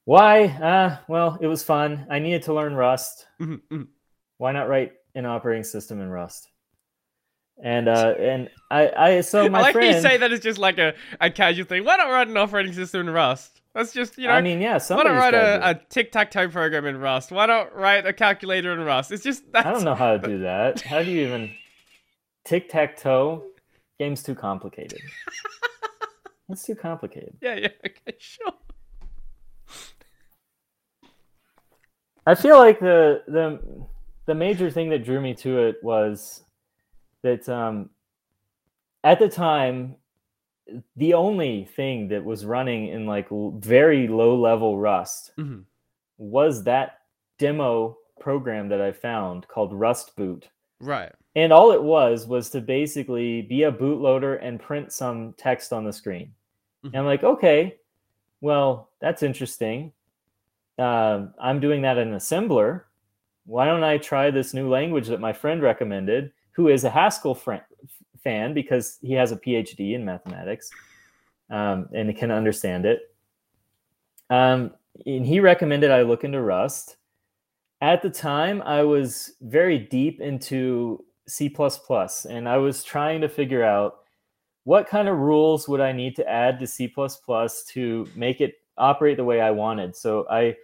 why? 0.05 0.45
Uh, 0.45 0.97
well, 1.07 1.37
it 1.41 1.47
was 1.47 1.63
fun. 1.63 2.05
I 2.09 2.19
needed 2.19 2.43
to 2.43 2.53
learn 2.53 2.75
Rust. 2.75 3.27
Mhm. 3.39 3.61
Mhm. 3.71 3.87
Why 4.37 4.51
not 4.51 4.67
write 4.67 4.93
an 5.15 5.25
operating 5.25 5.63
system 5.63 6.01
in 6.01 6.09
Rust? 6.09 6.49
And 7.61 7.89
uh, 7.89 8.13
and 8.17 8.49
I, 8.71 8.91
I 8.97 9.21
so 9.21 9.49
my 9.49 9.59
I 9.59 9.61
like 9.63 9.73
friend. 9.73 9.95
you 9.95 10.01
say 10.01 10.17
that 10.17 10.31
as 10.31 10.39
just 10.39 10.59
like 10.59 10.77
a, 10.77 10.93
a 11.19 11.29
casual 11.29 11.65
thing. 11.65 11.83
Why 11.83 11.97
not 11.97 12.09
write 12.09 12.27
an 12.27 12.37
operating 12.37 12.73
system 12.73 13.01
in 13.01 13.09
Rust? 13.13 13.61
That's 13.75 13.93
just 13.93 14.17
you 14.17 14.27
know. 14.27 14.33
I 14.33 14.41
mean, 14.41 14.61
yeah, 14.61 14.79
why 14.87 15.03
not 15.03 15.11
write 15.11 15.33
a, 15.33 15.69
a 15.69 15.75
tic 15.89 16.11
tac 16.11 16.31
toe 16.31 16.47
program 16.49 16.85
in 16.85 16.97
Rust? 16.97 17.31
Why 17.31 17.45
not 17.45 17.75
write 17.75 18.05
a 18.05 18.13
calculator 18.13 18.73
in 18.73 18.79
Rust? 18.79 19.11
It's 19.11 19.23
just 19.23 19.51
that's 19.51 19.67
I 19.67 19.71
don't 19.71 19.83
know 19.83 19.95
how 19.95 20.17
to 20.17 20.19
do 20.27 20.39
that. 20.39 20.81
How 20.81 21.03
do 21.03 21.11
you 21.11 21.27
even 21.27 21.51
tic 22.45 22.69
tac 22.69 22.97
toe? 22.97 23.43
Game's 23.99 24.23
too 24.23 24.35
complicated. 24.35 25.01
It's 26.49 26.63
too 26.65 26.75
complicated. 26.75 27.35
Yeah, 27.41 27.55
yeah, 27.55 27.67
okay, 27.85 28.17
sure. 28.17 28.53
I 32.25 32.35
feel 32.35 32.57
like 32.57 32.79
the 32.79 33.21
the 33.27 33.59
the 34.25 34.35
major 34.35 34.69
thing 34.71 34.89
that 34.89 35.03
drew 35.03 35.19
me 35.19 35.33
to 35.35 35.59
it 35.67 35.75
was 35.83 36.43
that 37.21 37.47
um, 37.49 37.89
at 39.03 39.19
the 39.19 39.29
time 39.29 39.95
the 40.95 41.13
only 41.15 41.65
thing 41.75 42.07
that 42.09 42.23
was 42.23 42.45
running 42.45 42.89
in 42.89 43.05
like 43.07 43.27
very 43.57 44.07
low 44.07 44.35
level 44.39 44.77
Rust 44.77 45.31
Mhm. 45.37 45.63
was 46.17 46.63
that 46.65 46.99
demo 47.39 47.97
program 48.19 48.69
that 48.69 48.81
I 48.81 48.91
found 48.91 49.47
called 49.47 49.73
Rust 49.73 50.15
Boot. 50.15 50.49
Right. 50.79 51.11
And 51.35 51.51
all 51.51 51.71
it 51.71 51.81
was 51.81 52.27
was 52.27 52.49
to 52.51 52.61
basically 52.61 53.41
be 53.41 53.63
a 53.63 53.71
bootloader 53.71 54.37
and 54.41 54.59
print 54.59 54.91
some 54.91 55.33
text 55.37 55.73
on 55.73 55.83
the 55.85 55.93
screen. 55.93 56.33
And 56.83 56.95
I'm 56.95 57.05
like, 57.05 57.23
okay, 57.23 57.77
well, 58.41 58.89
that's 58.99 59.23
interesting. 59.23 59.91
Um, 60.77 61.33
I'm 61.39 61.59
doing 61.59 61.81
that 61.81 61.97
in 61.97 62.11
assembler. 62.11 62.83
Why 63.45 63.65
don't 63.65 63.83
I 63.83 63.97
try 63.97 64.31
this 64.31 64.53
new 64.53 64.69
language 64.69 65.07
that 65.07 65.19
my 65.19 65.33
friend 65.33 65.61
recommended, 65.61 66.31
who 66.59 66.67
is 66.67 66.83
a 66.83 66.89
Haskell 66.89 67.33
friend, 67.33 67.61
fan 68.21 68.53
because 68.53 68.97
he 69.01 69.13
has 69.13 69.31
a 69.31 69.37
PhD 69.37 69.93
in 69.93 70.03
mathematics 70.03 70.69
um, 71.49 71.87
and 71.93 72.13
can 72.17 72.31
understand 72.31 72.85
it. 72.85 73.15
Um, 74.29 74.71
and 75.05 75.25
he 75.25 75.39
recommended 75.39 75.89
I 75.89 76.01
look 76.01 76.25
into 76.25 76.41
Rust. 76.41 76.97
At 77.79 78.01
the 78.01 78.09
time, 78.09 78.61
I 78.63 78.83
was 78.83 79.35
very 79.39 79.79
deep 79.79 80.19
into 80.19 81.05
C, 81.29 81.55
and 82.29 82.49
I 82.49 82.57
was 82.57 82.83
trying 82.83 83.21
to 83.21 83.29
figure 83.29 83.63
out 83.63 83.99
what 84.65 84.89
kind 84.89 85.07
of 85.07 85.17
rules 85.17 85.69
would 85.69 85.79
I 85.79 85.93
need 85.93 86.17
to 86.17 86.29
add 86.29 86.59
to 86.59 86.67
C 86.67 86.93
to 87.69 88.07
make 88.17 88.41
it 88.41 88.55
operate 88.77 89.15
the 89.15 89.23
way 89.23 89.39
I 89.39 89.51
wanted. 89.51 89.95
So 89.95 90.27
I 90.29 90.57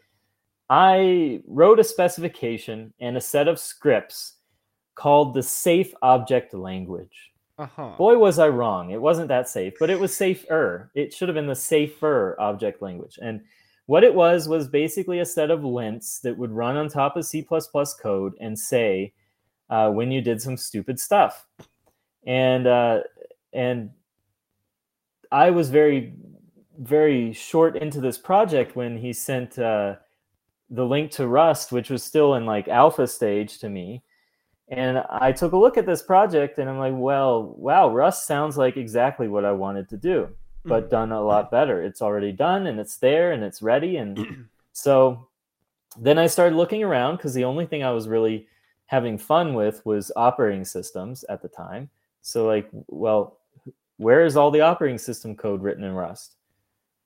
I 0.69 1.41
wrote 1.47 1.79
a 1.79 1.85
specification 1.85 2.93
and 2.99 3.15
a 3.15 3.21
set 3.21 3.47
of 3.47 3.59
scripts 3.59 4.34
called 4.95 5.33
the 5.33 5.43
safe 5.43 5.93
object 6.01 6.53
language. 6.53 7.31
Uh-huh. 7.57 7.91
Boy, 7.97 8.17
was 8.17 8.39
I 8.39 8.49
wrong. 8.49 8.91
It 8.91 9.01
wasn't 9.01 9.29
that 9.29 9.47
safe, 9.47 9.75
but 9.79 9.89
it 9.89 9.99
was 9.99 10.15
safer. 10.15 10.91
It 10.93 11.13
should 11.13 11.29
have 11.29 11.35
been 11.35 11.47
the 11.47 11.55
safer 11.55 12.35
object 12.39 12.81
language. 12.81 13.17
And 13.21 13.41
what 13.85 14.03
it 14.03 14.13
was 14.13 14.49
was 14.49 14.67
basically 14.67 15.19
a 15.19 15.25
set 15.25 15.51
of 15.51 15.63
lints 15.63 16.19
that 16.19 16.37
would 16.37 16.51
run 16.51 16.75
on 16.75 16.89
top 16.89 17.15
of 17.15 17.25
C 17.25 17.47
code 18.01 18.33
and 18.41 18.57
say 18.57 19.13
uh, 19.69 19.89
when 19.91 20.11
you 20.11 20.21
did 20.21 20.41
some 20.41 20.57
stupid 20.57 20.99
stuff. 20.99 21.45
And 22.25 22.67
uh, 22.67 23.01
and 23.53 23.91
I 25.31 25.51
was 25.51 25.69
very 25.69 26.13
very 26.77 27.31
short 27.31 27.77
into 27.77 28.01
this 28.01 28.17
project 28.17 28.75
when 28.75 28.97
he 28.97 29.13
sent 29.13 29.57
uh, 29.57 29.95
the 30.69 30.85
link 30.85 31.11
to 31.11 31.27
Rust, 31.27 31.71
which 31.71 31.89
was 31.89 32.03
still 32.03 32.35
in 32.35 32.45
like 32.45 32.67
alpha 32.67 33.07
stage 33.07 33.59
to 33.59 33.69
me. 33.69 34.03
And 34.67 35.03
I 35.09 35.31
took 35.31 35.51
a 35.51 35.57
look 35.57 35.77
at 35.77 35.85
this 35.85 36.01
project 36.01 36.57
and 36.57 36.69
I'm 36.69 36.79
like, 36.79 36.93
well, 36.95 37.55
wow, 37.57 37.89
Rust 37.89 38.25
sounds 38.25 38.57
like 38.57 38.77
exactly 38.77 39.27
what 39.27 39.45
I 39.45 39.51
wanted 39.51 39.87
to 39.89 39.97
do, 39.97 40.29
but 40.63 40.83
mm-hmm. 40.83 40.91
done 40.91 41.11
a 41.11 41.21
lot 41.21 41.51
better. 41.51 41.83
It's 41.83 42.01
already 42.01 42.31
done 42.31 42.65
and 42.65 42.79
it's 42.79 42.97
there 42.97 43.31
and 43.31 43.43
it's 43.43 43.61
ready. 43.61 43.97
And 43.97 44.47
so 44.73 45.27
then 45.97 46.17
I 46.17 46.27
started 46.27 46.55
looking 46.55 46.83
around 46.83 47.17
because 47.17 47.33
the 47.33 47.43
only 47.43 47.67
thing 47.67 47.83
I 47.83 47.91
was 47.91 48.07
really 48.07 48.47
having 48.87 49.17
fun 49.17 49.53
with 49.53 49.85
was 49.85 50.11
operating 50.15 50.65
systems 50.65 51.23
at 51.25 51.41
the 51.41 51.47
time. 51.47 51.89
So, 52.21 52.47
like, 52.47 52.67
well, 52.87 53.37
where 53.97 54.25
is 54.25 54.35
all 54.35 54.49
the 54.49 54.61
operating 54.61 54.97
system 54.97 55.35
code 55.35 55.61
written 55.61 55.83
in 55.83 55.93
Rust? 55.93 56.35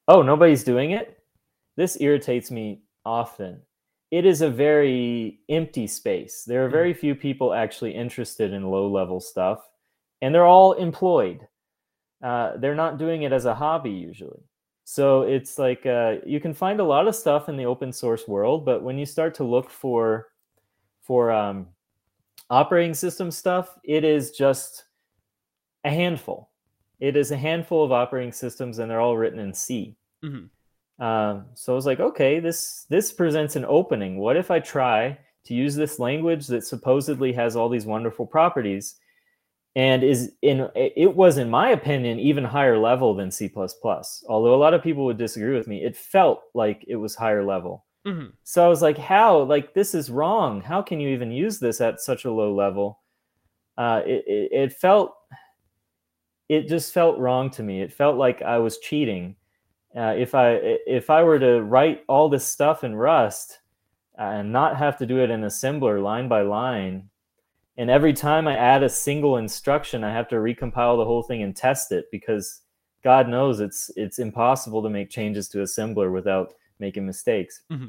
Oh, 0.07 0.21
nobody's 0.21 0.63
doing 0.63 0.91
it? 0.91 1.21
This 1.75 1.99
irritates 1.99 2.51
me 2.51 2.81
often 3.05 3.61
it 4.11 4.25
is 4.25 4.41
a 4.41 4.49
very 4.49 5.39
empty 5.49 5.87
space. 5.87 6.43
There 6.45 6.63
are 6.63 6.67
mm-hmm. 6.67 6.73
very 6.73 6.93
few 6.93 7.15
people 7.15 7.53
actually 7.53 7.93
interested 7.93 8.53
in 8.53 8.69
low 8.69 8.89
level 8.89 9.19
stuff, 9.19 9.59
and 10.21 10.33
they're 10.33 10.45
all 10.47 10.73
employed. 10.73 11.47
Uh, 12.23 12.57
they're 12.57 12.75
not 12.75 12.97
doing 12.97 13.23
it 13.23 13.31
as 13.31 13.45
a 13.45 13.55
hobby 13.55 13.91
usually. 13.91 14.43
So 14.83 15.21
it's 15.21 15.59
like 15.59 15.85
uh, 15.85 16.15
you 16.25 16.39
can 16.39 16.53
find 16.53 16.79
a 16.79 16.83
lot 16.83 17.07
of 17.07 17.15
stuff 17.15 17.47
in 17.47 17.55
the 17.55 17.65
open 17.65 17.93
source 17.93 18.27
world, 18.27 18.65
but 18.65 18.83
when 18.83 18.97
you 18.97 19.05
start 19.05 19.35
to 19.35 19.43
look 19.43 19.69
for 19.69 20.29
for 21.03 21.31
um, 21.31 21.67
operating 22.49 22.95
system 22.95 23.29
stuff, 23.29 23.77
it 23.83 24.03
is 24.03 24.31
just 24.31 24.85
a 25.83 25.91
handful. 25.91 26.49
It 26.99 27.15
is 27.15 27.31
a 27.31 27.37
handful 27.37 27.83
of 27.83 27.91
operating 27.91 28.31
systems, 28.31 28.79
and 28.79 28.89
they're 28.89 28.99
all 28.99 29.15
written 29.15 29.39
in 29.39 29.53
C. 29.53 29.95
Mm-hmm. 30.25 30.47
Um, 30.99 31.45
so 31.53 31.73
I 31.73 31.75
was 31.75 31.85
like, 31.85 31.99
okay, 31.99 32.39
this 32.39 32.85
this 32.89 33.11
presents 33.11 33.55
an 33.55 33.65
opening. 33.65 34.17
What 34.17 34.35
if 34.37 34.51
I 34.51 34.59
try 34.59 35.17
to 35.45 35.53
use 35.53 35.75
this 35.75 35.99
language 35.99 36.47
that 36.47 36.65
supposedly 36.65 37.31
has 37.33 37.55
all 37.55 37.69
these 37.69 37.85
wonderful 37.85 38.25
properties, 38.25 38.95
and 39.75 40.03
is 40.03 40.33
in 40.41 40.67
it 40.75 41.15
was 41.15 41.37
in 41.37 41.49
my 41.49 41.69
opinion 41.69 42.19
even 42.19 42.43
higher 42.43 42.77
level 42.77 43.15
than 43.15 43.31
C++. 43.31 43.49
Although 43.55 44.55
a 44.55 44.57
lot 44.57 44.73
of 44.73 44.83
people 44.83 45.05
would 45.05 45.17
disagree 45.17 45.55
with 45.57 45.67
me, 45.67 45.83
it 45.83 45.95
felt 45.95 46.41
like 46.53 46.83
it 46.87 46.97
was 46.97 47.15
higher 47.15 47.45
level. 47.45 47.85
Mm-hmm. 48.05 48.31
So 48.43 48.65
I 48.65 48.67
was 48.67 48.81
like, 48.81 48.97
how? 48.97 49.43
Like 49.43 49.73
this 49.73 49.95
is 49.95 50.09
wrong. 50.09 50.61
How 50.61 50.81
can 50.81 50.99
you 50.99 51.09
even 51.09 51.31
use 51.31 51.59
this 51.59 51.79
at 51.79 52.01
such 52.01 52.25
a 52.25 52.31
low 52.31 52.53
level? 52.53 52.99
Uh, 53.77 54.01
it, 54.05 54.23
it, 54.27 54.51
it 54.51 54.73
felt 54.73 55.15
it 56.49 56.67
just 56.67 56.93
felt 56.93 57.17
wrong 57.19 57.49
to 57.51 57.63
me. 57.63 57.81
It 57.81 57.93
felt 57.93 58.17
like 58.17 58.41
I 58.41 58.57
was 58.57 58.79
cheating 58.79 59.35
uh, 59.95 60.13
if 60.17 60.35
I 60.35 60.53
if 60.85 61.09
I 61.09 61.23
were 61.23 61.39
to 61.39 61.61
write 61.61 62.03
all 62.07 62.29
this 62.29 62.45
stuff 62.45 62.83
in 62.83 62.95
Rust 62.95 63.59
uh, 64.17 64.23
and 64.23 64.51
not 64.51 64.77
have 64.77 64.97
to 64.97 65.05
do 65.05 65.19
it 65.19 65.29
in 65.29 65.41
assembler 65.41 66.01
line 66.01 66.27
by 66.27 66.43
line, 66.43 67.09
and 67.77 67.89
every 67.89 68.13
time 68.13 68.47
I 68.47 68.55
add 68.55 68.83
a 68.83 68.89
single 68.89 69.37
instruction, 69.37 70.03
I 70.03 70.11
have 70.11 70.27
to 70.29 70.35
recompile 70.35 70.97
the 70.97 71.05
whole 71.05 71.23
thing 71.23 71.41
and 71.43 71.55
test 71.55 71.91
it 71.91 72.05
because 72.11 72.61
God 73.03 73.27
knows 73.29 73.59
it's 73.59 73.89
it's 73.95 74.19
impossible 74.19 74.83
to 74.83 74.89
make 74.89 75.09
changes 75.09 75.47
to 75.49 75.59
assembler 75.59 76.11
without 76.11 76.53
making 76.79 77.05
mistakes. 77.05 77.61
Mm-hmm. 77.71 77.87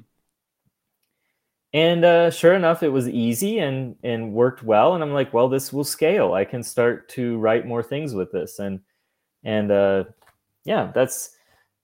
And 1.72 2.04
uh, 2.04 2.30
sure 2.30 2.54
enough, 2.54 2.82
it 2.82 2.88
was 2.88 3.08
easy 3.08 3.58
and 3.58 3.96
and 4.02 4.32
worked 4.32 4.62
well. 4.62 4.94
And 4.94 5.02
I'm 5.02 5.12
like, 5.12 5.34
well, 5.34 5.48
this 5.48 5.72
will 5.72 5.84
scale. 5.84 6.32
I 6.32 6.44
can 6.44 6.62
start 6.62 7.08
to 7.10 7.38
write 7.38 7.66
more 7.66 7.82
things 7.82 8.14
with 8.14 8.32
this. 8.32 8.58
And 8.58 8.80
and 9.44 9.70
uh, 9.70 10.04
yeah, 10.64 10.90
that's 10.94 11.36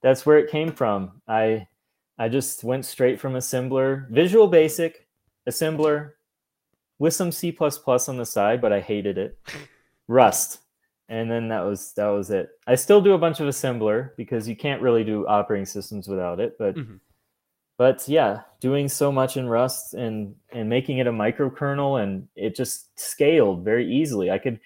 that's 0.07 0.25
where 0.25 0.39
it 0.39 0.53
came 0.53 0.71
from. 0.71 1.21
I 1.27 1.67
I 2.17 2.29
just 2.29 2.63
went 2.63 2.85
straight 2.85 3.19
from 3.19 3.33
assembler, 3.33 4.09
Visual 4.09 4.47
Basic, 4.47 5.09
assembler, 5.49 6.13
with 7.01 7.13
some 7.13 7.33
C 7.33 7.57
on 7.59 8.17
the 8.17 8.25
side, 8.25 8.61
but 8.61 8.73
I 8.73 8.79
hated 8.79 9.19
it. 9.19 9.37
Rust, 10.07 10.61
and 11.09 11.29
then 11.29 11.49
that 11.49 11.63
was 11.63 11.93
that 11.95 12.07
was 12.07 12.31
it. 12.31 12.51
I 12.69 12.77
still 12.77 13.01
do 13.01 13.15
a 13.15 13.19
bunch 13.19 13.41
of 13.41 13.49
assembler 13.49 14.11
because 14.17 14.49
you 14.49 14.55
can't 14.55 14.81
really 14.81 15.03
do 15.03 15.27
operating 15.27 15.67
systems 15.67 16.07
without 16.07 16.39
it, 16.39 16.57
but. 16.57 16.77
Mm-hmm. 16.77 16.97
But 17.79 18.09
yeah, 18.09 18.41
doing 18.59 18.89
so 18.89 19.13
much 19.13 19.37
in 19.37 19.51
Rust 19.51 19.93
and 19.93 20.35
and 20.51 20.67
making 20.67 20.97
it 20.97 21.07
a 21.07 21.13
microkernel 21.13 22.03
and 22.03 22.27
it 22.35 22.57
just 22.57 22.99
scaled 22.99 23.65
very 23.67 23.87
easily. 23.87 24.31
I 24.31 24.39
could 24.39 24.61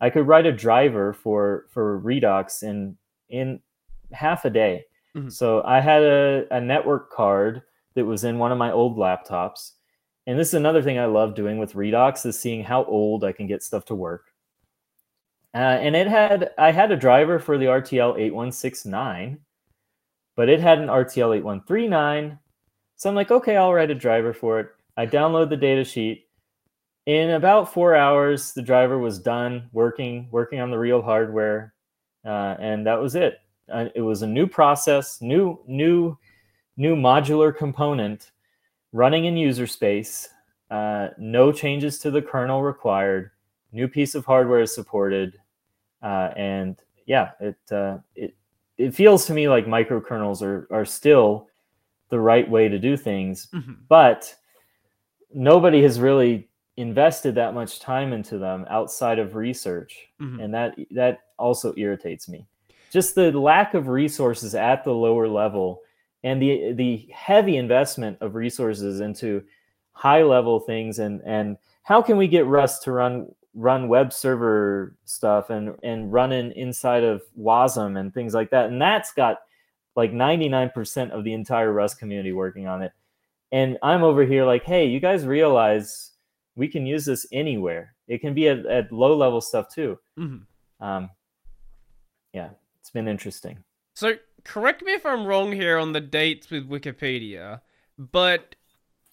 I 0.00 0.08
could 0.08 0.26
write 0.26 0.46
a 0.46 0.52
driver 0.52 1.12
for 1.12 1.66
for 1.68 2.00
Redox 2.00 2.62
in 2.62 2.96
in 3.28 3.60
half 4.14 4.44
a 4.44 4.50
day. 4.50 4.84
Mm-hmm. 5.16 5.28
So 5.28 5.62
I 5.64 5.80
had 5.80 6.02
a, 6.02 6.46
a 6.50 6.60
network 6.60 7.10
card 7.10 7.62
that 7.94 8.04
was 8.04 8.24
in 8.24 8.38
one 8.38 8.52
of 8.52 8.58
my 8.58 8.72
old 8.72 8.96
laptops. 8.96 9.72
And 10.26 10.38
this 10.38 10.48
is 10.48 10.54
another 10.54 10.82
thing 10.82 10.98
I 10.98 11.06
love 11.06 11.34
doing 11.34 11.58
with 11.58 11.74
Redox 11.74 12.24
is 12.26 12.38
seeing 12.38 12.64
how 12.64 12.84
old 12.84 13.24
I 13.24 13.32
can 13.32 13.46
get 13.46 13.62
stuff 13.62 13.84
to 13.86 13.94
work. 13.94 14.26
Uh, 15.54 15.78
and 15.80 15.94
it 15.94 16.08
had 16.08 16.50
I 16.58 16.72
had 16.72 16.90
a 16.90 16.96
driver 16.96 17.38
for 17.38 17.58
the 17.58 17.66
RTL 17.66 18.18
8169, 18.18 19.38
but 20.34 20.48
it 20.48 20.58
had 20.58 20.78
an 20.78 20.88
RTL 20.88 21.36
8139. 21.36 22.38
So 22.96 23.08
I'm 23.08 23.14
like, 23.14 23.30
okay, 23.30 23.56
I'll 23.56 23.72
write 23.72 23.90
a 23.90 23.94
driver 23.94 24.32
for 24.32 24.58
it. 24.58 24.68
I 24.96 25.06
download 25.06 25.50
the 25.50 25.56
data 25.56 25.84
sheet. 25.84 26.26
In 27.06 27.30
about 27.30 27.72
four 27.72 27.94
hours, 27.94 28.52
the 28.52 28.62
driver 28.62 28.98
was 28.98 29.18
done 29.18 29.68
working, 29.72 30.28
working 30.32 30.60
on 30.60 30.70
the 30.70 30.78
real 30.78 31.02
hardware, 31.02 31.74
uh, 32.24 32.56
and 32.58 32.86
that 32.86 33.00
was 33.00 33.14
it 33.14 33.38
uh, 33.72 33.86
it 33.94 34.00
was 34.00 34.22
a 34.22 34.26
new 34.26 34.46
process, 34.46 35.20
new 35.20 35.58
new 35.66 36.16
new 36.76 36.96
modular 36.96 37.56
component 37.56 38.32
running 38.92 39.26
in 39.26 39.36
user 39.36 39.66
space. 39.66 40.28
Uh, 40.70 41.08
no 41.18 41.52
changes 41.52 41.98
to 41.98 42.10
the 42.10 42.22
kernel 42.22 42.62
required. 42.62 43.30
New 43.72 43.88
piece 43.88 44.14
of 44.14 44.24
hardware 44.24 44.60
is 44.60 44.74
supported, 44.74 45.38
uh, 46.02 46.30
and 46.36 46.76
yeah, 47.06 47.30
it 47.40 47.56
uh, 47.72 47.98
it 48.14 48.34
it 48.76 48.94
feels 48.94 49.26
to 49.26 49.34
me 49.34 49.48
like 49.48 49.66
microkernels 49.66 50.42
are 50.42 50.66
are 50.70 50.84
still 50.84 51.48
the 52.10 52.20
right 52.20 52.48
way 52.48 52.68
to 52.68 52.78
do 52.78 52.96
things, 52.96 53.48
mm-hmm. 53.52 53.72
but 53.88 54.34
nobody 55.32 55.82
has 55.82 55.98
really 55.98 56.48
invested 56.76 57.34
that 57.34 57.54
much 57.54 57.80
time 57.80 58.12
into 58.12 58.38
them 58.38 58.66
outside 58.68 59.18
of 59.18 59.34
research, 59.34 60.08
mm-hmm. 60.20 60.40
and 60.40 60.54
that 60.54 60.76
that 60.90 61.20
also 61.38 61.74
irritates 61.76 62.28
me 62.28 62.46
just 62.94 63.14
the 63.14 63.30
lack 63.32 63.74
of 63.74 63.88
resources 63.88 64.54
at 64.54 64.84
the 64.84 64.92
lower 64.92 65.28
level 65.28 65.80
and 66.22 66.40
the 66.40 66.72
the 66.72 67.08
heavy 67.12 67.56
investment 67.56 68.16
of 68.20 68.34
resources 68.34 69.00
into 69.00 69.42
high 69.92 70.22
level 70.22 70.60
things 70.60 70.98
and 70.98 71.20
and 71.26 71.58
how 71.82 72.00
can 72.00 72.16
we 72.16 72.26
get 72.26 72.46
rust 72.46 72.82
to 72.84 72.92
run 72.92 73.26
run 73.54 73.88
web 73.88 74.12
server 74.12 74.96
stuff 75.04 75.50
and 75.50 75.76
and 75.82 76.12
run 76.12 76.32
in 76.32 76.52
inside 76.52 77.04
of 77.04 77.22
wasm 77.38 77.98
and 77.98 78.14
things 78.14 78.32
like 78.32 78.50
that 78.50 78.70
and 78.70 78.80
that's 78.80 79.12
got 79.12 79.38
like 79.96 80.12
99% 80.12 81.10
of 81.10 81.22
the 81.22 81.32
entire 81.32 81.72
rust 81.72 81.98
community 81.98 82.32
working 82.32 82.66
on 82.66 82.82
it 82.82 82.92
and 83.54 83.78
I'm 83.84 84.02
over 84.02 84.24
here 84.24 84.44
like, 84.44 84.64
hey, 84.64 84.86
you 84.86 84.98
guys 84.98 85.24
realize 85.24 86.10
we 86.56 86.66
can 86.66 86.86
use 86.86 87.04
this 87.04 87.24
anywhere. 87.30 87.94
It 88.08 88.20
can 88.20 88.34
be 88.34 88.48
at, 88.48 88.66
at 88.66 88.90
low 88.90 89.16
level 89.16 89.40
stuff 89.40 89.72
too. 89.72 89.96
Mm-hmm. 90.18 90.84
Um, 90.84 91.08
yeah, 92.32 92.48
it's 92.84 92.90
been 92.90 93.08
interesting. 93.08 93.64
So 93.94 94.16
correct 94.44 94.82
me 94.84 94.92
if 94.92 95.06
I'm 95.06 95.24
wrong 95.24 95.52
here 95.52 95.78
on 95.78 95.92
the 95.92 96.02
dates 96.02 96.50
with 96.50 96.68
Wikipedia, 96.68 97.62
but 97.96 98.56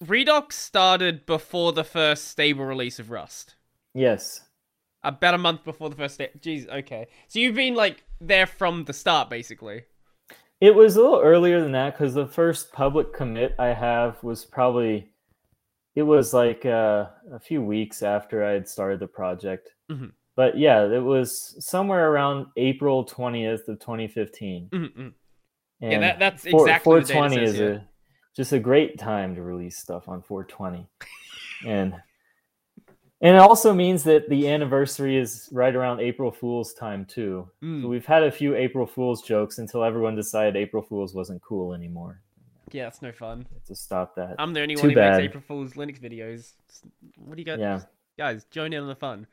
Redox 0.04 0.52
started 0.52 1.24
before 1.24 1.72
the 1.72 1.82
first 1.82 2.28
stable 2.28 2.66
release 2.66 2.98
of 2.98 3.10
Rust. 3.10 3.54
Yes. 3.94 4.42
About 5.02 5.32
a 5.32 5.38
month 5.38 5.64
before 5.64 5.88
the 5.88 5.96
first. 5.96 6.16
Sta- 6.16 6.38
Jeez, 6.38 6.68
okay. 6.68 7.06
So 7.28 7.38
you've 7.38 7.54
been 7.54 7.74
like 7.74 8.04
there 8.20 8.46
from 8.46 8.84
the 8.84 8.92
start, 8.92 9.30
basically. 9.30 9.84
It 10.60 10.74
was 10.74 10.96
a 10.96 11.00
little 11.00 11.20
earlier 11.20 11.58
than 11.62 11.72
that 11.72 11.94
because 11.94 12.12
the 12.12 12.26
first 12.26 12.74
public 12.74 13.14
commit 13.14 13.54
I 13.58 13.68
have 13.68 14.22
was 14.22 14.44
probably, 14.44 15.14
it 15.94 16.02
was 16.02 16.34
like 16.34 16.66
uh, 16.66 17.06
a 17.32 17.40
few 17.40 17.62
weeks 17.62 18.02
after 18.02 18.44
I 18.44 18.50
had 18.50 18.68
started 18.68 19.00
the 19.00 19.06
project. 19.08 19.70
Mhm. 19.90 20.12
But 20.36 20.56
yeah, 20.58 20.84
it 20.86 21.02
was 21.02 21.56
somewhere 21.64 22.10
around 22.10 22.46
April 22.56 23.04
20th 23.04 23.68
of 23.68 23.78
2015. 23.80 24.68
Mm-hmm. 24.72 25.00
And 25.00 25.12
Yeah, 25.80 25.98
that, 26.00 26.18
that's 26.18 26.44
exactly 26.46 27.00
the 27.00 27.06
420 27.06 27.34
says 27.36 27.50
is 27.54 27.58
here. 27.58 27.72
a 27.72 27.88
just 28.34 28.52
a 28.52 28.58
great 28.58 28.98
time 28.98 29.34
to 29.34 29.42
release 29.42 29.76
stuff 29.78 30.08
on 30.08 30.22
420 30.22 30.86
and 31.66 31.94
and 33.20 33.36
it 33.36 33.40
also 33.40 33.72
means 33.74 34.02
that 34.04 34.28
the 34.30 34.48
anniversary 34.48 35.18
is 35.18 35.48
right 35.52 35.74
around 35.76 36.00
april 36.00 36.30
fool's 36.32 36.72
time 36.72 37.04
too 37.04 37.46
Mm. 37.62 37.82
so 37.82 37.88
we've 37.88 38.06
had 38.06 38.22
a 38.22 38.30
few 38.32 38.54
april 38.56 38.86
fool's 38.86 39.20
jokes 39.22 39.58
until 39.58 39.84
everyone 39.84 40.14
decided 40.16 40.56
april 40.56 40.82
fool's 40.82 41.14
wasn't 41.14 41.42
cool 41.42 41.74
anymore 41.74 42.22
Yeah, 42.72 42.86
it's 42.88 43.02
no 43.02 43.12
fun. 43.12 43.46
to 43.66 43.74
stop 43.74 44.14
that 44.16 44.36
I'm 44.38 44.54
the 44.54 44.62
only 44.62 44.76
Too 44.76 44.82
one 44.82 44.90
who 44.90 44.96
bad. 44.96 45.16
makes 45.18 45.24
April 45.28 45.44
Fool's 45.46 45.74
Linux 45.74 46.00
videos. 46.00 46.52
What 47.16 47.36
do 47.36 47.40
you 47.42 47.46
got? 47.46 47.58
yeah 47.58 47.80
Guys, 48.18 48.44
join 48.50 48.72
in 48.72 48.82
on 48.82 48.88
the 48.88 48.94
fun. 48.94 49.26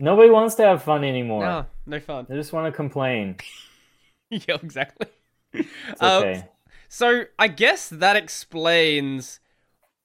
Nobody 0.00 0.30
wants 0.30 0.56
to 0.56 0.64
have 0.64 0.82
fun 0.82 1.04
anymore 1.04 1.60
No, 1.60 1.66
no 1.86 1.98
fun. 2.00 2.26
they 2.28 2.36
just 2.36 2.52
want 2.52 2.72
to 2.72 2.76
complain 2.76 3.36
yeah, 4.30 4.56
exactly. 4.62 5.06
it's 5.52 6.00
Um, 6.00 6.02
okay 6.02 6.48
So 6.88 7.24
I 7.38 7.48
guess 7.48 7.88
that 7.88 8.16
explains 8.16 9.40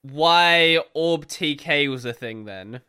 why 0.04 0.80
OrbTK 0.96 1.88
was 1.90 2.06
a 2.06 2.14
thing 2.14 2.46
then. 2.46 2.82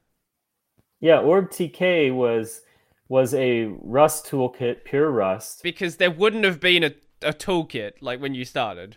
yeah 1.00 1.20
OrbTK 1.22 2.10
was 2.10 2.60
was 3.08 3.32
a 3.34 3.64
rust 3.82 4.26
toolkit 4.26 4.84
pure 4.84 5.10
rust 5.10 5.62
Because 5.62 5.98
there 5.98 6.10
wouldn't 6.10 6.44
have 6.44 6.60
been 6.60 6.82
a, 6.82 6.94
a 7.20 7.34
toolkit 7.34 8.00
like 8.00 8.20
when 8.22 8.34
you 8.34 8.46
started. 8.46 8.96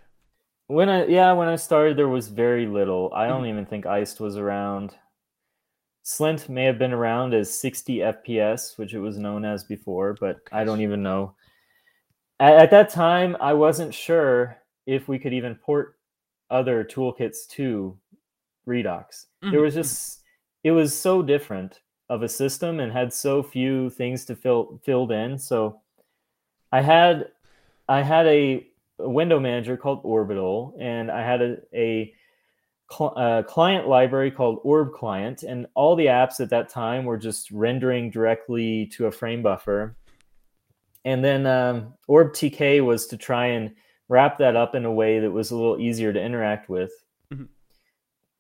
When 0.68 0.88
I 0.88 1.06
yeah, 1.08 1.34
when 1.34 1.50
I 1.50 1.58
started 1.58 1.98
there 1.98 2.08
was 2.08 2.30
very 2.30 2.66
little. 2.66 3.12
I 3.14 3.28
Mm-hmm. 3.28 3.44
don't 3.44 3.48
even 3.48 3.66
think 3.66 3.86
Iced 3.86 4.22
was 4.22 4.38
around. 4.38 4.96
Slint 6.10 6.50
may 6.50 6.66
have 6.66 6.80
been 6.80 6.92
around 6.94 7.36
as 7.36 7.52
SixtyFPS, 7.52 8.78
which 8.80 8.96
it 8.96 9.00
was 9.00 9.18
known 9.18 9.46
as 9.46 9.64
before, 9.64 10.16
but 10.20 10.38
I 10.52 10.64
don't 10.64 10.82
even 10.82 11.04
know. 11.04 11.36
At, 12.40 12.54
at 12.56 12.72
that 12.72 12.90
time, 12.90 13.38
I 13.40 13.54
wasn't 13.54 13.94
sure 13.94 14.58
if 14.88 15.08
we 15.08 15.20
could 15.20 15.34
even 15.34 15.56
port 15.56 16.00
other 16.50 16.84
toolkits 16.84 17.48
to 17.50 17.96
Redox. 18.68 19.28
There 19.52 19.62
Mhm, 19.62 19.64
was 19.64 19.76
just 19.76 20.22
it 20.64 20.72
was 20.72 20.98
so 20.98 21.22
different 21.22 21.82
of 22.10 22.24
a 22.24 22.30
system 22.30 22.80
and 22.80 22.92
had 22.92 23.14
so 23.14 23.44
few 23.44 23.90
things 23.92 24.26
to 24.26 24.36
fill 24.36 24.80
filled 24.84 25.12
in. 25.12 25.38
So 25.38 25.82
I 26.72 26.82
had 26.82 27.32
I 27.88 28.02
had 28.04 28.28
a, 28.28 28.68
a 29.00 29.10
window 29.10 29.40
manager 29.40 29.78
called 29.78 30.02
Orbital, 30.04 30.76
and 30.80 31.12
I 31.12 31.24
had 31.24 31.42
a, 31.42 31.58
a, 31.74 32.14
cl- 32.92 33.14
a 33.18 33.44
client 33.44 33.88
library 33.88 34.32
called 34.32 34.60
Orb 34.64 34.94
Client, 34.94 35.44
and 35.44 35.68
all 35.76 35.96
the 35.96 36.08
apps 36.08 36.40
at 36.40 36.50
that 36.50 36.70
time 36.70 37.06
were 37.06 37.18
just 37.18 37.52
rendering 37.52 38.10
directly 38.12 38.86
to 38.88 39.08
a 39.08 39.12
frame 39.12 39.42
buffer. 39.42 39.96
And 41.06 41.24
then 41.24 41.46
um, 41.46 41.94
OrbTK 42.10 42.84
was 42.86 43.08
to 43.08 43.18
try 43.18 43.48
and 43.48 43.74
wrap 44.10 44.38
that 44.40 44.56
up 44.56 44.76
in 44.76 44.86
a 44.86 44.92
way 44.92 45.20
that 45.20 45.32
was 45.32 45.52
a 45.52 45.56
little 45.56 45.80
easier 45.80 46.12
to 46.12 46.22
interact 46.22 46.70
with. 46.70 46.92
Mhm. 47.34 47.48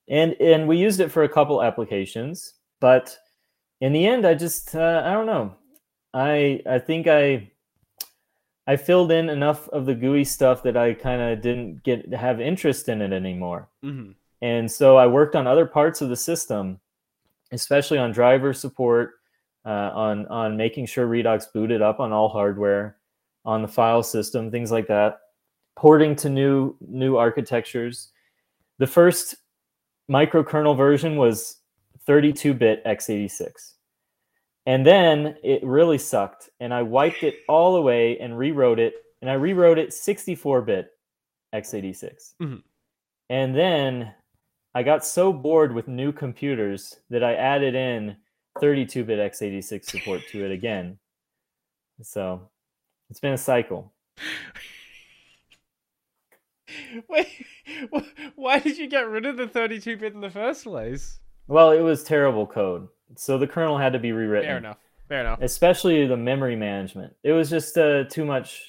And 0.08 0.34
and 0.42 0.68
we 0.68 0.78
used 0.78 1.00
it 1.00 1.10
for 1.12 1.24
a 1.24 1.30
couple 1.30 1.62
applications, 1.62 2.56
but 2.80 3.18
in 3.82 3.94
the 3.94 4.06
end, 4.06 4.26
I 4.26 4.34
just 4.34 4.76
uh, 4.76 5.04
I 5.06 5.14
don't 5.14 5.28
know. 5.28 5.56
I 6.14 6.62
I 6.68 6.80
think 6.80 7.08
I 7.08 7.52
I 8.68 8.76
filled 8.76 9.12
in 9.12 9.30
enough 9.30 9.70
of 9.70 9.86
the 9.86 9.96
GUI 9.96 10.24
stuff 10.26 10.64
that 10.64 10.76
I 10.76 10.94
kind 10.96 11.22
of 11.22 11.42
didn't 11.42 11.84
get 11.84 12.12
have 12.14 12.42
interest 12.42 12.90
in 12.90 13.02
it 13.02 13.14
anymore. 13.14 13.70
hmm 13.84 14.12
And 14.42 14.72
so 14.72 14.98
I 14.98 15.08
worked 15.08 15.36
on 15.36 15.48
other 15.48 15.66
parts 15.66 16.02
of 16.02 16.10
the 16.10 16.16
system, 16.16 16.80
especially 17.52 17.98
on 17.98 18.12
driver 18.12 18.54
support, 18.54 19.16
uh, 19.66 19.92
on 19.94 20.26
on 20.28 20.56
making 20.56 20.86
sure 20.86 21.08
Redox 21.08 21.46
booted 21.54 21.82
up 21.82 22.00
on 22.00 22.12
all 22.14 22.30
hardware, 22.30 22.98
on 23.46 23.62
the 23.62 23.68
file 23.68 24.04
system, 24.04 24.50
things 24.50 24.72
like 24.72 24.88
that, 24.88 25.20
porting 25.76 26.16
to 26.18 26.30
new 26.30 26.76
new 26.80 27.18
architectures. 27.18 28.12
The 28.78 28.88
first 28.88 29.36
microkernel 30.10 30.76
version 30.78 31.18
was 31.18 31.58
32-bit 32.08 32.84
x86. 32.86 33.74
And 34.66 34.86
then 34.86 35.36
it 35.44 35.64
really 35.64 35.98
sucked, 35.98 36.50
and 36.60 36.74
I 36.74 36.82
wiped 36.82 37.24
it 37.24 37.40
all 37.48 37.76
away 37.76 38.18
and 38.20 38.38
rewrote 38.38 38.80
it, 38.80 38.94
and 39.22 39.30
I 39.30 39.34
rewrote 39.34 39.78
it 39.78 39.90
64-bit 39.90 40.92
x86. 41.54 42.36
Mhm. 42.42 42.64
And 43.30 43.56
then 43.56 44.14
I 44.74 44.84
got 44.84 45.06
so 45.06 45.34
bored 45.34 45.74
with 45.74 45.88
new 45.88 46.12
computers 46.12 47.00
that 47.10 47.24
I 47.24 47.34
added 47.34 47.76
in 47.76 48.16
32-bit 48.62 49.34
x86 49.34 49.86
support 49.86 50.22
to 50.32 50.46
it 50.46 50.52
again. 50.52 51.00
So 52.02 52.50
it's 53.10 53.20
been 53.20 53.34
a 53.34 53.38
cycle. 53.38 53.94
Wait, 57.10 57.28
why 58.36 58.60
did 58.60 58.78
you 58.78 58.88
get 58.88 59.10
rid 59.10 59.26
of 59.26 59.38
the 59.38 59.48
32 59.48 59.98
bit 59.98 60.14
in 60.14 60.22
the 60.22 60.30
first 60.30 60.64
place? 60.64 61.20
Well, 61.48 61.72
it 61.72 61.82
was 61.82 62.04
terrible 62.04 62.46
code, 62.46 62.88
so 63.16 63.38
the 63.38 63.48
kernel 63.48 63.78
had 63.78 63.94
to 63.94 64.00
be 64.00 64.12
rewritten. 64.12 64.48
Fair 64.48 64.58
enough. 64.58 64.78
Fair 65.08 65.22
enough. 65.22 65.40
Especially 65.42 66.06
the 66.06 66.18
memory 66.18 66.56
management. 66.56 67.14
It 67.24 67.32
was 67.32 67.50
just 67.50 67.78
uh, 67.78 68.04
too 68.04 68.24
much, 68.24 68.62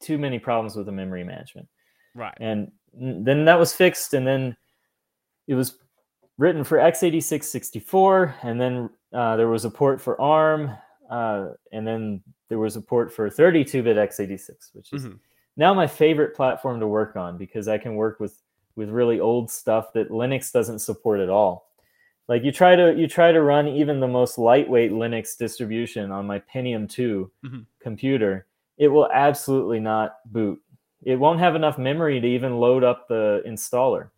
too 0.00 0.16
many 0.16 0.38
problems 0.38 0.76
with 0.76 0.86
the 0.86 0.92
memory 0.92 1.24
management. 1.24 1.66
Right. 2.14 2.36
and 2.38 2.70
then 2.92 3.46
that 3.46 3.58
was 3.58 3.72
fixed 3.72 4.14
and 4.14 4.24
then 4.24 4.56
it 5.46 5.54
was 5.54 5.78
written 6.38 6.64
for 6.64 6.78
x86 6.78 7.44
64 7.44 8.34
and 8.42 8.60
then 8.60 8.90
uh, 9.12 9.36
there 9.36 9.48
was 9.48 9.64
a 9.64 9.70
port 9.70 10.00
for 10.00 10.20
arm 10.20 10.70
uh, 11.10 11.48
and 11.72 11.86
then 11.86 12.22
there 12.48 12.58
was 12.58 12.76
a 12.76 12.80
port 12.80 13.12
for 13.12 13.28
32-bit 13.30 13.96
x86 13.96 14.74
which 14.74 14.92
is 14.92 15.04
Mhm. 15.06 15.18
now 15.56 15.72
my 15.74 15.86
favorite 15.86 16.34
platform 16.34 16.80
to 16.80 16.86
work 16.86 17.16
on 17.16 17.36
because 17.38 17.68
i 17.68 17.78
can 17.78 17.94
work 17.96 18.18
with 18.20 18.40
with 18.76 18.88
really 18.90 19.20
old 19.20 19.50
stuff 19.50 19.92
that 19.92 20.10
linux 20.10 20.50
doesn't 20.52 20.80
support 20.80 21.20
at 21.20 21.28
all 21.30 21.70
like 22.26 22.42
you 22.42 22.50
try 22.50 22.74
to 22.74 22.94
you 22.96 23.06
try 23.06 23.30
to 23.30 23.42
run 23.42 23.68
even 23.68 24.00
the 24.00 24.08
most 24.08 24.38
lightweight 24.38 24.90
linux 24.90 25.36
distribution 25.38 26.10
on 26.10 26.26
my 26.26 26.38
pentium 26.40 26.88
2 26.88 27.30
Mhm. 27.44 27.66
computer 27.80 28.46
it 28.78 28.88
will 28.88 29.08
absolutely 29.12 29.78
not 29.78 30.16
boot 30.32 30.60
it 31.04 31.16
won't 31.16 31.38
have 31.38 31.54
enough 31.54 31.78
memory 31.78 32.18
to 32.20 32.26
even 32.26 32.56
load 32.58 32.82
up 32.82 33.06
the 33.08 33.42
installer 33.46 34.08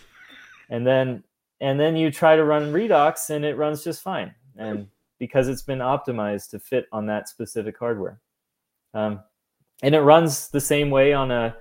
and 0.70 0.86
then 0.86 1.22
and 1.60 1.80
then 1.80 1.96
you 1.96 2.10
try 2.10 2.36
to 2.36 2.44
run 2.44 2.72
redox 2.72 3.30
and 3.30 3.44
it 3.44 3.56
runs 3.56 3.82
just 3.84 4.02
fine 4.02 4.34
and 4.56 4.86
because 5.18 5.48
it's 5.48 5.62
been 5.62 5.78
optimized 5.78 6.50
to 6.50 6.58
fit 6.58 6.86
on 6.92 7.06
that 7.06 7.28
specific 7.28 7.78
hardware 7.78 8.20
um, 8.94 9.20
and 9.82 9.94
it 9.94 10.00
runs 10.00 10.48
the 10.48 10.60
same 10.60 10.90
way 10.90 11.12
on 11.12 11.30
a 11.30 11.54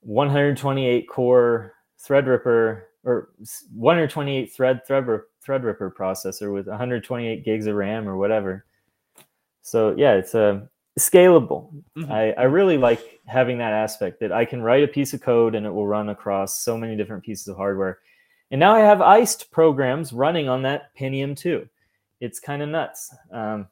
128 0.00 1.08
core 1.08 1.74
threadripper 2.00 2.82
or 3.04 3.30
128 3.74 4.52
thread 4.52 4.80
threadripper, 4.88 5.22
threadripper 5.46 5.92
processor 5.92 6.52
with 6.52 6.66
128 6.66 7.44
gigs 7.44 7.66
of 7.66 7.74
ram 7.74 8.08
or 8.08 8.16
whatever 8.16 8.64
so 9.62 9.94
yeah 9.96 10.14
it's 10.14 10.34
a 10.34 10.68
scalable 10.98 11.70
Mhm. 11.96 12.10
I, 12.10 12.32
I 12.32 12.42
really 12.44 12.76
like 12.76 13.20
having 13.26 13.58
that 13.58 13.72
aspect 13.72 14.20
that 14.20 14.32
I 14.32 14.44
can 14.44 14.62
write 14.62 14.82
a 14.84 14.88
piece 14.88 15.14
of 15.14 15.20
code 15.20 15.54
and 15.54 15.64
it 15.66 15.70
will 15.70 15.86
run 15.86 16.08
across 16.08 16.60
so 16.60 16.76
many 16.76 16.96
different 16.96 17.22
pieces 17.22 17.46
of 17.48 17.56
hardware. 17.56 17.98
And 18.50 18.58
now 18.60 18.74
I 18.74 18.80
have 18.80 19.00
iced 19.00 19.50
programs 19.50 20.12
running 20.12 20.48
on 20.48 20.62
that 20.62 20.94
Pentium 20.96 21.36
2. 21.36 21.68
It's 22.20 22.40
kind 22.40 22.62
of 22.62 22.68
nuts 22.68 23.14
um, 23.30 23.68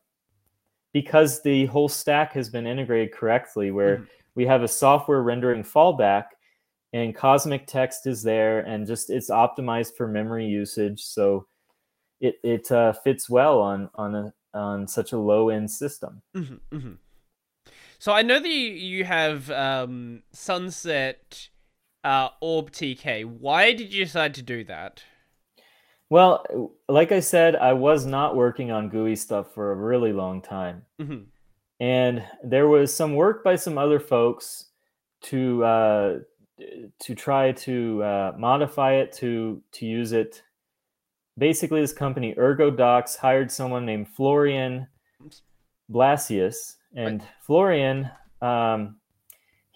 because 0.93 1.43
the 1.43 1.67
whole 1.67 1.89
stack 1.89 2.33
has 2.35 2.49
been 2.49 2.67
integrated 2.67 3.13
correctly, 3.13 3.71
where 3.71 3.99
Mhm. 3.99 4.09
we 4.35 4.47
have 4.47 4.63
a 4.63 4.69
software 4.69 5.23
rendering 5.23 5.63
fallback 5.63 6.27
and 6.93 7.15
Cosmic 7.15 7.67
Text 7.67 8.07
is 8.07 8.23
there 8.23 8.61
and 8.61 8.87
just 8.87 9.11
it's 9.11 9.31
optimized 9.31 9.97
for 9.97 10.07
memory 10.07 10.47
usage. 10.47 11.03
So 11.03 11.47
it, 12.21 12.37
it 12.43 12.71
uh, 12.71 12.93
fits 12.93 13.29
well 13.29 13.61
on, 13.61 13.91
on, 13.95 14.15
a, 14.15 14.35
on 14.55 14.87
such 14.87 15.13
a 15.13 15.19
low 15.19 15.49
end 15.49 15.71
system. 15.71 16.23
hmm 16.35 16.55
hmm 16.71 16.93
So 17.99 18.13
I 18.13 18.23
know 18.23 18.39
that 18.39 18.49
you, 18.49 18.71
you 18.71 19.05
have 19.05 19.51
um, 19.51 20.23
Sunset 20.33 21.49
uh, 22.07 22.31
OrbTK. 22.41 23.25
Why 23.25 23.73
did 23.73 23.93
you 23.93 24.05
decide 24.05 24.35
to 24.35 24.43
do 24.43 24.63
that? 24.65 25.03
Well, 26.09 26.71
like 26.89 27.11
I 27.11 27.19
said, 27.19 27.57
I 27.57 27.73
was 27.73 28.07
not 28.07 28.37
working 28.37 28.71
on 28.71 28.89
GUI 28.91 29.17
stuff 29.17 29.53
for 29.53 29.73
a 29.73 29.75
really 29.75 30.13
long 30.13 30.41
time. 30.41 30.83
Mm-hmm. 31.01 31.25
And 31.81 32.25
there 32.45 32.69
was 32.69 32.95
some 32.95 33.17
work 33.17 33.43
by 33.43 33.57
some 33.57 33.77
other 33.77 33.99
folks 33.99 34.67
to 35.23 35.65
uh, 35.65 36.19
to 37.01 37.15
try 37.15 37.53
to 37.53 38.03
uh, 38.05 38.33
modify 38.39 38.95
it 38.95 39.13
to 39.15 39.61
to 39.73 39.85
use 39.85 40.13
it. 40.13 40.43
Basically, 41.37 41.81
this 41.81 41.93
company 41.93 42.35
ErgoDocs 42.35 43.19
hired 43.19 43.51
someone 43.51 43.85
named 43.85 44.09
Florian 44.09 44.87
Blasius, 45.91 46.77
and 46.95 47.23
Florian 47.43 48.11
um, 48.41 48.97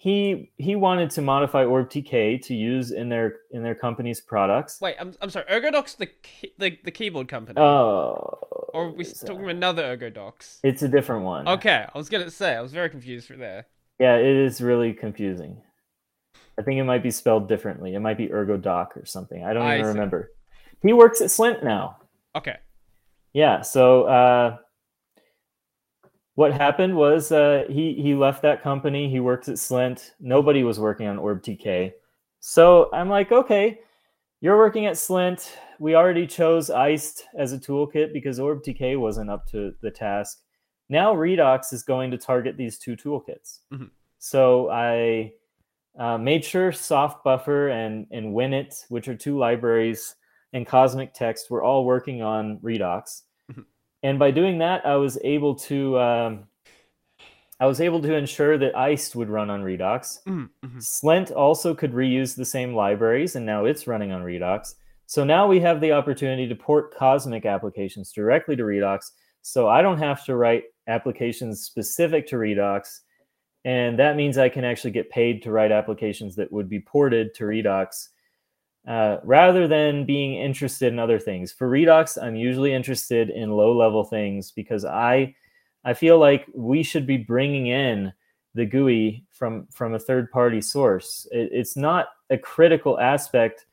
he 0.01 0.51
he 0.57 0.75
wanted 0.75 1.11
to 1.11 1.21
modify 1.21 1.63
OrbTK 1.63 2.43
to 2.47 2.55
use 2.55 2.89
in 2.89 3.07
their 3.07 3.35
in 3.51 3.61
their 3.61 3.75
company's 3.75 4.19
products. 4.19 4.81
Wait, 4.81 4.95
I'm, 4.99 5.13
I'm 5.21 5.29
sorry. 5.29 5.45
ErgoDocs, 5.45 5.97
the 5.97 6.07
key, 6.07 6.53
the 6.57 6.75
the 6.83 6.89
keyboard 6.89 7.27
company, 7.27 7.59
Oh, 7.59 8.39
or 8.73 8.85
are 8.85 8.89
we 8.89 9.05
talking 9.05 9.41
about 9.41 9.51
another 9.51 9.95
ErgoDocs? 9.95 10.57
It's 10.63 10.81
a 10.81 10.87
different 10.87 11.23
one. 11.23 11.47
Okay, 11.47 11.85
I 11.93 11.95
was 11.95 12.09
gonna 12.09 12.31
say 12.31 12.55
I 12.55 12.61
was 12.61 12.71
very 12.71 12.89
confused 12.89 13.27
for 13.27 13.35
there. 13.37 13.67
Yeah, 13.99 14.15
it 14.15 14.25
is 14.25 14.59
really 14.59 14.91
confusing. 14.93 15.61
I 16.57 16.63
think 16.63 16.79
it 16.79 16.83
might 16.83 17.03
be 17.03 17.11
spelled 17.11 17.47
differently. 17.47 17.93
It 17.93 17.99
might 17.99 18.17
be 18.17 18.27
ErgoDoc 18.27 18.97
or 18.97 19.05
something. 19.05 19.43
I 19.45 19.53
don't 19.53 19.61
I 19.61 19.75
even 19.75 19.85
see. 19.85 19.89
remember. 19.89 20.31
He 20.81 20.93
works 20.93 21.21
at 21.21 21.27
Slint 21.27 21.63
now. 21.63 21.97
Okay. 22.35 22.57
Yeah. 23.33 23.61
So 23.61 24.05
uh, 24.05 24.57
what 26.41 26.51
happened 26.51 26.95
was 26.95 27.31
uh, 27.31 27.65
he 27.69 27.93
he 27.93 28.15
left 28.15 28.41
that 28.41 28.63
company. 28.63 29.07
He 29.07 29.19
works 29.19 29.47
at 29.47 29.57
Slint. 29.57 30.09
Nobody 30.19 30.63
was 30.63 30.79
working 30.79 31.05
on 31.05 31.17
OrbTK. 31.17 31.93
So 32.39 32.89
I'm 32.91 33.09
like, 33.09 33.31
okay, 33.31 33.81
you're 34.39 34.57
working 34.57 34.87
at 34.87 34.95
Slint. 34.95 35.47
We 35.77 35.93
already 35.93 36.25
chose 36.25 36.71
Iced 36.71 37.27
as 37.37 37.53
a 37.53 37.59
toolkit 37.59 38.11
because 38.11 38.39
OrbTK 38.39 38.99
wasn't 38.99 39.29
up 39.29 39.45
to 39.51 39.75
the 39.81 39.91
task. 39.91 40.41
Now 40.89 41.13
Redox 41.13 41.73
is 41.73 41.83
going 41.83 42.09
to 42.09 42.17
target 42.17 42.57
these 42.57 42.79
two 42.79 42.95
toolkits. 42.95 43.59
Mhm. 43.71 43.91
So 44.17 44.71
I 44.71 45.33
uh, 45.99 46.17
made 46.17 46.43
sure 46.43 46.71
softbuffer 46.71 47.71
and 47.71 48.07
and 48.09 48.33
Winit, 48.33 48.83
which 48.89 49.07
are 49.07 49.15
two 49.15 49.37
libraries, 49.37 50.15
and 50.53 50.65
Cosmic 50.65 51.13
Text 51.13 51.51
were 51.51 51.61
all 51.61 51.85
working 51.85 52.23
on 52.23 52.57
Redox. 52.63 53.21
And 54.03 54.17
by 54.17 54.31
doing 54.31 54.59
that, 54.59 54.85
I 54.85 54.95
was 54.95 55.17
able 55.23 55.55
to 55.55 55.99
um, 55.99 56.47
I 57.59 57.67
was 57.67 57.79
able 57.79 58.01
to 58.01 58.15
ensure 58.15 58.57
that 58.57 58.75
Iced 58.75 59.15
would 59.15 59.29
run 59.29 59.51
on 59.51 59.61
Redox. 59.61 60.23
Mhm, 60.23 60.49
mhm. 60.65 60.77
Slint 60.77 61.31
also 61.35 61.75
could 61.75 61.93
reuse 61.93 62.35
the 62.35 62.45
same 62.45 62.73
libraries, 62.73 63.35
and 63.35 63.45
now 63.45 63.65
it's 63.65 63.85
running 63.85 64.11
on 64.11 64.23
Redox. 64.23 64.73
So 65.05 65.23
now 65.23 65.47
we 65.47 65.59
have 65.59 65.79
the 65.79 65.91
opportunity 65.91 66.47
to 66.47 66.55
port 66.55 66.95
Cosmic 66.95 67.45
applications 67.45 68.11
directly 68.11 68.55
to 68.55 68.63
Redox. 68.63 69.11
So 69.41 69.67
I 69.67 69.81
don't 69.81 69.99
have 69.99 70.25
to 70.25 70.35
write 70.35 70.63
applications 70.87 71.63
specific 71.63 72.25
to 72.27 72.37
Redox. 72.37 73.01
And 73.63 73.99
that 73.99 74.15
means 74.15 74.37
I 74.37 74.49
can 74.49 74.63
actually 74.63 74.91
get 74.91 75.11
paid 75.11 75.43
to 75.43 75.51
write 75.51 75.71
applications 75.71 76.35
that 76.37 76.51
would 76.51 76.69
be 76.69 76.79
ported 76.79 77.35
to 77.35 77.43
Redox 77.43 78.07
uh, 78.87 79.17
rather 79.23 79.67
than 79.67 80.05
being 80.05 80.35
interested 80.35 80.91
in 80.91 80.99
other 80.99 81.19
things. 81.19 81.51
For 81.51 81.69
Redox, 81.69 82.21
I'm 82.21 82.35
usually 82.35 82.73
interested 82.73 83.29
in 83.29 83.51
low 83.51 83.75
level 83.77 84.03
things 84.03 84.51
because 84.51 84.85
I, 84.85 85.35
I 85.85 85.93
feel 85.93 86.17
like 86.17 86.47
we 86.53 86.83
should 86.83 87.05
be 87.05 87.17
bringing 87.17 87.67
in 87.67 88.11
the 88.53 88.65
GUI 88.65 89.25
from 89.31 89.67
from 89.71 89.93
a 89.93 89.99
third 89.99 90.31
party 90.31 90.61
source. 90.61 91.27
It, 91.31 91.49
it's 91.51 91.77
not 91.77 92.07
a 92.29 92.37
critical 92.37 92.99
aspect 92.99 93.65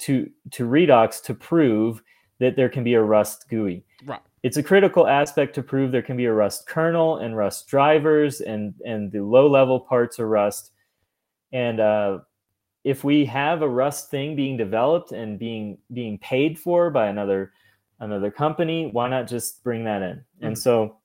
to 0.00 0.30
to 0.52 0.66
Redox 0.66 1.22
to 1.24 1.34
prove 1.34 2.02
that 2.38 2.56
there 2.56 2.68
can 2.68 2.84
be 2.84 2.94
a 2.94 3.02
Rust 3.02 3.46
GUI. 3.48 3.84
Right. 4.06 4.20
It's 4.42 4.56
a 4.56 4.62
critical 4.62 5.06
aspect 5.06 5.54
to 5.56 5.62
prove 5.62 5.92
there 5.92 6.00
can 6.00 6.16
be 6.16 6.24
a 6.24 6.32
Rust 6.32 6.66
kernel 6.66 7.18
and 7.18 7.36
Rust 7.36 7.66
drivers 7.66 8.40
and 8.40 8.74
and 8.84 9.10
the 9.10 9.22
low 9.22 9.50
level 9.50 9.80
parts 9.80 10.18
of 10.18 10.28
Rust. 10.28 10.70
And 11.52 11.80
uh, 11.80 12.18
if 12.84 13.04
we 13.04 13.24
have 13.26 13.62
a 13.62 13.68
Rust 13.68 14.10
thing 14.10 14.34
being 14.34 14.56
developed 14.56 15.12
and 15.12 15.38
being 15.38 15.78
being 15.92 16.18
paid 16.18 16.58
for 16.58 16.90
by 16.90 17.08
another 17.08 17.52
another 18.00 18.30
company, 18.30 18.88
why 18.92 19.08
not 19.08 19.26
just 19.28 19.62
bring 19.62 19.84
that 19.84 20.02
in? 20.02 20.24
And 20.40 20.54
Mhm. 20.54 20.58
so 20.58 20.96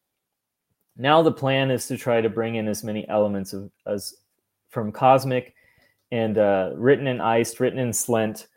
now 0.96 1.22
the 1.22 1.32
plan 1.32 1.72
is 1.72 1.88
to 1.88 1.98
try 1.98 2.22
to 2.22 2.30
bring 2.30 2.56
in 2.56 2.68
as 2.70 2.84
many 2.84 3.08
elements 3.10 3.52
of 3.54 3.70
as 3.86 4.16
from 4.70 4.92
Cosmic 4.92 5.54
and 6.12 6.38
uh, 6.38 6.72
written 6.76 7.08
in 7.08 7.20
Iced, 7.20 7.60
written 7.60 7.80
in 7.80 7.90
Slint. 7.90 8.48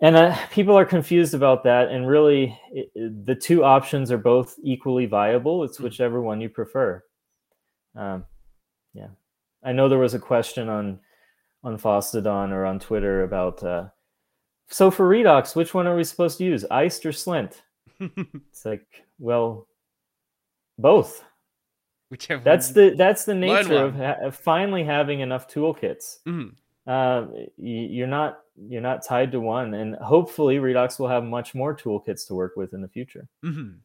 And 0.00 0.14
uh, 0.16 0.36
people 0.50 0.76
are 0.78 0.84
confused 0.84 1.34
about 1.34 1.64
that. 1.64 1.88
And 1.88 2.06
really, 2.06 2.58
it, 2.72 2.90
it- 2.94 3.26
the 3.26 3.34
two 3.34 3.64
options 3.64 4.10
are 4.12 4.18
both 4.18 4.54
equally 4.62 5.06
viable. 5.06 5.64
It's 5.64 5.78
Mhm. 5.78 5.84
whichever 5.84 6.22
one 6.22 6.40
you 6.40 6.48
prefer. 6.48 7.02
Um, 7.94 8.24
yeah, 8.94 9.08
I 9.62 9.72
know 9.72 9.88
there 9.88 9.98
was 9.98 10.14
a 10.14 10.18
question 10.18 10.68
on 10.68 11.00
on 11.66 11.76
Fosstodon 11.78 12.52
or 12.52 12.64
on 12.64 12.78
Twitter 12.78 13.24
about. 13.24 13.62
Uh, 13.62 13.88
so 14.68 14.90
for 14.90 15.08
Redox, 15.08 15.54
which 15.56 15.74
one 15.74 15.86
are 15.86 15.96
we 15.96 16.04
supposed 16.04 16.38
to 16.38 16.44
use, 16.44 16.64
Iced 16.70 17.04
or 17.04 17.10
Slint? 17.12 17.60
It's 18.00 18.64
like, 18.64 18.86
well, 19.18 19.66
both 20.78 21.24
Whichever. 22.10 22.42
that's 22.44 22.70
the 22.70 22.94
that's 22.96 23.24
the 23.24 23.34
nature 23.34 23.84
of, 23.84 23.94
ha- 23.96 24.16
of 24.22 24.36
finally 24.36 24.84
having 24.84 25.20
enough 25.20 25.48
toolkits 25.48 26.18
Mhm. 26.26 26.50
uh, 26.86 27.26
y- 27.32 27.48
you're 27.56 28.06
not 28.06 28.40
you're 28.68 28.82
not 28.82 29.02
tied 29.02 29.32
to 29.32 29.40
one 29.40 29.74
and 29.74 29.96
hopefully 29.96 30.56
Redox 30.58 30.98
will 31.00 31.08
have 31.08 31.24
much 31.24 31.54
more 31.54 31.74
toolkits 31.76 32.26
to 32.28 32.34
work 32.34 32.54
with 32.56 32.74
in 32.74 32.80
the 32.82 32.88
future 32.88 33.26
Mhm. 33.44 33.78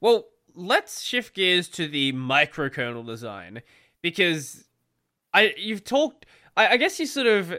Well, 0.00 0.26
let's 0.54 1.00
shift 1.00 1.34
gears 1.34 1.68
to 1.70 1.86
the 1.88 2.12
microkernel 2.12 3.06
design 3.06 3.62
because 4.02 4.64
I 5.32 5.54
you've 5.56 5.84
talked. 5.84 6.26
I, 6.56 6.68
I 6.68 6.76
guess 6.76 6.98
you 7.00 7.06
sort 7.06 7.26
of 7.26 7.54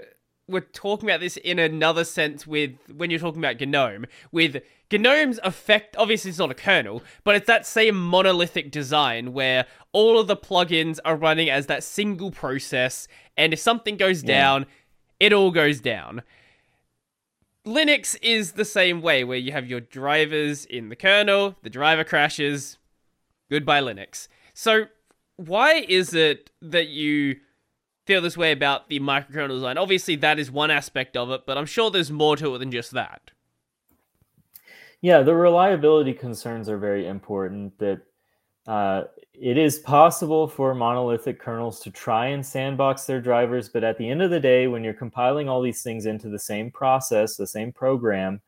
were 0.48 0.62
talking 0.62 1.10
about 1.10 1.20
this 1.22 1.38
in 1.38 1.58
another 1.58 2.04
sense 2.04 2.46
with 2.46 2.74
when 2.96 3.10
you're 3.10 3.20
talking 3.20 3.42
about 3.44 3.60
GNOME. 3.60 4.06
With 4.32 4.62
GNOME's 4.92 5.40
effect, 5.44 5.96
obviously 5.98 6.30
it's 6.30 6.38
not 6.40 6.52
a 6.52 6.56
kernel, 6.56 7.02
but 7.24 7.36
it's 7.36 7.48
that 7.48 7.66
same 7.66 7.96
monolithic 7.96 8.70
design 8.72 9.34
where 9.34 9.66
all 9.92 10.20
of 10.20 10.28
the 10.28 10.38
plugins 10.38 11.00
are 11.04 11.16
running 11.16 11.50
as 11.50 11.66
that 11.66 11.84
single 11.84 12.30
process, 12.32 13.08
and 13.36 13.54
if 13.54 13.60
something 13.60 13.98
goes 13.98 14.24
Yeah. 14.24 14.28
down, 14.28 14.66
it 15.20 15.34
all 15.34 15.50
goes 15.50 15.80
down. 15.80 16.22
Linux 17.66 18.16
is 18.22 18.52
the 18.52 18.66
same 18.66 19.02
way, 19.02 19.24
where 19.24 19.40
you 19.40 19.52
have 19.52 19.68
your 19.68 19.80
drivers 19.80 20.66
in 20.66 20.90
the 20.90 20.96
kernel, 20.96 21.56
the 21.64 21.70
driver 21.70 22.04
crashes, 22.04 22.78
goodbye 23.50 23.82
Linux. 23.82 24.28
So, 24.54 24.86
why 25.38 25.86
is 25.90 26.14
it 26.14 26.52
that 26.62 26.90
you 26.90 27.38
feel 28.06 28.22
this 28.22 28.38
way 28.38 28.52
about 28.52 28.90
the 28.90 28.99
microkernel 28.99 29.49
design? 29.49 29.77
Obviously, 29.77 30.15
that 30.18 30.40
is 30.40 30.52
one 30.52 30.72
aspect 30.72 31.18
of 31.18 31.30
it, 31.32 31.45
but 31.45 31.57
I'm 31.57 31.65
sure 31.65 31.90
there's 31.91 32.11
more 32.11 32.38
to 32.38 32.56
it 32.56 32.60
than 32.60 32.72
just 32.72 32.91
that. 32.91 33.32
yeah 35.02 35.22
the 35.22 35.36
reliability 35.36 36.14
concerns 36.14 36.68
are 36.69 36.77
very 36.80 37.06
important 37.07 37.77
that 37.77 38.02
uh, 38.68 39.03
it 39.34 39.57
is 39.57 39.77
possible 39.80 40.48
for 40.48 40.73
monolithic 40.73 41.40
kernels 41.40 41.80
to 41.82 41.91
try 41.91 42.27
and 42.27 42.44
sandbox 42.44 43.06
their 43.06 43.22
drivers 43.22 43.69
but 43.69 43.84
at 43.84 43.98
the 43.98 44.10
end 44.10 44.22
of 44.22 44.32
the 44.32 44.40
day 44.40 44.65
when 44.68 44.84
you're 44.84 44.94
compiling 44.94 45.48
all 45.48 45.61
these 45.61 45.84
things 45.84 46.06
into 46.07 46.30
the 46.30 46.40
same 46.40 46.72
process 46.72 47.36
the 47.38 47.45
same 47.45 47.72
program 47.72 48.41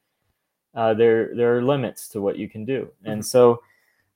uh, 0.73 0.93
there 0.93 1.35
there 1.35 1.55
are 1.55 1.61
limits 1.61 2.07
to 2.07 2.21
what 2.21 2.37
you 2.37 2.49
can 2.49 2.65
do 2.65 2.89
and 3.05 3.23
so 3.23 3.61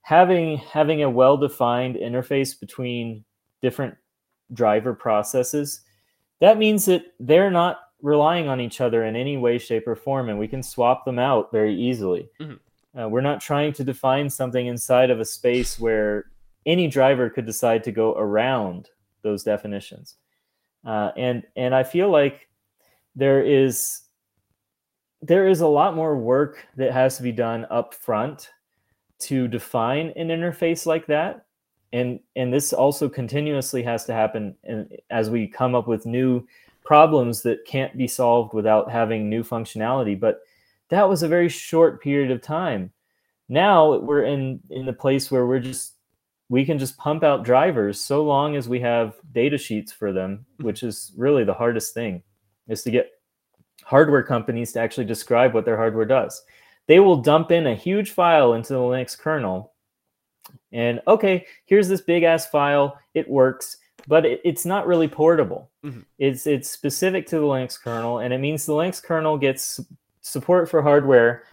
having 0.01 0.57
having 0.57 1.03
a 1.03 1.09
well-defined 1.09 1.95
interface 1.95 2.59
between 2.59 3.23
different 3.61 3.95
driver 4.53 4.94
processes 4.94 5.82
that 6.40 6.57
means 6.57 6.86
that 6.86 7.03
they're 7.19 7.52
not 7.52 7.80
relying 8.02 8.48
on 8.48 8.60
each 8.60 8.82
other 8.82 9.03
in 9.06 9.15
any 9.15 9.38
way 9.38 9.57
shape 9.60 9.88
or 9.88 9.95
form 9.95 10.30
and 10.30 10.40
we 10.40 10.48
can 10.48 10.64
swap 10.64 11.06
them 11.06 11.19
out 11.19 11.52
very 11.52 11.76
easily. 11.76 12.30
Mhm. 12.40 12.60
uh, 12.99 13.07
we're 13.07 13.22
not 13.22 13.40
trying 13.40 13.72
to 13.73 13.84
define 13.84 14.30
something 14.30 14.65
inside 14.68 15.10
of 15.11 15.19
a 15.19 15.26
space 15.26 15.80
where 15.80 16.26
any 16.65 16.88
driver 16.88 17.30
could 17.30 17.45
decide 17.45 17.84
to 17.84 17.91
go 17.91 18.14
around 18.18 18.90
those 19.22 19.44
definitions. 19.44 20.15
Uh, 20.84 21.11
and 21.15 21.44
and 21.56 21.76
i 21.76 21.84
feel 21.84 22.10
like 22.10 22.49
there 23.15 23.44
is 23.44 24.02
there 25.22 25.48
is 25.48 25.61
a 25.61 25.68
lot 25.68 25.95
more 25.95 26.18
work 26.18 26.65
that 26.76 26.91
has 26.91 27.18
to 27.18 27.23
be 27.23 27.32
done 27.32 27.68
up 27.69 27.94
front 27.94 28.49
to 29.19 29.48
define 29.48 30.11
an 30.15 30.30
interface 30.30 30.88
like 30.88 31.06
that 31.06 31.45
and 31.93 32.19
and 32.35 32.53
this 32.53 32.73
also 32.73 33.09
continuously 33.09 33.84
has 33.84 34.05
to 34.05 34.13
happen 34.13 34.55
in, 34.63 34.89
as 35.09 35.30
we 35.30 35.47
come 35.47 35.76
up 35.76 35.88
with 35.88 36.05
new 36.05 36.45
problems 36.84 37.41
that 37.41 37.65
can't 37.65 37.95
be 37.97 38.07
solved 38.07 38.53
without 38.53 38.89
having 38.91 39.30
new 39.30 39.43
functionality 39.43 40.19
but 40.19 40.41
that 40.89 41.07
was 41.07 41.23
a 41.23 41.27
very 41.27 41.49
short 41.49 42.01
period 42.01 42.31
of 42.31 42.41
time 42.41 42.91
now 43.49 43.97
we're 43.97 44.23
in 44.23 44.59
in 44.69 44.85
the 44.85 44.93
place 44.93 45.30
where 45.30 45.45
we're 45.45 45.59
just 45.59 45.93
we 46.49 46.65
can 46.65 46.77
just 46.77 46.97
pump 46.97 47.23
out 47.23 47.45
drivers 47.45 47.99
so 47.99 48.23
long 48.23 48.55
as 48.55 48.68
we 48.68 48.80
have 48.80 49.15
data 49.31 49.57
sheets 49.57 49.91
for 49.91 50.11
them 50.11 50.45
which 50.59 50.84
is 50.84 51.11
really 51.15 51.43
the 51.43 51.53
hardest 51.53 51.93
thing 51.93 52.22
is 52.68 52.84
to 52.84 52.91
get 52.91 53.11
hardware 53.84 54.23
companies 54.23 54.72
to 54.73 54.80
actually 54.80 55.05
describe 55.05 55.53
what 55.53 55.65
their 55.65 55.77
hardware 55.77 56.05
does. 56.05 56.43
They 56.88 56.99
will 56.99 57.18
dump 57.18 57.51
in 57.51 57.68
a 57.68 57.76
huge 57.76 58.11
file 58.11 58.53
into 58.53 58.73
the 58.73 58.80
Linux 58.80 59.18
kernel. 59.18 59.70
And 60.72 61.01
okay, 61.07 61.45
here's 61.65 61.88
this 61.88 62.01
big 62.01 62.23
ass 62.23 62.47
file. 62.47 62.97
It 63.13 63.30
works, 63.30 63.77
but 64.07 64.26
it, 64.26 64.41
it's 64.43 64.65
not 64.65 64.88
really 64.88 65.07
portable. 65.07 65.69
Mm-hmm. 65.84 66.01
It's 66.18 66.47
it's 66.47 66.69
specific 66.69 67.27
to 67.27 67.38
the 67.38 67.45
Linux 67.45 67.80
kernel, 67.81 68.19
and 68.19 68.34
it 68.34 68.39
means 68.39 68.65
the 68.65 68.73
Linux 68.73 69.03
kernel 69.03 69.38
gets 69.38 69.80
support 70.22 70.69
for 70.69 70.81
hardware 70.81 71.43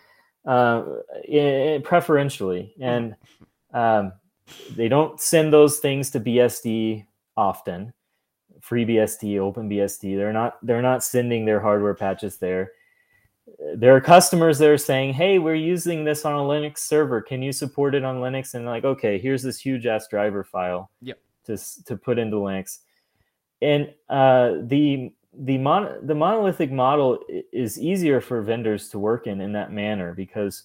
uh, 0.47 0.85
preferentially, 1.83 2.75
and 2.81 3.17
um, 3.75 4.13
they 4.77 4.89
don't 4.89 5.21
send 5.21 5.53
those 5.53 5.79
things 5.79 6.11
to 6.11 6.21
BSD 6.21 7.07
often. 7.37 7.93
FreeBSD, 8.61 9.37
OpenBSD. 9.37 10.17
They're 10.17 10.33
not 10.33 10.59
they're 10.63 10.83
not 10.83 11.05
sending 11.05 11.45
their 11.45 11.61
hardware 11.61 11.95
patches 11.95 12.39
there. 12.39 12.73
There 13.77 13.95
are 13.95 14.01
customers 14.01 14.59
that 14.59 14.69
are 14.69 14.79
saying, 14.79 15.15
"Hey, 15.15 15.39
we're 15.39 15.55
using 15.55 16.05
this 16.05 16.25
on 16.25 16.35
a 16.35 16.39
Linux 16.39 16.79
server. 16.79 17.21
Can 17.21 17.43
you 17.43 17.53
support 17.53 17.95
it 17.95 18.05
on 18.05 18.21
Linux?" 18.21 18.55
And 18.55 18.67
like, 18.67 18.85
okay, 18.85 19.19
here's 19.19 19.43
this 19.43 19.59
huge 19.59 19.87
ass 19.87 20.09
driver 20.09 20.45
file 20.45 20.91
Yep. 21.03 21.19
to 21.47 21.85
to 21.85 21.97
put 21.97 22.19
into 22.19 22.37
Linux. 22.37 22.79
And 23.63 23.93
uh, 24.09 24.55
the 24.63 25.13
the 25.33 25.59
mon- 25.59 26.07
the 26.07 26.15
monolithic 26.15 26.71
model 26.73 27.21
is 27.53 27.79
easier 27.81 28.21
for 28.21 28.43
vendors 28.43 28.89
to 28.91 28.99
work 28.99 29.27
in 29.27 29.41
in 29.41 29.53
that 29.53 29.73
manner 29.73 30.15
because 30.15 30.65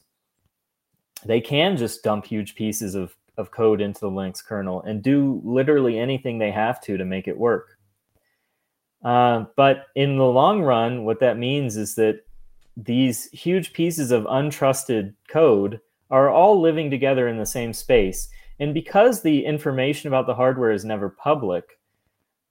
they 1.26 1.40
can 1.42 1.78
just 1.78 2.04
dump 2.04 2.26
huge 2.26 2.56
pieces 2.56 2.96
of 2.96 3.16
of 3.38 3.50
code 3.52 3.82
into 3.82 4.00
the 4.00 4.10
Linux 4.12 4.44
kernel 4.44 4.82
and 4.84 5.02
do 5.02 5.42
literally 5.44 5.98
anything 5.98 6.38
they 6.38 6.52
have 6.52 6.80
to 6.82 6.98
to 6.98 7.06
make 7.06 7.28
it 7.28 7.38
work. 7.38 7.78
Uh, 9.04 9.46
but 9.58 9.88
in 9.96 10.18
the 10.18 10.24
long 10.26 10.62
run, 10.62 11.04
what 11.04 11.20
that 11.20 11.38
means 11.38 11.76
is 11.76 11.96
that 11.96 12.22
these 12.78 13.30
huge 13.32 13.74
pieces 13.74 14.12
of 14.12 14.24
untrusted 14.24 15.14
code 15.28 15.80
are 16.10 16.30
all 16.30 16.60
living 16.60 16.90
together 16.90 17.28
in 17.28 17.38
the 17.38 17.46
same 17.46 17.74
space. 17.74 18.30
And 18.60 18.74
because 18.74 19.22
the 19.22 19.46
information 19.46 20.08
about 20.08 20.28
the 20.28 20.36
hardware 20.36 20.72
is 20.72 20.86
never 20.86 21.10
public 21.10 21.80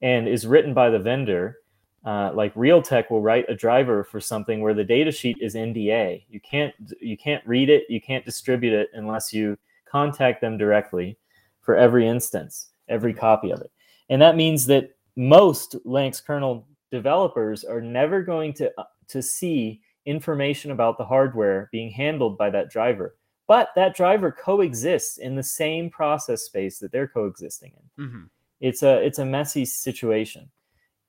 and 0.01 0.29
is 0.29 0.47
written 0.47 0.75
by 0.75 0.91
the 0.91 0.99
vendor, 0.99 1.59
uh, 2.05 2.33
like 2.35 2.55
Realtek 2.55 3.11
will 3.11 3.23
write 3.23 3.49
a 3.49 3.55
driver 3.55 4.03
for 4.03 4.21
something 4.21 4.61
where 4.61 4.75
the 4.75 4.85
datasheet 4.85 5.37
is 5.41 5.55
NDA. 5.55 6.25
You 6.29 6.41
can't 6.41 6.75
you 7.01 7.17
can't 7.17 7.47
read 7.47 7.71
it, 7.71 7.85
you 7.89 8.01
can't 8.01 8.25
distribute 8.25 8.73
it 8.73 8.91
unless 8.95 9.33
you 9.33 9.57
contact 9.85 10.41
them 10.41 10.59
directly 10.59 11.17
for 11.61 11.77
every 11.77 12.09
instance, 12.09 12.71
every 12.89 13.15
copy 13.15 13.51
of 13.51 13.61
it. 13.61 13.71
And 14.09 14.21
that 14.21 14.37
means 14.37 14.67
that 14.67 14.91
most 15.15 15.77
Linux 15.87 16.25
kernel 16.25 16.67
developers 16.91 17.63
are 17.63 17.81
never 17.81 18.23
going 18.23 18.53
to 18.55 18.73
uh, 18.79 18.85
to 19.09 19.23
see 19.23 19.81
information 20.07 20.71
about 20.71 20.99
the 20.99 21.05
hardware 21.05 21.69
being 21.73 21.91
handled 21.91 22.37
by 22.39 22.51
that 22.51 22.71
driver. 22.71 23.17
But 23.47 23.71
that 23.77 23.97
driver 23.97 24.33
coexists 24.33 25.19
in 25.19 25.35
the 25.35 25.43
same 25.43 25.91
process 25.91 26.43
space 26.43 26.79
that 26.79 26.93
they're 26.93 27.09
coexisting 27.09 27.73
in. 27.77 28.05
Mm-hmm. 28.05 28.23
It's 28.61 28.83
a 28.83 29.05
it's 29.05 29.19
a 29.19 29.25
messy 29.25 29.65
situation. 29.65 30.49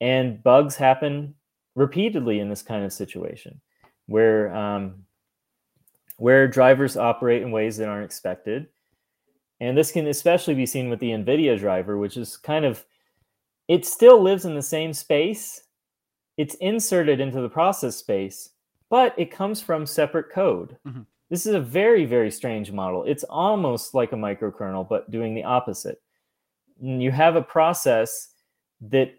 And 0.02 0.41
bugs 0.44 0.76
happen 0.76 1.36
repeatedly 1.76 2.40
in 2.40 2.49
this 2.49 2.61
kind 2.61 2.84
of 2.84 2.91
situation 2.91 3.61
where 4.07 4.53
um, 4.56 5.06
where 6.18 6.48
drivers 6.48 6.98
operate 6.98 7.41
in 7.41 7.52
ways 7.52 7.78
that 7.78 7.90
aren't 7.90 8.06
expected. 8.06 8.68
And 9.60 9.78
this 9.78 9.91
can 9.91 10.07
especially 10.07 10.56
be 10.56 10.65
seen 10.65 10.90
with 10.90 10.99
the 10.99 11.11
NVIDIA 11.11 11.57
driver, 11.57 11.98
which 11.98 12.18
is 12.18 12.38
kind 12.38 12.65
of, 12.65 12.84
it 13.68 13.86
still 13.86 14.22
lives 14.22 14.45
in 14.45 14.56
the 14.56 14.61
same 14.61 14.94
space. 14.94 15.64
It's 16.38 16.56
inserted 16.56 17.20
into 17.20 17.41
the 17.41 17.49
process 17.49 17.95
space, 17.95 18.49
but 18.94 19.15
it 19.18 19.32
comes 19.32 19.60
from 19.60 19.88
separate 19.88 20.30
code. 20.30 20.78
Mhm. 20.86 21.07
This 21.32 21.48
is 21.48 21.56
a 21.56 21.60
very, 21.60 22.06
very 22.06 22.30
strange 22.30 22.72
model. 22.72 23.03
It's 23.06 23.24
almost 23.24 23.95
like 23.95 24.11
a 24.11 24.15
microkernel, 24.28 24.88
but 24.88 25.10
doing 25.10 25.34
the 25.34 25.45
opposite. 25.45 25.99
You 26.80 27.10
have 27.10 27.36
a 27.36 27.41
process 27.41 28.36
that 28.82 29.10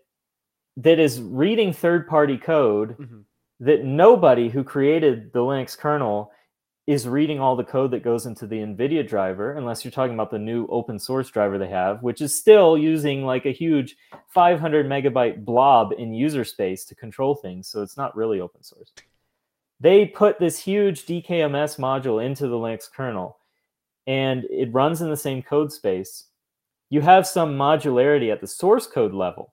that 0.76 0.98
is 1.00 1.20
reading 1.20 1.72
third-party 1.72 2.38
code 2.38 2.90
Mm-hmm. 2.98 3.20
that 3.68 3.84
nobody 3.84 4.48
who 4.48 4.62
created 4.62 5.32
the 5.32 5.40
Linux 5.40 5.76
kernel 5.76 6.30
is 6.86 7.08
reading 7.08 7.40
all 7.40 7.56
the 7.56 7.64
code 7.64 7.90
that 7.90 8.04
goes 8.10 8.26
into 8.26 8.46
the 8.46 8.60
NVIDIA 8.60 9.02
driver, 9.14 9.54
unless 9.54 9.84
you're 9.84 9.98
talking 9.98 10.14
about 10.14 10.30
the 10.30 10.38
new 10.50 10.66
open 10.68 10.98
source 11.00 11.30
driver 11.30 11.58
they 11.58 11.68
have, 11.82 12.00
which 12.02 12.20
is 12.20 12.38
still 12.38 12.78
using 12.78 13.24
like 13.24 13.44
a 13.46 13.52
huge 13.62 13.96
500 14.28 14.86
megabyte 14.86 15.44
blob 15.44 15.92
in 15.98 16.14
user 16.14 16.44
space 16.44 16.84
to 16.84 16.94
control 16.94 17.34
things. 17.34 17.66
So 17.66 17.82
it's 17.82 17.96
not 17.96 18.14
really 18.14 18.40
open 18.40 18.62
source. 18.62 18.92
They 19.84 20.06
put 20.06 20.38
this 20.38 20.58
huge 20.58 21.04
DKMS 21.04 21.78
module 21.78 22.24
into 22.24 22.48
the 22.48 22.56
Linux 22.56 22.90
kernel 22.90 23.36
and 24.06 24.44
it 24.44 24.72
runs 24.72 25.02
in 25.02 25.10
the 25.10 25.16
same 25.16 25.42
code 25.42 25.70
space. 25.70 26.28
You 26.88 27.02
have 27.02 27.26
some 27.26 27.58
modularity 27.58 28.32
at 28.32 28.40
the 28.40 28.46
source 28.46 28.86
code 28.86 29.12
level, 29.12 29.52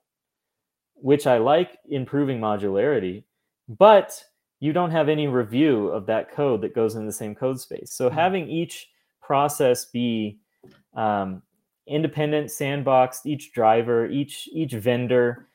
which 0.94 1.26
I 1.26 1.36
like 1.36 1.76
improving 1.90 2.40
modularity, 2.40 3.24
but 3.68 4.24
you 4.60 4.72
don't 4.72 4.90
have 4.90 5.10
any 5.10 5.28
review 5.28 5.88
of 5.88 6.06
that 6.06 6.30
code 6.30 6.62
that 6.62 6.74
goes 6.74 6.94
in 6.94 7.04
the 7.04 7.12
same 7.12 7.34
code 7.34 7.60
space. 7.60 7.92
So 7.92 8.08
Mhm. 8.08 8.14
having 8.14 8.48
each 8.48 8.88
process 9.20 9.84
be 9.84 10.38
um, 10.94 11.42
independent, 11.86 12.46
sandboxed, 12.48 13.26
each 13.26 13.52
driver, 13.52 14.06
each 14.06 14.48
each 14.50 14.72
vendor, 14.72 15.48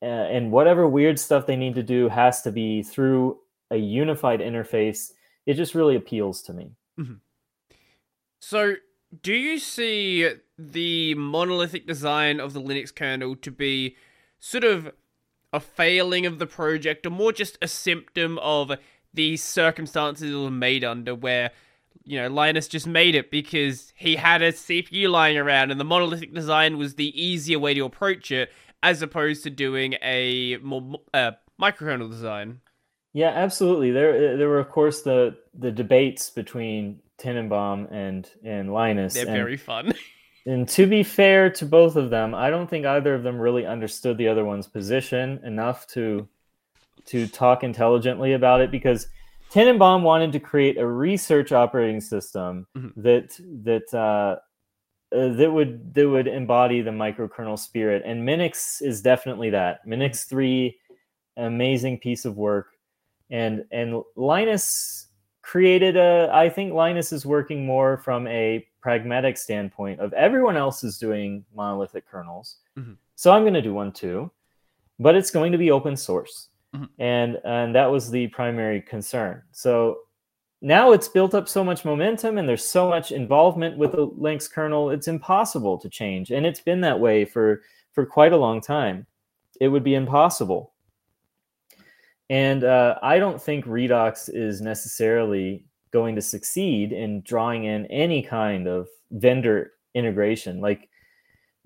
uh, 0.00 0.04
and 0.30 0.52
whatever 0.52 0.86
weird 0.86 1.18
stuff 1.18 1.44
they 1.46 1.56
need 1.56 1.74
to 1.74 1.82
do 1.82 2.08
has 2.08 2.42
to 2.42 2.52
be 2.52 2.84
through 2.84 3.41
a 3.72 3.76
unified 3.76 4.40
interface. 4.40 5.12
It 5.46 5.54
just 5.54 5.74
really 5.74 5.96
appeals 5.96 6.42
to 6.42 6.52
me. 6.52 6.72
So, 8.38 8.74
do 9.22 9.32
you 9.32 9.58
see 9.58 10.28
the 10.58 11.14
monolithic 11.14 11.86
design 11.86 12.40
of 12.40 12.52
the 12.52 12.60
Linux 12.60 12.94
kernel 12.94 13.36
to 13.36 13.50
be 13.50 13.96
sort 14.38 14.64
of 14.64 14.92
a 15.52 15.60
failing 15.60 16.26
of 16.26 16.38
the 16.38 16.46
project, 16.46 17.06
or 17.06 17.10
more 17.10 17.32
just 17.32 17.58
a 17.60 17.68
symptom 17.68 18.38
of 18.38 18.72
the 19.14 19.36
circumstances 19.36 20.30
it 20.30 20.34
was 20.34 20.50
made 20.50 20.82
under, 20.84 21.14
where 21.14 21.50
you 22.04 22.20
know 22.20 22.28
Linus 22.28 22.68
just 22.68 22.86
made 22.86 23.14
it 23.14 23.30
because 23.30 23.92
he 23.96 24.16
had 24.16 24.42
a 24.42 24.52
CPU 24.52 25.10
lying 25.10 25.36
around, 25.36 25.70
and 25.70 25.78
the 25.78 25.84
monolithic 25.84 26.34
design 26.34 26.78
was 26.78 26.94
the 26.94 27.20
easier 27.20 27.58
way 27.58 27.74
to 27.74 27.84
approach 27.84 28.30
it, 28.30 28.50
as 28.82 29.02
opposed 29.02 29.44
to 29.44 29.50
doing 29.50 29.94
a 30.02 30.56
more 30.58 31.00
uh, 31.12 31.32
microkernel 31.60 32.10
design. 32.10 32.60
Yeah, 33.12 33.28
absolutely. 33.28 33.90
There, 33.90 34.36
there 34.36 34.48
were 34.48 34.58
of 34.58 34.70
course 34.70 35.02
the 35.02 35.36
the 35.58 35.70
debates 35.70 36.30
between 36.30 37.00
Tanenbaum 37.18 37.92
and 37.92 38.28
and 38.44 38.72
Linus. 38.72 39.14
They're 39.14 39.26
and, 39.26 39.36
very 39.36 39.56
fun. 39.56 39.92
and 40.46 40.68
to 40.70 40.86
be 40.86 41.02
fair 41.02 41.50
to 41.50 41.66
both 41.66 41.96
of 41.96 42.10
them, 42.10 42.34
I 42.34 42.50
don't 42.50 42.68
think 42.68 42.86
either 42.86 43.14
of 43.14 43.22
them 43.22 43.38
really 43.38 43.66
understood 43.66 44.16
the 44.18 44.28
other 44.28 44.44
one's 44.44 44.66
position 44.66 45.40
enough 45.44 45.86
to 45.88 46.28
to 47.06 47.26
talk 47.26 47.64
intelligently 47.64 48.32
about 48.32 48.60
it 48.60 48.70
because 48.70 49.08
Tanenbaum 49.50 50.02
wanted 50.02 50.32
to 50.32 50.40
create 50.40 50.78
a 50.78 50.86
research 50.86 51.52
operating 51.52 52.00
system 52.00 52.66
Mhm. 52.76 52.92
that 52.96 53.38
that 53.64 53.94
uh, 53.94 54.36
uh, 55.14 55.28
that 55.34 55.52
would 55.52 55.92
that 55.94 56.08
would 56.08 56.26
embody 56.26 56.80
the 56.80 56.90
microkernel 56.90 57.58
spirit, 57.58 58.02
and 58.06 58.26
Minix 58.26 58.80
is 58.80 59.02
definitely 59.02 59.50
that. 59.50 59.86
Minix 59.86 60.26
three, 60.26 60.78
amazing 61.36 61.98
piece 61.98 62.24
of 62.24 62.36
work, 62.38 62.68
and 63.32 63.64
and 63.72 64.00
Linus 64.14 65.08
created 65.42 65.96
a. 65.96 66.30
I 66.32 66.48
think 66.48 66.72
Linus 66.72 67.12
is 67.12 67.26
working 67.26 67.66
more 67.66 67.98
from 67.98 68.28
a 68.28 68.64
pragmatic 68.80 69.36
standpoint 69.36 69.98
of 70.00 70.12
everyone 70.12 70.56
else 70.56 70.84
is 70.84 70.98
doing 70.98 71.44
monolithic 71.54 72.06
kernels, 72.06 72.58
Mhm. 72.78 72.96
so 73.16 73.32
I'm 73.32 73.42
going 73.42 73.54
to 73.54 73.62
do 73.62 73.74
one 73.74 73.92
too, 73.92 74.30
but 75.00 75.14
it's 75.16 75.30
going 75.30 75.52
to 75.52 75.58
be 75.58 75.70
open 75.70 75.96
source 75.96 76.48
Mhm. 76.74 76.88
and 76.98 77.40
and 77.44 77.74
that 77.74 77.90
was 77.90 78.10
the 78.10 78.28
primary 78.28 78.80
concern. 78.80 79.42
So 79.52 79.98
now 80.60 80.92
it's 80.92 81.08
built 81.08 81.34
up 81.34 81.48
so 81.48 81.64
much 81.64 81.84
momentum 81.84 82.38
and 82.38 82.48
there's 82.48 82.64
so 82.64 82.88
much 82.88 83.10
involvement 83.12 83.76
with 83.78 83.92
the 83.92 84.06
Linux 84.08 84.48
kernel, 84.50 84.90
it's 84.90 85.08
impossible 85.08 85.76
to 85.78 85.88
change, 85.88 86.30
and 86.30 86.46
it's 86.46 86.60
been 86.60 86.80
that 86.82 87.00
way 87.00 87.24
for 87.24 87.62
for 87.92 88.06
quite 88.06 88.32
a 88.32 88.36
long 88.46 88.60
time. 88.60 89.06
It 89.60 89.68
would 89.68 89.84
be 89.84 89.94
impossible. 89.94 90.71
And 92.32 92.64
uh, 92.64 92.98
I 93.02 93.18
don't 93.18 93.40
think 93.40 93.66
Redox 93.66 94.30
is 94.32 94.62
necessarily 94.62 95.66
going 95.90 96.14
to 96.14 96.22
succeed 96.22 96.90
in 96.90 97.20
drawing 97.20 97.64
in 97.64 97.84
any 97.88 98.22
kind 98.22 98.66
of 98.66 98.88
vendor 99.10 99.72
integration. 99.94 100.62
Like 100.62 100.88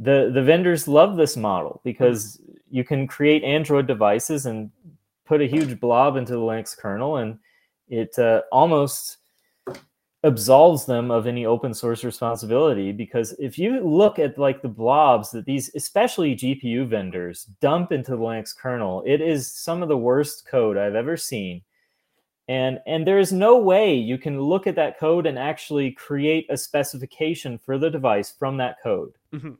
the 0.01 0.32
the 0.34 0.43
vendors 0.43 0.88
love 0.88 1.16
this 1.16 1.36
model 1.36 1.80
because 1.84 2.40
you 2.68 2.82
can 2.82 3.06
create 3.06 3.44
Android 3.44 3.86
devices 3.86 4.47
and 4.47 4.72
put 5.24 5.40
a 5.40 5.47
huge 5.47 5.78
blob 5.78 6.16
into 6.16 6.32
the 6.32 6.40
Linux 6.40 6.76
kernel, 6.76 7.18
and 7.18 7.38
it 7.88 8.18
uh, 8.18 8.43
almost 8.51 9.18
absolves 10.27 10.85
them 10.86 11.11
of 11.11 11.27
any 11.27 11.47
open 11.47 11.73
source 11.73 12.03
responsibility 12.03 12.90
because 12.90 13.32
if 13.39 13.59
you 13.59 13.81
look 13.81 14.19
at 14.19 14.36
like 14.36 14.61
the 14.61 14.69
blobs 14.69 15.31
that 15.31 15.47
these 15.47 15.70
especially 15.74 16.35
gpu 16.35 16.86
vendors 16.86 17.44
dump 17.61 17.93
into 17.93 18.11
the 18.11 18.19
linux 18.19 18.55
kernel 18.55 19.03
it 19.07 19.20
is 19.20 19.51
some 19.53 19.82
of 19.82 19.89
the 19.89 19.97
worst 19.97 20.47
code 20.47 20.77
i've 20.77 20.97
ever 20.97 21.16
seen. 21.16 21.62
And 22.48 22.81
and 22.86 23.07
there 23.07 23.19
is 23.19 23.32
no 23.32 23.59
way 23.59 23.94
you 23.94 24.19
can 24.19 24.40
look 24.40 24.66
at 24.66 24.77
that 24.77 24.98
code 24.98 25.27
and 25.27 25.39
actually 25.39 25.90
create 25.93 26.47
a 26.48 26.57
specification 26.57 27.59
for 27.59 27.77
the 27.77 27.90
device 27.90 28.31
from 28.31 28.57
that 28.59 28.77
code. 28.82 29.15
Mm-hmm. 29.32 29.53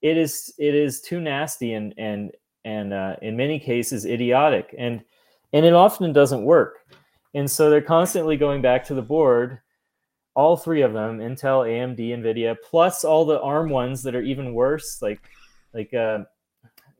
it 0.00 0.16
is 0.16 0.52
it 0.58 0.74
is 0.74 1.00
too 1.00 1.20
nasty 1.20 1.74
and 1.74 1.94
and 1.98 2.32
and 2.64 2.92
uh, 2.92 3.16
in 3.22 3.36
many 3.36 3.58
cases 3.58 4.06
idiotic 4.06 4.74
and 4.78 5.02
and 5.52 5.66
it 5.66 5.74
often 5.74 6.12
doesn't 6.12 6.44
work. 6.44 6.86
And 7.34 7.50
so 7.50 7.70
they're 7.70 7.82
constantly 7.82 8.36
going 8.36 8.62
back 8.62 8.84
to 8.86 8.94
the 8.94 9.02
board 9.02 9.58
all 10.34 10.56
three 10.56 10.82
of 10.82 10.92
them 10.92 11.18
intel 11.18 11.66
amd 11.66 11.98
nvidia 11.98 12.56
plus 12.68 13.04
all 13.04 13.24
the 13.24 13.40
arm 13.40 13.68
ones 13.68 14.02
that 14.02 14.14
are 14.14 14.22
even 14.22 14.54
worse 14.54 15.02
like 15.02 15.20
like 15.74 15.92
uh 15.94 16.20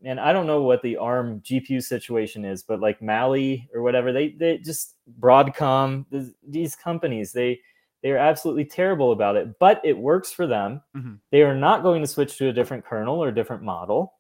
and 0.04 0.18
i 0.20 0.32
don't 0.32 0.46
know 0.46 0.62
what 0.62 0.82
the 0.82 0.96
arm 0.96 1.40
gpu 1.40 1.82
situation 1.82 2.44
is 2.44 2.62
but 2.62 2.80
like 2.80 3.00
mali 3.00 3.68
or 3.74 3.82
whatever 3.82 4.12
they 4.12 4.30
they 4.30 4.59
just 4.59 4.96
broadcom 5.20 6.04
th- 6.10 6.32
these 6.46 6.74
companies 6.76 7.32
they 7.32 7.59
they 8.02 8.10
are 8.10 8.18
absolutely 8.18 8.64
terrible 8.64 9.12
about 9.12 9.36
it 9.36 9.59
but 9.59 9.80
it 9.84 9.96
works 9.96 10.30
for 10.32 10.46
them 10.46 10.80
Mhm. 10.96 11.18
they 11.30 11.42
are 11.42 11.54
not 11.54 11.82
going 11.82 12.02
to 12.02 12.09
switch 12.09 12.36
to 12.38 12.48
a 12.48 12.52
different 12.52 12.84
kernel 12.84 13.22
or 13.22 13.28
a 13.28 13.34
different 13.34 13.62
model 13.62 14.14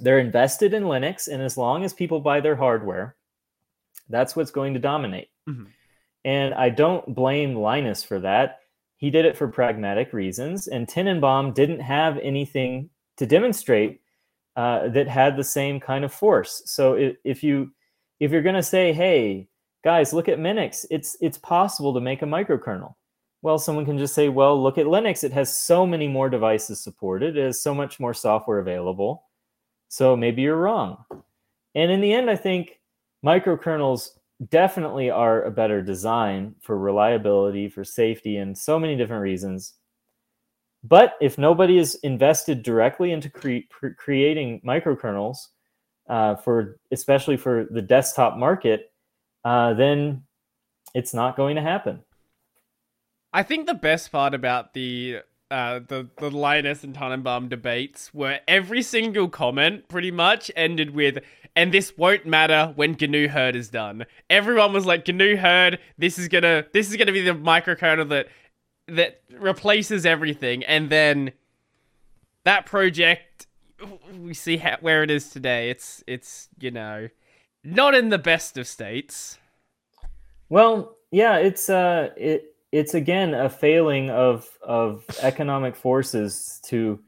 they're 0.00 0.18
invested 0.20 0.74
in 0.74 0.84
linux 0.84 1.26
and 1.28 1.42
as 1.42 1.56
long 1.56 1.84
as 1.84 1.92
people 1.92 2.20
buy 2.20 2.40
their 2.40 2.56
hardware 2.56 3.16
that's 4.08 4.36
what's 4.36 4.50
going 4.50 4.74
to 4.74 4.80
dominate 4.80 5.28
Mhm. 5.48 5.66
And 6.24 6.54
I 6.54 6.68
don't 6.68 7.14
blame 7.14 7.56
Linus 7.56 8.02
for 8.02 8.20
that. 8.20 8.60
He 8.96 9.10
did 9.10 9.24
it 9.24 9.36
for 9.36 9.48
pragmatic 9.48 10.12
reasons, 10.12 10.68
and 10.68 10.86
Tanenbaum 10.86 11.54
didn't 11.54 11.80
have 11.80 12.18
anything 12.18 12.88
to 13.16 13.26
demonstrate 13.26 14.00
uh, 14.54 14.88
that 14.88 15.08
had 15.08 15.36
the 15.36 15.44
same 15.44 15.80
kind 15.80 16.04
of 16.04 16.12
force. 16.12 16.62
So 16.66 16.94
if, 16.94 17.16
if 17.24 17.42
you 17.42 17.72
if 18.20 18.30
you're 18.30 18.42
going 18.42 18.54
to 18.54 18.62
say, 18.62 18.92
"Hey, 18.92 19.48
guys, 19.82 20.12
look 20.12 20.28
at 20.28 20.38
Minix. 20.38 20.86
It's 20.90 21.16
it's 21.20 21.38
possible 21.38 21.92
to 21.94 22.00
make 22.00 22.22
a 22.22 22.26
microkernel." 22.26 22.94
Well, 23.42 23.58
someone 23.58 23.84
can 23.84 23.98
just 23.98 24.14
say, 24.14 24.28
"Well, 24.28 24.62
look 24.62 24.78
at 24.78 24.86
Linux. 24.86 25.24
It 25.24 25.32
has 25.32 25.56
so 25.56 25.84
many 25.84 26.06
more 26.06 26.28
devices 26.28 26.80
supported. 26.80 27.36
It 27.36 27.44
has 27.44 27.60
so 27.60 27.74
much 27.74 27.98
more 27.98 28.14
software 28.14 28.60
available." 28.60 29.24
So 29.88 30.16
maybe 30.16 30.42
you're 30.42 30.56
wrong. 30.56 31.04
And 31.74 31.90
in 31.90 32.00
the 32.00 32.12
end, 32.12 32.30
I 32.30 32.36
think 32.36 32.78
microkernels 33.24 34.10
definitely 34.48 35.10
are 35.10 35.42
a 35.42 35.50
better 35.50 35.82
design 35.82 36.54
for 36.60 36.78
reliability, 36.78 37.68
for 37.68 37.84
safety, 37.84 38.36
and 38.38 38.56
so 38.56 38.78
many 38.78 38.96
different 38.96 39.22
reasons. 39.22 39.74
But 40.84 41.14
if 41.20 41.38
nobody 41.38 41.78
is 41.78 41.94
invested 42.02 42.62
directly 42.62 43.12
into 43.12 43.30
cre- 43.30 43.68
cre- 43.70 43.94
creating 43.96 44.60
microkernels, 44.66 45.36
uh, 46.08 46.34
for 46.36 46.80
especially 46.90 47.36
for 47.36 47.66
the 47.70 47.82
desktop 47.82 48.36
market, 48.36 48.92
uh, 49.44 49.74
then 49.74 50.24
it's 50.94 51.14
not 51.14 51.36
going 51.36 51.56
to 51.56 51.62
happen. 51.62 52.02
I 53.32 53.42
think 53.42 53.66
the 53.66 53.74
best 53.74 54.12
part 54.12 54.34
about 54.34 54.74
the 54.74 55.20
uh, 55.52 55.80
the 55.86 56.08
the 56.16 56.30
Linus 56.30 56.82
and 56.82 56.96
Tanenbaum 56.96 57.50
debates 57.50 58.12
were 58.14 58.40
every 58.48 58.80
single 58.82 59.28
comment 59.28 59.86
pretty 59.88 60.10
much 60.10 60.50
ended 60.56 60.90
with, 60.94 61.18
"And 61.54 61.72
this 61.72 61.96
won't 61.96 62.24
matter 62.24 62.72
when 62.74 62.96
GNU 62.98 63.28
Hurd 63.28 63.54
is 63.54 63.68
done." 63.68 64.06
Everyone 64.30 64.72
was 64.72 64.86
like, 64.86 65.06
"GNU 65.06 65.36
Hurd, 65.36 65.78
this 65.98 66.18
is 66.18 66.28
gonna 66.28 66.64
this 66.72 66.90
is 66.90 66.96
gonna 66.96 67.12
be 67.12 67.20
the 67.20 67.34
microkernel 67.34 68.08
that 68.08 68.28
that 68.88 69.20
replaces 69.30 70.06
everything," 70.06 70.64
and 70.64 70.88
then 70.88 71.32
that 72.44 72.64
project 72.64 73.46
we 74.18 74.32
see 74.32 74.56
how, 74.56 74.78
where 74.80 75.02
it 75.02 75.10
is 75.10 75.28
today. 75.28 75.68
It's 75.68 76.02
it's 76.06 76.48
you 76.60 76.70
know 76.70 77.08
not 77.62 77.94
in 77.94 78.08
the 78.08 78.18
best 78.18 78.56
of 78.56 78.66
states. 78.66 79.38
Well, 80.48 80.96
yeah, 81.10 81.36
it's 81.36 81.68
uh, 81.68 82.10
it 82.16 82.51
it's 82.72 82.94
again 82.94 83.34
a 83.34 83.48
failing 83.48 84.10
of 84.10 84.48
of 84.62 85.04
economic 85.20 85.76
forces 85.76 86.60
to 86.64 86.98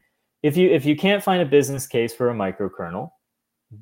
if 0.42 0.56
you 0.56 0.70
if 0.70 0.84
you 0.84 0.94
can't 0.94 1.24
find 1.24 1.40
a 1.42 1.46
business 1.46 1.86
case 1.86 2.14
for 2.14 2.28
a 2.28 2.34
microkernel, 2.34 3.10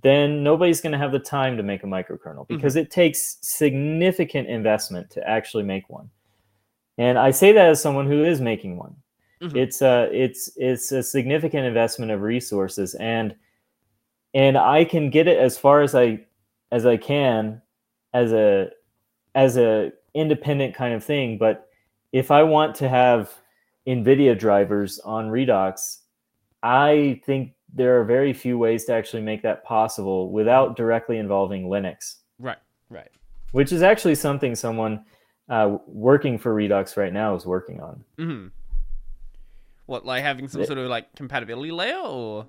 then 0.03 0.45
nobody's 0.45 0.81
going 0.81 0.93
to 0.93 0.99
have 0.99 1.11
the 1.13 1.19
time 1.19 1.57
to 1.57 1.63
make 1.65 1.83
a 1.83 1.87
microkernel 1.87 2.47
because 2.47 2.77
it 2.77 2.91
takes 2.91 3.39
significant 3.43 4.49
investment 4.49 5.11
to 5.11 5.29
actually 5.29 5.65
make 5.65 5.91
one. 5.91 6.09
And 6.99 7.19
I 7.19 7.33
say 7.33 7.53
that 7.53 7.69
as 7.69 7.83
someone 7.83 8.07
who 8.07 8.25
is 8.25 8.41
making 8.41 8.77
one. 8.77 8.95
Mhm. 9.43 9.57
It's 9.57 9.83
a 9.83 10.09
it's 10.13 10.53
it's 10.57 10.93
a 10.93 11.03
significant 11.03 11.67
investment 11.67 12.13
of 12.13 12.23
resources 12.23 12.95
and 12.95 13.35
and 14.35 14.57
I 14.57 14.85
can 14.85 15.11
get 15.11 15.27
it 15.27 15.39
as 15.39 15.59
far 15.59 15.83
as 15.83 15.97
I 15.97 16.21
as 16.71 16.87
I 16.87 16.97
can 16.97 17.61
as 18.15 18.33
a 18.33 18.71
as 19.35 19.57
a 19.57 19.93
independent 20.15 20.75
kind 20.77 20.95
of 20.95 21.03
thing 21.03 21.39
but 21.39 21.69
if 22.13 22.31
i 22.31 22.43
want 22.43 22.75
to 22.75 22.89
have 22.89 23.33
nvidia 23.87 24.39
drivers 24.39 24.99
on 25.01 25.29
Redox 25.31 25.99
i 26.63 27.21
think 27.27 27.53
there 27.75 27.99
are 28.01 28.05
very 28.05 28.33
few 28.33 28.59
ways 28.59 28.85
to 28.85 28.93
actually 28.93 29.23
make 29.23 29.43
that 29.43 29.65
possible 29.65 30.31
without 30.31 30.77
directly 30.77 31.19
involving 31.19 31.65
linux 31.65 32.17
Right, 32.39 32.59
right. 32.91 33.09
which 33.53 33.73
is 33.73 33.83
actually 33.83 34.15
something 34.17 34.55
someone 34.55 35.05
uh, 35.49 35.77
working 35.87 36.39
for 36.39 36.55
Redox 36.55 36.97
right 36.97 37.13
now 37.13 37.35
is 37.35 37.45
working 37.47 37.81
on 37.81 38.05
Mm-hmm. 38.19 38.47
What, 39.87 40.07
like 40.07 40.23
having 40.23 40.49
some 40.49 40.61
Yeah. 40.61 40.67
sort 40.69 40.79
of 40.79 40.89
like 40.89 41.13
compatibility 41.17 41.73
layer, 41.73 41.97
or 41.99 42.47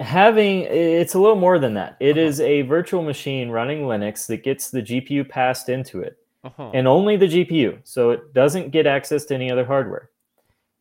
having 0.00 0.60
it's 0.62 1.14
a 1.14 1.18
little 1.18 1.36
more 1.36 1.58
than 1.58 1.74
that 1.74 1.96
It 2.00 2.16
Uh-huh. 2.18 2.26
is 2.26 2.40
a 2.40 2.62
virtual 2.62 3.02
machine 3.02 3.48
running 3.50 3.82
linux 3.82 4.26
that 4.26 4.42
gets 4.44 4.70
the 4.70 4.82
gpu 4.82 5.26
passed 5.28 5.68
into 5.68 6.00
it 6.00 6.18
uh-huh. 6.46 6.70
and 6.74 6.86
only 6.86 7.16
the 7.16 7.26
GPU. 7.26 7.78
So 7.84 8.10
it 8.10 8.32
doesn't 8.32 8.70
get 8.70 8.86
access 8.86 9.24
to 9.26 9.34
any 9.34 9.50
other 9.50 9.64
hardware. 9.64 10.10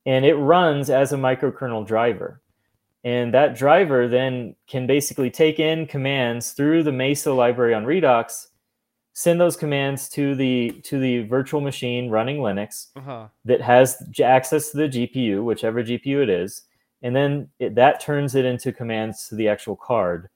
And 0.05 0.25
it 0.25 0.35
runs 0.35 0.89
as 0.89 1.13
a 1.13 1.17
microkernel 1.17 1.85
driver. 1.87 2.41
And 3.03 3.33
that 3.33 3.55
driver 3.55 4.07
then 4.07 4.55
can 4.67 4.87
basically 4.87 5.29
take 5.29 5.59
in 5.59 5.85
commands 5.85 6.51
through 6.51 6.83
the 6.83 6.91
Mesa 6.91 7.31
library 7.31 7.73
on 7.73 7.85
Redox, 7.85 8.47
send 9.13 9.39
those 9.39 9.55
commands 9.55 10.09
to 10.09 10.35
the 10.35 10.71
to 10.83 10.99
the 10.99 11.23
virtual 11.23 11.61
machine 11.61 12.09
running 12.09 12.37
Linux 12.37 12.87
uh-huh. 12.95 13.27
that 13.45 13.61
has 13.61 14.03
access 14.23 14.71
to 14.71 14.77
the 14.77 14.89
GPU, 14.89 15.43
whichever 15.43 15.83
GPU 15.83 16.21
it 16.21 16.29
is, 16.29 16.63
and 17.01 17.15
then 17.15 17.49
it, 17.59 17.75
that 17.75 17.99
turns 17.99 18.35
it 18.35 18.45
into 18.45 18.71
commands 18.71 19.27
to 19.29 19.35
the 19.35 19.47
actual 19.47 19.75
card. 19.75 20.29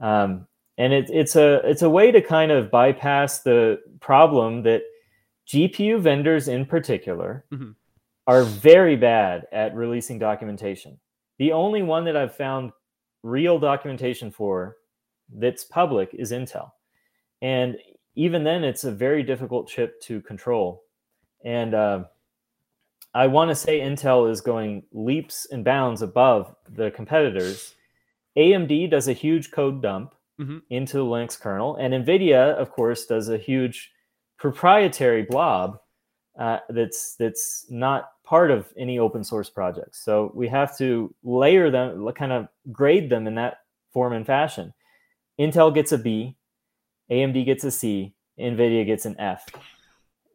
Um, 0.00 0.46
and 0.78 0.92
it, 0.92 1.08
it's 1.10 1.36
a 1.36 1.60
it's 1.68 1.82
a 1.82 1.90
way 1.90 2.10
to 2.10 2.20
kind 2.20 2.50
of 2.50 2.70
bypass 2.70 3.40
the 3.40 3.80
problem 4.00 4.62
that 4.62 4.82
GPU 5.46 6.00
vendors 6.00 6.48
in 6.48 6.66
particular 6.66 7.44
Mhm. 7.52 7.74
are 8.26 8.42
very 8.44 8.96
bad 8.96 9.46
at 9.52 9.74
releasing 9.74 10.18
documentation. 10.18 10.98
The 11.38 11.52
only 11.52 11.82
one 11.82 12.04
that 12.04 12.16
I've 12.16 12.34
found 12.34 12.72
real 13.22 13.58
documentation 13.58 14.30
for 14.30 14.76
that's 15.32 15.64
public 15.64 16.10
is 16.14 16.32
Intel, 16.32 16.70
and 17.42 17.78
even 18.16 18.44
then, 18.44 18.62
it's 18.62 18.84
a 18.84 18.92
very 18.92 19.24
difficult 19.24 19.66
chip 19.68 20.00
to 20.02 20.20
control. 20.20 20.84
And 21.44 21.74
uh, 21.74 22.04
I 23.12 23.26
want 23.26 23.48
to 23.50 23.54
say 23.56 23.80
Intel 23.80 24.30
is 24.30 24.40
going 24.40 24.84
leaps 24.92 25.46
and 25.50 25.64
bounds 25.64 26.00
above 26.00 26.54
the 26.68 26.92
competitors. 26.92 27.74
AMD 28.36 28.88
does 28.88 29.08
a 29.08 29.12
huge 29.12 29.50
code 29.50 29.82
dump 29.82 30.14
Mhm. 30.40 30.62
into 30.70 30.96
the 30.98 31.04
Linux 31.04 31.38
kernel, 31.38 31.76
and 31.76 31.94
NVIDIA, 31.94 32.54
of 32.54 32.70
course, 32.70 33.06
does 33.06 33.28
a 33.28 33.38
huge 33.38 33.92
proprietary 34.38 35.22
blob 35.22 35.78
uh, 36.38 36.58
that's 36.68 37.14
that's 37.16 37.66
not 37.70 38.10
part 38.24 38.50
of 38.50 38.72
any 38.76 38.98
open 38.98 39.22
source 39.22 39.48
projects. 39.48 40.04
So 40.04 40.32
we 40.34 40.48
have 40.48 40.76
to 40.78 41.14
layer 41.22 41.70
them, 41.70 42.10
kind 42.14 42.32
of 42.32 42.48
grade 42.72 43.08
them 43.08 43.26
in 43.28 43.36
that 43.36 43.58
form 43.92 44.12
and 44.12 44.26
fashion. 44.26 44.74
Intel 45.38 45.72
gets 45.72 45.92
a 45.92 45.98
B, 45.98 46.36
AMD 47.10 47.44
gets 47.44 47.62
a 47.64 47.70
C, 47.70 48.14
NVIDIA 48.38 48.84
gets 48.84 49.06
an 49.06 49.14
F, 49.20 49.46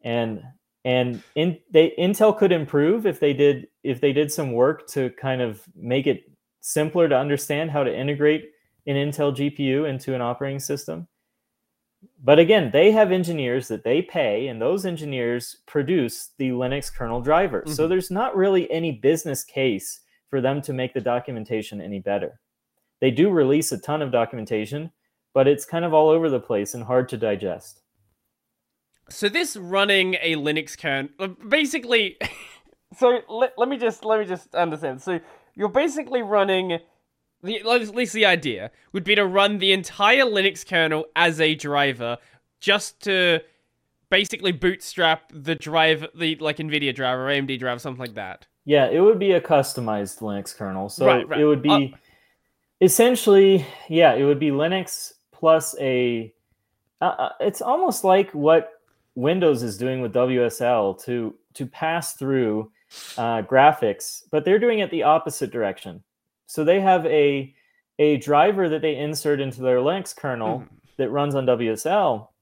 and 0.02 0.42
and 0.86 1.22
in 1.34 1.58
they 1.70 1.90
Intel 1.98 2.36
could 2.36 2.52
improve 2.52 3.04
if 3.06 3.20
they 3.20 3.34
did 3.34 3.68
if 3.82 4.00
they 4.00 4.14
did 4.14 4.32
some 4.32 4.52
work 4.52 4.86
to 4.88 5.10
kind 5.10 5.42
of 5.42 5.62
make 5.74 6.06
it 6.06 6.24
simpler 6.60 7.08
to 7.08 7.16
understand 7.16 7.70
how 7.70 7.82
to 7.84 7.94
integrate 7.94 8.50
an 8.86 8.96
Intel 8.96 9.34
GPU 9.34 9.88
into 9.88 10.14
an 10.14 10.20
operating 10.20 10.58
system. 10.58 11.08
But 12.22 12.38
again, 12.38 12.70
they 12.72 12.92
have 12.92 13.12
engineers 13.12 13.68
that 13.68 13.84
they 13.84 14.00
pay, 14.00 14.48
and 14.48 14.60
those 14.60 14.86
engineers 14.86 15.56
produce 15.66 16.30
the 16.38 16.50
Linux 16.50 16.92
kernel 16.92 17.20
driver. 17.20 17.62
So 17.66 17.84
Mhm. 17.84 17.88
there's 17.90 18.10
not 18.10 18.36
really 18.36 18.70
any 18.70 18.92
business 18.92 19.44
case 19.44 20.00
for 20.28 20.40
them 20.40 20.62
to 20.62 20.72
make 20.72 20.94
the 20.94 21.00
documentation 21.00 21.80
any 21.80 21.98
better. 21.98 22.40
They 23.00 23.10
do 23.10 23.30
release 23.30 23.72
a 23.72 23.78
ton 23.78 24.00
of 24.00 24.12
documentation, 24.12 24.92
but 25.34 25.46
it's 25.46 25.64
kind 25.64 25.84
of 25.84 25.92
all 25.92 26.08
over 26.08 26.30
the 26.30 26.40
place 26.40 26.74
and 26.74 26.84
hard 26.84 27.08
to 27.10 27.16
digest. 27.16 27.82
So 29.08 29.28
this 29.28 29.56
running 29.56 30.14
a 30.22 30.36
Linux 30.36 30.78
kernel, 30.78 31.10
uh, 31.18 31.28
basically. 31.48 32.16
so 32.96 33.20
let, 33.28 33.52
let 33.58 33.68
me 33.68 33.76
just 33.76 34.04
let 34.04 34.20
me 34.20 34.24
just 34.26 34.54
understand. 34.54 35.02
So 35.02 35.20
you're 35.54 35.68
basically 35.68 36.22
running. 36.22 36.78
The, 37.42 37.60
at 37.60 37.94
least 37.94 38.12
the 38.12 38.26
idea 38.26 38.70
would 38.92 39.04
be 39.04 39.14
to 39.14 39.24
run 39.24 39.58
the 39.58 39.72
entire 39.72 40.24
Linux 40.24 40.66
kernel 40.66 41.06
as 41.16 41.40
a 41.40 41.54
driver, 41.54 42.18
just 42.60 43.00
to 43.04 43.40
basically 44.10 44.52
bootstrap 44.52 45.32
the 45.32 45.54
drive, 45.54 46.06
the 46.14 46.36
like 46.36 46.58
NVIDIA 46.58 46.94
driver, 46.94 47.28
or 47.28 47.32
AMD 47.32 47.58
driver, 47.58 47.78
something 47.78 48.00
like 48.00 48.14
that. 48.14 48.46
Yeah, 48.64 48.88
it 48.88 49.00
would 49.00 49.18
be 49.18 49.32
a 49.32 49.40
customized 49.40 50.18
Linux 50.18 50.54
kernel. 50.54 50.88
So 50.88 51.06
Right, 51.06 51.26
right. 51.26 51.40
it 51.40 51.46
would 51.46 51.62
be 51.62 51.70
Uh, 51.94 51.96
essentially, 52.80 53.64
yeah, 53.88 54.14
it 54.14 54.24
would 54.24 54.38
be 54.38 54.50
Linux 54.50 55.12
plus 55.32 55.74
a. 55.80 56.32
Uh, 57.00 57.04
uh, 57.04 57.32
it's 57.40 57.62
almost 57.62 58.04
like 58.04 58.30
what 58.32 58.72
Windows 59.14 59.62
is 59.62 59.78
doing 59.78 60.02
with 60.02 60.12
WSL 60.12 61.02
to 61.04 61.34
to 61.54 61.66
pass 61.66 62.14
through 62.14 62.70
uh, 63.16 63.42
graphics, 63.42 64.22
but 64.30 64.44
they're 64.44 64.58
doing 64.58 64.80
it 64.80 64.90
the 64.90 65.04
opposite 65.04 65.50
direction. 65.50 66.02
So 66.50 66.64
they 66.64 66.80
have 66.80 67.06
a 67.06 67.54
a 68.00 68.16
driver 68.16 68.68
that 68.68 68.80
they 68.82 68.96
insert 68.96 69.40
into 69.40 69.60
their 69.60 69.76
Linux 69.78 70.16
kernel 70.16 70.60
Mhm. 70.60 70.68
that 70.96 71.10
runs 71.10 71.34
on 71.34 71.44
WSL, 71.46 72.32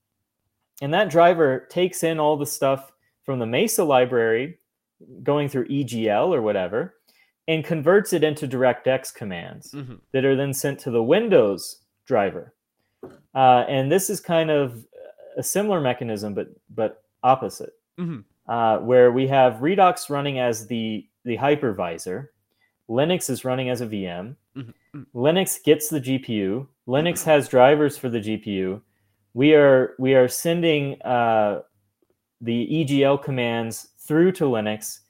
and 0.80 0.94
that 0.94 1.10
driver 1.10 1.66
takes 1.68 2.02
in 2.02 2.18
all 2.18 2.36
the 2.36 2.46
stuff 2.46 2.92
from 3.24 3.38
the 3.38 3.46
Mesa 3.46 3.84
library, 3.84 4.60
going 5.22 5.48
through 5.48 5.66
EGL 5.68 6.32
or 6.32 6.40
whatever, 6.40 6.94
and 7.48 7.64
converts 7.64 8.12
it 8.12 8.22
into 8.24 8.46
DirectX 8.48 9.12
commands 9.14 9.72
Mhm. 9.72 10.00
that 10.12 10.24
are 10.24 10.36
then 10.36 10.54
sent 10.54 10.78
to 10.80 10.90
the 10.90 11.02
Windows 11.02 11.82
driver. 12.06 12.54
Uh, 13.34 13.64
and 13.68 13.90
this 13.92 14.08
is 14.08 14.20
kind 14.20 14.50
of 14.50 14.86
a 15.36 15.42
similar 15.42 15.80
mechanism, 15.82 16.32
but 16.34 16.48
but 16.70 17.02
opposite, 17.22 17.74
Mhm. 17.98 18.24
uh, 18.46 18.78
where 18.78 19.10
we 19.12 19.26
have 19.26 19.54
Redox 19.60 20.08
running 20.08 20.38
as 20.38 20.66
the 20.68 21.06
the 21.24 21.36
hypervisor, 21.36 22.28
Linux 22.88 23.28
is 23.30 23.44
running 23.44 23.68
as 23.68 23.80
a 23.80 23.86
VM. 23.86 24.36
Mhm. 24.56 24.72
Mhm. 24.94 25.06
Linux 25.14 25.62
gets 25.62 25.88
the 25.88 26.00
GPU. 26.00 26.66
Linux 26.86 27.24
has 27.24 27.48
drivers 27.48 27.98
for 27.98 28.08
the 28.08 28.20
GPU. 28.20 28.80
We 29.34 29.54
are 29.54 29.94
we 29.98 30.14
are 30.14 30.28
sending 30.28 31.00
uh, 31.02 31.62
the 32.40 32.66
EGL 32.84 33.18
commands 33.22 33.88
through 33.98 34.32
to 34.32 34.44
Linux, 34.44 35.00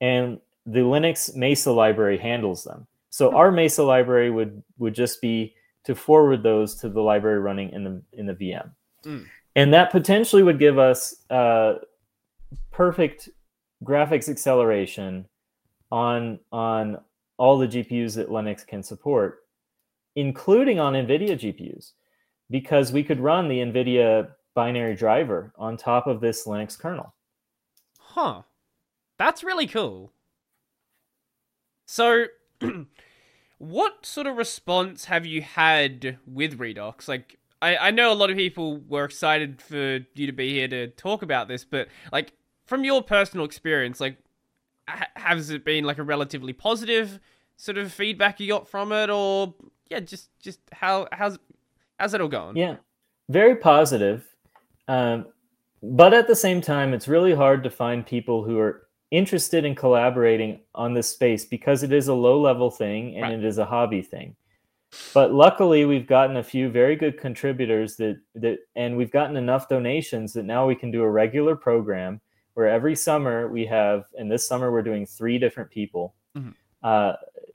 and 0.00 0.40
the 0.66 0.80
Linux 0.80 1.34
Mesa 1.36 1.70
library 1.72 2.18
handles 2.18 2.64
them. 2.64 2.86
So 3.10 3.34
our 3.36 3.52
Mesa 3.52 3.84
library 3.84 4.30
would 4.30 4.62
would 4.78 4.94
just 4.94 5.20
be 5.20 5.54
to 5.84 5.94
forward 5.94 6.42
those 6.42 6.74
to 6.76 6.88
the 6.88 7.00
library 7.02 7.38
running 7.38 7.70
in 7.70 7.84
the 7.84 8.02
in 8.12 8.26
the 8.26 8.34
VM, 8.34 8.70
Mm. 9.04 9.26
and 9.54 9.72
that 9.72 9.92
potentially 9.92 10.42
would 10.42 10.58
give 10.58 10.78
us 10.78 11.24
uh, 11.30 11.74
perfect 12.72 13.28
graphics 13.84 14.28
acceleration 14.28 15.26
on 15.94 16.40
on 16.50 16.98
all 17.38 17.56
the 17.56 17.68
GPUs 17.68 18.16
that 18.16 18.28
Linux 18.28 18.66
can 18.66 18.82
support, 18.82 19.44
including 20.16 20.80
on 20.80 20.94
NVIDIA 20.94 21.38
GPUs, 21.38 21.92
because 22.50 22.92
we 22.92 23.04
could 23.04 23.20
run 23.20 23.48
the 23.48 23.58
NVIDIA 23.58 24.28
binary 24.56 24.96
driver 24.96 25.52
on 25.56 25.76
top 25.76 26.08
of 26.08 26.20
this 26.20 26.46
Linux 26.46 26.76
kernel. 26.76 27.14
Huh. 27.98 28.42
That's 29.18 29.44
really 29.44 29.68
cool. 29.68 30.12
So, 31.86 32.26
what 33.58 34.04
sort 34.04 34.26
of 34.26 34.36
response 34.36 35.04
have 35.04 35.24
you 35.24 35.42
had 35.42 36.18
with 36.26 36.58
Redox? 36.58 37.06
Like, 37.06 37.38
I, 37.62 37.76
I 37.76 37.90
know 37.92 38.12
a 38.12 38.14
lot 38.14 38.30
of 38.30 38.36
people 38.36 38.78
were 38.88 39.04
excited 39.04 39.62
for 39.62 40.00
you 40.14 40.26
to 40.26 40.32
be 40.32 40.54
here 40.54 40.68
to 40.68 40.88
talk 40.88 41.22
about 41.22 41.46
this, 41.46 41.64
but, 41.64 41.86
like, 42.10 42.32
from 42.66 42.82
your 42.82 43.02
personal 43.02 43.46
experience, 43.46 44.00
like, 44.00 44.16
has 44.86 45.50
it 45.50 45.64
been, 45.64 45.84
like, 45.84 45.98
a 45.98 46.02
relatively 46.02 46.52
positive 46.52 47.18
sort 47.56 47.78
of 47.78 47.92
feedback 47.92 48.40
you 48.40 48.48
got 48.48 48.68
from 48.68 48.92
it, 48.92 49.10
or, 49.10 49.54
yeah, 49.90 50.00
just, 50.00 50.30
just 50.40 50.60
how, 50.72 51.06
how's, 51.12 51.38
how's 51.98 52.14
it 52.14 52.20
all 52.20 52.28
going? 52.28 52.56
Yeah, 52.56 52.76
very 53.28 53.56
positive. 53.56 54.26
Um, 54.88 55.26
but 55.82 56.14
at 56.14 56.26
the 56.26 56.36
same 56.36 56.60
time, 56.60 56.94
it's 56.94 57.08
really 57.08 57.34
hard 57.34 57.62
to 57.64 57.70
find 57.70 58.06
people 58.06 58.42
who 58.44 58.58
are 58.58 58.88
interested 59.10 59.64
in 59.64 59.74
collaborating 59.74 60.60
on 60.74 60.94
this 60.94 61.08
space 61.08 61.44
because 61.44 61.82
it 61.82 61.92
is 61.92 62.08
a 62.08 62.14
low 62.14 62.40
level 62.40 62.70
thing 62.70 63.14
and 63.14 63.22
Right. 63.22 63.32
it 63.34 63.44
is 63.44 63.58
a 63.58 63.64
hobby 63.64 64.02
thing. 64.02 64.34
But 65.12 65.32
luckily, 65.32 65.84
we've 65.84 66.06
gotten 66.06 66.36
a 66.36 66.42
few 66.42 66.68
very 66.68 66.96
good 66.96 67.18
contributors 67.18 67.96
that 67.96 68.16
that, 68.36 68.58
and 68.76 68.96
we've 68.96 69.10
gotten 69.10 69.36
enough 69.36 69.68
donations 69.68 70.32
that 70.34 70.44
now 70.44 70.66
we 70.66 70.74
can 70.74 70.90
do 70.90 71.02
a 71.02 71.10
regular 71.10 71.56
program 71.56 72.20
where 72.54 72.68
every 72.68 72.96
summer 72.96 73.48
we 73.48 73.66
have, 73.66 74.06
and 74.18 74.30
this 74.30 74.46
summer 74.46 74.72
we're 74.72 74.82
doing 74.82 75.04
three 75.06 75.38
different 75.38 75.70
people. 75.70 76.14
Mhm. 76.36 76.54
Uh, 76.82 77.14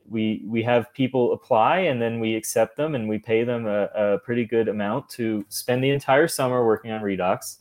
we 0.09 0.43
we 0.47 0.63
have 0.63 0.91
people 0.93 1.34
apply 1.34 1.80
and 1.81 2.01
then 2.01 2.19
we 2.19 2.35
accept 2.35 2.76
them 2.76 2.95
and 2.95 3.07
we 3.07 3.19
pay 3.19 3.43
them 3.43 3.67
a, 3.67 3.84
a 3.93 4.17
pretty 4.19 4.43
good 4.43 4.67
amount 4.67 5.07
to 5.09 5.45
spend 5.49 5.84
the 5.84 5.89
entire 5.91 6.27
summer 6.27 6.65
working 6.65 6.89
on 6.91 7.01
Redox. 7.01 7.57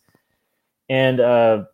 And 0.89 1.21
uh, 1.21 1.65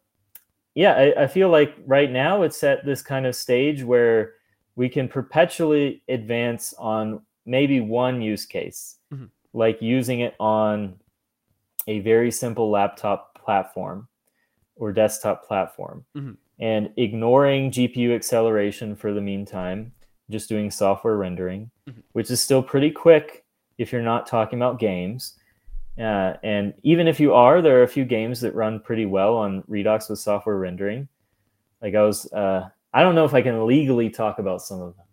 yeah, 0.75 0.95
I, 0.95 1.23
I 1.23 1.27
feel 1.29 1.49
like 1.49 1.77
right 1.87 2.11
now 2.11 2.43
it's 2.43 2.65
at 2.65 2.85
this 2.85 3.03
kind 3.03 3.25
of 3.25 3.37
stage 3.37 3.85
where 3.85 4.33
we 4.75 4.89
can 4.89 5.07
perpetually 5.07 6.03
advance 6.09 6.75
on 6.77 7.21
maybe 7.47 7.81
one 7.81 8.21
use 8.21 8.45
case, 8.45 8.97
Mhm. 9.13 9.31
like 9.53 9.81
using 9.81 10.21
it 10.21 10.35
on 10.41 10.99
a 11.87 12.01
very 12.01 12.33
simple 12.33 12.69
laptop 12.71 13.39
platform 13.41 14.09
or 14.77 14.93
desktop 14.93 15.47
platform 15.47 16.05
Mhm. 16.17 16.37
and 16.59 16.91
ignoring 16.97 17.71
GPU 17.71 18.13
acceleration 18.15 18.95
for 18.97 19.13
the 19.13 19.21
meantime, 19.21 19.93
just 20.31 20.49
doing 20.49 20.71
software 20.71 21.17
rendering, 21.17 21.71
Mhm. 21.89 22.03
which 22.13 22.31
is 22.31 22.41
still 22.41 22.63
pretty 22.63 22.91
quick 22.91 23.45
if 23.79 23.93
you're 23.93 24.03
not 24.03 24.27
talking 24.27 24.59
about 24.59 24.79
games. 24.79 25.39
Uh, 25.99 26.35
and 26.43 26.75
even 26.83 27.07
if 27.07 27.21
you 27.21 27.33
are, 27.35 27.63
there 27.63 27.79
are 27.79 27.83
a 27.85 27.89
few 27.89 28.05
games 28.05 28.41
that 28.41 28.55
run 28.55 28.81
pretty 28.81 29.07
well 29.07 29.37
on 29.37 29.63
Redox 29.63 30.11
with 30.11 30.19
software 30.19 30.57
rendering. 30.59 31.09
Like 31.81 31.95
I 31.95 32.03
was, 32.03 32.33
uh, 32.33 32.69
I 32.93 33.03
don't 33.03 33.15
know 33.15 33.25
if 33.25 33.35
I 33.35 33.43
can 33.43 33.67
legally 33.67 34.11
talk 34.11 34.39
about 34.39 34.61
some 34.63 34.81
of 34.81 34.95
them. 34.97 35.05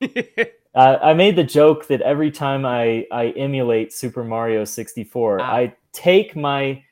Uh, 0.76 0.98
I 1.00 1.14
made 1.14 1.36
the 1.36 1.42
joke 1.42 1.86
that 1.86 2.02
every 2.02 2.30
time 2.30 2.66
I, 2.66 3.06
I 3.10 3.28
emulate 3.30 3.94
Super 3.94 4.22
Mario 4.22 4.62
64, 4.66 5.40
Ah. 5.40 5.50
I 5.50 5.74
take 5.92 6.36
my 6.36 6.82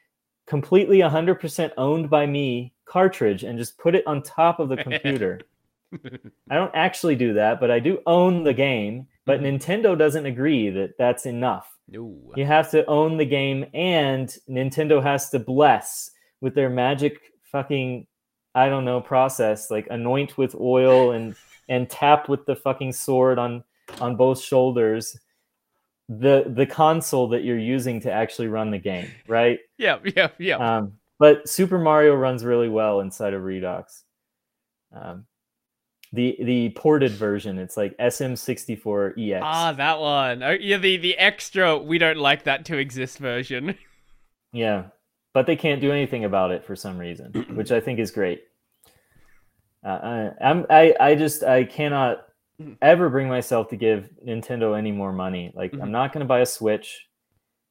completely 0.47 0.99
100% 0.99 1.71
owned 1.77 2.11
by 2.11 2.27
me 2.27 2.73
cartridge 2.85 3.45
and 3.45 3.59
just 3.59 3.79
put 3.79 3.95
it 3.95 4.07
on 4.07 4.23
top 4.23 4.61
of 4.61 4.69
the 4.69 4.77
computer. 4.89 5.41
I 6.51 6.55
don't 6.57 6.75
actually 6.75 7.15
do 7.17 7.35
that, 7.35 7.61
but 7.61 7.71
I 7.71 7.79
do 7.79 8.01
own 8.07 8.43
the 8.45 8.53
game. 8.55 9.07
But 9.27 9.41
Mhm. 9.41 9.59
Nintendo 9.59 9.97
doesn't 9.97 10.27
agree 10.27 10.69
that 10.71 10.99
that's 10.99 11.25
enough. 11.27 11.71
no. 11.89 12.15
You 12.37 12.45
have 12.45 12.71
to 12.73 12.85
own 12.87 13.17
the 13.17 13.25
game, 13.27 13.65
and 13.75 14.29
Nintendo 14.49 15.03
has 15.03 15.31
to 15.31 15.39
bless 15.39 16.11
with 16.41 16.55
their 16.55 16.71
magic 16.71 17.21
fucking 17.45 18.07
I 18.57 18.69
don't 18.69 18.85
know 18.85 19.01
process, 19.01 19.71
like 19.71 19.87
anoint 19.91 20.37
with 20.39 20.55
oil 20.55 21.13
and 21.13 21.35
and 21.69 21.89
tap 21.91 22.29
with 22.29 22.45
the 22.47 22.55
fucking 22.57 22.93
sword 22.93 23.39
on 23.39 23.65
on 24.01 24.17
both 24.17 24.41
shoulders 24.41 25.17
the 26.09 26.45
the 26.47 26.67
console 26.67 27.29
that 27.29 27.45
you're 27.45 27.59
using 27.59 28.01
to 28.01 28.13
actually 28.13 28.49
run 28.49 28.71
the 28.71 28.79
game, 28.79 29.11
right? 29.29 29.59
Yeah, 29.79 29.99
yeah, 30.05 30.29
yeah. 30.39 30.57
Um, 30.57 30.95
but 31.19 31.49
Super 31.49 31.79
Mario 31.79 32.15
runs 32.15 32.45
really 32.45 32.69
well 32.69 33.01
inside 33.01 33.35
of 33.35 33.43
Redox. 33.43 34.03
Um, 34.93 35.27
the 36.13 36.37
the 36.41 36.71
ported 36.71 37.13
version, 37.13 37.59
it's 37.59 37.77
like 37.77 37.97
SM64EX. 37.99 39.41
Ah, 39.43 39.73
that 39.73 39.99
one. 40.01 40.43
Oh, 40.43 40.51
yeah, 40.53 40.77
the 40.77 40.97
the 40.97 41.19
extra 41.19 41.77
we 41.79 41.99
don't 41.99 42.19
like 42.19 42.45
that 42.45 42.65
to 42.67 42.79
exist 42.79 43.19
version. 43.19 43.77
Yeah, 44.57 44.85
but 45.33 45.47
they 45.47 45.57
can't 45.57 45.81
do 45.81 45.91
anything 45.91 46.25
about 46.25 46.53
it 46.53 46.65
for 46.65 46.77
some 46.77 46.97
reason, 46.97 47.33
which 47.55 47.73
I 47.73 47.81
think 47.81 47.99
is 47.99 48.13
great. 48.13 48.45
Uh, 49.85 49.89
I, 50.41 50.49
I'm 50.49 50.67
I 50.71 50.95
I 51.01 51.15
just 51.17 51.43
I 51.43 51.65
cannot 51.65 52.24
ever 52.83 53.09
bring 53.09 53.29
myself 53.29 53.69
to 53.69 53.77
give 53.77 54.11
Nintendo 54.27 54.77
any 54.79 54.93
more 54.93 55.13
money. 55.13 55.53
Like 55.55 55.73
Mhm. 55.73 55.83
I'm 55.83 55.93
not 55.93 56.13
going 56.13 56.21
to 56.21 56.29
buy 56.29 56.41
a 56.41 56.47
Switch. 56.47 57.07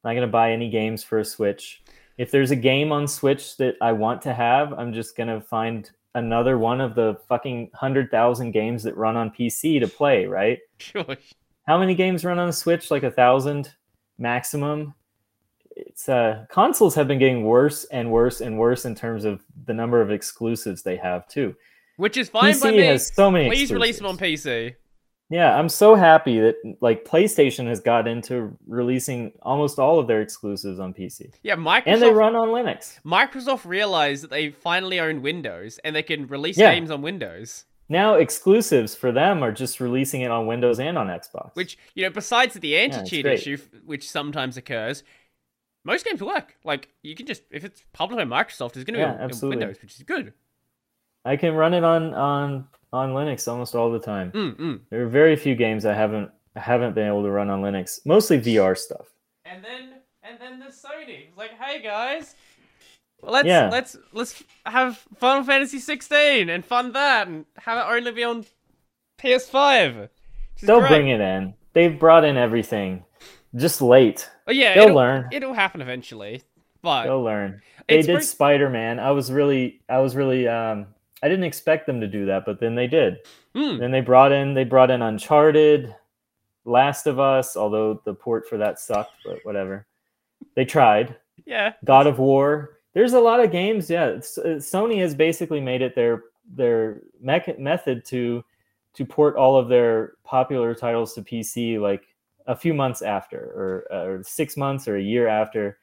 I'm 0.03 0.09
not 0.09 0.15
going 0.15 0.27
to 0.27 0.31
buy 0.31 0.51
any 0.51 0.69
games 0.69 1.03
for 1.03 1.19
a 1.19 1.25
Switch. 1.25 1.81
If 2.17 2.29
there's 2.31 2.51
a 2.51 2.55
game 2.55 2.91
on 2.91 3.07
Switch 3.07 3.57
that 3.57 3.75
I 3.81 3.91
want 3.93 4.21
to 4.23 4.33
have, 4.33 4.73
I'm 4.73 4.93
just 4.93 5.15
going 5.15 5.29
to 5.29 5.41
find 5.41 5.89
another 6.15 6.57
one 6.59 6.79
of 6.81 6.93
the 6.95 7.17
fucking 7.27 7.69
100,000 7.71 8.51
games 8.51 8.83
that 8.83 8.95
run 8.97 9.15
on 9.15 9.31
PC 9.31 9.79
to 9.79 9.87
play, 9.87 10.25
right? 10.25 10.59
Sure. 10.79 11.15
how 11.65 11.77
many 11.79 11.95
games 11.95 12.25
run 12.25 12.37
on 12.39 12.47
the 12.47 12.53
Switch? 12.53 12.91
Like 12.91 13.03
a 13.03 13.09
thousand 13.11 13.73
maximum. 14.17 14.93
It's 15.75 16.07
uh, 16.07 16.45
consoles 16.51 16.93
have 16.95 17.07
been 17.07 17.17
getting 17.19 17.45
worse 17.45 17.85
and 17.85 18.11
worse 18.11 18.41
and 18.41 18.59
worse 18.59 18.85
in 18.85 18.93
terms 18.93 19.25
of 19.25 19.41
the 19.65 19.73
number 19.73 20.01
of 20.01 20.11
exclusives 20.11 20.83
they 20.83 20.97
have 20.97 21.27
too. 21.27 21.55
Which 21.97 22.17
is 22.17 22.29
fine 22.29 22.53
PC 22.53 22.61
by 22.61 22.71
me. 22.71 22.77
has 22.85 23.13
so 23.13 23.29
many. 23.31 23.49
Please 23.49 23.71
release 23.71 23.97
them 23.97 24.07
on. 24.07 24.17
PC. 24.17 24.75
Yeah, 25.29 25.57
I'm 25.57 25.69
so 25.69 25.95
happy 25.95 26.39
that 26.39 26.55
like 26.81 27.05
PlayStation 27.05 27.67
has 27.67 27.79
got 27.79 28.07
into 28.07 28.55
releasing 28.67 29.31
almost 29.41 29.79
all 29.79 29.97
of 29.97 30.07
their 30.07 30.21
exclusives 30.21 30.79
on 30.79 30.93
PC. 30.93 31.31
Yeah, 31.43 31.55
Microsoft 31.55 31.83
And 31.87 32.01
they 32.01 32.11
run 32.11 32.35
on 32.35 32.49
Linux. 32.49 32.99
Microsoft 33.03 33.65
realized 33.65 34.23
that 34.23 34.29
they 34.29 34.49
finally 34.51 34.99
own 34.99 35.21
Windows 35.21 35.79
and 35.83 35.95
they 35.95 36.03
can 36.03 36.27
release 36.27 36.57
Yeah. 36.57 36.73
games 36.73 36.91
on 36.91 37.01
Windows. 37.01 37.65
Now 37.89 38.15
exclusives 38.15 38.95
for 38.95 39.11
them 39.11 39.43
are 39.43 39.51
just 39.51 39.79
releasing 39.79 40.21
it 40.21 40.29
on 40.31 40.45
Windows 40.45 40.79
and 40.79 40.97
on 40.97 41.07
Xbox. 41.07 41.55
Which, 41.55 41.77
you 41.95 42.03
know, 42.03 42.09
besides 42.11 42.53
the 42.55 42.77
anti-cheat 42.77 43.23
great. 43.23 43.39
issue, 43.39 43.57
which 43.85 44.07
sometimes 44.09 44.55
occurs, 44.57 45.03
most 45.83 46.05
games 46.05 46.21
work. 46.21 46.55
Like, 46.63 46.89
you 47.01 47.15
can 47.15 47.25
just, 47.25 47.43
if 47.51 47.63
it's 47.63 47.83
published 47.91 48.17
by 48.29 48.43
Microsoft, 48.43 48.75
it's 48.77 48.83
going 48.85 48.93
to 48.93 48.99
Yeah, 48.99 49.13
be 49.13 49.23
on, 49.23 49.31
on. 49.31 49.49
Windows, 49.49 49.77
which 49.81 49.95
is 49.95 50.03
good. 50.03 50.33
I 51.25 51.35
can 51.37 51.53
run 51.55 51.73
it 51.73 51.83
on 51.83 52.13
on 52.13 52.67
on 52.91 53.13
Linux 53.13 53.47
almost 53.47 53.75
all 53.75 53.91
the 53.91 53.99
time. 53.99 54.31
Mm, 54.31 54.55
mm. 54.57 54.79
There 54.89 55.03
are 55.03 55.09
very 55.09 55.35
few 55.35 55.55
games 55.55 55.85
I 55.85 55.93
haven't 55.93 56.31
haven't 56.55 56.93
been 56.95 57.07
able 57.07 57.23
to 57.23 57.31
run 57.31 57.49
on 57.49 57.61
Linux. 57.61 57.99
Mostly 58.05 58.39
VR 58.39 58.77
stuff. 58.77 59.07
And 59.45 59.63
then, 59.63 59.93
and 60.21 60.37
then 60.39 60.59
there's 60.59 60.81
Sony. 60.81 61.27
Like, 61.35 61.51
hey 61.59 61.81
guys, 61.81 62.35
let's 63.21 63.47
Yeah. 63.47 63.69
let's 63.69 63.95
let's 64.13 64.43
have 64.65 64.97
Final 65.17 65.43
Fantasy 65.43 65.79
16 65.79 66.49
and 66.49 66.63
fund 66.63 66.93
that, 66.93 67.27
and 67.27 67.45
have 67.57 67.77
it 67.77 67.91
only 67.91 68.11
be 68.11 68.23
on 68.23 68.45
PS5. 69.19 70.01
which 70.01 70.11
They'll 70.61 70.79
great. 70.79 70.89
bring 70.89 71.07
it 71.09 71.21
in. 71.21 71.53
They've 71.73 71.97
brought 71.97 72.23
in 72.25 72.37
everything. 72.37 73.03
Just 73.55 73.81
late. 73.81 74.29
Oh 74.47 74.51
yeah, 74.51 74.73
They'll 74.73 74.83
it'll, 74.85 74.95
learn. 74.97 75.29
It'll 75.31 75.53
happen 75.53 75.81
eventually, 75.81 76.43
but 76.81 77.03
They'll 77.05 77.23
learn. 77.23 77.61
They 77.87 77.97
did 77.97 78.05
pretty- 78.07 78.25
Spider 78.25 78.69
Man. 78.69 78.99
I 78.99 79.11
was 79.11 79.31
really 79.31 79.81
I 79.89 79.99
was 79.99 80.15
really 80.15 80.47
um 80.47 80.87
I 81.23 81.29
didn't 81.29 81.45
expect 81.45 81.87
them 81.87 82.01
to 82.01 82.07
do 82.07 82.25
that, 82.25 82.43
but 82.45 82.59
then 82.59 82.75
they 82.75 82.85
did. 82.87 83.19
Hmm. 83.55 83.77
Then 83.77 83.91
they 83.91 84.01
brought 84.01 84.31
in 84.33 84.53
they 84.53 84.65
brought 84.65 84.91
in 84.91 85.01
Uncharted, 85.01 85.95
Last 86.65 87.07
of 87.07 87.19
Us, 87.19 87.55
although 87.55 88.01
the 88.05 88.13
port 88.13 88.47
for 88.47 88.57
that 88.57 88.77
sucked, 88.79 89.13
but 89.25 89.39
whatever. 89.43 89.87
They 90.55 90.65
tried. 90.65 91.15
yeah, 91.45 91.73
God 91.85 92.07
of 92.07 92.19
War. 92.19 92.77
There's 92.93 93.13
a 93.13 93.19
lot 93.19 93.39
of 93.39 93.51
games. 93.51 93.89
Yeah, 93.89 94.07
it's, 94.07 94.37
uh, 94.37 94.57
Sony 94.59 94.99
has 95.01 95.15
basically 95.15 95.61
made 95.61 95.81
it 95.81 95.95
their 95.95 96.23
their 96.55 97.01
mech- 97.21 97.57
method 97.57 98.03
to 98.05 98.43
to 98.95 99.05
port 99.05 99.35
all 99.37 99.57
of 99.57 99.69
their 99.69 100.13
popular 100.25 100.75
titles 100.75 101.13
to 101.13 101.21
PC 101.21 101.79
like 101.79 102.03
a 102.45 102.55
few 102.55 102.73
months 102.73 103.01
after, 103.01 103.39
or, 103.39 103.87
or 104.17 104.23
six 104.23 104.57
months, 104.57 104.87
or 104.89 104.97
a 104.97 105.01
year 105.01 105.27
after, 105.29 105.79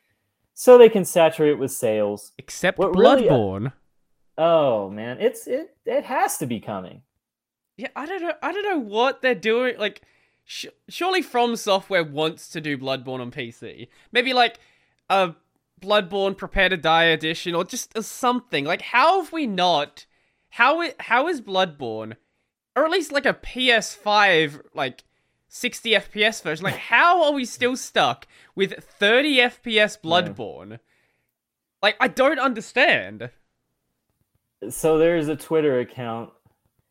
so 0.55 0.77
they 0.77 0.91
can 0.91 1.05
saturate 1.05 1.59
with 1.59 1.73
sales. 1.73 2.33
except 2.39 2.79
What 2.79 2.95
really- 2.95 3.23
Bloodborne. 3.23 3.73
Oh 4.43 4.89
man, 4.89 5.19
it's 5.21 5.47
it 5.47 5.77
it 5.85 6.05
has 6.05 6.39
to 6.39 6.47
be 6.47 6.61
coming. 6.61 7.03
Yeah, 7.77 7.89
I 7.95 8.07
don't 8.07 8.23
know. 8.23 8.33
I 8.43 8.53
don't 8.53 8.63
know 8.63 8.79
what 8.79 9.21
they're 9.21 9.35
doing. 9.35 9.77
Like, 9.79 10.01
sh- 10.47 10.65
surely 10.89 11.21
From 11.21 11.57
Software 11.57 12.03
wants 12.03 12.49
to 12.51 12.61
do 12.63 12.79
Bloodborne 12.79 13.21
on 13.21 13.31
PC. 13.31 13.89
Maybe 14.13 14.33
like 14.33 14.59
a 15.11 15.35
Bloodborne 15.83 16.39
Prepare 16.39 16.71
to 16.71 16.79
Die 16.79 17.05
edition, 17.05 17.55
or 17.55 17.65
just 17.65 17.95
a 17.95 18.03
something. 18.03 18.65
Like, 18.65 18.81
how 18.81 19.23
have 19.23 19.31
we 19.31 19.47
not? 19.47 20.07
How 20.49 20.81
it? 20.81 20.97
How 20.99 21.29
is 21.29 21.43
Bloodborne, 21.43 22.17
or 22.75 22.87
at 22.87 22.91
least 22.91 23.13
like 23.13 23.27
a 23.27 23.35
PS5 23.35 24.63
like 24.75 25.05
60 25.49 25.91
FPS 25.91 26.43
version? 26.43 26.65
Like, 26.65 26.77
how 26.77 27.25
are 27.25 27.33
we 27.33 27.45
still 27.45 27.77
stuck 27.77 28.27
with 28.55 28.73
30 28.73 29.37
FPS 29.37 30.01
Bloodborne? 30.01 30.79
Like, 31.83 31.97
I 32.01 32.09
don't 32.09 32.39
understand. 32.39 33.31
So 34.69 34.99
there's 34.99 35.29
a 35.29 35.37
Twitter 35.37 35.81
account. 35.81 36.31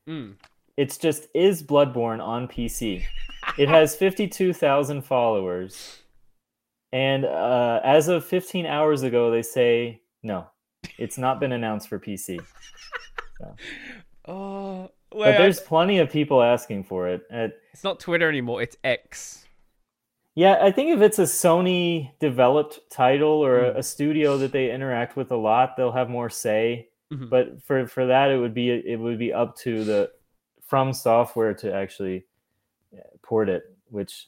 Mm. 0.09 0.35
It's 0.77 0.97
just 0.97 1.27
is 1.35 1.61
Bloodborne 1.61 2.21
on 2.25 2.47
PC. 2.47 3.03
It 3.57 3.69
has 3.69 3.95
52,000 3.97 5.01
followers. 5.03 5.97
And 6.91 7.25
uh, 7.25 7.81
as 7.83 8.07
of 8.07 8.25
15 8.25 8.65
hours 8.65 9.03
ago, 9.03 9.29
they 9.29 9.43
say 9.43 10.01
no, 10.23 10.47
it's 10.97 11.17
not 11.19 11.39
been 11.39 11.51
announced 11.51 11.87
for 11.89 11.99
PC. 11.99 12.39
Oh, 14.27 14.91
But 15.11 15.37
there's 15.37 15.59
plenty 15.59 15.97
of 15.99 16.09
people 16.11 16.41
asking 16.43 16.83
for 16.83 17.07
it. 17.07 17.21
Uh, 17.33 17.47
it's 17.73 17.83
not 17.83 17.99
Twitter 17.99 18.27
anymore. 18.29 18.61
It's 18.61 18.77
X. 18.83 19.45
yeah, 20.35 20.57
I 20.61 20.71
think 20.71 20.91
if 20.91 21.01
it's 21.01 21.19
a 21.19 21.23
Sony 21.23 22.11
developed 22.19 22.79
title 22.91 23.43
or 23.43 23.59
Mm. 23.59 23.75
a, 23.75 23.79
a 23.79 23.83
studio 23.83 24.37
that 24.37 24.51
they 24.51 24.71
interact 24.71 25.15
with 25.15 25.31
a 25.31 25.35
lot, 25.37 25.77
they'll 25.77 25.91
have 25.93 26.09
more 26.09 26.29
say. 26.29 26.89
Mhm. 27.11 27.29
But 27.29 27.63
for 27.63 27.87
for 27.87 28.05
that, 28.07 28.29
it 28.31 28.37
would 28.37 28.53
be 28.53 28.69
it 28.69 28.99
would 28.99 29.17
be 29.19 29.33
up 29.33 29.55
to 29.59 29.83
the 29.83 30.11
from 30.61 30.93
software 30.93 31.53
to 31.55 31.73
actually 31.73 32.25
port 33.21 33.49
it, 33.49 33.63
which 33.89 34.27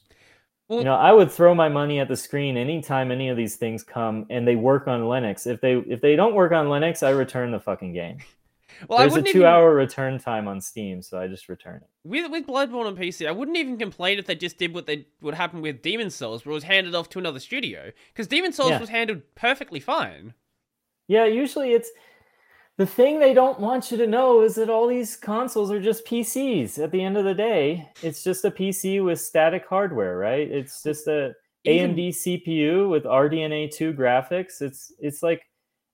you 0.70 0.84
know 0.84 0.94
i 0.94 1.12
would 1.12 1.30
throw 1.30 1.54
my 1.54 1.68
money 1.68 2.00
at 2.00 2.08
the 2.08 2.16
screen 2.16 2.56
anytime 2.56 3.10
any 3.10 3.28
of 3.28 3.36
these 3.36 3.56
things 3.56 3.82
come 3.82 4.24
and 4.30 4.48
they 4.48 4.56
work 4.56 4.88
on 4.88 5.02
linux 5.02 5.46
if 5.46 5.60
they 5.60 5.74
if 5.74 6.00
they 6.00 6.16
don't 6.16 6.34
work 6.34 6.50
on 6.52 6.66
linux 6.68 7.02
i 7.06 7.10
return 7.10 7.50
the 7.50 7.60
fucking 7.60 7.92
game 7.92 8.16
Well, 8.88 9.00
there's 9.00 9.12
a 9.12 9.16
wouldn't 9.16 9.32
two 9.32 9.38
even, 9.40 9.50
hour 9.50 9.74
return 9.74 10.18
time 10.18 10.48
on 10.48 10.60
steam 10.62 11.02
so 11.02 11.20
i 11.20 11.26
just 11.26 11.48
return 11.50 11.82
it 11.82 11.88
with 12.04 12.30
with 12.30 12.46
Bloodborne 12.46 12.86
on 12.86 12.96
PC. 12.96 13.28
I 13.28 13.32
wouldn't 13.32 13.56
even 13.58 13.76
complain 13.76 14.18
if 14.18 14.24
they 14.26 14.34
just 14.34 14.56
did 14.56 14.72
what 14.72 14.86
they 14.86 15.06
would 15.20 15.34
happen 15.34 15.60
with 15.60 15.82
Demon 15.82 16.08
Souls, 16.10 16.46
where 16.46 16.52
it 16.52 16.54
was 16.54 16.64
handed 16.64 16.94
off 16.94 17.08
to 17.10 17.18
another 17.18 17.38
studio, 17.38 17.92
because 18.12 18.26
Demon 18.26 18.52
Souls 18.52 18.70
Yeah. 18.70 18.80
was 18.80 18.88
handled 18.88 19.22
perfectly 19.34 19.78
fine. 19.80 20.32
yeah 21.06 21.26
usually 21.26 21.72
it's 21.74 21.90
the 22.78 22.86
thing 22.86 23.18
they 23.20 23.34
don't 23.34 23.60
want 23.60 23.90
you 23.90 23.96
to 23.98 24.06
know 24.06 24.40
is 24.42 24.54
that 24.54 24.70
all 24.70 24.86
these 24.88 25.16
consoles 25.16 25.70
are 25.70 25.80
just 25.80 26.06
pcs 26.06 26.82
at 26.82 26.90
the 26.90 27.02
end 27.02 27.16
of 27.16 27.24
the 27.24 27.34
day 27.34 27.88
it's 28.02 28.24
just 28.24 28.44
a 28.44 28.50
pc 28.50 29.04
with 29.04 29.20
static 29.20 29.64
hardware 29.68 30.16
right 30.16 30.50
it's 30.50 30.82
just 30.82 31.06
a 31.06 31.32
Even- 31.64 31.94
amd 31.94 32.08
cpu 32.08 32.88
with 32.90 33.04
rdna 33.04 33.70
2 33.70 33.92
graphics 33.92 34.60
it's 34.62 34.92
it's 34.98 35.22
like 35.22 35.42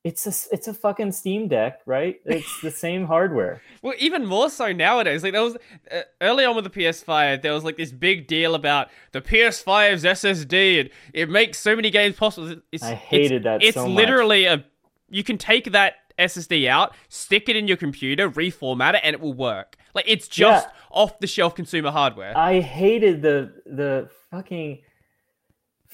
it's 0.04 0.26
a 0.26 0.54
it's 0.54 0.68
a 0.68 0.72
fucking 0.72 1.10
steam 1.10 1.48
deck 1.48 1.80
right 1.84 2.20
it's 2.24 2.60
the 2.62 2.70
same 2.70 3.04
hardware 3.04 3.60
Well, 3.82 3.94
even 3.98 4.24
more 4.24 4.48
so 4.48 4.72
nowadays. 4.72 5.22
Like 5.24 5.32
there 5.32 5.42
was 5.42 5.56
uh, 5.90 6.02
early 6.20 6.44
on 6.44 6.54
with 6.56 6.64
the 6.64 6.70
PS5, 6.70 7.42
there 7.42 7.52
was 7.52 7.64
like 7.64 7.76
this 7.76 7.90
big 7.92 8.26
deal 8.28 8.54
about 8.54 8.88
the 9.12 9.20
PS5's 9.20 10.04
SSD, 10.04 10.80
and 10.80 10.90
it 11.12 11.28
makes 11.28 11.58
so 11.58 11.74
many 11.76 11.90
games 11.90 12.16
possible. 12.16 12.56
It's, 12.72 12.82
I 12.82 12.92
it's- 12.92 13.02
hated 13.08 13.42
that 13.42 13.62
It's 13.62 13.74
so 13.74 13.86
literally 13.86 14.46
a. 14.46 14.64
You 15.10 15.24
can 15.24 15.36
take 15.36 15.72
that 15.72 15.94
SSD 16.18 16.68
out, 16.68 16.94
stick 17.08 17.48
it 17.48 17.56
in 17.56 17.68
your 17.68 17.76
computer, 17.76 18.28
reformat 18.30 18.94
it, 18.94 19.00
and 19.04 19.14
it 19.14 19.20
will 19.20 19.34
work. 19.34 19.76
Like 19.94 20.04
it's 20.08 20.28
just 20.28 20.66
Yeah. 20.66 20.72
off 20.90 21.18
the 21.20 21.26
shelf 21.26 21.54
consumer 21.54 21.90
hardware. 21.90 22.36
I 22.36 22.60
hated 22.60 23.22
the 23.22 23.52
the 23.66 24.08
fucking 24.30 24.80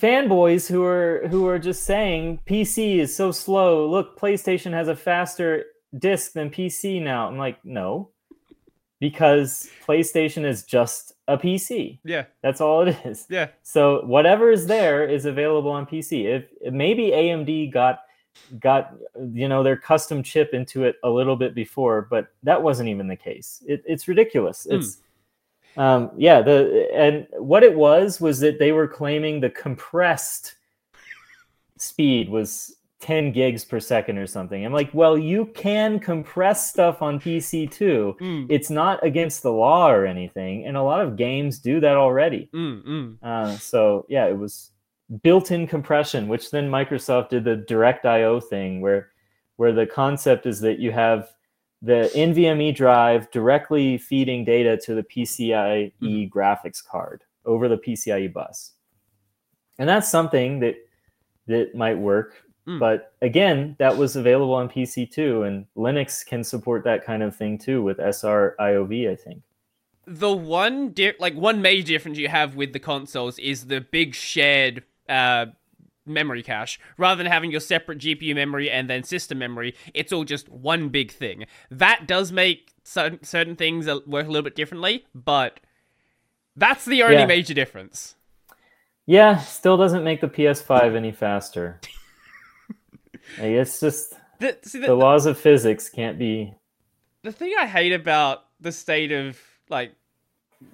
fanboys 0.00 0.68
who 0.68 0.82
are 0.84 1.26
who 1.28 1.46
are 1.46 1.58
just 1.58 1.84
saying 1.84 2.40
PC 2.46 2.98
is 2.98 3.14
so 3.16 3.30
slow. 3.32 3.88
Look, 3.88 4.18
PlayStation 4.18 4.72
has 4.72 4.88
a 4.88 4.96
faster 4.96 5.64
disc 5.96 6.32
than 6.32 6.50
PC 6.50 7.00
now. 7.02 7.28
I'm 7.28 7.38
like, 7.38 7.64
no. 7.64 8.10
Because 9.00 9.68
PlayStation 9.86 10.46
is 10.46 10.64
just 10.64 11.12
a 11.28 11.36
PC. 11.36 11.98
yeah, 12.04 12.24
That's 12.42 12.60
all 12.60 12.86
it 12.86 12.96
is. 13.04 13.26
yeah. 13.28 13.48
So 13.62 14.02
whatever 14.06 14.50
is 14.50 14.66
there 14.66 15.06
is 15.06 15.26
available 15.26 15.70
on 15.70 15.84
PC. 15.86 16.24
If 16.24 16.44
if 16.60 16.72
maybe 16.72 17.10
AMD 17.10 17.72
got 17.72 17.98
got 18.60 18.94
you 19.32 19.48
know 19.48 19.62
their 19.62 19.76
custom 19.76 20.22
chip 20.22 20.54
into 20.54 20.84
it 20.84 20.96
a 21.04 21.08
little 21.10 21.36
bit 21.36 21.54
before, 21.54 22.08
but 22.10 22.28
that 22.42 22.62
wasn't 22.62 22.88
even 22.88 23.06
the 23.08 23.16
case. 23.16 23.62
It, 23.66 23.82
it's 23.86 24.08
ridiculous. 24.08 24.64
Hmm. 24.68 24.76
It's 24.76 24.98
um, 25.76 26.10
yeah. 26.16 26.40
The 26.42 26.88
and 26.94 27.26
what 27.38 27.62
it 27.62 27.74
was 27.74 28.20
was 28.20 28.38
that 28.40 28.58
they 28.58 28.72
were 28.72 28.88
claiming 28.88 29.40
the 29.40 29.50
compressed 29.50 30.54
speed 31.76 32.28
was 32.28 32.76
10 33.00 33.32
gigs 33.32 33.64
per 33.64 33.80
second 33.80 34.16
or 34.16 34.26
something. 34.26 34.64
I'm 34.64 34.72
like, 34.72 34.88
well, 34.94 35.18
you 35.18 35.46
can 35.46 35.98
compress 36.00 36.70
stuff 36.70 37.02
on 37.02 37.20
PC 37.20 37.70
too. 37.70 38.16
Mm, 38.20 38.46
It's 38.48 38.70
not 38.70 39.04
against 39.04 39.42
the 39.42 39.52
law 39.52 39.90
or 39.90 40.06
anything, 40.06 40.64
and 40.64 40.76
a 40.76 40.82
lot 40.82 41.00
of 41.02 41.16
games 41.16 41.58
do 41.58 41.80
that 41.80 41.96
already. 41.96 42.48
mm, 42.54 42.82
mm. 42.84 43.16
Uh, 43.22 43.56
so 43.58 44.06
yeah, 44.08 44.26
it 44.26 44.38
was 44.38 44.70
built-in 45.22 45.66
compression, 45.66 46.28
which 46.28 46.50
then 46.50 46.68
Microsoft 46.70 47.28
did 47.30 47.44
the 47.44 47.56
direct 47.56 48.04
I/O 48.06 48.40
thing, 48.40 48.80
where 48.80 49.10
where 49.56 49.72
the 49.72 49.86
concept 49.86 50.46
is 50.46 50.60
that 50.60 50.78
you 50.80 50.90
have 50.90 51.28
the 51.82 52.10
NVMe 52.14 52.74
drive 52.74 53.30
directly 53.30 53.98
feeding 53.98 54.44
data 54.44 54.76
to 54.78 54.94
the 54.94 55.02
PCIe 55.04 55.92
Mhm. 56.02 56.30
graphics 56.30 56.84
card 56.84 57.22
over 57.44 57.68
the 57.68 57.76
PCIe 57.76 58.32
bus, 58.32 58.72
and 59.78 59.88
that's 59.88 60.08
something 60.10 60.60
that 60.60 60.76
that 61.46 61.74
might 61.74 61.98
work. 61.98 62.42
Mm. 62.66 62.78
But 62.80 63.12
again, 63.20 63.76
that 63.78 63.94
was 63.98 64.16
available 64.16 64.54
on 64.54 64.70
PC 64.70 65.04
too, 65.04 65.42
and 65.42 65.66
Linux 65.76 66.24
can 66.24 66.42
support 66.42 66.82
that 66.84 67.04
kind 67.04 67.22
of 67.22 67.36
thing 67.36 67.58
too 67.58 67.82
with 67.82 68.00
SR-IOV, 68.00 69.10
I 69.10 69.14
think. 69.16 69.42
the 70.06 70.32
one 70.32 70.90
di- 70.90 71.14
like 71.18 71.34
one 71.34 71.62
major 71.62 71.86
difference 71.86 72.18
you 72.18 72.28
have 72.28 72.56
with 72.56 72.72
the 72.74 72.78
consoles 72.78 73.38
is 73.38 73.66
the 73.68 73.80
big 73.80 74.14
shared 74.14 74.82
uh 75.08 75.46
memory 76.06 76.42
cache 76.42 76.78
rather 76.98 77.22
than 77.22 77.32
having 77.32 77.50
your 77.50 77.60
separate 77.60 77.98
GPU 77.98 78.34
memory 78.34 78.70
and 78.70 78.90
then 78.90 79.02
system 79.04 79.38
memory 79.38 79.74
it's 79.94 80.12
all 80.12 80.24
just 80.24 80.48
one 80.50 80.90
big 80.90 81.10
thing 81.10 81.46
that 81.70 82.06
does 82.06 82.30
make 82.30 82.72
certain 82.84 83.22
certain 83.24 83.56
things 83.56 83.86
work 83.86 84.26
a 84.26 84.28
little 84.28 84.42
bit 84.42 84.54
differently 84.54 85.06
but 85.14 85.60
That's 86.56 86.84
the 86.84 87.02
only 87.02 87.16
Yeah. 87.16 87.26
major 87.26 87.54
difference. 87.54 88.14
Yeah, 89.06 89.38
still 89.38 89.76
doesn't 89.76 90.04
make 90.04 90.20
the 90.20 90.28
PS5 90.28 90.94
any 90.94 91.10
faster. 91.12 91.80
It's 93.38 93.80
just 93.80 94.14
The, 94.38 94.58
see, 94.62 94.78
the, 94.80 94.88
the 94.88 94.94
laws 94.94 95.26
of 95.26 95.38
physics 95.38 95.88
can't 95.88 96.18
be. 96.18 96.54
the 97.22 97.32
thing 97.32 97.52
I 97.58 97.66
hate 97.66 97.92
about 97.92 98.44
the 98.60 98.72
state 98.72 99.12
of 99.12 99.38
like 99.68 99.92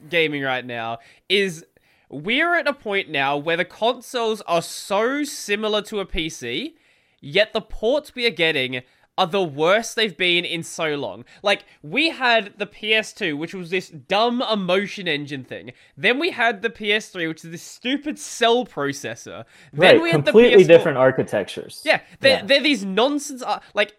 gaming 0.09 0.43
right 0.43 0.65
now 0.65 0.99
is 1.29 1.65
we're 2.11 2.57
at 2.57 2.67
a 2.69 2.73
point 2.73 3.09
now 3.09 3.37
where 3.37 3.57
the 3.57 3.65
consoles 3.65 4.41
are 4.43 4.63
so 4.63 5.25
similar 5.25 5.81
to 5.83 6.01
a 6.01 6.07
PC, 6.07 6.75
yet 7.21 7.53
the 7.53 7.61
ports 7.61 8.15
we 8.15 8.27
are 8.27 8.31
getting 8.31 8.83
are 9.19 9.27
the 9.27 9.43
worst 9.43 9.97
they've 9.97 10.17
been 10.17 10.45
in 10.47 10.63
so 10.63 10.95
long. 10.97 11.25
Like 11.43 11.65
we 11.83 12.09
had 12.11 12.55
the 12.59 12.67
PS2, 12.67 13.37
which 13.37 13.53
was 13.55 13.69
this 13.71 13.89
dumb 13.91 14.41
emotion 14.43 15.07
engine 15.07 15.45
thing. 15.45 15.73
Then 15.97 16.19
we 16.19 16.31
had 16.31 16.63
the 16.63 16.71
PS3, 16.71 17.29
which 17.29 17.45
is 17.45 17.51
this 17.51 17.63
stupid 17.63 18.19
cell 18.19 18.65
processor. 18.65 19.45
Then 19.75 19.95
Right, 19.97 20.03
we 20.03 20.11
had 20.11 20.25
completely 20.25 20.65
the 20.65 20.73
PS4. 20.73 20.77
different 20.79 20.99
architectures. 20.99 21.83
Yeah, 21.85 22.01
they're, 22.21 22.39
Yeah. 22.39 22.45
they're 22.47 22.63
these 22.63 22.85
nonsense. 22.85 23.43
Like 23.75 23.95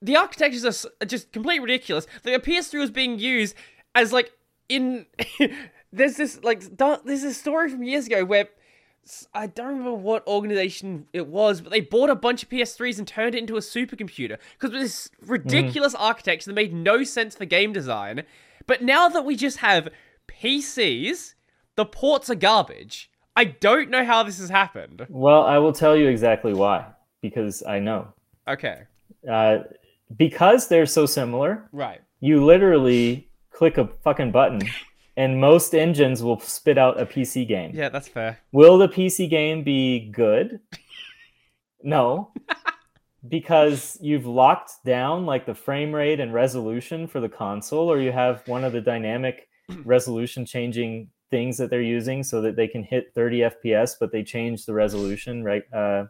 the 0.00 0.16
architectures 0.16 0.64
are, 0.64 0.88
are 1.02 1.06
just 1.06 1.32
completely 1.32 1.60
ridiculous. 1.60 2.06
The 2.22 2.38
PS3 2.38 2.78
was 2.78 2.90
being 2.92 3.18
used 3.18 3.56
as 3.96 4.12
like 4.12 4.30
in. 4.68 5.06
there's 5.92 6.16
this 6.16 6.42
like 6.42 6.62
there's 6.76 7.22
this 7.22 7.36
story 7.38 7.70
from 7.70 7.82
years 7.82 8.06
ago 8.06 8.24
where 8.24 8.48
I 9.34 9.46
don't 9.46 9.68
remember 9.68 9.94
what 9.94 10.26
organization 10.26 11.06
it 11.12 11.26
was, 11.26 11.60
but 11.60 11.70
they 11.70 11.80
bought 11.80 12.10
a 12.10 12.14
bunch 12.14 12.42
of 12.42 12.48
PS3s 12.48 12.98
and 12.98 13.08
turned 13.08 13.34
it 13.34 13.38
into 13.38 13.56
a 13.56 13.60
supercomputer 13.60 14.38
because 14.52 14.72
was 14.72 14.82
this 14.82 15.10
ridiculous 15.26 15.94
architecture 15.94 16.50
that 16.50 16.54
made 16.54 16.72
no 16.74 17.02
sense 17.02 17.34
for 17.34 17.44
game 17.46 17.72
design. 17.72 18.24
But 18.66 18.82
now 18.82 19.08
that 19.08 19.24
we 19.24 19.36
just 19.36 19.58
have 19.58 19.88
PCs, 20.28 21.34
the 21.76 21.84
ports 21.86 22.30
are 22.30 22.34
garbage. 22.34 23.10
I 23.36 23.44
don't 23.44 23.90
know 23.90 24.04
how 24.04 24.22
this 24.22 24.38
has 24.38 24.50
happened. 24.50 25.06
Well, 25.08 25.42
I 25.42 25.58
will 25.58 25.72
tell 25.72 25.96
you 25.96 26.08
exactly 26.08 26.52
why. 26.52 26.86
Because 27.22 27.62
I 27.62 27.78
know. 27.78 28.08
Okay, 28.48 28.82
Uh, 29.30 29.58
because 30.16 30.68
they're 30.68 30.86
so 30.86 31.06
similar, 31.06 31.68
right. 31.72 32.00
you 32.20 32.44
literally 32.44 33.28
click 33.50 33.78
a 33.78 33.86
fucking 34.02 34.32
button, 34.32 34.60
and 35.20 35.38
most 35.38 35.74
engines 35.74 36.22
will 36.22 36.40
spit 36.40 36.78
out 36.78 36.98
a 36.98 37.04
PC 37.04 37.46
game. 37.46 37.72
Yeah, 37.74 37.90
that's 37.90 38.08
fair. 38.08 38.38
Will 38.52 38.78
the 38.78 38.88
PC 38.88 39.28
game 39.28 39.62
be 39.62 40.10
good? 40.10 40.60
No. 41.82 42.32
because 43.28 43.96
you've 44.02 44.26
locked 44.26 44.72
down 44.84 45.24
like 45.24 45.46
the 45.46 45.54
frame 45.54 45.94
rate 45.94 46.20
and 46.20 46.32
resolution 46.34 47.06
for 47.06 47.20
the 47.20 47.28
console, 47.28 47.90
or 47.90 47.98
you 48.00 48.12
have 48.12 48.42
one 48.46 48.64
of 48.64 48.72
the 48.74 48.82
dynamic 48.82 49.48
resolution 49.84 50.44
changing 50.44 51.08
things 51.30 51.56
that 51.56 51.70
they're 51.70 51.80
using 51.98 52.22
so 52.22 52.42
that 52.42 52.54
they 52.56 52.68
can 52.68 52.82
hit 52.82 53.12
30 53.14 53.38
FPS, 53.52 53.94
but 53.98 54.12
they 54.12 54.22
change 54.22 54.66
the 54.66 54.74
resolution, 54.74 55.42
right? 55.42 55.62
Uh, 55.72 56.04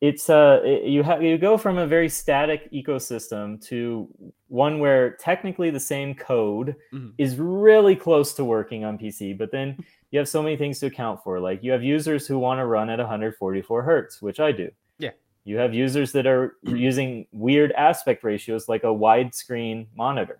it's 0.00 0.28
uh 0.28 0.60
it- 0.64 0.84
you 0.84 1.02
have 1.02 1.22
you 1.22 1.38
go 1.38 1.56
from 1.56 1.78
a 1.78 1.86
very 1.86 2.08
static 2.08 2.70
ecosystem 2.72 3.64
to 3.68 4.08
one 4.56 4.78
where 4.78 5.10
technically 5.28 5.70
the 5.70 5.80
same 5.94 6.14
code 6.14 6.74
Mhm. 6.92 7.12
is 7.18 7.36
really 7.38 7.94
close 7.94 8.32
to 8.34 8.44
working 8.44 8.84
on 8.84 8.96
PC, 8.98 9.32
but 9.36 9.50
then 9.52 9.76
you 10.10 10.18
have 10.18 10.28
so 10.28 10.42
many 10.42 10.56
things 10.56 10.78
to 10.80 10.86
account 10.86 11.22
for. 11.22 11.38
Like 11.40 11.62
you 11.62 11.70
have 11.72 11.82
users 11.82 12.26
who 12.26 12.38
want 12.38 12.58
to 12.60 12.66
run 12.66 12.88
at 12.90 12.98
144 12.98 13.82
hertz, 13.82 14.22
which 14.22 14.40
I 14.40 14.52
do. 14.52 14.70
Yeah. 14.98 15.10
You 15.44 15.58
have 15.58 15.74
users 15.74 16.12
that 16.12 16.26
are 16.26 16.56
using 16.62 17.26
weird 17.32 17.70
aspect 17.72 18.24
ratios, 18.24 18.68
like 18.68 18.82
a 18.84 18.94
widescreen 19.06 19.86
monitor, 19.94 20.38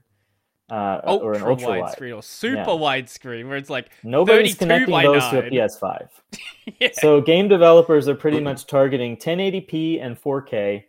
uh, 0.71 1.01
or 1.05 1.35
an 1.35 1.43
ultra 1.43 1.51
ultra 1.51 1.69
wide. 1.69 1.83
widescreen 1.83 2.17
or 2.19 2.23
super 2.23 2.57
Yeah. 2.57 2.65
widescreen, 2.89 3.49
where 3.49 3.57
it's 3.59 3.71
like 3.71 3.91
Nobody's 4.03 4.57
connecting 4.57 4.95
those 5.03 5.29
to 5.31 5.39
a 5.47 5.51
PS5. 5.51 6.09
yeah, 6.81 6.89
So 6.95 7.21
game 7.21 7.49
developers 7.49 8.09
are 8.09 8.17
pretty 8.17 8.41
much 8.49 8.67
targeting 8.67 9.17
1080p 9.17 10.01
and 10.01 10.17
4K, 10.21 10.85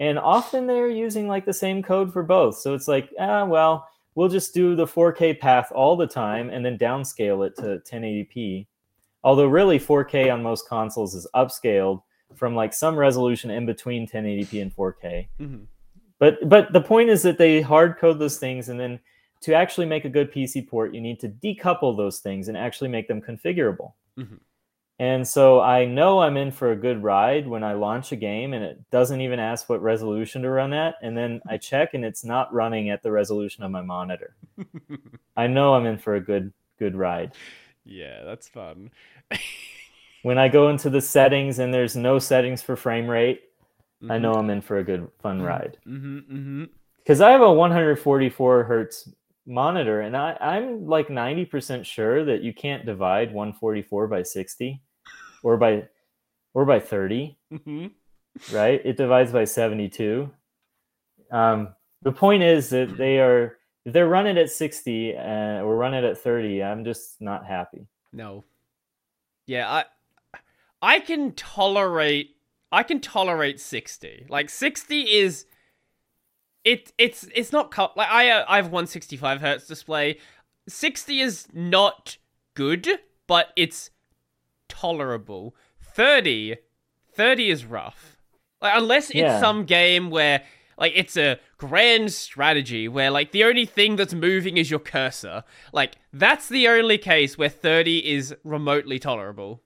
and 0.00 0.18
often 0.18 0.66
they're 0.66 0.88
using 0.88 1.28
like 1.28 1.44
the 1.44 1.52
same 1.52 1.82
code 1.82 2.12
for 2.12 2.22
both. 2.22 2.56
So 2.56 2.74
it's 2.74 2.88
like, 2.88 3.10
ah, 3.20 3.44
well, 3.44 3.86
we'll 4.14 4.30
just 4.30 4.54
do 4.54 4.74
the 4.74 4.86
4K 4.86 5.38
path 5.38 5.70
all 5.72 5.94
the 5.94 6.06
time 6.06 6.48
and 6.50 6.64
then 6.64 6.78
downscale 6.78 7.46
it 7.46 7.54
to 7.56 7.80
1080p. 7.88 8.66
Although 9.22 9.46
really 9.46 9.78
4K 9.78 10.32
on 10.32 10.42
most 10.42 10.66
consoles 10.66 11.14
is 11.14 11.26
upscaled 11.34 12.02
from 12.34 12.54
like 12.54 12.72
some 12.72 12.96
resolution 12.96 13.50
in 13.50 13.66
between 13.66 14.06
1080p 14.08 14.62
and 14.62 14.74
4K. 14.74 15.28
Mhm. 15.38 15.66
But 16.18 16.48
but 16.48 16.72
the 16.72 16.80
point 16.80 17.10
is 17.10 17.22
that 17.22 17.38
they 17.38 17.60
hard 17.60 17.98
code 17.98 18.18
those 18.18 18.38
things 18.38 18.70
and 18.70 18.80
then 18.80 19.00
to 19.42 19.54
actually 19.54 19.86
make 19.86 20.04
a 20.04 20.10
good 20.10 20.32
PC 20.32 20.66
port, 20.66 20.94
you 20.94 21.00
need 21.00 21.20
to 21.20 21.28
decouple 21.28 21.96
those 21.96 22.20
things 22.20 22.48
and 22.48 22.56
actually 22.56 22.88
make 22.88 23.08
them 23.08 23.20
configurable. 23.20 23.92
Mhm. 24.18 24.38
And 25.00 25.26
so 25.26 25.62
I 25.62 25.86
know 25.86 26.20
I'm 26.20 26.36
in 26.36 26.50
for 26.52 26.72
a 26.72 26.76
good 26.76 27.02
ride 27.02 27.48
when 27.48 27.64
I 27.64 27.72
launch 27.72 28.12
a 28.12 28.16
game 28.16 28.52
and 28.52 28.62
it 28.62 28.78
doesn't 28.90 29.22
even 29.22 29.40
ask 29.40 29.66
what 29.70 29.80
resolution 29.82 30.42
to 30.42 30.50
run 30.50 30.74
at. 30.74 30.96
And 31.00 31.16
then 31.16 31.40
I 31.48 31.56
check 31.70 31.94
and 31.94 32.04
it's 32.04 32.22
not 32.22 32.52
running 32.52 32.90
at 32.90 33.02
the 33.02 33.10
resolution 33.10 33.64
of 33.64 33.70
my 33.70 33.80
monitor. 33.80 34.36
I 35.38 35.46
know 35.46 35.72
I'm 35.72 35.86
in 35.86 35.96
for 35.96 36.16
a 36.16 36.20
good 36.20 36.52
good 36.78 36.94
ride. 36.94 37.32
yeah, 37.84 38.22
that's 38.24 38.46
fun. 38.48 38.90
When 40.22 40.36
I 40.36 40.48
go 40.48 40.68
into 40.68 40.90
the 40.90 41.00
settings 41.00 41.60
and 41.60 41.72
there's 41.72 41.96
no 41.96 42.18
settings 42.18 42.60
for 42.60 42.76
frame 42.76 43.08
rate, 43.08 43.40
I 44.02 44.18
Mhm. 44.18 44.20
know 44.20 44.34
I'm 44.34 44.50
in 44.50 44.60
for 44.60 44.76
a 44.76 44.84
good 44.84 45.08
fun 45.22 45.40
ride. 45.40 45.78
Mhm, 45.86 46.24
mhm. 46.30 46.68
because 46.98 47.22
I 47.22 47.30
have 47.30 47.40
a 47.40 47.50
144 47.50 48.64
hertz 48.64 49.08
monitor, 49.46 50.02
and 50.02 50.14
I, 50.14 50.36
I'm 50.38 50.86
like 50.86 51.08
90% 51.08 51.86
sure 51.86 52.22
that 52.26 52.42
you 52.42 52.52
can't 52.52 52.84
divide 52.84 53.32
144 53.32 54.08
by 54.08 54.22
60 54.22 54.82
or 55.42 55.56
by 55.56 55.88
or 56.54 56.64
by 56.64 56.80
30, 56.80 57.36
Mhm. 57.52 57.92
right? 58.52 58.80
It 58.84 58.96
divides 58.96 59.32
by 59.32 59.44
72. 59.44 60.30
Um, 61.30 61.74
the 62.02 62.12
point 62.12 62.42
is 62.42 62.70
that 62.70 62.96
they 62.96 63.18
are 63.20 63.56
if 63.84 63.92
they're 63.94 64.08
running 64.08 64.36
at 64.36 64.50
60 64.50 65.16
uh, 65.16 65.62
or 65.62 65.76
running 65.76 66.04
at 66.04 66.18
30, 66.18 66.62
I'm 66.62 66.84
just 66.84 67.20
not 67.20 67.46
happy. 67.46 67.86
No. 68.12 68.44
Yeah, 69.46 69.70
I 69.70 69.84
I 70.82 71.00
can 71.00 71.32
tolerate 71.32 72.36
I 72.72 72.82
can 72.82 73.00
tolerate 73.00 73.58
60. 73.60 74.26
Like 74.28 74.48
60 74.50 75.00
is 75.02 75.46
it 76.64 76.92
it's 76.98 77.26
it's 77.34 77.52
not 77.52 77.70
co- 77.70 77.92
like 77.96 78.08
I 78.10 78.30
uh, 78.30 78.44
I 78.48 78.56
have 78.56 78.66
165 78.66 79.40
hertz 79.40 79.66
display. 79.66 80.18
60 80.68 81.20
is 81.20 81.48
not 81.52 82.16
good, 82.54 82.86
but 83.26 83.48
it's 83.56 83.90
tolerable. 84.70 85.54
30 85.82 86.56
30 87.12 87.50
is 87.50 87.64
rough. 87.66 88.16
Like 88.62 88.72
unless 88.76 89.10
it's 89.10 89.18
Yeah. 89.18 89.40
some 89.40 89.64
game 89.64 90.10
where 90.10 90.42
like 90.78 90.92
it's 90.96 91.16
a 91.16 91.38
grand 91.58 92.12
strategy 92.12 92.88
where 92.88 93.10
like 93.10 93.32
the 93.32 93.44
only 93.44 93.66
thing 93.66 93.96
that's 93.96 94.14
moving 94.14 94.56
is 94.56 94.70
your 94.70 94.80
cursor. 94.80 95.44
Like 95.72 95.96
that's 96.12 96.48
the 96.48 96.68
only 96.68 96.96
case 96.96 97.36
where 97.36 97.50
30 97.50 98.08
is 98.08 98.34
remotely 98.44 98.98
tolerable. 98.98 99.62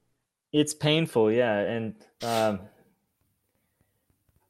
It's 0.52 0.72
painful, 0.74 1.32
yeah, 1.32 1.58
and 1.58 1.94
um, 2.22 2.60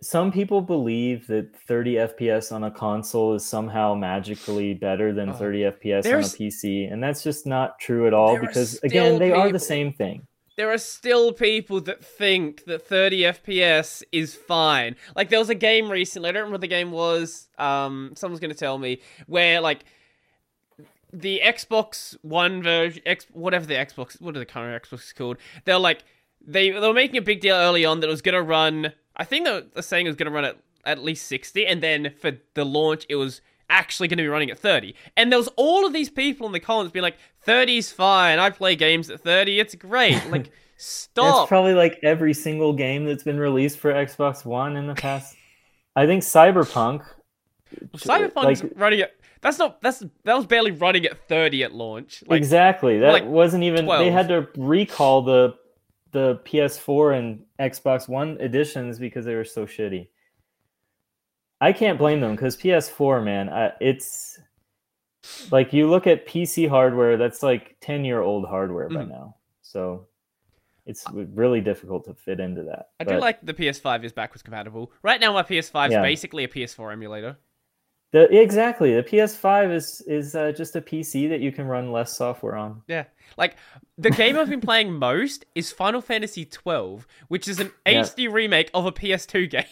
some 0.02 0.30
people 0.30 0.60
believe 0.60 1.26
that 1.28 1.56
30 1.56 1.94
FPS 1.94 2.52
on 2.52 2.64
a 2.64 2.70
console 2.70 3.34
is 3.34 3.44
somehow 3.44 3.94
magically 3.94 4.74
better 4.74 5.12
than 5.14 5.30
Oh, 5.30 5.32
30 5.32 5.60
FPS 5.62 6.04
on 6.06 6.12
a 6.12 6.26
PC, 6.26 6.92
and 6.92 7.02
that's 7.02 7.22
just 7.22 7.46
not 7.46 7.78
true 7.78 8.06
at 8.06 8.12
all 8.12 8.38
because 8.38 8.78
again, 8.82 9.18
they 9.18 9.32
are 9.32 9.50
the 9.50 9.58
same 9.58 9.92
thing. 9.94 10.26
There 10.56 10.72
are 10.72 10.78
still 10.78 11.32
people 11.32 11.80
that 11.82 12.04
think 12.04 12.64
that 12.66 12.86
30 12.86 13.22
FPS 13.22 14.02
is 14.12 14.34
fine. 14.34 14.94
Like 15.16 15.28
there 15.28 15.38
was 15.38 15.50
a 15.50 15.54
game 15.54 15.90
recently, 15.90 16.28
I 16.28 16.32
don't 16.32 16.42
remember 16.42 16.54
what 16.54 16.60
the 16.60 16.68
game 16.68 16.92
was. 16.92 17.48
Um 17.58 18.12
someone's 18.16 18.40
to 18.40 18.58
tell 18.58 18.78
me 18.78 19.00
where 19.26 19.60
like 19.60 19.84
the 21.12 21.40
Xbox 21.44 22.16
One 22.22 22.62
version, 22.62 23.02
X, 23.06 23.26
whatever 23.32 23.66
the 23.66 23.74
Xbox, 23.74 24.20
what 24.20 24.36
are 24.36 24.40
the 24.40 24.46
current 24.46 24.82
Xbox 24.82 25.14
called? 25.14 25.38
They're 25.64 25.78
like 25.78 26.04
they 26.46 26.70
they 26.70 26.80
were 26.80 26.92
making 26.92 27.16
a 27.16 27.22
big 27.22 27.40
deal 27.40 27.54
early 27.54 27.84
on 27.84 28.00
that 28.00 28.08
it 28.08 28.10
was 28.10 28.22
to 28.22 28.42
run. 28.42 28.92
I 29.16 29.24
think 29.24 29.46
they 29.46 29.62
were 29.74 29.82
saying 29.82 30.06
it 30.06 30.10
was 30.10 30.16
to 30.16 30.30
run 30.30 30.44
at 30.44 30.56
at 30.84 31.02
least 31.02 31.26
sixty, 31.26 31.66
and 31.66 31.82
then 31.82 32.12
for 32.20 32.32
the 32.54 32.64
launch 32.64 33.06
it 33.08 33.16
was 33.16 33.40
actually 33.70 34.08
going 34.08 34.18
to 34.18 34.22
be 34.24 34.28
running 34.28 34.50
at 34.50 34.58
thirty. 34.58 34.94
And 35.16 35.30
there 35.30 35.38
was 35.38 35.48
all 35.56 35.86
of 35.86 35.92
these 35.92 36.10
people 36.10 36.46
in 36.46 36.52
the 36.52 36.60
comments 36.60 36.92
being 36.92 37.02
like, 37.02 37.18
"30's 37.46 37.90
fine. 37.92 38.38
I 38.38 38.50
play 38.50 38.76
games 38.76 39.10
at 39.10 39.20
thirty. 39.20 39.60
It's 39.60 39.74
great." 39.74 40.20
Like, 40.30 40.50
stop. 40.76 41.38
That's 41.38 41.48
probably 41.48 41.74
like 41.74 41.98
every 42.02 42.34
single 42.34 42.72
game 42.72 43.04
that's 43.04 43.22
been 43.22 43.38
released 43.38 43.78
for 43.78 43.92
Xbox 43.92 44.44
One 44.44 44.76
in 44.76 44.86
the 44.86 44.94
past. 44.94 45.36
I 45.96 46.06
think 46.06 46.22
Cyberpunk. 46.22 47.04
Cyberpunk's 47.96 48.62
like- 48.62 48.72
running 48.76 49.00
at. 49.00 49.12
That's 49.40 49.58
not. 49.58 49.80
That's 49.82 50.02
that 50.24 50.36
was 50.36 50.46
barely 50.46 50.70
running 50.70 51.04
at 51.04 51.28
thirty 51.28 51.62
at 51.64 51.74
launch. 51.74 52.24
Like, 52.26 52.38
exactly. 52.38 52.98
That 53.00 53.12
like 53.12 53.24
wasn't 53.26 53.64
even. 53.64 53.84
12. 53.84 54.00
They 54.00 54.10
had 54.10 54.28
to 54.28 54.48
recall 54.56 55.22
the 55.22 55.54
the 56.12 56.40
PS4 56.46 57.18
and 57.18 57.44
Xbox 57.60 58.08
One 58.08 58.40
editions 58.40 58.98
because 58.98 59.26
they 59.26 59.34
were 59.34 59.44
so 59.44 59.66
shitty. 59.66 60.08
I 61.60 61.72
can't 61.72 61.98
blame 61.98 62.20
them 62.20 62.32
because 62.32 62.56
PS4, 62.56 63.24
man, 63.24 63.48
I, 63.48 63.72
it's 63.80 64.38
like 65.50 65.72
you 65.72 65.88
look 65.88 66.06
at 66.06 66.26
PC 66.26 66.68
hardware, 66.68 67.16
that's 67.16 67.42
like 67.42 67.76
10 67.80 68.04
year 68.04 68.20
old 68.20 68.46
hardware 68.46 68.88
by 68.88 69.02
Mhm. 69.02 69.08
now. 69.08 69.36
So 69.62 70.06
it's 70.86 71.04
really 71.12 71.60
difficult 71.62 72.04
to 72.04 72.14
fit 72.14 72.40
into 72.40 72.62
that. 72.64 72.90
I 73.00 73.04
do 73.04 73.18
like 73.18 73.40
the 73.42 73.54
PS5 73.54 74.04
is 74.04 74.12
backwards 74.12 74.42
compatible. 74.42 74.92
Right 75.02 75.20
now, 75.20 75.32
my 75.32 75.42
PS5 75.42 75.86
is 75.88 75.92
Yeah. 75.94 76.02
basically 76.02 76.44
a 76.44 76.48
PS4 76.48 76.92
emulator. 76.92 77.38
the 78.12 78.30
exactly 78.40 78.94
the 78.94 79.02
PS5 79.02 79.72
is 79.74 80.00
is 80.02 80.36
uh, 80.36 80.52
just 80.52 80.76
a 80.76 80.80
PC 80.80 81.26
that 81.30 81.40
you 81.40 81.50
can 81.50 81.66
run 81.66 81.90
less 81.90 82.16
software 82.16 82.54
on. 82.54 82.80
Yeah. 82.86 83.04
Like, 83.36 83.56
the 83.98 84.10
game 84.10 84.36
I've 84.38 84.48
been 84.48 84.60
playing 84.60 84.92
most 84.92 85.46
is 85.56 85.72
Final 85.72 86.00
Fantasy 86.00 86.44
XII, 86.48 86.98
which 87.26 87.48
is 87.48 87.58
an 87.58 87.72
Yeah. 87.86 88.02
HD 88.02 88.28
remake 88.32 88.70
of 88.72 88.86
a 88.86 88.92
PS2 88.92 89.46
game. 89.50 89.64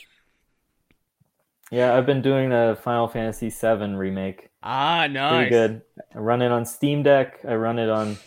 Yeah, 1.73 1.97
I've 1.97 2.05
been 2.05 2.21
doing 2.21 2.51
the 2.51 2.79
Final 2.83 3.09
Fantasy 3.09 3.49
VII 3.49 3.95
remake. 3.95 4.51
Ah, 4.63 5.07
nice. 5.11 5.49
Pretty 5.49 5.51
good. 5.51 5.83
I 6.15 6.19
run 6.19 6.43
it 6.43 6.53
on 6.53 6.67
Steam 6.67 7.03
Deck. 7.03 7.41
I 7.49 7.55
run 7.55 7.79
it 7.79 7.89
on 7.89 8.19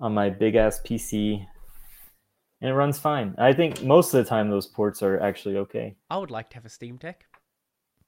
on 0.00 0.12
my 0.12 0.28
big 0.28 0.54
ass 0.54 0.80
PC, 0.84 1.46
and 2.60 2.70
it 2.70 2.74
runs 2.74 2.98
fine. 2.98 3.34
I 3.38 3.54
think 3.54 3.82
most 3.82 4.12
of 4.12 4.22
the 4.22 4.28
time 4.28 4.50
those 4.50 4.66
ports 4.66 5.02
are 5.02 5.18
actually 5.18 5.56
okay. 5.56 5.96
I 6.10 6.18
would 6.18 6.30
like 6.30 6.50
to 6.50 6.56
have 6.56 6.66
a 6.66 6.68
Steam 6.68 6.96
Deck. 6.96 7.24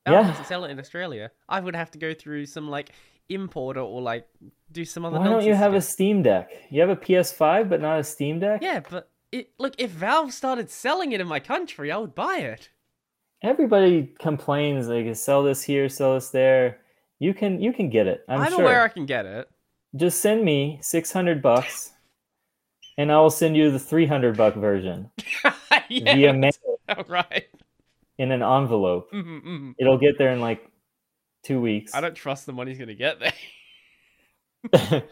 Yeah. 0.07 0.13
Yeah. 0.13 0.29
doesn't 0.29 0.45
sell 0.45 0.65
it 0.65 0.71
in 0.71 0.79
Australia. 0.79 1.31
I 1.49 1.61
would 1.61 1.75
have 1.75 1.91
to 1.93 1.99
go 1.99 2.13
through 2.13 2.47
some, 2.47 2.69
like, 2.69 2.91
importer 3.29 3.81
or, 3.81 4.03
like, 4.03 4.29
do 4.73 4.85
some 4.85 5.05
other 5.05 5.19
Why 5.19 5.29
don't 5.29 5.45
you 5.45 5.55
have 5.55 5.75
a 5.75 5.81
Steam 5.81 6.23
Deck? 6.23 6.51
You 6.71 6.81
have 6.81 6.91
a 6.91 6.97
PS5, 6.97 7.69
but 7.69 7.81
not 7.81 7.99
a 7.99 8.05
Steam 8.05 8.41
Deck. 8.41 8.63
Yeah, 8.63 8.81
but 8.91 9.11
it 9.31 9.53
look 9.59 9.75
if 9.79 9.91
Valve 9.91 10.35
started 10.35 10.71
selling 10.71 11.13
it 11.13 11.21
in 11.21 11.27
my 11.27 11.41
country, 11.41 11.91
I 11.91 11.97
would 11.97 12.15
buy 12.15 12.39
it. 12.39 12.69
Everybody 13.43 14.13
complains 14.19 14.89
like 14.89 15.15
sell 15.17 15.43
this 15.43 15.63
here, 15.63 15.89
sell 15.89 16.15
this 16.15 16.31
there. 16.31 16.79
You 17.19 17.35
can 17.35 17.61
you 17.61 17.73
can 17.73 17.91
get 17.91 18.07
it. 18.07 18.25
I'm, 18.29 18.41
I'm, 18.43 18.51
sure. 18.53 18.63
aware 18.63 18.83
I 18.83 18.89
can 18.89 19.07
get 19.07 19.27
it. 19.27 19.49
Just 19.97 20.21
send 20.21 20.45
me 20.45 20.79
six 20.81 21.13
hundred 21.13 21.43
bucks, 21.43 21.91
and 22.99 23.11
I 23.13 23.19
will 23.19 23.31
send 23.31 23.57
you 23.57 23.71
the 23.71 23.79
three 23.79 24.07
hundred 24.07 24.37
buck 24.37 24.55
version 24.55 25.11
yeah, 25.89 26.15
via 26.15 26.33
mail 26.33 26.53
right. 27.09 27.47
in 28.19 28.31
an 28.33 28.43
envelope. 28.43 29.11
Mhm, 29.13 29.43
mhm. 29.45 29.75
It'll 29.79 29.99
get 29.99 30.19
there 30.19 30.33
in 30.33 30.41
like 30.41 30.69
two 31.45 31.61
weeks. 31.61 31.95
I 31.95 32.01
don't 32.01 32.15
trust 32.15 32.47
the 32.47 32.53
money's 32.53 32.79
gonna 32.79 32.95
get 32.95 33.19
there. 33.21 33.33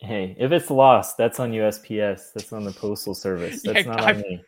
hey, 0.00 0.34
if 0.38 0.52
it's 0.52 0.70
lost, 0.70 1.16
that's 1.18 1.38
on 1.38 1.52
USPS. 1.52 2.32
That's 2.34 2.52
on 2.52 2.64
the 2.64 2.72
postal 2.72 3.14
service. 3.14 3.62
That's 3.62 3.84
Yeah, 3.86 3.90
not 3.92 4.00
I've- 4.00 4.22
on 4.22 4.28
me. 4.28 4.44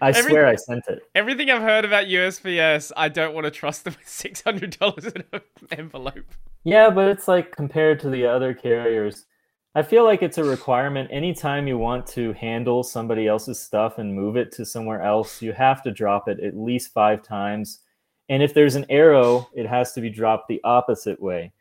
I 0.00 0.10
every- 0.10 0.30
swear 0.30 0.46
I 0.46 0.54
sent 0.56 0.84
it. 0.88 1.02
Everything 1.14 1.50
I've 1.50 1.62
heard 1.62 1.84
about 1.84 2.06
USPS, 2.06 2.92
I 2.96 3.08
don't 3.08 3.34
want 3.34 3.44
to 3.44 3.50
trust 3.50 3.84
them 3.84 3.94
with 3.98 4.08
six 4.08 4.42
hundred 4.42 4.78
dollars 4.78 5.06
in 5.06 5.24
an 5.32 5.40
envelope. 5.70 6.34
Yeah, 6.64 6.90
but 6.90 7.08
it's 7.08 7.28
like 7.28 7.54
compared 7.54 8.00
to 8.00 8.10
the 8.10 8.26
other 8.26 8.52
carriers, 8.54 9.26
I 9.74 9.82
feel 9.82 10.04
like 10.04 10.22
it's 10.22 10.38
a 10.38 10.44
requirement. 10.44 11.10
Anytime 11.12 11.68
you 11.68 11.78
want 11.78 12.06
to 12.08 12.32
handle 12.32 12.82
somebody 12.82 13.26
else's 13.28 13.60
stuff 13.60 13.98
and 13.98 14.14
move 14.14 14.36
it 14.36 14.50
to 14.52 14.64
somewhere 14.64 15.02
else, 15.02 15.42
you 15.42 15.52
have 15.52 15.82
to 15.82 15.90
drop 15.92 16.28
it 16.28 16.40
at 16.40 16.56
least 16.56 16.92
five 16.92 17.22
times. 17.22 17.80
And 18.28 18.42
if 18.42 18.54
there's 18.54 18.74
an 18.74 18.86
arrow, 18.88 19.48
it 19.54 19.66
has 19.66 19.92
to 19.92 20.00
be 20.00 20.10
dropped 20.10 20.48
the 20.48 20.60
opposite 20.64 21.20
way. 21.22 21.52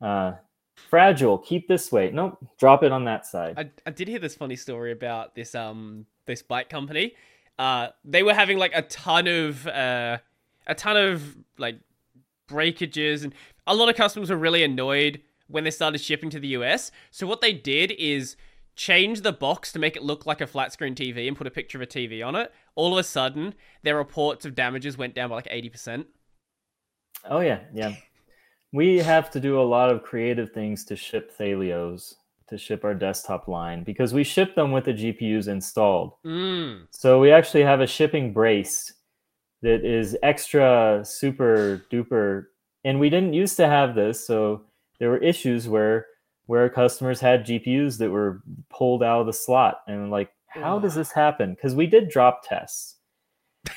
Uh, 0.00 0.32
fragile, 0.74 1.38
keep 1.38 1.68
this 1.68 1.90
way. 1.92 2.10
Nope, 2.10 2.44
drop 2.58 2.82
it 2.82 2.92
on 2.92 3.04
that 3.04 3.26
side. 3.26 3.54
I, 3.56 3.70
I 3.86 3.90
did 3.92 4.08
hear 4.08 4.18
this 4.18 4.34
funny 4.34 4.56
story 4.56 4.92
about 4.92 5.34
this 5.34 5.54
um 5.54 6.04
this 6.26 6.42
bike 6.42 6.68
company. 6.68 7.14
Uh, 7.58 7.88
they 8.04 8.22
were 8.22 8.34
having 8.34 8.58
like 8.58 8.72
a 8.74 8.82
ton 8.82 9.26
of 9.26 9.66
uh, 9.66 10.18
a 10.66 10.74
ton 10.74 10.96
of 10.96 11.36
like 11.58 11.76
breakages, 12.48 13.24
and 13.24 13.34
a 13.66 13.74
lot 13.74 13.88
of 13.88 13.96
customers 13.96 14.30
were 14.30 14.36
really 14.36 14.62
annoyed 14.62 15.20
when 15.48 15.64
they 15.64 15.70
started 15.70 16.00
shipping 16.00 16.30
to 16.30 16.40
the 16.40 16.48
US. 16.48 16.90
So 17.10 17.26
what 17.26 17.40
they 17.40 17.52
did 17.52 17.92
is 17.92 18.36
change 18.74 19.20
the 19.20 19.32
box 19.32 19.70
to 19.72 19.78
make 19.78 19.96
it 19.96 20.02
look 20.02 20.24
like 20.24 20.40
a 20.40 20.46
flat 20.46 20.72
screen 20.72 20.94
TV 20.94 21.28
and 21.28 21.36
put 21.36 21.46
a 21.46 21.50
picture 21.50 21.78
of 21.78 21.82
a 21.82 21.86
TV 21.86 22.26
on 22.26 22.34
it. 22.34 22.52
All 22.74 22.94
of 22.94 22.98
a 22.98 23.04
sudden, 23.04 23.54
their 23.82 23.96
reports 23.96 24.44
of 24.44 24.54
damages 24.54 24.96
went 24.96 25.14
down 25.14 25.28
by 25.30 25.36
like 25.36 25.48
eighty 25.50 25.68
percent. 25.68 26.06
Oh 27.28 27.40
yeah, 27.40 27.60
yeah. 27.72 27.94
We 28.72 28.98
have 28.98 29.30
to 29.32 29.40
do 29.40 29.60
a 29.60 29.62
lot 29.62 29.90
of 29.90 30.02
creative 30.02 30.52
things 30.52 30.84
to 30.86 30.96
ship 30.96 31.36
Thelios, 31.38 32.14
to 32.52 32.58
ship 32.58 32.84
our 32.84 32.94
desktop 32.94 33.48
line, 33.48 33.82
because 33.82 34.14
we 34.14 34.22
ship 34.22 34.54
them 34.54 34.70
with 34.70 34.84
the 34.84 34.92
GPUs 34.92 35.48
installed. 35.48 36.12
Mm. 36.24 36.86
So 36.90 37.18
we 37.20 37.32
actually 37.32 37.64
have 37.64 37.80
a 37.80 37.86
shipping 37.86 38.32
brace 38.32 38.92
that 39.62 39.84
is 39.84 40.16
extra 40.22 41.00
super 41.04 41.84
duper 41.90 42.46
and 42.84 42.98
we 42.98 43.08
didn't 43.08 43.32
used 43.32 43.56
to 43.56 43.66
have 43.68 43.94
this 43.94 44.26
so 44.26 44.62
there 44.98 45.08
were 45.08 45.18
issues 45.18 45.68
where 45.68 46.06
where 46.46 46.68
customers 46.68 47.20
had 47.20 47.46
GPUs 47.46 47.96
that 47.98 48.10
were 48.10 48.42
pulled 48.68 49.02
out 49.04 49.20
of 49.20 49.26
the 49.26 49.32
slot 49.32 49.82
and 49.86 50.10
like 50.10 50.30
how 50.48 50.78
does 50.80 50.96
this 50.96 51.12
happen 51.12 51.54
because 51.54 51.76
we 51.76 51.86
did 51.86 52.08
drop 52.08 52.42
tests 52.44 52.96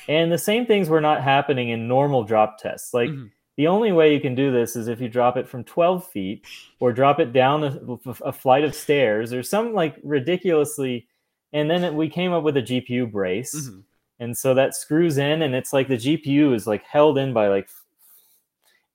and 0.08 0.32
the 0.32 0.38
same 0.38 0.66
things 0.66 0.88
were 0.88 1.00
not 1.00 1.22
happening 1.22 1.68
in 1.68 1.86
normal 1.86 2.24
drop 2.24 2.58
tests 2.58 2.92
like 2.92 3.08
Mhm. 3.10 3.30
The 3.56 3.66
only 3.68 3.92
way 3.92 4.12
you 4.12 4.20
can 4.20 4.34
do 4.34 4.50
this 4.52 4.76
is 4.76 4.88
if 4.88 5.00
you 5.00 5.08
drop 5.08 5.36
it 5.36 5.48
from 5.48 5.64
12 5.64 6.06
feet 6.08 6.46
or 6.80 6.92
drop 6.92 7.18
it 7.20 7.32
down 7.32 7.64
a, 7.64 7.78
a 8.22 8.32
flight 8.32 8.64
of 8.64 8.74
stairs 8.74 9.32
or 9.32 9.42
some 9.42 9.72
like 9.72 9.96
ridiculously 10.02 11.08
and 11.52 11.70
then 11.70 11.84
it, 11.84 11.94
we 11.94 12.08
came 12.08 12.32
up 12.32 12.42
with 12.42 12.56
a 12.56 12.62
GPU 12.62 13.10
brace 13.10 13.54
Mhm. 13.54 13.82
and 14.20 14.36
so 14.36 14.54
that 14.54 14.74
screws 14.74 15.16
in 15.18 15.42
and 15.42 15.54
it's 15.54 15.72
like 15.72 15.88
the 15.88 15.96
gpu 15.96 16.54
is 16.54 16.66
like 16.66 16.82
held 16.84 17.18
in 17.18 17.32
by 17.32 17.48
like 17.48 17.68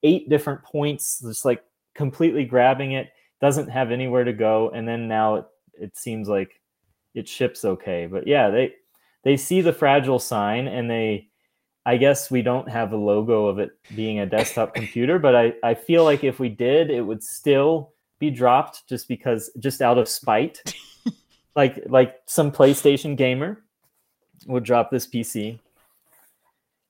eight 0.02 0.28
different 0.28 0.62
points 0.64 1.20
just 1.20 1.44
like 1.44 1.62
completely 1.94 2.44
grabbing 2.44 2.92
it 2.92 3.10
doesn't 3.40 3.68
have 3.68 3.90
anywhere 3.90 4.24
to 4.24 4.32
go 4.32 4.70
and 4.70 4.86
then 4.86 5.08
now 5.08 5.36
it, 5.36 5.44
it 5.74 5.96
seems 5.96 6.28
like 6.28 6.60
it 7.14 7.28
ships 7.28 7.64
okay 7.64 8.06
but 8.06 8.26
yeah 8.26 8.50
they 8.50 8.72
they 9.24 9.36
see 9.36 9.60
the 9.60 9.72
fragile 9.72 10.18
sign 10.18 10.66
and 10.68 10.90
they 10.90 11.28
i 11.86 11.96
guess 11.96 12.30
we 12.30 12.42
don't 12.42 12.68
have 12.68 12.92
a 12.92 12.96
logo 12.96 13.46
of 13.46 13.58
it 13.58 13.70
being 13.94 14.20
a 14.20 14.26
desktop 14.26 14.74
computer 14.74 15.18
but 15.18 15.34
i 15.34 15.52
i 15.62 15.74
feel 15.74 16.04
like 16.04 16.24
if 16.24 16.38
we 16.38 16.48
did 16.48 16.90
it 16.90 17.02
would 17.02 17.22
still 17.22 17.92
be 18.18 18.30
dropped 18.30 18.88
just 18.88 19.08
because 19.08 19.50
just 19.58 19.82
out 19.82 19.98
of 19.98 20.08
spite 20.08 20.62
like 21.56 21.82
like 21.88 22.20
some 22.26 22.52
playstation 22.52 23.16
gamer 23.16 23.62
would 24.46 24.64
drop 24.64 24.90
this 24.90 25.06
PC. 25.06 25.58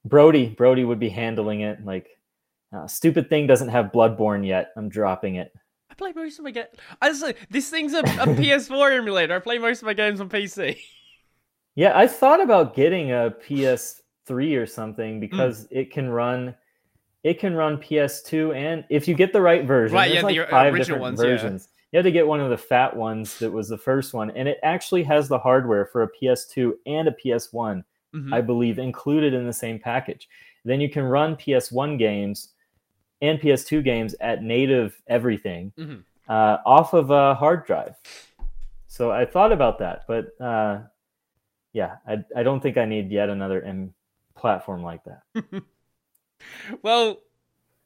Brodie, 0.04 0.48
Brodie 0.48 0.84
would 0.84 0.98
be 0.98 1.08
handling 1.08 1.60
it 1.60 1.84
like, 1.84 2.08
uh, 2.72 2.86
stupid 2.86 3.28
thing 3.28 3.46
doesn't 3.46 3.68
have 3.68 3.92
Bloodborne 3.92 4.46
yet. 4.46 4.72
I'm 4.76 4.88
dropping 4.88 5.36
it. 5.36 5.52
I 5.90 5.94
play 5.94 6.12
most 6.14 6.38
of 6.38 6.44
my 6.44 6.50
games. 6.50 6.68
I 7.00 7.08
just 7.10 7.22
like 7.22 7.38
this 7.50 7.68
thing's 7.68 7.92
a, 7.92 8.00
a 8.00 8.02
PS4 8.02 8.96
emulator. 8.96 9.36
I 9.36 9.38
play 9.40 9.58
most 9.58 9.82
of 9.82 9.86
my 9.86 9.94
games 9.94 10.20
on 10.20 10.28
PC. 10.28 10.78
Yeah, 11.74 11.96
I 11.96 12.06
thought 12.06 12.42
about 12.42 12.76
getting 12.76 13.12
a 13.12 13.30
PS3 14.28 14.56
or 14.60 14.66
something 14.66 15.20
because 15.20 15.66
it 15.70 15.90
can 15.90 16.08
run, 16.08 16.54
it 17.24 17.38
can 17.38 17.54
run 17.54 17.76
PS2 17.78 18.54
and 18.54 18.84
if 18.90 19.06
you 19.08 19.14
get 19.14 19.32
the 19.32 19.40
right 19.40 19.64
version, 19.64 19.94
Right, 19.94 20.08
there's 20.08 20.16
yeah, 20.22 20.22
like 20.22 20.36
the 20.36 20.50
five 20.50 20.74
different 20.76 21.00
ones, 21.00 21.20
yeah. 21.20 21.26
versions. 21.28 21.68
You 21.92 21.98
had 21.98 22.04
to 22.04 22.10
get 22.12 22.26
one 22.26 22.40
of 22.40 22.50
the 22.50 22.56
fat 22.56 22.96
ones 22.96 23.38
that 23.38 23.50
was 23.50 23.68
the 23.68 23.76
first 23.76 24.14
one, 24.14 24.30
and 24.30 24.48
it 24.48 24.58
actually 24.62 25.02
has 25.04 25.28
the 25.28 25.38
hardware 25.38 25.84
for 25.84 26.02
a 26.04 26.08
PS2 26.08 26.72
and 26.86 27.06
a 27.08 27.12
PS1. 27.12 27.84
Mhm. 28.14 28.32
I 28.32 28.40
believe, 28.42 28.78
included 28.78 29.32
in 29.34 29.46
the 29.46 29.52
same 29.54 29.78
package. 29.78 30.28
Then 30.66 30.80
you 30.82 30.88
can 30.90 31.02
run 31.04 31.34
PS1 31.36 31.96
games 31.98 32.50
and 33.22 33.38
PS2 33.40 33.82
games 33.82 34.14
at 34.20 34.42
native 34.42 35.00
everything 35.06 35.72
Mhm. 35.78 36.02
uh, 36.28 36.58
off 36.66 36.92
of 36.92 37.10
a 37.10 37.34
hard 37.34 37.64
drive. 37.66 37.94
So 38.86 39.10
I 39.10 39.24
thought 39.24 39.50
about 39.52 39.78
that, 39.78 40.04
but 40.06 40.38
uh, 40.40 40.80
yeah, 41.72 41.96
I, 42.06 42.22
I 42.36 42.42
don't 42.42 42.60
think 42.62 42.76
I 42.76 42.84
need 42.84 43.10
yet 43.10 43.28
another 43.30 43.62
M 43.62 43.94
platform 44.34 44.82
like 44.82 45.02
that. 45.04 45.62
Well, 46.82 47.20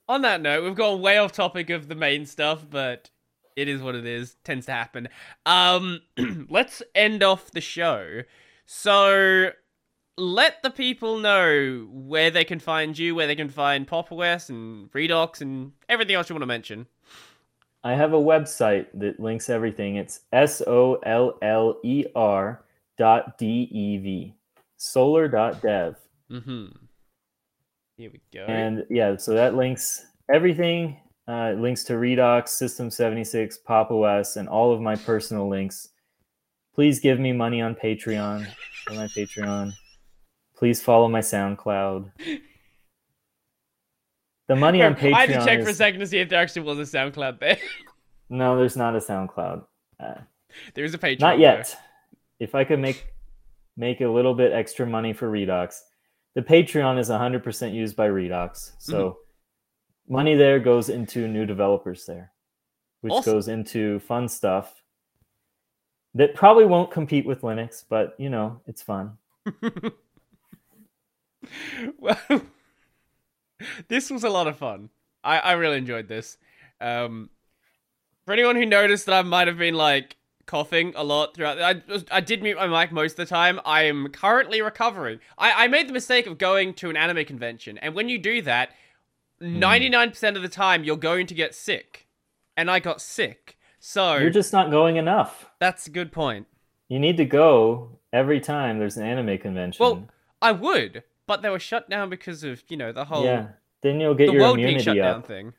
on 0.08 0.22
that 0.22 0.40
note, 0.40 0.64
we've 0.64 0.74
gone 0.74 1.00
way 1.00 1.18
off 1.18 1.32
topic 1.32 1.70
of 1.70 1.88
the 1.88 1.94
main 1.94 2.26
stuff, 2.26 2.64
but 2.68 3.10
it 3.56 3.68
is 3.68 3.82
what 3.82 3.94
it 3.94 4.06
is. 4.06 4.36
Tends 4.44 4.66
to 4.66 4.72
happen. 4.72 5.08
Um, 5.44 6.00
let's 6.48 6.82
end 6.94 7.22
off 7.22 7.50
the 7.50 7.60
show. 7.60 8.22
So, 8.66 9.50
let 10.18 10.62
the 10.62 10.70
people 10.70 11.18
know 11.18 11.86
where 11.90 12.30
they 12.30 12.44
can 12.44 12.58
find 12.58 12.98
you, 12.98 13.14
where 13.14 13.26
they 13.26 13.36
can 13.36 13.48
find 13.48 13.86
Pop 13.86 14.10
OS 14.10 14.48
and 14.48 14.90
Redox 14.92 15.40
and 15.40 15.72
everything 15.88 16.14
else 16.14 16.28
you 16.28 16.34
want 16.34 16.42
to 16.42 16.46
mention. 16.46 16.86
I 17.84 17.94
have 17.94 18.14
a 18.14 18.20
website 18.20 18.86
that 18.94 19.20
links 19.20 19.48
everything. 19.48 19.96
It's 19.96 20.20
S 20.32 20.60
O 20.66 20.94
L 21.04 21.38
L 21.42 21.78
E 21.84 22.04
R 22.16 22.64
dot 22.98 23.38
D 23.38 23.68
E 23.70 23.98
V, 23.98 24.34
soller 24.76 25.28
dot 25.28 25.62
dev. 25.62 25.96
Mm-hmm. 26.30 26.66
Here 27.96 28.10
we 28.12 28.20
go. 28.32 28.44
And 28.44 28.84
yeah, 28.90 29.16
so 29.16 29.34
that 29.34 29.54
links 29.54 30.04
everything. 30.32 31.00
Uh, 31.28 31.52
it 31.54 31.58
links 31.58 31.82
to 31.84 31.94
Redox, 31.94 32.48
System 32.48 32.90
76, 32.90 33.58
Pop 33.58 33.90
OS, 33.90 34.36
and 34.36 34.48
all 34.48 34.72
of 34.72 34.80
my 34.80 34.94
personal 34.94 35.48
links. 35.48 35.88
Please 36.74 37.00
give 37.00 37.18
me 37.18 37.32
money 37.32 37.60
on 37.62 37.74
Patreon 37.74 38.46
for 38.84 38.94
my 38.94 39.06
Patreon. 39.06 39.72
Please 40.56 40.80
follow 40.82 41.08
my 41.08 41.20
SoundCloud. 41.20 42.10
The 44.48 44.56
money 44.56 44.82
on 44.82 44.94
Patreon 44.94 45.12
I 45.14 45.26
had 45.26 45.40
to 45.40 45.44
check 45.44 45.62
for 45.64 45.70
a 45.70 45.74
second 45.74 46.00
to 46.00 46.06
see 46.06 46.18
if 46.18 46.28
there 46.28 46.40
actually 46.40 46.62
was 46.62 46.78
a 46.78 46.82
SoundCloud 46.96 47.40
there. 47.40 47.58
No, 48.28 48.56
there's 48.56 48.76
not 48.76 48.96
a 48.96 48.98
SoundCloud. 48.98 49.64
Uh, 50.00 50.14
There 50.74 50.84
is 50.84 50.92
a 50.94 50.98
Patreon. 50.98 51.20
not 51.20 51.38
yet. 51.38 51.76
If 52.40 52.56
I 52.56 52.64
could 52.64 52.80
make 52.80 53.06
make 53.76 54.00
a 54.00 54.08
little 54.08 54.34
bit 54.34 54.50
extra 54.52 54.84
money 54.84 55.12
for 55.12 55.30
Redox, 55.30 55.76
the 56.36 56.42
Patreon 56.42 56.98
is 57.00 57.08
100% 57.08 57.72
used 57.74 57.96
by 57.96 58.08
Redox. 58.08 58.72
So 58.78 58.94
Mm-hmm. 60.06 60.14
money 60.14 60.34
there 60.36 60.60
goes 60.60 60.90
into 60.90 61.26
new 61.26 61.46
developers 61.46 62.04
there, 62.06 62.30
which 63.00 63.12
Awesome. 63.14 63.32
goes 63.32 63.48
into 63.48 63.98
fun 64.00 64.28
stuff 64.28 64.82
that 66.14 66.34
probably 66.34 66.66
won't 66.66 66.90
compete 66.90 67.24
with 67.26 67.40
Linux, 67.40 67.82
but 67.88 68.14
you 68.18 68.28
know, 68.30 68.60
it's 68.66 68.82
fun. 68.82 69.16
well, 71.98 72.20
this 73.88 74.10
was 74.10 74.24
a 74.24 74.30
lot 74.30 74.46
of 74.46 74.56
fun. 74.58 74.90
I, 75.24 75.38
I 75.38 75.52
really 75.52 75.78
enjoyed 75.78 76.06
this. 76.08 76.38
Um, 76.80 77.30
for 78.26 78.32
anyone 78.32 78.56
who 78.56 78.66
noticed 78.66 79.06
that 79.06 79.14
I 79.14 79.22
might 79.22 79.48
have 79.48 79.58
been 79.58 79.74
like 79.74 80.16
coughing 80.46 80.92
a 80.96 81.04
lot 81.04 81.34
throughout, 81.34 81.60
I 81.60 81.82
I 82.10 82.20
did 82.20 82.42
mute 82.42 82.56
my 82.56 82.66
mic 82.66 82.92
most 82.92 83.12
of 83.12 83.16
the 83.16 83.26
time. 83.26 83.60
I 83.64 83.82
am 83.82 84.08
currently 84.08 84.62
recovering. 84.62 85.20
I, 85.36 85.64
I 85.64 85.68
made 85.68 85.88
the 85.88 85.92
mistake 85.92 86.26
of 86.26 86.38
going 86.38 86.74
to 86.74 86.90
an 86.90 86.96
anime 86.96 87.24
convention, 87.24 87.78
and 87.78 87.94
when 87.94 88.08
you 88.08 88.18
do 88.18 88.42
that, 88.42 88.70
ninety 89.40 89.88
nine 89.88 90.10
percent 90.10 90.36
of 90.36 90.42
the 90.42 90.48
time 90.48 90.84
you're 90.84 90.96
going 90.96 91.26
to 91.26 91.34
get 91.34 91.54
sick, 91.54 92.06
and 92.56 92.70
I 92.70 92.78
got 92.78 93.00
sick. 93.00 93.58
So 93.78 94.16
You're 94.16 94.30
just 94.30 94.52
not 94.52 94.70
going 94.70 94.96
enough. 94.96 95.46
that's 95.60 95.86
a 95.86 95.90
good 95.90 96.10
point. 96.10 96.46
You 96.88 96.98
need 96.98 97.16
to 97.18 97.24
go 97.24 97.90
every 98.12 98.40
time 98.40 98.78
there's 98.78 98.96
an 98.96 99.04
anime 99.04 99.38
convention. 99.38 99.82
Well, 99.84 100.08
I 100.40 100.52
would, 100.52 101.02
but 101.26 101.42
they 101.42 101.50
were 101.50 101.58
shut 101.58 101.88
down 101.90 102.08
because 102.10 102.42
of 102.44 102.62
you 102.68 102.76
know 102.76 102.92
the 102.92 103.04
whole 103.04 103.24
yeah. 103.24 103.48
Then 103.82 104.00
you'll 104.00 104.14
get 104.14 104.26
the 104.26 104.32
your 104.32 104.42
world 104.42 104.56
being 104.56 104.78
shut 104.78 104.96
immunity 104.96 105.00
up. 105.18 105.26
thing. 105.26 105.52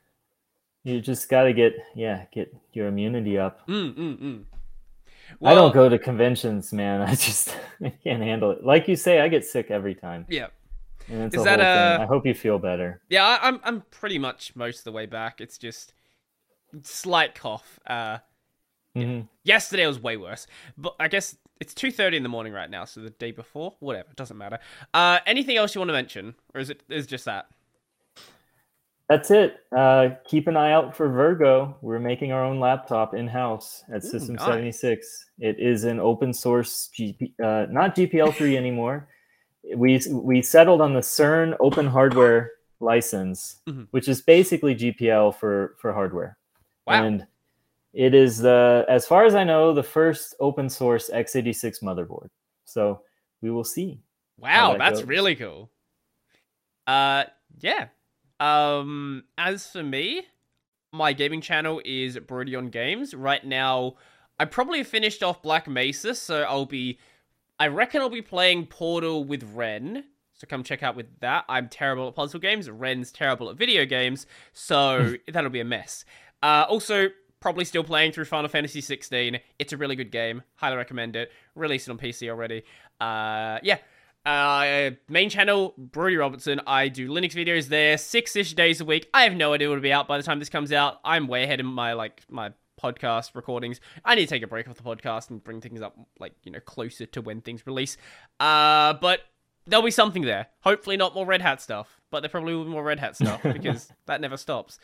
You 0.84 1.02
just 1.02 1.30
got 1.30 1.44
to 1.44 1.54
get 1.54 1.74
yeah, 1.96 2.26
get 2.34 2.54
your 2.74 2.88
immunity 2.88 3.38
up. 3.38 3.68
Mm, 3.68 3.94
mm, 3.94 4.18
mm. 4.22 4.44
I 5.44 5.54
don't 5.54 5.74
go 5.74 5.90
to 5.90 6.00
conventions, 6.00 6.72
man. 6.74 7.02
I 7.10 7.16
just 7.16 7.56
I 7.84 7.90
can't 8.04 8.22
handle 8.24 8.52
it. 8.52 8.64
Like 8.64 8.88
you 8.88 8.96
say, 8.96 9.20
I 9.22 9.28
get 9.28 9.46
sick 9.46 9.72
every 9.72 9.96
time. 9.96 10.26
Yeah, 10.30 10.48
And 11.10 11.24
it's 11.24 11.36
Is 11.36 11.42
a 11.42 11.46
that, 11.46 11.60
whole 11.60 12.00
uh. 12.02 12.04
I 12.04 12.06
hope 12.06 12.26
you 12.26 12.34
feel 12.34 12.60
better. 12.60 13.02
yeah. 13.10 13.26
I, 13.26 13.48
I'm 13.48 13.60
I'm 13.64 13.82
pretty 13.92 14.20
much 14.20 14.56
most 14.56 14.80
of 14.80 14.84
the 14.86 14.92
way 14.92 15.06
back. 15.06 15.42
It's 15.42 15.58
just 15.58 15.94
slight 16.84 17.36
cough. 17.36 17.80
Uh, 17.88 18.20
Mhm. 18.96 19.28
yesterday 19.44 19.86
was 19.86 20.00
way 20.02 20.18
worse, 20.18 20.48
but 20.76 20.96
I 21.00 21.08
guess 21.08 21.38
it's 21.62 21.74
two 21.76 21.92
thirty 21.92 22.18
in 22.18 22.24
the 22.24 22.30
morning 22.30 22.52
right 22.52 22.70
now. 22.70 22.86
So 22.86 23.02
the 23.02 23.12
day 23.12 23.32
before, 23.32 23.76
whatever, 23.80 24.10
doesn't 24.16 24.38
matter. 24.38 24.58
Uh, 24.94 25.20
anything 25.28 25.56
else 25.56 25.76
you 25.76 25.80
want 25.82 25.90
to 25.90 25.94
mention, 25.94 26.34
or 26.56 26.62
is 26.62 26.72
it 26.72 26.82
is 26.90 27.06
just 27.06 27.26
that? 27.26 27.46
That's 29.10 29.32
it. 29.32 29.58
Uh, 29.76 30.10
keep 30.26 30.48
an 30.48 30.58
eye 30.58 30.74
out 30.74 30.96
for 30.96 31.08
Virgo. 31.08 31.78
We're 31.82 32.00
making 32.00 32.34
our 32.34 32.44
own 32.44 32.60
laptop 32.60 33.14
in 33.14 33.26
house 33.28 33.84
at 33.94 34.04
Ooh, 34.04 34.08
System 34.10 34.36
nice. 34.36 34.46
76. 34.46 35.26
It 35.40 35.60
is 35.60 35.86
an 35.86 36.00
open 36.00 36.34
source 36.34 36.90
GP, 36.94 37.32
uh, 37.42 37.68
not 37.72 37.96
GPL3 37.96 38.56
anymore. 38.58 39.08
We 39.76 40.02
we 40.12 40.42
settled 40.42 40.82
on 40.82 40.94
the 40.94 41.00
CERN 41.02 41.56
open 41.62 41.88
hardware 41.88 42.52
license, 42.80 43.58
Mhm. 43.68 43.88
which 43.92 44.08
is 44.08 44.22
basically 44.22 44.76
GPL 44.76 45.34
for 45.36 45.76
for 45.80 45.94
hardware. 45.94 46.38
Wow. 46.86 47.04
And 47.06 47.28
it 47.94 48.14
is 48.14 48.38
the, 48.38 48.86
as 48.88 49.08
far 49.08 49.26
as 49.26 49.34
I 49.36 49.44
know, 49.44 49.74
the 49.74 49.82
first 49.84 50.36
open 50.40 50.70
source 50.70 51.10
x86 51.10 51.82
motherboard. 51.82 52.30
So 52.66 53.02
we 53.42 53.50
will 53.52 53.64
see. 53.64 54.00
Wow, 54.38 54.72
that 54.74 54.80
that's 54.80 55.00
goes. 55.00 55.08
really 55.08 55.36
cool. 55.36 55.72
Uh, 56.86 57.24
yeah. 57.60 57.88
Um, 58.40 59.24
as 59.38 59.68
for 59.68 59.84
me, 59.84 60.24
my 60.92 61.14
gaming 61.14 61.42
channel 61.42 61.82
is 61.86 62.18
Brodie 62.20 62.56
on 62.56 62.70
Games. 62.70 63.14
Right 63.14 63.46
now, 63.46 63.96
I 64.40 64.46
probably 64.46 64.84
finished 64.84 65.24
off 65.24 65.42
Black 65.42 65.68
Mesa, 65.68 66.14
so 66.14 66.44
I'll 66.44 66.66
be, 66.66 67.00
I 67.60 67.68
reckon 67.68 68.02
I'll 68.02 68.10
be 68.10 68.22
playing 68.22 68.68
Portal 68.68 69.24
with 69.24 69.44
Ren. 69.54 70.04
So 70.34 70.46
come 70.48 70.64
check 70.64 70.84
out 70.84 70.96
with 70.96 71.08
that. 71.22 71.46
I'm 71.50 71.68
terrible 71.68 72.08
at 72.08 72.16
puzzle 72.16 72.40
games. 72.40 72.70
Ren's 72.70 73.12
terrible 73.12 73.50
at 73.50 73.58
video 73.58 73.86
games, 73.86 74.28
so 74.54 75.16
that'll 75.28 75.50
be 75.50 75.60
a 75.60 75.66
mess. 75.66 76.06
Uh, 76.44 76.66
also, 76.70 77.10
probably 77.40 77.66
still 77.66 77.84
playing 77.84 78.12
through 78.12 78.26
Final 78.26 78.50
Fantasy 78.50 78.82
16. 78.82 79.40
It's 79.58 79.74
a 79.74 79.78
really 79.78 79.96
good 79.96 80.12
game. 80.12 80.44
Highly 80.56 80.78
recommend 80.78 81.16
it. 81.16 81.32
Released 81.56 81.88
it 81.88 81.92
on 81.92 81.98
PC 81.98 82.30
already. 82.30 82.64
Uh, 83.00 83.60
yeah. 83.64 83.78
Uh, 84.28 84.92
main 85.08 85.30
channel, 85.30 85.74
Brodie 85.78 86.18
Robertson. 86.18 86.60
I 86.68 86.90
do 86.90 87.08
Linux 87.08 87.32
videos 87.32 87.70
there, 87.70 87.98
six-ish 87.98 88.56
days 88.56 88.82
a 88.82 88.86
week. 88.86 89.10
I 89.14 89.24
have 89.24 89.34
no 89.34 89.54
idea 89.54 89.70
what 89.70 89.76
it'll 89.76 89.82
be 89.82 89.94
out 89.94 90.06
by 90.06 90.18
the 90.18 90.24
time 90.24 90.40
this 90.40 90.50
comes 90.50 90.74
out. 90.74 91.00
I'm 91.06 91.30
way 91.30 91.44
ahead 91.44 91.62
in 91.62 91.66
my 91.66 91.94
like 91.94 92.24
my 92.30 92.52
podcast 92.78 93.36
recordings. 93.36 93.80
I 94.04 94.16
need 94.16 94.26
to 94.26 94.28
take 94.28 94.44
a 94.44 94.48
break 94.48 94.68
off 94.68 94.76
the 94.76 94.84
podcast 94.84 95.30
and 95.30 95.42
bring 95.42 95.62
things 95.62 95.82
up 95.82 95.98
like 96.20 96.34
you 96.44 96.52
know 96.52 96.60
closer 96.60 97.06
to 97.06 97.22
when 97.22 97.40
things 97.40 97.66
release. 97.66 97.96
Uh, 98.38 98.96
but 98.96 99.22
there'll 99.66 99.86
be 99.86 99.92
something 99.92 100.24
there. 100.24 100.48
Hopefully 100.60 100.98
not 100.98 101.16
more 101.16 101.26
Red 101.26 101.42
Hat 101.42 101.62
stuff, 101.62 102.02
but 102.12 102.20
there 102.20 102.30
probably 102.30 102.54
will 102.54 102.66
be 102.66 102.72
more 102.72 102.84
Red 102.84 103.00
Hat 103.00 103.16
stuff 103.16 103.42
because 103.54 103.94
that 104.08 104.20
never 104.20 104.36
stops. 104.36 104.78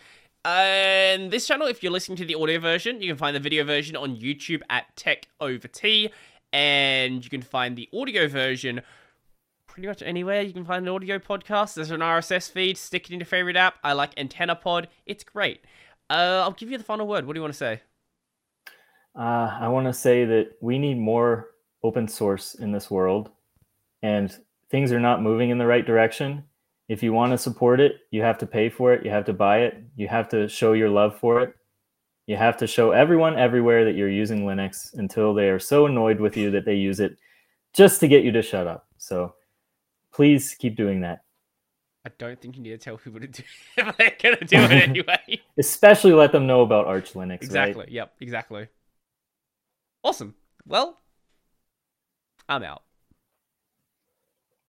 And 0.45 1.31
this 1.31 1.45
channel, 1.45 1.67
if 1.67 1.83
you're 1.83 1.91
listening 1.91 2.15
to 2.19 2.25
the 2.25 2.35
audio 2.35 2.61
version, 2.61 3.01
you 3.01 3.09
can 3.09 3.17
find 3.17 3.35
the 3.35 3.41
video 3.41 3.65
version 3.65 3.97
on 3.97 4.15
YouTube 4.15 4.61
at 4.69 4.95
Tech 4.95 5.27
Over 5.41 5.67
Tea, 5.67 6.11
and 6.53 7.25
you 7.25 7.29
can 7.29 7.41
find 7.41 7.75
the 7.75 7.89
audio 7.93 8.29
version 8.29 8.81
pretty 9.73 9.87
much 9.87 10.03
anywhere 10.03 10.43
you 10.43 10.53
can 10.53 10.63
find 10.63 10.87
an 10.87 10.93
audio 10.93 11.17
podcast. 11.17 11.73
There's 11.73 11.89
an 11.89 12.01
RSS 12.01 12.51
feed. 12.51 12.77
Stick 12.77 13.09
it 13.09 13.13
in 13.13 13.19
your 13.19 13.25
favorite 13.25 13.55
app. 13.55 13.79
I 13.83 13.93
like 13.93 14.13
AntennaPod. 14.15 14.85
It's 15.07 15.23
great. 15.23 15.61
Uh, 16.11 16.41
I'll 16.43 16.51
give 16.51 16.69
you 16.69 16.77
the 16.77 16.83
final 16.83 17.07
word. 17.07 17.25
What 17.25 17.33
do 17.33 17.39
you 17.39 17.41
want 17.41 17.55
to 17.55 17.57
say? 17.57 17.81
Uh, 19.17 19.57
I 19.59 19.67
want 19.69 19.87
to 19.87 19.93
say 19.93 20.25
that 20.25 20.51
we 20.61 20.77
need 20.77 20.99
more 20.99 21.49
open 21.81 22.07
source 22.07 22.53
in 22.53 22.71
this 22.71 22.91
world, 22.91 23.31
and 24.03 24.37
things 24.69 24.91
are 24.91 24.99
not 24.99 25.23
moving 25.23 25.49
in 25.49 25.57
the 25.57 25.65
right 25.65 25.85
direction. 25.85 26.43
If 26.87 27.01
you 27.01 27.11
want 27.11 27.31
to 27.31 27.37
support 27.39 27.79
it, 27.79 27.93
you 28.11 28.21
have 28.21 28.37
to 28.39 28.45
pay 28.45 28.69
for 28.69 28.93
it. 28.93 29.03
You 29.03 29.09
have 29.09 29.25
to 29.25 29.33
buy 29.33 29.61
it. 29.61 29.83
You 29.95 30.07
have 30.07 30.29
to 30.29 30.47
show 30.47 30.73
your 30.73 30.89
love 30.89 31.17
for 31.17 31.41
it. 31.41 31.55
You 32.27 32.37
have 32.37 32.57
to 32.57 32.67
show 32.67 32.91
everyone 32.91 33.39
everywhere 33.39 33.85
that 33.85 33.95
you're 33.95 34.07
using 34.07 34.45
Linux 34.45 34.93
until 34.93 35.33
they 35.33 35.49
are 35.49 35.59
so 35.59 35.87
annoyed 35.87 36.19
with 36.19 36.37
you 36.37 36.51
that 36.51 36.63
they 36.63 36.75
use 36.75 36.99
it 36.99 37.17
just 37.73 37.99
to 38.01 38.07
get 38.07 38.23
you 38.23 38.31
to 38.33 38.43
shut 38.43 38.67
up. 38.67 38.85
So 38.99 39.33
please 40.13 40.55
keep 40.57 40.75
doing 40.75 41.01
that. 41.01 41.19
I 42.05 42.11
don't 42.17 42.39
think 42.39 42.57
you 42.57 42.63
need 42.63 42.71
to 42.71 42.77
tell 42.77 42.97
people 42.97 43.19
to 43.21 43.27
do 43.27 43.43
it, 43.77 43.95
they're 43.97 44.17
going 44.21 44.37
to 44.37 44.45
do 44.45 44.57
it 44.57 44.71
anyway. 44.89 45.41
Especially 45.57 46.11
let 46.11 46.31
them 46.31 46.47
know 46.47 46.61
about 46.61 46.85
Arch 46.85 47.13
Linux. 47.13 47.43
exactly. 47.43 47.83
Right? 47.83 47.91
Yep, 47.91 48.13
exactly. 48.19 48.67
Awesome. 50.03 50.35
Well, 50.65 50.99
I'm 52.49 52.63
out. 52.63 52.83